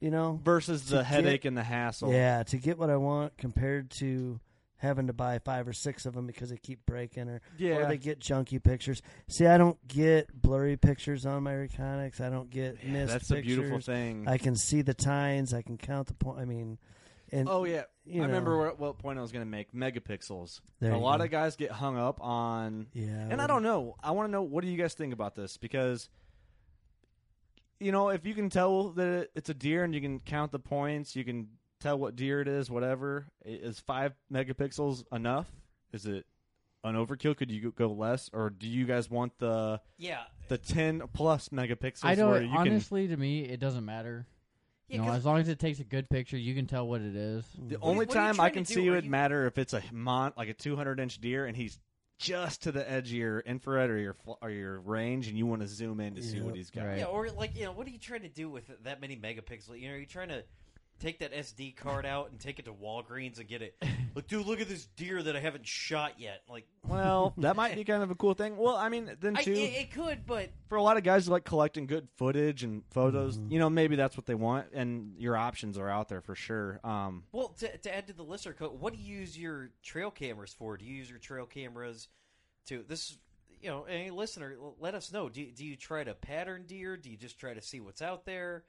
you 0.00 0.10
know. 0.10 0.40
versus 0.44 0.84
To 0.86 0.90
the 0.90 0.96
get- 0.98 1.06
headache 1.06 1.44
and 1.44 1.56
the 1.56 1.62
hassle. 1.62 2.12
Yeah, 2.12 2.42
to 2.42 2.58
get 2.58 2.78
what 2.78 2.90
I 2.90 2.96
want 2.96 3.38
compared 3.38 3.90
to 3.92 4.40
having 4.78 5.06
to 5.06 5.12
buy 5.12 5.38
five 5.38 5.68
or 5.68 5.72
six 5.72 6.04
of 6.06 6.14
them 6.14 6.26
because 6.26 6.50
they 6.50 6.56
keep 6.56 6.84
breaking 6.84 7.28
or 7.28 7.40
Yeah. 7.56 7.76
or 7.76 7.86
they 7.88 7.98
get 7.98 8.18
junky 8.18 8.60
pictures. 8.60 9.00
See, 9.28 9.46
I 9.46 9.56
don't 9.56 9.78
get 9.86 10.32
blurry 10.42 10.76
pictures 10.76 11.24
on 11.24 11.44
my 11.44 11.52
Reconyx. 11.52 12.20
I 12.20 12.28
don't 12.28 12.50
get 12.50 12.78
Yeah, 12.82 12.90
missed 12.90 13.12
that's 13.12 13.28
the 13.28 13.36
pictures. 13.36 13.54
beautiful 13.54 13.78
thing. 13.78 14.26
I 14.26 14.38
can 14.38 14.56
see 14.56 14.82
the 14.82 14.94
tines. 14.94 15.54
I 15.54 15.62
can 15.62 15.78
count 15.78 16.08
the 16.08 16.14
point. 16.14 16.40
I 16.40 16.44
mean, 16.44 16.78
and 17.32 17.48
oh 17.48 17.64
yeah, 17.64 17.84
you 18.04 18.22
I 18.22 18.26
remember 18.26 18.52
know. 18.52 18.58
what, 18.58 18.78
what 18.78 18.98
point 18.98 19.18
I 19.18 19.22
was 19.22 19.32
going 19.32 19.44
to 19.44 19.50
make. 19.50 19.72
Megapixels. 19.72 20.60
There 20.80 20.92
a 20.92 20.98
lot 20.98 21.18
go. 21.18 21.24
of 21.24 21.30
guys 21.30 21.56
get 21.56 21.70
hung 21.70 21.96
up 21.98 22.20
on, 22.20 22.86
yeah, 22.92 23.26
and 23.30 23.40
I 23.40 23.46
don't 23.46 23.62
know. 23.62 23.96
I 24.02 24.10
want 24.12 24.28
to 24.28 24.32
know 24.32 24.42
what 24.42 24.62
do 24.62 24.70
you 24.70 24.76
guys 24.78 24.94
think 24.94 25.12
about 25.12 25.34
this 25.34 25.56
because. 25.56 26.08
You 27.80 27.90
know, 27.90 28.10
if 28.10 28.24
you 28.24 28.34
can 28.34 28.48
tell 28.48 28.90
that 28.90 29.30
it's 29.34 29.50
a 29.50 29.54
deer 29.54 29.82
and 29.82 29.92
you 29.92 30.00
can 30.00 30.20
count 30.20 30.52
the 30.52 30.60
points, 30.60 31.16
you 31.16 31.24
can 31.24 31.48
tell 31.80 31.98
what 31.98 32.14
deer 32.14 32.40
it 32.40 32.46
is, 32.46 32.70
whatever. 32.70 33.26
Is 33.44 33.80
five 33.80 34.12
megapixels 34.32 35.02
enough? 35.12 35.48
Is 35.92 36.06
it 36.06 36.24
an 36.84 36.94
overkill? 36.94 37.36
Could 37.36 37.50
you 37.50 37.72
go 37.72 37.88
less, 37.88 38.30
or 38.32 38.50
do 38.50 38.68
you 38.68 38.86
guys 38.86 39.10
want 39.10 39.36
the 39.38 39.80
Yeah. 39.98 40.20
the 40.46 40.58
ten 40.58 41.02
plus 41.12 41.48
megapixels? 41.48 42.04
I 42.04 42.14
don't. 42.14 42.44
you 42.44 42.50
Honestly, 42.56 43.08
to 43.08 43.16
me, 43.16 43.42
it 43.46 43.58
doesn't 43.58 43.84
matter. 43.84 44.26
Yeah, 44.92 44.96
you 44.98 45.02
know, 45.04 45.08
'cause- 45.10 45.18
as 45.18 45.24
long 45.24 45.38
as 45.38 45.48
it 45.48 45.58
takes 45.58 45.80
a 45.80 45.84
good 45.84 46.08
picture, 46.10 46.36
you 46.36 46.54
can 46.54 46.66
tell 46.66 46.86
what 46.86 47.00
it 47.00 47.16
is. 47.16 47.44
The. 47.56 47.76
What 47.76 47.80
only 47.88 48.06
what 48.06 48.16
are 48.16 48.20
you 48.20 48.26
time 48.26 48.34
I 48.34 48.44
trying 48.50 48.52
can 48.52 48.64
to 48.64 48.72
see 48.74 48.82
do? 48.82 48.86
it 48.86 48.88
Are 48.90 48.94
would 48.96 49.04
you- 49.06 49.10
matter 49.10 49.46
if 49.46 49.58
it's 49.58 49.72
a 49.72 49.82
mon 49.92 50.32
like 50.36 50.48
a 50.48 50.54
two 50.54 50.76
hundred 50.76 51.00
inch 51.00 51.20
deer 51.20 51.46
and 51.46 51.56
he's 51.56 51.78
just 52.18 52.62
to 52.62 52.72
the 52.72 52.88
edge 52.88 53.08
of 53.08 53.14
your 53.16 53.40
infrared 53.40 53.90
or 53.90 53.98
your 53.98 54.14
fl- 54.14 54.34
or 54.42 54.50
your 54.50 54.78
range, 54.80 55.26
and 55.28 55.36
you 55.36 55.44
want 55.46 55.60
to 55.62 55.66
zoom 55.66 55.98
in 55.98 56.14
to 56.14 56.22
see 56.22 56.40
what 56.40 56.54
he's 56.54 56.70
got. 56.70 56.84
Right. 56.86 56.98
Yeah, 56.98 57.06
or 57.06 57.30
like 57.30 57.56
you 57.56 57.64
know, 57.64 57.72
what 57.72 57.86
are 57.86 57.90
you 57.90 57.98
trying 57.98 58.20
to 58.22 58.28
do 58.28 58.48
with 58.48 58.70
that 58.84 59.00
many 59.00 59.16
megapixels? 59.16 59.80
You 59.80 59.88
know, 59.88 59.94
are 59.94 59.98
you 59.98 60.06
trying 60.06 60.28
to 60.28 60.44
take 61.02 61.18
that 61.18 61.32
SD 61.34 61.76
card 61.76 62.06
out 62.06 62.30
and 62.30 62.38
take 62.40 62.58
it 62.58 62.64
to 62.66 62.72
Walgreens 62.72 63.38
and 63.38 63.48
get 63.48 63.62
it? 63.62 63.74
Like, 64.14 64.26
dude, 64.26 64.44
look 64.46 64.60
at 64.60 64.68
this 64.68 64.84
deer 64.84 65.22
that 65.22 65.36
I 65.36 65.40
haven't 65.40 65.66
shot 65.66 66.20
yet. 66.20 66.42
Like, 66.46 66.66
Well, 66.86 67.32
that 67.38 67.56
might 67.56 67.74
be 67.74 67.82
kind 67.82 68.02
of 68.02 68.10
a 68.10 68.14
cool 68.14 68.34
thing. 68.34 68.58
Well, 68.58 68.76
I 68.76 68.90
mean, 68.90 69.10
then 69.22 69.38
I, 69.38 69.40
it, 69.40 69.44
too, 69.46 69.52
it 69.54 69.90
could, 69.90 70.26
but 70.26 70.50
for 70.68 70.76
a 70.76 70.82
lot 70.82 70.98
of 70.98 71.02
guys 71.02 71.24
who 71.24 71.32
like 71.32 71.44
collecting 71.46 71.86
good 71.86 72.08
footage 72.18 72.62
and 72.62 72.82
photos, 72.90 73.38
Mhm. 73.38 73.50
you 73.50 73.58
know, 73.58 73.70
maybe 73.70 73.96
that's 73.96 74.14
what 74.14 74.26
they 74.26 74.34
want, 74.34 74.66
and 74.74 75.14
your 75.16 75.34
options 75.34 75.78
are 75.78 75.88
out 75.88 76.10
there 76.10 76.20
for 76.20 76.34
sure. 76.34 76.78
Um, 76.84 77.24
well, 77.32 77.54
to, 77.60 77.74
to 77.78 77.94
add 77.96 78.06
to 78.08 78.12
the 78.12 78.22
listener 78.22 78.52
code, 78.52 78.78
what 78.78 78.92
do 78.92 78.98
you 79.00 79.20
use 79.20 79.38
your 79.38 79.70
trail 79.82 80.10
cameras 80.10 80.52
for? 80.52 80.76
Do 80.76 80.84
you 80.84 80.94
use 80.94 81.08
your 81.08 81.18
trail 81.18 81.46
cameras 81.46 82.08
to 82.66 82.84
this? 82.86 83.16
You 83.62 83.70
know, 83.70 83.84
any 83.84 84.10
listener, 84.10 84.58
let 84.78 84.94
us 84.94 85.10
know. 85.10 85.30
Do 85.30 85.40
you, 85.40 85.52
do 85.52 85.64
you 85.64 85.74
try 85.74 86.04
to 86.04 86.12
pattern 86.12 86.64
deer? 86.66 86.98
Do 86.98 87.08
you 87.08 87.16
just 87.16 87.38
try 87.38 87.54
to 87.54 87.62
see 87.62 87.80
what's 87.80 88.02
out 88.02 88.26
there? 88.26 88.64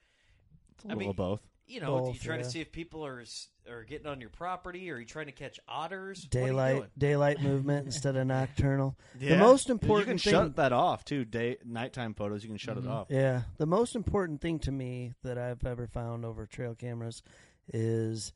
it's 0.75 0.85
a 0.85 0.87
I 0.87 0.89
little 0.91 0.99
mean, 1.01 1.09
of 1.09 1.15
both. 1.17 1.41
You 1.65 1.79
know, 1.79 2.05
do 2.07 2.11
you 2.11 2.19
try 2.19 2.35
yeah. 2.37 2.43
to 2.43 2.49
see 2.49 2.59
if 2.61 2.71
people 2.71 3.05
are 3.05 3.23
are 3.69 3.83
getting 3.83 4.05
on 4.07 4.19
your 4.19 4.29
property? 4.29 4.91
Or 4.91 4.95
are 4.95 4.99
you 4.99 5.05
trying 5.05 5.27
to 5.27 5.31
catch 5.31 5.59
otters? 5.67 6.27
What 6.29 6.35
are 6.35 6.39
you 6.41 6.45
daylight 6.47 6.89
daylight 6.97 7.41
movement 7.41 7.85
instead 7.85 8.15
of 8.17 8.27
nocturnal. 8.27 8.97
Yeah. 9.19 9.37
most 9.37 9.69
important 9.69 10.07
you 10.07 10.13
can 10.13 10.17
thing- 10.19 10.33
shut 10.49 10.55
that 10.57 10.73
off 10.73 11.05
too. 11.05 11.23
Day 11.23 11.57
nighttime 11.63 12.13
photos, 12.15 12.43
you 12.43 12.49
can 12.49 12.57
shut 12.57 12.77
Mhm. 12.77 12.83
it 12.83 12.87
off. 12.89 13.07
Yeah, 13.09 13.43
the 13.57 13.65
most 13.65 13.95
important 13.95 14.41
thing 14.41 14.59
to 14.59 14.71
me 14.71 15.13
that 15.23 15.37
I've 15.37 15.65
ever 15.65 15.87
found 15.87 16.25
over 16.25 16.45
trail 16.45 16.75
cameras 16.75 17.23
is 17.73 18.33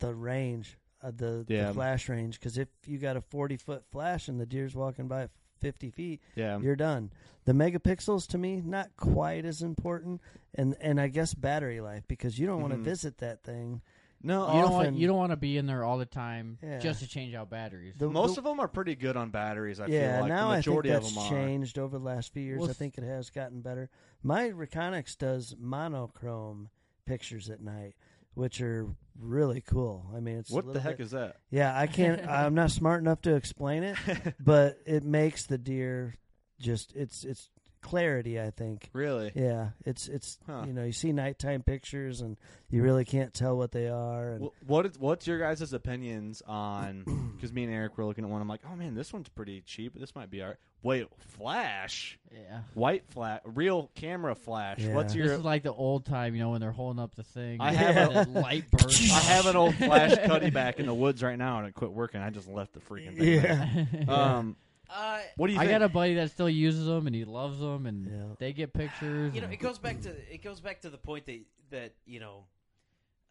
the 0.00 0.14
range, 0.14 0.76
uh, 1.02 1.12
the, 1.14 1.46
Yeah. 1.48 1.68
the 1.68 1.74
flash 1.74 2.08
range. 2.08 2.38
Because 2.38 2.58
if 2.58 2.68
you 2.86 2.98
got 2.98 3.16
a 3.16 3.22
forty 3.22 3.56
foot 3.56 3.84
flash 3.90 4.28
and 4.28 4.38
the 4.38 4.46
deer's 4.46 4.74
walking 4.74 5.08
by 5.08 5.22
at 5.22 5.30
fifty 5.60 5.90
feet, 5.90 6.20
Yeah, 6.34 6.58
you're 6.58 6.76
done. 6.76 7.10
The 7.44 7.52
megapixels 7.52 8.26
to 8.28 8.38
me 8.38 8.60
not 8.64 8.90
quite 8.96 9.44
as 9.44 9.62
important, 9.62 10.20
and 10.54 10.76
and 10.80 11.00
I 11.00 11.08
guess 11.08 11.34
battery 11.34 11.80
life 11.80 12.04
because 12.08 12.38
you 12.38 12.46
don't 12.46 12.60
want 12.60 12.72
to 12.72 12.76
mm-hmm. 12.76 12.84
visit 12.84 13.18
that 13.18 13.42
thing. 13.42 13.80
no, 14.22 14.46
You 14.54 14.60
don't 14.60 14.72
want 14.72 14.96
you 14.96 15.06
don't 15.06 15.16
want 15.16 15.30
to 15.32 15.36
be 15.36 15.56
in 15.56 15.66
there 15.66 15.82
all 15.82 15.96
the 15.98 16.04
time 16.06 16.58
Yeah. 16.62 16.78
just 16.78 17.00
to 17.00 17.08
change 17.08 17.34
out 17.34 17.48
batteries. 17.48 17.94
The- 17.96 18.10
most 18.10 18.34
the- 18.34 18.40
of 18.40 18.44
them 18.44 18.60
are 18.60 18.68
pretty 18.68 18.94
good 18.94 19.16
on 19.16 19.30
batteries. 19.30 19.80
I 19.80 19.86
yeah, 19.86 20.12
feel 20.12 20.20
like 20.22 20.28
now 20.28 20.48
the 20.48 20.52
I 20.52 20.54
think 20.56 20.66
majority 20.66 20.88
that's 20.90 21.08
of 21.08 21.14
them 21.14 21.24
are. 21.24 21.30
changed 21.30 21.78
over 21.78 21.98
the 21.98 22.04
last 22.04 22.32
few 22.32 22.42
years. 22.42 22.60
Well, 22.60 22.70
I 22.70 22.74
think 22.74 22.98
it 22.98 23.04
has 23.04 23.30
gotten 23.30 23.62
better. 23.62 23.88
My 24.22 24.50
Reconyx 24.50 25.16
does 25.16 25.56
monochrome 25.58 26.68
pictures 27.06 27.48
at 27.50 27.60
night, 27.62 27.94
which 28.34 28.60
are 28.60 28.86
really 29.18 29.60
cool. 29.60 30.06
I 30.16 30.20
mean, 30.20 30.38
it's 30.38 30.50
What 30.50 30.72
the 30.72 30.80
heck 30.80 30.98
bit- 30.98 31.04
is 31.04 31.10
that? 31.12 31.36
Yeah, 31.50 31.76
I 31.78 31.86
can't. 31.86 32.26
I'm 32.28 32.54
not 32.54 32.70
smart 32.70 33.00
enough 33.00 33.22
to 33.22 33.34
explain 33.34 33.82
it, 33.84 33.96
but 34.40 34.78
it 34.86 35.04
makes 35.04 35.46
the 35.46 35.58
deer 35.58 36.14
just 36.58 36.94
it's 36.94 37.24
it's 37.24 37.48
clarity. 37.82 38.40
I 38.40 38.50
think. 38.50 38.88
really? 38.92 39.32
Yeah, 39.34 39.70
it's 39.84 40.08
it's 40.08 40.38
Huh. 40.46 40.64
you 40.66 40.72
know 40.72 40.84
you 40.84 40.92
see 40.92 41.12
nighttime 41.12 41.62
pictures 41.62 42.20
and 42.20 42.36
you 42.70 42.82
really 42.82 43.04
can't 43.04 43.32
tell 43.34 43.56
what 43.56 43.72
they 43.72 43.88
are. 43.88 44.30
And 44.32 44.44
Wh- 44.46 44.68
What 44.70 44.86
is, 44.86 44.98
what's 44.98 45.26
your 45.26 45.38
guys' 45.38 45.72
opinions 45.72 46.42
on? 46.46 47.04
Because 47.40 47.54
me 47.54 47.64
and 47.64 47.72
Eric 47.72 47.96
were 47.96 48.04
looking 48.04 48.22
at 48.24 48.28
one. 48.30 48.42
I'm 48.42 48.48
like, 48.48 48.60
oh 48.70 48.76
man, 48.76 48.94
this 48.94 49.14
one's 49.14 49.30
pretty 49.30 49.62
cheap. 49.62 49.98
This 49.98 50.14
might 50.14 50.28
be 50.30 50.42
our 50.42 50.58
wait 50.82 51.06
flash, 51.44 52.18
yeah. 52.30 52.60
white 52.74 53.02
flash, 53.08 53.40
real 53.46 53.90
camera 53.94 54.34
flash. 54.34 54.80
Yeah. 54.80 54.94
What's 54.94 55.14
your? 55.14 55.26
This 55.28 55.38
is 55.38 55.44
like 55.44 55.62
the 55.62 55.72
old 55.72 56.04
time, 56.04 56.34
you 56.34 56.40
know, 56.42 56.50
when 56.50 56.60
they're 56.60 56.70
holding 56.70 57.02
up 57.02 57.14
the 57.14 57.22
thing. 57.22 57.58
I 57.60 57.68
and 57.68 57.76
have 57.78 58.14
a 58.28 58.30
light 58.40 58.70
burst. 58.72 59.10
I 59.10 59.20
have 59.20 59.46
an 59.46 59.56
old 59.56 59.74
flash 59.74 60.10
Cuddeback 60.18 60.74
in 60.80 60.84
the 60.86 60.92
woods 60.92 61.22
right 61.22 61.38
now, 61.38 61.58
and 61.60 61.66
it 61.66 61.74
quit 61.74 61.92
working. 61.92 62.20
I 62.20 62.28
just 62.28 62.46
left 62.46 62.74
the 62.74 62.80
freaking 62.80 63.16
thing. 63.16 63.40
there. 63.42 63.88
yeah, 64.06 64.36
Um, 64.38 64.56
Uh, 64.92 65.20
what 65.36 65.46
do 65.46 65.52
you 65.52 65.58
I 65.60 65.66
think? 65.66 65.78
got 65.78 65.82
a 65.82 65.88
buddy 65.88 66.14
that 66.14 66.30
still 66.30 66.48
uses 66.50 66.86
them 66.86 67.06
and 67.06 67.14
he 67.14 67.24
loves 67.24 67.60
them 67.60 67.86
and 67.86 68.06
Yeah. 68.06 68.34
they 68.38 68.52
get 68.52 68.72
pictures. 68.72 69.34
you 69.34 69.40
know, 69.40 69.44
and- 69.44 69.54
it 69.54 69.58
goes 69.58 69.78
back 69.78 70.00
to 70.02 70.10
it 70.34 70.42
goes 70.42 70.60
back 70.60 70.80
to 70.82 70.90
the 70.90 70.98
point 70.98 71.26
that 71.26 71.40
that 71.70 71.94
you 72.06 72.18
know, 72.20 72.46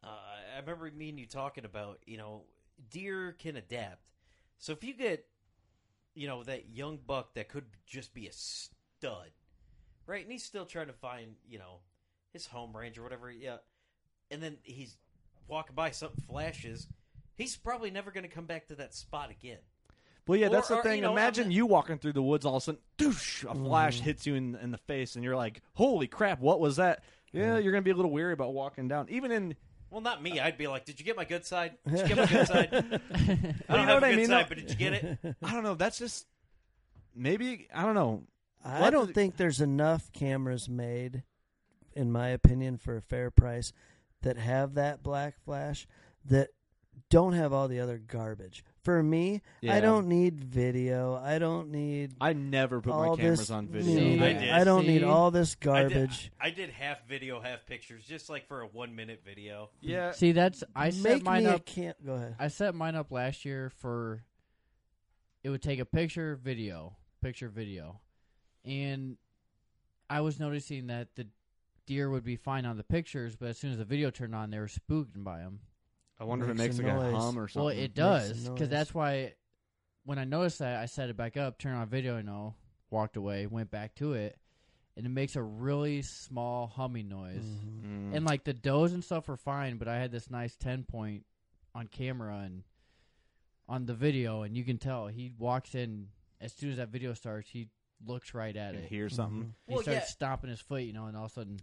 uh, 0.03 0.07
I 0.55 0.59
remember 0.59 0.89
me 0.91 1.09
and 1.09 1.19
you 1.19 1.25
talking 1.25 1.65
about 1.65 1.99
you 2.05 2.17
know, 2.17 2.43
deer 2.89 3.33
can 3.33 3.57
adapt. 3.57 4.09
So 4.57 4.71
if 4.71 4.83
you 4.83 4.93
get, 4.93 5.27
you 6.15 6.27
know, 6.27 6.43
that 6.43 6.69
young 6.69 6.97
buck 6.97 7.33
that 7.33 7.49
could 7.49 7.65
just 7.85 8.13
be 8.13 8.27
a 8.27 8.31
stud, 8.31 9.31
right, 10.05 10.23
and 10.23 10.31
he's 10.31 10.43
still 10.45 10.65
trying 10.65 10.87
to 10.87 10.93
find 10.93 11.35
you 11.47 11.59
know 11.59 11.79
his 12.31 12.45
home 12.47 12.75
range 12.75 12.97
or 12.97 13.03
whatever, 13.03 13.29
yeah, 13.31 13.57
and 14.31 14.41
then 14.41 14.57
he's 14.63 14.97
walking 15.47 15.75
by, 15.75 15.91
something 15.91 16.23
flashes, 16.25 16.87
he's 17.35 17.57
probably 17.57 17.89
never 17.89 18.11
going 18.11 18.23
to 18.23 18.29
come 18.29 18.45
back 18.45 18.67
to 18.67 18.75
that 18.75 18.93
spot 18.93 19.31
again. 19.31 19.57
Well, 20.29 20.39
yeah, 20.39 20.49
that's 20.49 20.69
or- 20.71 20.75
the 20.75 20.79
or, 20.79 20.83
thing. 20.83 20.95
you 20.97 21.01
know, 21.01 21.11
Imagine 21.11 21.43
I'm- 21.45 21.51
you 21.51 21.65
walking 21.65 21.97
through 21.97 22.13
the 22.13 22.21
woods, 22.21 22.45
all 22.45 22.55
of 22.55 22.61
a 22.61 22.65
sudden, 22.65 22.81
doosh, 22.97 23.43
a 23.49 23.53
flash 23.55 23.99
Mhm. 23.99 24.03
hits 24.03 24.27
you 24.27 24.35
in, 24.35 24.55
in 24.55 24.71
the 24.71 24.77
face, 24.77 25.15
and 25.15 25.23
you're 25.23 25.35
like, 25.35 25.61
"Holy 25.73 26.07
crap, 26.07 26.39
what 26.39 26.59
was 26.59 26.75
that?" 26.77 27.03
Yeah, 27.31 27.57
you're 27.57 27.71
gonna 27.71 27.81
be 27.81 27.91
a 27.91 27.95
little 27.95 28.11
weary 28.11 28.33
about 28.33 28.53
walking 28.53 28.87
down, 28.87 29.07
even 29.09 29.31
in 29.31 29.55
Well, 29.91 30.01
not 30.01 30.21
me. 30.21 30.39
I'd 30.39 30.57
be 30.57 30.67
like, 30.67 30.85
"Did 30.85 30.99
you 30.99 31.05
get 31.05 31.15
my 31.17 31.25
good 31.25 31.45
side? 31.45 31.77
Did 31.87 31.99
you 31.99 32.07
get 32.15 32.17
my 32.17 32.25
good 32.27 32.47
side? 32.47 32.69
I 32.73 32.77
don't 32.77 33.01
you 33.11 33.17
know 33.69 33.77
have 33.77 33.87
what 33.95 34.03
a 34.03 34.05
I 34.05 34.09
good 34.11 34.17
mean, 34.17 34.27
side, 34.27 34.45
but 34.47 34.57
did 34.59 34.69
you 34.69 34.75
get 34.75 34.93
it?" 34.93 35.17
I 35.43 35.53
don't 35.53 35.63
know. 35.63 35.73
That's 35.75 35.97
just 35.97 36.27
maybe 37.15 37.67
I 37.73 37.83
don't 37.83 37.95
know. 37.95 38.23
I 38.63 38.81
What 38.81 38.89
don't 38.91 39.07
the- 39.07 39.13
think 39.13 39.37
there's 39.37 39.61
enough 39.61 40.11
cameras 40.11 40.67
made, 40.69 41.23
in 41.95 42.11
my 42.11 42.29
opinion, 42.29 42.77
for 42.77 42.97
a 42.97 43.01
fair 43.01 43.31
price 43.31 43.71
that 44.21 44.37
have 44.37 44.73
that 44.75 45.01
black 45.01 45.39
flash 45.39 45.87
that 46.25 46.49
don't 47.09 47.33
have 47.33 47.53
all 47.53 47.67
the 47.67 47.79
other 47.79 47.97
garbage. 47.97 48.63
For 48.89 49.03
me, 49.03 49.43
Yeah. 49.61 49.75
I 49.75 49.81
don't 49.81 50.07
need 50.07 50.43
video. 50.43 51.13
I 51.13 51.37
don't 51.37 51.69
need 51.69 52.15
I 52.19 52.33
never 52.33 52.81
put 52.81 52.91
all 52.91 53.11
my 53.15 53.21
cameras 53.21 53.37
this 53.41 53.51
on 53.51 53.67
video. 53.67 53.95
See, 53.95 54.19
I 54.19 54.33
did. 54.33 54.49
I 54.49 54.63
don't 54.63 54.87
need 54.87 55.03
all 55.03 55.29
this 55.29 55.51
I 55.51 55.53
did- 55.53 55.63
garbage. 55.93 56.31
I 56.41 56.49
did 56.49 56.71
half 56.71 57.07
video, 57.07 57.39
half 57.39 57.67
pictures, 57.67 58.03
just 58.03 58.31
like 58.31 58.47
for 58.47 58.61
a 58.61 58.65
one 58.67 58.95
minute 58.95 59.21
video. 59.23 59.69
yeah, 59.79 60.11
See, 60.13 60.31
that's 60.31 60.63
I 60.75 60.89
set 60.89 61.03
Make 61.17 61.23
mine 61.23 61.43
me 61.43 61.51
a 61.51 61.55
up. 61.57 61.65
can't 61.67 62.03
go 62.03 62.13
ahead. 62.15 62.35
I 62.39 62.47
set 62.47 62.73
mine 62.73 62.95
up 62.95 63.11
last 63.11 63.45
year 63.45 63.69
for 63.69 64.23
it 65.43 65.51
would 65.51 65.61
take 65.61 65.77
a 65.79 65.85
picture, 65.85 66.35
video, 66.35 66.95
picture, 67.21 67.47
video, 67.47 67.99
and 68.65 69.17
I 70.09 70.21
was 70.21 70.39
noticing 70.39 70.87
that 70.87 71.13
the 71.15 71.27
deer 71.85 72.09
would 72.09 72.23
be 72.23 72.37
fine 72.37 72.65
on 72.65 72.75
the 72.75 72.83
pictures, 72.83 73.35
but 73.35 73.49
as 73.49 73.59
soon 73.59 73.71
as 73.71 73.77
the 73.77 73.85
video 73.85 74.09
turned 74.09 74.33
on, 74.33 74.49
they 74.49 74.57
were 74.57 74.67
spooked 74.67 75.23
by 75.23 75.37
them. 75.41 75.59
I 76.19 76.23
wonder 76.25 76.45
if 76.45 76.51
it 76.51 76.57
Makes 76.57 76.77
makes 76.77 76.89
a 76.89 76.93
like 76.93 77.01
a 77.01 77.11
noise. 77.11 77.23
hum 77.23 77.39
or 77.39 77.47
something. 77.47 77.65
Well, 77.65 77.77
it 77.77 77.93
does 77.93 78.31
because 78.43 78.59
noise. 78.59 78.69
that's 78.69 78.93
why 78.93 79.33
when 80.03 80.17
I 80.19 80.25
noticed 80.25 80.59
that, 80.59 80.79
I 80.81 80.85
set 80.85 81.09
it 81.09 81.17
back 81.17 81.37
up, 81.37 81.57
turned 81.57 81.77
on 81.77 81.87
video, 81.87 82.17
and 82.17 82.29
all 82.29 82.55
walked 82.89 83.15
away, 83.17 83.45
went 83.47 83.69
back 83.71 83.95
to 83.95 84.13
it, 84.13 84.37
and 84.97 85.05
it 85.05 85.09
makes 85.09 85.35
a 85.35 85.41
really 85.43 86.01
small 86.01 86.67
humming 86.67 87.07
noise. 87.07 87.43
Mhm. 87.45 87.83
Mm. 88.11 88.15
And 88.17 88.25
like 88.25 88.43
the 88.43 88.53
does 88.53 88.91
and 88.93 89.03
stuff 89.03 89.27
were 89.27 89.37
fine, 89.37 89.77
but 89.77 89.87
I 89.87 89.97
had 89.99 90.11
this 90.11 90.29
nice 90.29 90.55
ten 90.55 90.83
point 90.83 91.25
on 91.75 91.87
camera 91.87 92.39
and 92.39 92.63
on 93.67 93.85
the 93.85 93.93
video, 93.93 94.41
and 94.41 94.57
you 94.57 94.63
can 94.63 94.77
tell 94.77 95.07
he 95.07 95.31
walks 95.37 95.75
in 95.75 96.09
as 96.41 96.51
soon 96.53 96.71
as 96.71 96.77
that 96.77 96.89
video 96.89 97.13
starts. 97.13 97.49
He 97.49 97.69
looks 98.05 98.33
right 98.33 98.55
at 98.55 98.73
You 98.73 98.79
it. 98.79 98.85
hear 98.85 99.09
something. 99.09 99.53
He 99.67 99.73
Well, 99.73 99.83
starts 99.83 99.99
yeah. 99.99 100.05
stomping 100.05 100.49
his 100.49 100.59
foot, 100.61 100.83
you 100.83 100.93
know, 100.93 101.05
and 101.05 101.15
all 101.15 101.25
of 101.25 101.31
a 101.31 101.33
sudden, 101.33 101.59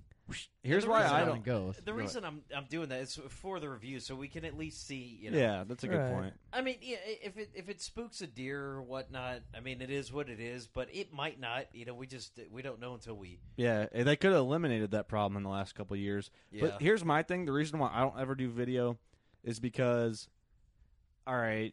Here's 0.62 0.84
the 0.84 0.90
why 0.90 1.02
reason 1.02 1.14
I 1.14 1.18
down 1.20 1.28
don't. 1.28 1.36
it 1.38 1.44
goes. 1.44 1.76
The 1.76 1.92
Go 1.92 1.96
reason 1.96 2.24
I'm 2.24 2.42
I'm 2.54 2.64
doing 2.68 2.88
that 2.88 3.00
is 3.00 3.18
for 3.28 3.60
the 3.60 3.68
review, 3.70 4.00
so 4.00 4.14
we 4.16 4.26
can 4.28 4.44
at 4.44 4.58
least 4.58 4.84
see. 4.86 5.18
You 5.22 5.30
know, 5.30 5.38
Yeah, 5.38 5.64
that's 5.66 5.84
a 5.84 5.88
good 5.88 5.98
Right. 6.00 6.12
point. 6.12 6.34
I 6.52 6.62
mean, 6.62 6.76
yeah, 6.82 6.96
if 7.22 7.36
it 7.36 7.50
if 7.54 7.68
it 7.68 7.80
spooks 7.80 8.20
a 8.22 8.26
deer 8.26 8.60
or 8.60 8.82
whatnot, 8.82 9.42
I 9.56 9.60
mean, 9.60 9.80
it 9.80 9.90
is 9.90 10.12
what 10.12 10.28
it 10.28 10.40
is. 10.40 10.66
But 10.66 10.88
it 10.92 11.12
might 11.12 11.38
not. 11.38 11.66
You 11.72 11.84
know, 11.84 11.94
we 11.94 12.06
just 12.08 12.38
we 12.50 12.62
don't 12.62 12.80
know 12.80 12.94
until 12.94 13.14
we. 13.14 13.38
Yeah, 13.56 13.86
eh, 13.92 14.02
they 14.02 14.16
could 14.16 14.32
have 14.32 14.40
eliminated 14.40 14.90
that 14.90 15.06
problem 15.08 15.36
in 15.36 15.42
the 15.44 15.48
last 15.50 15.74
couple 15.76 15.94
of 15.94 16.00
years. 16.00 16.30
Yeah. 16.50 16.62
But 16.62 16.82
here's 16.82 17.04
my 17.04 17.22
thing: 17.22 17.44
the 17.44 17.52
reason 17.52 17.78
why 17.78 17.90
I 17.94 18.00
don't 18.00 18.18
ever 18.18 18.34
do 18.34 18.48
video 18.50 18.98
is 19.44 19.60
because, 19.60 20.28
all 21.24 21.36
right, 21.36 21.72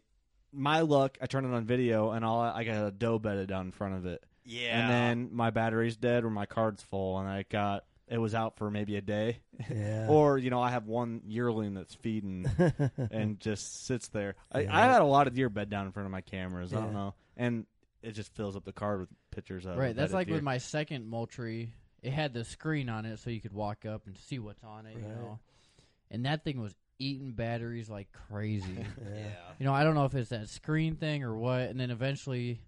my 0.52 0.82
luck, 0.82 1.18
I 1.20 1.26
turn 1.26 1.44
it 1.46 1.56
on 1.56 1.66
video 1.66 2.12
and 2.12 2.24
all 2.24 2.40
I 2.40 2.64
got 2.64 2.86
a 2.86 2.92
doe 2.92 3.18
bedded 3.18 3.50
down 3.50 3.66
in 3.66 3.72
front 3.72 3.96
of 3.96 4.06
it, 4.06 4.24
yeah. 4.46 4.80
and 4.80 4.90
then 4.92 5.30
my 5.36 5.50
battery's 5.50 5.98
dead 5.98 6.24
or 6.24 6.30
my 6.30 6.46
card's 6.46 6.84
full, 6.84 7.18
and 7.18 7.28
I 7.28 7.46
got 7.50 7.86
it 8.08 8.18
was 8.18 8.36
out 8.36 8.58
for 8.58 8.70
maybe 8.70 8.96
a 8.98 9.02
day, 9.02 9.40
Yeah. 9.74 10.08
or 10.10 10.38
you 10.38 10.50
know 10.50 10.62
I 10.62 10.72
have 10.72 10.86
one 10.88 11.22
yearling 11.26 11.74
that's 11.74 11.96
feeding 11.96 12.46
and 13.12 13.40
just 13.40 13.86
sits 13.86 14.10
there. 14.10 14.36
I, 14.52 14.62
Yeah. 14.62 14.78
I 14.78 14.82
had 14.86 15.02
a 15.02 15.06
lot 15.06 15.28
of 15.28 15.34
deer 15.34 15.50
bed 15.50 15.70
down 15.70 15.86
in 15.86 15.92
front 15.92 16.06
of 16.06 16.12
my 16.12 16.22
cameras. 16.22 16.74
I 16.74 16.78
don't 16.78 16.94
know, 16.94 17.14
and 17.38 17.66
it 18.02 18.12
just 18.12 18.34
fills 18.36 18.56
up 18.56 18.66
the 18.66 18.74
card 18.74 19.00
with 19.02 19.10
pictures 19.32 19.66
of 19.66 19.78
right? 19.78 19.96
That's 19.96 20.14
like 20.14 20.28
deer. 20.28 20.36
with 20.36 20.44
my 20.44 20.58
second 20.58 21.08
Moultrie. 21.08 21.74
It 22.02 22.12
had 22.12 22.34
the 22.34 22.44
screen 22.44 22.90
on 22.90 23.06
it, 23.06 23.20
so 23.20 23.30
you 23.30 23.40
could 23.40 23.54
walk 23.54 23.86
up 23.86 24.08
and 24.08 24.18
see 24.18 24.38
what's 24.38 24.62
on 24.64 24.86
it, 24.86 24.96
you 24.98 25.08
know. 25.08 25.40
And 26.12 26.26
that 26.26 26.44
thing 26.44 26.60
was 26.60 26.76
eating 27.00 27.32
batteries 27.32 27.90
like 27.90 28.10
crazy. 28.30 28.66
yeah. 28.78 29.16
yeah. 29.16 29.26
You 29.58 29.66
know, 29.66 29.74
I 29.74 29.86
don't 29.86 29.96
know 29.96 30.04
if 30.06 30.14
it's 30.14 30.30
that 30.30 30.50
screen 30.50 30.96
thing 30.98 31.24
or 31.24 31.36
what. 31.36 31.62
And 31.62 31.80
then 31.80 31.92
eventually, 31.92 32.60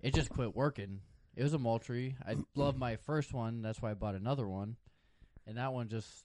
it 0.00 0.14
just 0.14 0.30
quit 0.30 0.56
working. 0.56 1.00
It 1.38 1.44
was 1.44 1.54
a 1.54 1.58
Moultrie. 1.58 2.16
I 2.26 2.34
loved 2.56 2.76
my 2.78 2.96
first 2.96 3.32
one. 3.32 3.62
That's 3.62 3.80
why 3.80 3.92
I 3.92 3.94
bought 3.94 4.16
another 4.16 4.46
one. 4.48 4.74
And 5.46 5.56
that 5.56 5.72
one 5.72 5.88
just 5.88 6.24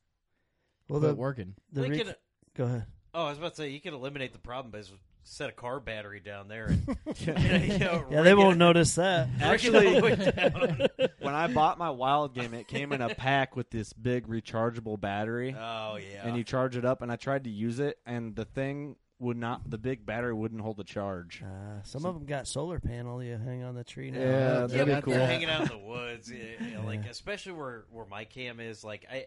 Well, 0.89 0.99
quit 0.99 1.11
the, 1.11 1.15
working. 1.15 1.53
the 1.71 1.81
We 1.83 1.89
rec- 1.91 2.05
could- 2.07 2.15
go 2.57 2.63
ahead. 2.65 2.85
oh, 3.13 3.25
I 3.25 3.29
was 3.29 3.37
about 3.37 3.51
to 3.51 3.57
say 3.57 3.69
you 3.69 3.79
could 3.79 3.93
eliminate 3.93 4.33
the 4.33 4.39
problem 4.39 4.71
by 4.71 4.79
just 4.79 4.91
set 5.25 5.49
a 5.49 5.53
car 5.53 5.79
battery 5.79 6.19
down 6.19 6.47
there 6.47 6.65
and 6.65 6.87
you 7.19 7.33
know, 7.77 8.05
Yeah, 8.09 8.23
they 8.23 8.31
it- 8.31 8.37
won't 8.37 8.57
notice 8.57 8.95
that. 8.95 9.27
rig 9.33 9.39
it 9.39 9.43
Actually- 9.43 9.87
all 9.87 9.93
the 9.93 10.01
way 10.01 10.15
down. 10.15 11.09
when 11.19 11.35
I 11.35 11.45
bought 11.45 11.77
my 11.77 11.91
wild 11.91 12.33
game, 12.33 12.55
it 12.55 12.67
came 12.67 12.91
in 12.91 13.01
a 13.01 13.13
pack 13.13 13.55
with 13.55 13.69
this 13.69 13.93
big 13.93 14.27
rechargeable 14.27 14.99
battery, 14.99 15.55
oh 15.55 15.97
yeah. 15.97 16.27
and 16.27 16.35
you 16.35 16.43
charge 16.43 16.75
it 16.75 16.85
up. 16.85 17.03
And 17.03 17.11
I 17.11 17.17
tried 17.17 17.43
to 17.43 17.51
use 17.51 17.79
it, 17.79 17.99
and 18.05 18.35
the 18.35 18.45
thing 18.45 18.95
would 19.23 19.37
not. 19.37 19.69
The 19.69 19.77
big 19.77 20.05
battery 20.05 20.33
wouldn't 20.33 20.61
hold 20.61 20.77
the 20.77 20.83
charge. 20.83 21.41
Uh, 21.43 21.81
some 21.83 22.05
of 22.05 22.13
them 22.13 22.25
got 22.25 22.47
solar 22.47 22.79
panel 22.79 23.23
you 23.23 23.37
hang 23.37 23.63
on 23.63 23.75
the 23.75 23.83
tree 23.83 24.11
now. 24.11 24.19
Yeah, 24.19 24.27
yeah, 24.27 24.67
that'd 24.67 24.87
but 24.87 24.95
be 24.95 25.01
cool. 25.01 25.13
you're 25.13 25.25
hanging 25.25 25.49
out 25.49 25.61
in 25.61 25.67
the 25.69 25.77
woods, 25.85 26.31
yeah, 26.31 26.67
yeah, 26.71 26.79
like 26.85 27.05
especially 27.05 27.53
where 27.53 27.85
where 27.89 28.05
my 28.05 28.25
cam 28.25 28.59
is, 28.59 28.83
like 28.83 29.05
I, 29.11 29.25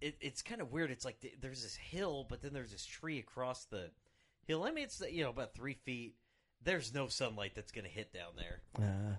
it, 0.00 0.16
it's 0.20 0.42
kind 0.42 0.60
of 0.60 0.72
weird. 0.72 0.90
It's 0.90 1.04
like 1.04 1.20
th- 1.20 1.36
there's 1.40 1.62
this 1.62 1.76
hill, 1.76 2.26
but 2.28 2.42
then 2.42 2.52
there's 2.52 2.72
this 2.72 2.84
tree 2.86 3.18
across 3.18 3.66
the 3.66 3.90
hill. 4.46 4.64
I 4.64 4.70
mean, 4.70 4.84
it's 4.84 5.02
you 5.10 5.22
know 5.22 5.30
about 5.30 5.54
three 5.54 5.74
feet. 5.74 6.14
There's 6.62 6.92
no 6.92 7.08
sunlight 7.08 7.52
that's 7.54 7.72
going 7.72 7.84
to 7.84 7.90
hit 7.90 8.12
down 8.12 8.32
there. 8.36 8.60
Uh, 8.76 9.16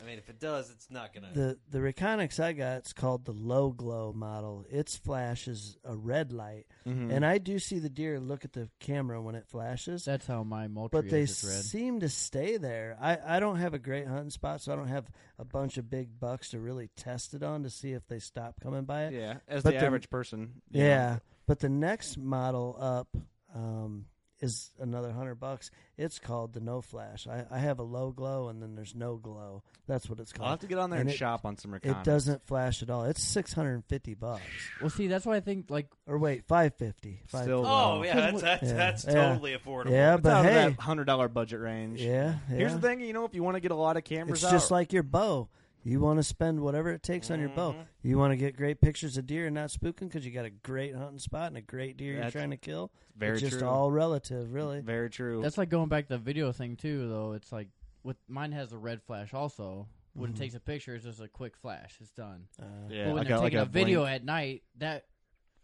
I 0.00 0.04
mean, 0.04 0.18
if 0.18 0.28
it 0.30 0.38
does, 0.38 0.70
it's 0.70 0.88
not 0.90 1.12
going 1.12 1.24
to. 1.32 1.38
the 1.38 1.58
the 1.70 1.78
Reconyx 1.80 2.38
I 2.38 2.52
got 2.52 2.76
it's 2.78 2.92
called 2.92 3.24
the 3.24 3.32
low 3.32 3.70
glow 3.70 4.12
model. 4.12 4.64
Its 4.70 4.96
flash 4.96 5.48
is 5.48 5.76
a 5.84 5.96
red 5.96 6.32
light, 6.32 6.66
Mhm. 6.86 7.12
and 7.12 7.26
I 7.26 7.38
do 7.38 7.58
see 7.58 7.80
the 7.80 7.88
deer 7.88 8.20
look 8.20 8.44
at 8.44 8.52
the 8.52 8.68
camera 8.78 9.20
when 9.20 9.34
it 9.34 9.46
flashes. 9.48 10.04
That's 10.04 10.26
how 10.26 10.44
my 10.44 10.68
Moultrie 10.68 11.02
but 11.02 11.10
they 11.10 11.22
is. 11.22 11.42
Red. 11.44 11.64
seem 11.64 12.00
to 12.00 12.08
stay 12.08 12.58
there. 12.58 12.96
I, 13.00 13.18
I 13.36 13.40
don't 13.40 13.56
have 13.56 13.74
a 13.74 13.78
great 13.80 14.06
hunting 14.06 14.30
spot, 14.30 14.60
so 14.60 14.72
I 14.72 14.76
don't 14.76 14.86
have 14.86 15.10
a 15.36 15.44
bunch 15.44 15.78
of 15.78 15.90
big 15.90 16.20
bucks 16.20 16.50
to 16.50 16.60
really 16.60 16.90
test 16.96 17.34
it 17.34 17.42
on 17.42 17.64
to 17.64 17.70
see 17.70 17.92
if 17.92 18.06
they 18.06 18.20
stop 18.20 18.60
coming 18.60 18.84
by 18.84 19.06
it. 19.06 19.14
yeah, 19.14 19.38
as 19.48 19.64
But 19.64 19.74
the 19.74 19.80
the- 19.80 19.84
average 19.86 20.08
person. 20.10 20.62
Yeah, 20.70 21.14
know. 21.14 21.18
but 21.46 21.58
the 21.58 21.68
next 21.68 22.16
model 22.18 22.76
up 22.78 23.08
um, 23.52 24.06
is 24.40 24.70
another 24.78 25.10
hundred 25.12 25.36
bucks. 25.36 25.70
It's 25.96 26.18
called 26.18 26.52
the 26.52 26.60
No 26.60 26.80
Flash. 26.80 27.26
I, 27.26 27.44
I 27.50 27.58
have 27.58 27.78
a 27.80 27.82
low 27.82 28.10
glow, 28.12 28.48
and 28.48 28.62
then 28.62 28.74
there's 28.76 28.94
no 28.94 29.16
glow. 29.16 29.62
That's 29.88 30.08
what 30.08 30.20
it's 30.20 30.32
called. 30.32 30.44
I'll 30.46 30.52
have 30.52 30.60
to 30.60 30.66
get 30.66 30.78
on 30.78 30.90
there 30.90 31.00
And 31.00 31.08
and, 31.08 31.14
it- 31.14 31.18
shop 31.18 31.44
on 31.44 31.56
some 31.56 31.74
It 31.74 32.04
doesn't 32.04 32.46
flash 32.46 32.82
at 32.82 32.90
all. 32.90 33.04
It's 33.04 33.22
six 33.22 33.52
hundred 33.52 33.74
and 33.74 33.84
fifty 33.86 34.14
bucks. 34.14 34.42
well, 34.80 34.90
see, 34.90 35.08
that's 35.08 35.26
why 35.26 35.36
I 35.36 35.40
think 35.40 35.70
like 35.70 35.88
Or 36.06 36.18
wait, 36.18 36.44
five 36.46 36.74
fifty. 36.76 37.20
Still 37.28 37.64
oh 37.66 38.02
yeah, 38.04 38.14
that's 38.30 38.42
that's, 38.42 38.62
Yeah, 38.62 38.72
that's 38.74 39.04
yeah. 39.04 39.12
totally 39.12 39.56
affordable. 39.56 39.90
Yeah, 39.90 40.14
It's 40.14 40.22
but 40.22 40.32
out 40.32 40.44
hey, 40.44 40.54
that 40.54 40.74
hundred 40.74 41.04
dollar 41.06 41.28
budget 41.28 41.60
range. 41.60 42.00
yeah, 42.00 42.36
yeah. 42.50 42.56
Here's 42.56 42.74
the 42.74 42.80
thing, 42.80 43.00
you 43.00 43.12
know, 43.12 43.24
if 43.24 43.34
you 43.34 43.42
want 43.42 43.56
to 43.56 43.60
get 43.60 43.70
a 43.72 43.76
lot 43.76 43.96
of 43.96 44.04
cameras 44.04 44.42
It's 44.42 44.44
out, 44.44 44.52
just 44.52 44.70
like 44.70 44.92
your 44.92 45.02
bow. 45.02 45.48
You 45.84 46.00
want 46.00 46.18
to 46.18 46.22
spend 46.22 46.60
whatever 46.60 46.90
it 46.90 47.02
takes 47.02 47.30
on 47.30 47.40
your 47.40 47.48
bow. 47.50 47.72
Mhm. 47.72 47.84
You 48.02 48.18
want 48.18 48.32
to 48.32 48.36
get 48.36 48.56
great 48.56 48.80
pictures 48.80 49.16
of 49.16 49.26
deer 49.26 49.46
and 49.46 49.54
not 49.54 49.70
spooking 49.70 50.00
because 50.08 50.26
you 50.26 50.32
got 50.32 50.44
a 50.44 50.50
great 50.50 50.94
hunting 50.94 51.18
spot 51.18 51.46
and 51.48 51.56
a 51.56 51.60
great 51.62 51.96
deer 51.96 52.14
you're 52.20 52.30
trying 52.30 52.50
to 52.50 52.56
kill. 52.56 52.90
very 53.16 53.32
it's 53.34 53.40
just 53.42 53.58
true. 53.60 53.68
all 53.68 53.90
relative, 53.90 54.52
really. 54.52 54.80
very 54.80 55.08
true. 55.10 55.40
that's 55.42 55.56
like 55.58 55.68
going 55.70 55.88
back 55.88 56.06
to 56.08 56.14
the 56.14 56.18
video 56.18 56.52
thing 56.52 56.76
too. 56.76 57.08
Though 57.08 57.32
it's 57.32 57.50
like 57.52 57.68
with 58.02 58.16
mine 58.28 58.52
has 58.52 58.72
a 58.72 58.78
red 58.78 59.02
flash 59.02 59.32
also. 59.34 59.88
When 60.14 60.30
Mhm. 60.32 60.34
it 60.34 60.38
takes 60.38 60.54
a 60.54 60.60
picture, 60.60 60.94
it's 60.96 61.04
just 61.04 61.20
a 61.20 61.28
quick 61.28 61.56
flash. 61.56 61.96
It's 62.00 62.10
done. 62.10 62.48
Uh, 62.60 62.64
yeah, 62.88 63.04
but 63.06 63.14
when 63.14 63.20
I 63.20 63.24
they're 63.24 63.36
got 63.36 63.42
like 63.42 63.52
taking 63.52 63.58
a, 63.60 63.64
video 63.66 64.04
at 64.04 64.24
night, 64.24 64.64
that 64.78 65.04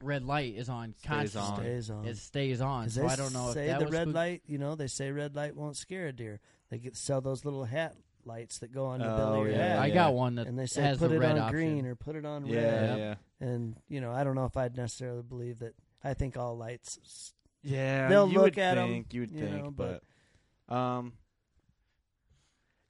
red 0.01 0.23
light 0.25 0.55
is 0.55 0.69
on 0.69 0.95
Stays 0.99 1.09
constantly. 1.35 1.51
on. 1.51 1.57
Stays 1.63 1.91
on. 1.91 2.05
It 2.07 2.17
stays 2.19 2.61
on. 2.61 2.85
'Cause 2.85 2.95
So 2.95 3.07
I 3.07 3.17
don't 3.17 3.33
know 3.33 3.49
if 3.49 3.55
that 3.57 3.79
the 3.81 3.85
was 3.87 3.93
red 3.93 4.03
spook- 4.03 4.15
light. 4.15 4.43
You 4.47 4.59
know, 4.59 4.75
they 4.77 4.87
say 4.87 5.11
red 5.11 5.35
light 5.35 5.57
won't 5.57 5.77
scare 5.77 6.07
a 6.09 6.13
deer. 6.13 6.41
They 6.71 6.79
get 6.79 6.97
sell 6.97 7.21
those 7.21 7.45
little 7.45 7.65
hat 7.65 7.97
lights 8.27 8.59
that 8.59 8.73
go 8.73 8.87
on 8.87 9.01
the 9.01 9.13
Oh, 9.13 9.17
belly 9.17 9.41
of 9.41 9.47
your 9.49 9.57
yeah, 9.57 9.69
hat, 9.75 9.79
I 9.81 9.91
got 9.91 10.15
one 10.15 10.35
that 10.37 10.47
and 10.47 10.59
they 10.59 10.67
say 10.67 10.83
has 10.83 10.99
put 10.99 11.09
the 11.11 11.17
it 11.17 11.19
red 11.19 11.33
on 11.33 11.39
option. 11.39 11.51
green 11.57 11.87
or 11.87 11.95
put 11.95 12.17
it 12.17 12.25
on 12.25 12.47
Yeah, 12.47 12.57
red. 12.59 12.99
yeah, 12.99 13.15
And 13.41 13.77
you 13.89 14.01
know, 14.01 14.13
I 14.13 14.25
don't 14.25 14.35
know 14.35 14.45
if 14.47 14.57
I'd 14.57 14.77
necessarily 14.77 15.23
believe 15.23 15.59
that. 15.61 15.75
I 16.03 16.13
think 16.15 16.37
all 16.37 16.57
lights. 16.57 16.99
s- 17.03 17.33
yeah. 17.63 18.09
They'll 18.09 18.29
you 18.29 18.35
look 18.35 18.57
would 18.57 18.59
at 18.59 18.77
'em, 18.79 18.89
think, 18.89 19.15
You 19.15 19.21
would 19.23 19.31
you 19.31 19.39
think, 19.41 19.65
know, 19.65 19.71
but, 19.71 20.03
but- 20.69 20.75
um. 20.77 21.13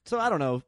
So 0.04 0.18
I 0.18 0.28
don't 0.28 0.38
know. 0.40 0.62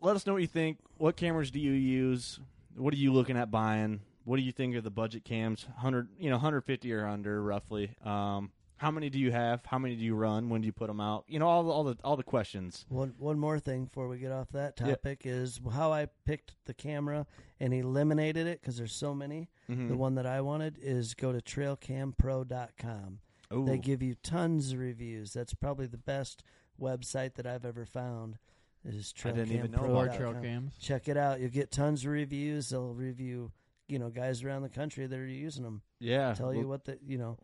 Let 0.00 0.16
us 0.16 0.26
know 0.26 0.32
what 0.32 0.42
you 0.42 0.48
think. 0.48 0.78
What 0.96 1.16
cameras 1.16 1.50
do 1.50 1.60
you 1.60 1.72
use? 1.72 2.40
What 2.76 2.94
are 2.94 2.96
you 2.96 3.12
looking 3.12 3.36
at 3.36 3.50
buying? 3.50 4.00
What 4.24 4.36
do 4.36 4.42
you 4.42 4.52
think 4.52 4.74
of 4.76 4.84
the 4.84 4.90
budget 4.90 5.24
cams? 5.24 5.66
Hundred, 5.76 6.08
you 6.18 6.30
know, 6.30 6.38
hundred 6.38 6.62
fifty 6.62 6.92
or 6.92 7.06
under, 7.06 7.42
roughly. 7.42 7.94
Um, 8.04 8.50
how 8.80 8.90
many 8.90 9.10
do 9.10 9.18
you 9.18 9.30
have? 9.30 9.60
How 9.66 9.78
many 9.78 9.94
do 9.94 10.02
you 10.02 10.14
run? 10.14 10.48
When 10.48 10.62
do 10.62 10.66
you 10.66 10.72
put 10.72 10.86
them 10.86 11.00
out? 11.00 11.24
You 11.28 11.38
know, 11.38 11.46
all 11.46 11.62
the 11.64 11.70
all 11.70 11.84
the 11.84 11.96
all 12.02 12.16
the 12.16 12.22
questions. 12.22 12.86
One 12.88 13.14
one 13.18 13.38
more 13.38 13.58
thing 13.58 13.84
before 13.84 14.08
we 14.08 14.16
get 14.18 14.32
off 14.32 14.48
that 14.52 14.74
Yeah. 14.80 14.86
topic 14.94 15.22
is 15.24 15.60
how 15.72 15.92
I 15.92 16.06
picked 16.24 16.54
the 16.64 16.72
camera 16.72 17.26
and 17.60 17.74
eliminated 17.74 18.46
it 18.46 18.60
because 18.62 18.78
there's 18.78 18.94
so 18.94 19.14
many. 19.14 19.50
Mm-hmm. 19.70 19.88
The 19.88 19.96
one 19.96 20.14
that 20.14 20.24
I 20.26 20.40
wanted 20.40 20.78
is 20.80 21.12
go 21.12 21.30
to 21.30 21.40
trailcampro.com. 21.42 23.18
Ooh. 23.52 23.66
They 23.66 23.78
give 23.78 24.02
you 24.02 24.14
tons 24.22 24.72
of 24.72 24.78
reviews. 24.78 25.32
That's 25.32 25.54
probably 25.54 25.86
the 25.86 25.98
best 25.98 26.42
website 26.80 27.34
that 27.34 27.46
I've 27.46 27.64
ever 27.64 27.84
found. 27.84 28.38
Is 28.84 29.12
I 29.24 29.32
didn't 29.32 29.52
even 29.52 29.72
know 29.72 29.84
about 29.84 30.16
trail 30.16 30.32
cams. 30.32 30.72
Check 30.80 31.06
it 31.08 31.18
out. 31.18 31.38
You'll 31.40 31.50
get 31.50 31.70
tons 31.70 32.04
of 32.06 32.12
reviews. 32.12 32.70
They'll 32.70 32.94
review, 32.94 33.52
you 33.88 33.98
know, 33.98 34.08
guys 34.08 34.42
around 34.42 34.62
the 34.62 34.70
country 34.70 35.06
that 35.06 35.18
are 35.18 35.26
using 35.26 35.64
them. 35.64 35.82
yeah. 35.98 36.32
Tell 36.32 36.54
you 36.54 36.60
well, 36.60 36.68
what 36.68 36.84
the, 36.86 36.98
you 37.06 37.18
know. 37.18 37.36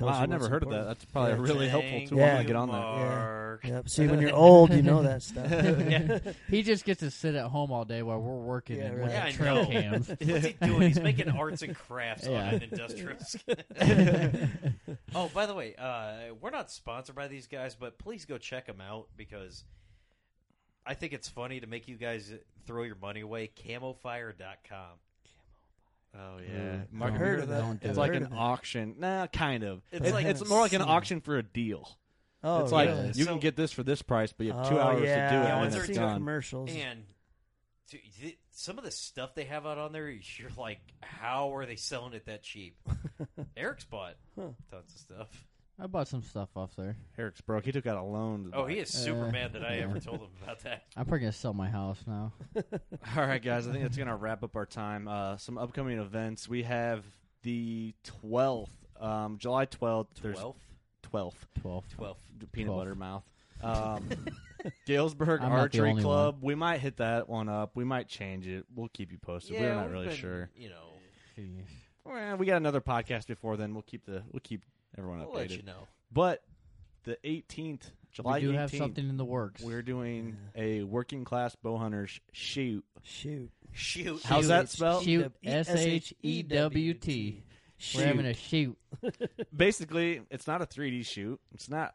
Wow, 0.00 0.06
tells 0.12 0.16
you 0.18 0.22
I 0.22 0.26
never 0.26 0.40
what's 0.44 0.50
heard 0.52 0.62
of 0.64 0.70
that. 0.70 0.84
That's 0.86 1.04
probably 1.06 1.32
Yeah. 1.32 1.36
a 1.38 1.40
really 1.40 1.68
helpful 1.68 1.90
Thank 1.90 2.08
tool. 2.08 2.18
Yeah. 2.18 2.24
I'm 2.26 2.32
gonna 2.36 2.44
get 2.44 2.56
on 2.56 2.68
that. 2.68 2.74
Mark. 2.74 3.64
Yep. 3.64 3.88
See, 3.88 4.06
when 4.06 4.20
you're 4.22 4.34
old, 4.34 4.72
you 4.72 4.82
know 4.82 5.02
that 5.02 5.22
stuff. 5.22 5.50
Yeah. 5.50 6.18
He 6.48 6.62
just 6.62 6.84
gets 6.84 7.00
to 7.00 7.10
sit 7.10 7.34
at 7.34 7.46
home 7.46 7.70
all 7.72 7.84
day 7.84 8.02
while 8.02 8.20
we're 8.20 8.36
working 8.38 8.76
Yeah, 8.78 8.84
and 8.84 8.96
right. 8.98 9.04
with 9.04 9.12
Yeah, 9.12 9.24
I 9.24 9.30
trail 9.32 9.54
know. 9.56 9.66
cams. 9.66 10.08
What's 10.08 10.46
he 10.46 10.52
doing? 10.60 10.80
He's 10.82 11.00
making 11.00 11.28
arts 11.30 11.62
and 11.62 11.74
crafts 11.76 12.26
Yeah. 12.26 12.42
on 12.48 12.54
an 12.54 12.62
industrial 12.62 13.18
scale. 13.20 13.56
oh, 15.14 15.28
by 15.34 15.46
the 15.46 15.54
way, 15.54 15.74
uh, 15.76 16.34
we're 16.40 16.50
not 16.50 16.70
sponsored 16.70 17.16
by 17.16 17.28
these 17.28 17.46
guys, 17.46 17.74
but 17.74 17.98
please 17.98 18.24
go 18.24 18.38
check 18.38 18.66
them 18.66 18.80
out 18.80 19.08
because 19.16 19.64
I 20.86 20.94
think 20.94 21.12
it's 21.12 21.28
funny 21.28 21.60
to 21.60 21.66
make 21.66 21.88
you 21.88 21.96
guys 21.96 22.32
throw 22.66 22.82
your 22.84 22.96
money 22.96 23.20
away. 23.20 23.50
Camofire.com. 23.66 24.98
Oh 26.14 26.38
yeah. 26.38 26.78
Mark, 26.90 27.12
I've 27.12 27.18
heard 27.18 27.40
of 27.40 27.48
that. 27.48 27.60
Don't 27.60 27.80
do 27.80 27.88
It's 27.88 27.96
it. 27.96 28.00
like 28.00 28.08
Heard 28.12 28.16
an 28.22 28.26
of 28.26 28.32
it. 28.32 28.36
auction. 28.36 28.94
Nah, 28.98 29.26
kind 29.28 29.62
of. 29.64 29.82
It's 29.92 30.04
It's, 30.06 30.12
like- 30.14 30.26
it's 30.26 30.48
more 30.48 30.60
like 30.60 30.72
an 30.72 30.80
Seen. 30.80 30.88
auction 30.88 31.20
for 31.20 31.36
a 31.38 31.42
deal. 31.42 31.98
Oh, 32.42 32.62
it's 32.62 32.72
like 32.72 32.88
really? 32.88 33.08
you 33.14 33.24
So- 33.24 33.30
can 33.32 33.40
get 33.40 33.56
this 33.56 33.72
for 33.72 33.82
this 33.82 34.00
price, 34.02 34.32
but 34.32 34.46
you 34.46 34.52
have 34.52 34.68
two 34.68 34.78
Oh, 34.78 34.80
hours 34.80 35.02
yeah. 35.02 35.30
to 35.30 35.36
do 35.36 35.40
it, 35.40 35.44
Yeah, 35.44 35.50
and 35.52 35.60
once 35.60 35.72
then 35.74 35.80
they're 35.82 35.90
it's 35.90 35.98
done. 35.98 36.14
commercials. 36.14 36.70
And 36.70 37.04
dude, 37.90 38.00
th- 38.20 38.38
some 38.52 38.78
of 38.78 38.84
the 38.84 38.90
stuff 38.90 39.34
they 39.34 39.44
have 39.44 39.66
out 39.66 39.78
on 39.78 39.92
there, 39.92 40.08
you're 40.08 40.50
like, 40.56 40.80
how 41.02 41.54
are 41.56 41.66
they 41.66 41.76
selling 41.76 42.12
it 42.14 42.26
that 42.26 42.42
cheap? 42.42 42.76
Eric's 43.56 43.84
bought 43.84 44.14
Huh. 44.36 44.48
tons 44.70 44.94
of 44.94 45.00
stuff. 45.00 45.46
I 45.80 45.86
bought 45.86 46.08
some 46.08 46.22
stuff 46.22 46.48
off 46.56 46.74
there. 46.76 46.96
Eric's 47.16 47.40
broke. 47.40 47.64
He 47.64 47.72
took 47.72 47.86
out 47.86 47.96
a 47.96 48.02
loan. 48.02 48.50
to 48.50 48.56
Oh, 48.56 48.62
buy 48.64 48.72
he 48.72 48.78
is 48.78 48.88
super 48.90 49.26
Uh, 49.26 49.30
mad 49.30 49.52
that 49.52 49.64
I 49.64 49.76
yeah. 49.76 49.82
ever 49.84 50.00
told 50.00 50.20
him 50.20 50.28
about 50.42 50.58
that. 50.64 50.82
I'm 50.96 51.04
probably 51.04 51.20
gonna 51.20 51.32
sell 51.32 51.54
my 51.54 51.68
house 51.68 52.02
now. 52.06 52.32
All 53.16 53.26
right, 53.26 53.42
guys. 53.42 53.68
I 53.68 53.70
think 53.72 53.82
that's 53.84 53.96
going 53.96 54.08
to 54.08 54.16
wrap 54.16 54.42
up 54.42 54.56
our 54.56 54.66
time. 54.66 55.06
Uh, 55.06 55.36
some 55.36 55.56
upcoming 55.56 55.98
events. 55.98 56.48
We 56.48 56.64
have 56.64 57.04
the 57.42 57.94
12th, 58.24 58.70
um, 59.00 59.38
July 59.38 59.66
12th. 59.66 60.08
There's 60.20 60.36
Twelfth, 60.36 60.58
12th. 61.12 61.34
Twelve. 61.60 61.88
twelfth. 61.88 62.20
Peanut 62.52 62.66
Twelve. 62.68 62.80
butter 62.80 62.94
mouth. 62.94 63.24
Um, 63.60 64.08
Galesburg 64.86 65.40
I'm 65.42 65.48
not 65.48 65.56
the 65.72 65.78
Archery 65.80 65.90
only 65.90 66.02
Club. 66.02 66.38
We 66.42 66.54
might 66.54 66.78
hit 66.78 66.98
that 66.98 67.28
one 67.28 67.48
up. 67.48 67.72
We 67.74 67.82
might 67.84 68.06
change 68.08 68.46
it. 68.46 68.64
We'll 68.74 68.88
keep 68.88 69.10
you 69.10 69.18
posted. 69.18 69.54
Yeah, 69.56 69.60
We're 69.62 69.74
not 69.74 69.82
we've 69.84 69.92
really 69.94 70.06
been, 70.08 70.16
sure. 70.16 70.50
You 70.56 70.68
know, 70.68 70.92
Jeez. 71.36 71.64
Well, 72.04 72.36
we 72.36 72.46
got 72.46 72.56
another 72.58 72.80
podcast 72.80 73.26
before 73.26 73.56
then. 73.56 73.74
We'll 73.74 73.82
keep 73.82 74.04
the 74.06 74.22
we'll 74.32 74.40
keep 74.44 74.62
everyone 74.98 75.20
we'll 75.20 75.28
updated. 75.28 75.34
let 75.34 75.50
you 75.50 75.62
know. 75.62 75.86
But 76.12 76.42
the 77.04 77.18
18th, 77.24 77.90
July 78.12 78.34
we 78.38 78.40
do 78.40 78.52
18th, 78.52 78.56
have 78.56 78.70
something 78.74 79.08
in 79.08 79.16
the 79.16 79.24
works. 79.24 79.62
we're 79.62 79.82
doing 79.82 80.36
a 80.56 80.82
working 80.82 81.24
class 81.24 81.54
bow 81.56 81.76
hunters 81.78 82.20
shoot. 82.32 82.84
Shoot. 83.02 83.50
Shoot. 83.72 84.22
How's 84.24 84.44
Shoot. 84.44 84.48
that 84.48 84.68
spelled? 84.70 85.04
Shoot. 85.04 85.32
S 85.44 85.68
H 85.70 86.14
E 86.22 86.42
W 86.42 86.94
T. 86.94 87.42
We're 87.94 88.06
having 88.06 88.26
a 88.26 88.34
shoot. 88.34 88.76
Basically, 89.56 90.22
it's 90.30 90.46
not 90.46 90.62
a 90.62 90.66
3D 90.66 91.06
shoot. 91.06 91.40
It's 91.54 91.70
not 91.70 91.94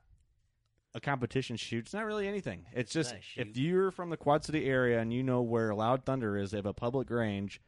a 0.95 1.01
competition 1.01 1.57
shoot. 1.57 1.85
It's 1.85 1.93
not 1.93 2.05
really 2.05 2.27
anything. 2.27 2.65
It's 2.73 2.91
just 2.91 3.11
not 3.11 3.21
if 3.35 3.57
you're 3.57 3.91
from 3.91 4.09
the 4.09 4.17
Quad 4.17 4.45
City 4.45 4.65
area 4.65 4.99
and 4.99 5.11
you 5.11 5.23
know 5.23 5.41
where 5.41 5.73
Loud 5.73 6.05
Thunder 6.05 6.37
is, 6.37 6.51
they 6.51 6.57
have 6.57 6.65
a 6.65 6.73
public 6.73 7.09
range. 7.09 7.59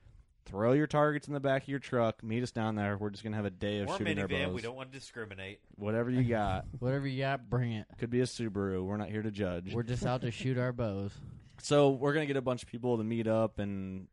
Throw 0.46 0.74
your 0.74 0.88
targets 0.88 1.28
in 1.28 1.34
the 1.34 1.40
back 1.40 1.64
of 1.64 1.68
your 1.70 1.80
truck. 1.80 2.24
Meet 2.24 2.44
us 2.44 2.52
down 2.52 2.76
there. 2.76 2.98
We're 2.98 3.10
just 3.10 3.24
gonna 3.24 3.36
have 3.36 3.46
a 3.46 3.50
day 3.50 3.80
of 3.80 3.90
Or 3.90 3.98
shooting 3.98 4.20
our 4.20 4.28
minivan. 4.28 4.46
bows. 4.48 4.54
We 4.56 4.62
don't 4.62 4.76
want 4.76 4.92
to 4.92 4.98
discriminate. 5.00 5.60
Whatever 5.76 6.12
you 6.12 6.24
got. 6.24 6.66
Whatever 6.80 7.08
you 7.08 7.20
got, 7.24 7.50
bring 7.50 7.72
it. 7.74 7.88
Could 7.98 8.10
be 8.12 8.22
a 8.22 8.26
Subaru. 8.26 8.84
We're 8.86 8.98
not 8.98 9.10
here 9.10 9.24
to 9.24 9.32
judge. 9.32 9.74
We're 9.74 9.84
just 9.84 10.06
out 10.06 10.22
to 10.22 10.32
shoot 10.32 10.58
our 10.58 10.72
bows. 10.72 11.12
so 11.60 11.90
we're 11.90 12.14
gonna 12.14 12.26
get 12.28 12.38
a 12.38 12.42
bunch 12.42 12.62
of 12.64 12.70
people 12.70 12.98
to 12.98 13.04
meet 13.04 13.28
up 13.28 13.58
and 13.60 14.08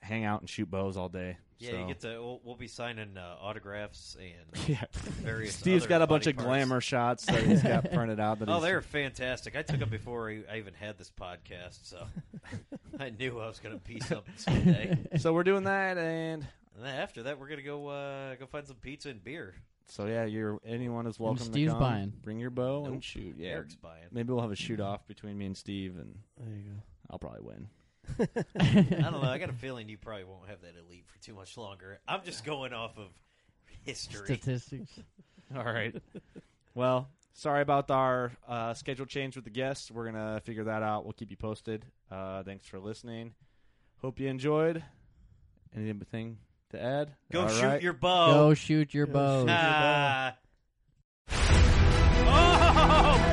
hang 0.00 0.24
out 0.24 0.40
and 0.40 0.50
shoot 0.50 0.70
bows 0.70 0.96
all 0.96 1.08
day. 1.08 1.38
Yeah, 1.62 1.70
So- 1.70 1.76
you 1.80 1.86
get 1.86 2.00
to. 2.00 2.08
We'll, 2.20 2.40
we'll 2.44 2.56
be 2.56 2.66
signing 2.68 3.16
uh, 3.16 3.36
autographs 3.40 4.16
and 4.20 4.68
Yeah. 4.68 4.84
various. 5.22 5.54
Steve's 5.54 5.84
other 5.84 5.88
got 5.88 6.02
a 6.02 6.06
bunch 6.06 6.24
body 6.24 6.30
of 6.32 6.36
parts. 6.36 6.46
glamour 6.48 6.80
shots 6.80 7.24
that 7.26 7.42
he's 7.44 7.62
got 7.62 7.90
printed 7.92 8.18
out. 8.20 8.38
That 8.40 8.48
Oh, 8.48 8.60
they're 8.60 8.80
fantastic. 8.82 9.56
I 9.56 9.62
took 9.62 9.78
them 9.80 9.88
before 9.90 10.28
I 10.30 10.42
I 10.52 10.58
even 10.58 10.74
had 10.74 10.98
this 10.98 11.10
podcast, 11.10 11.78
so 11.86 12.04
I 12.98 13.10
knew 13.10 13.38
I 13.40 13.46
was 13.46 13.58
going 13.60 13.78
to 13.78 13.84
be 13.84 14.00
something 14.00 14.34
someday. 14.36 14.98
so 15.18 15.32
we're 15.32 15.44
doing 15.44 15.64
that, 15.64 15.96
and 15.98 16.46
And 16.74 16.84
then 16.84 16.94
after 16.96 17.22
that, 17.24 17.38
we're 17.38 17.48
going 17.48 17.58
to 17.60 17.64
go 17.64 17.86
uh, 17.88 18.34
go 18.36 18.46
find 18.46 18.66
some 18.66 18.76
pizza 18.76 19.08
and 19.10 19.22
beer. 19.22 19.54
so 19.86 20.06
yeah, 20.06 20.24
you're 20.24 20.58
anyone 20.66 21.06
is 21.06 21.20
welcome. 21.20 21.44
Steve's 21.44 21.72
to 21.72 21.78
come. 21.78 21.80
buying. 21.80 22.12
Bring 22.22 22.38
your 22.40 22.50
bow 22.50 22.86
and 22.86 23.02
shoot. 23.04 23.36
Yeah, 23.38 23.50
Eric's 23.50 23.76
buying. 23.76 24.06
maybe 24.10 24.32
we'll 24.32 24.42
have 24.42 24.52
a 24.52 24.56
shoot 24.56 24.80
off 24.80 25.06
between 25.06 25.38
me 25.38 25.46
and 25.46 25.56
Steve, 25.56 25.96
and 25.98 26.18
There 26.38 26.56
you 26.56 26.72
I'll 27.10 27.18
probably 27.18 27.42
win. 27.42 27.68
I 28.18 28.24
don't 28.58 29.22
know. 29.22 29.22
I 29.22 29.38
got 29.38 29.50
a 29.50 29.52
feeling 29.60 29.88
you 29.88 29.98
probably 29.98 30.24
won't 30.24 30.48
have 30.48 30.60
that 30.62 30.74
elite 30.78 31.04
for 31.06 31.18
too 31.24 31.34
much 31.34 31.56
longer. 31.56 31.98
I'm 32.06 32.22
just 32.24 32.44
going 32.44 32.72
off 32.72 32.98
of 32.98 33.08
history. 33.84 34.24
Statistics. 34.36 34.90
All 35.56 35.64
right. 35.64 35.94
well, 36.74 37.08
sorry 37.34 37.62
about 37.62 37.90
our 37.90 38.32
uh, 38.48 38.74
schedule 38.74 39.06
change 39.06 39.36
with 39.36 39.44
the 39.44 39.50
guests. 39.50 39.90
We're 39.90 40.06
gonna 40.06 40.40
figure 40.44 40.64
that 40.64 40.82
out. 40.82 41.04
We'll 41.04 41.12
keep 41.12 41.30
you 41.30 41.36
posted. 41.36 41.84
Uh, 42.10 42.42
thanks 42.42 42.66
for 42.66 42.78
listening. 42.78 43.34
Hope 44.00 44.18
you 44.18 44.28
enjoyed. 44.28 44.82
Anything 45.76 46.38
to 46.70 46.82
add? 46.82 47.12
Go 47.30 47.42
All 47.42 47.48
shoot 47.48 47.62
right. 47.64 47.82
your 47.82 47.92
bow. 47.94 48.32
Go 48.32 48.54
shoot 48.54 48.92
your 48.92 49.06
Go 49.06 49.12
bows. 49.12 49.42
shoot. 49.42 49.50
Ah. 49.50 50.36
Oh, 52.34 53.28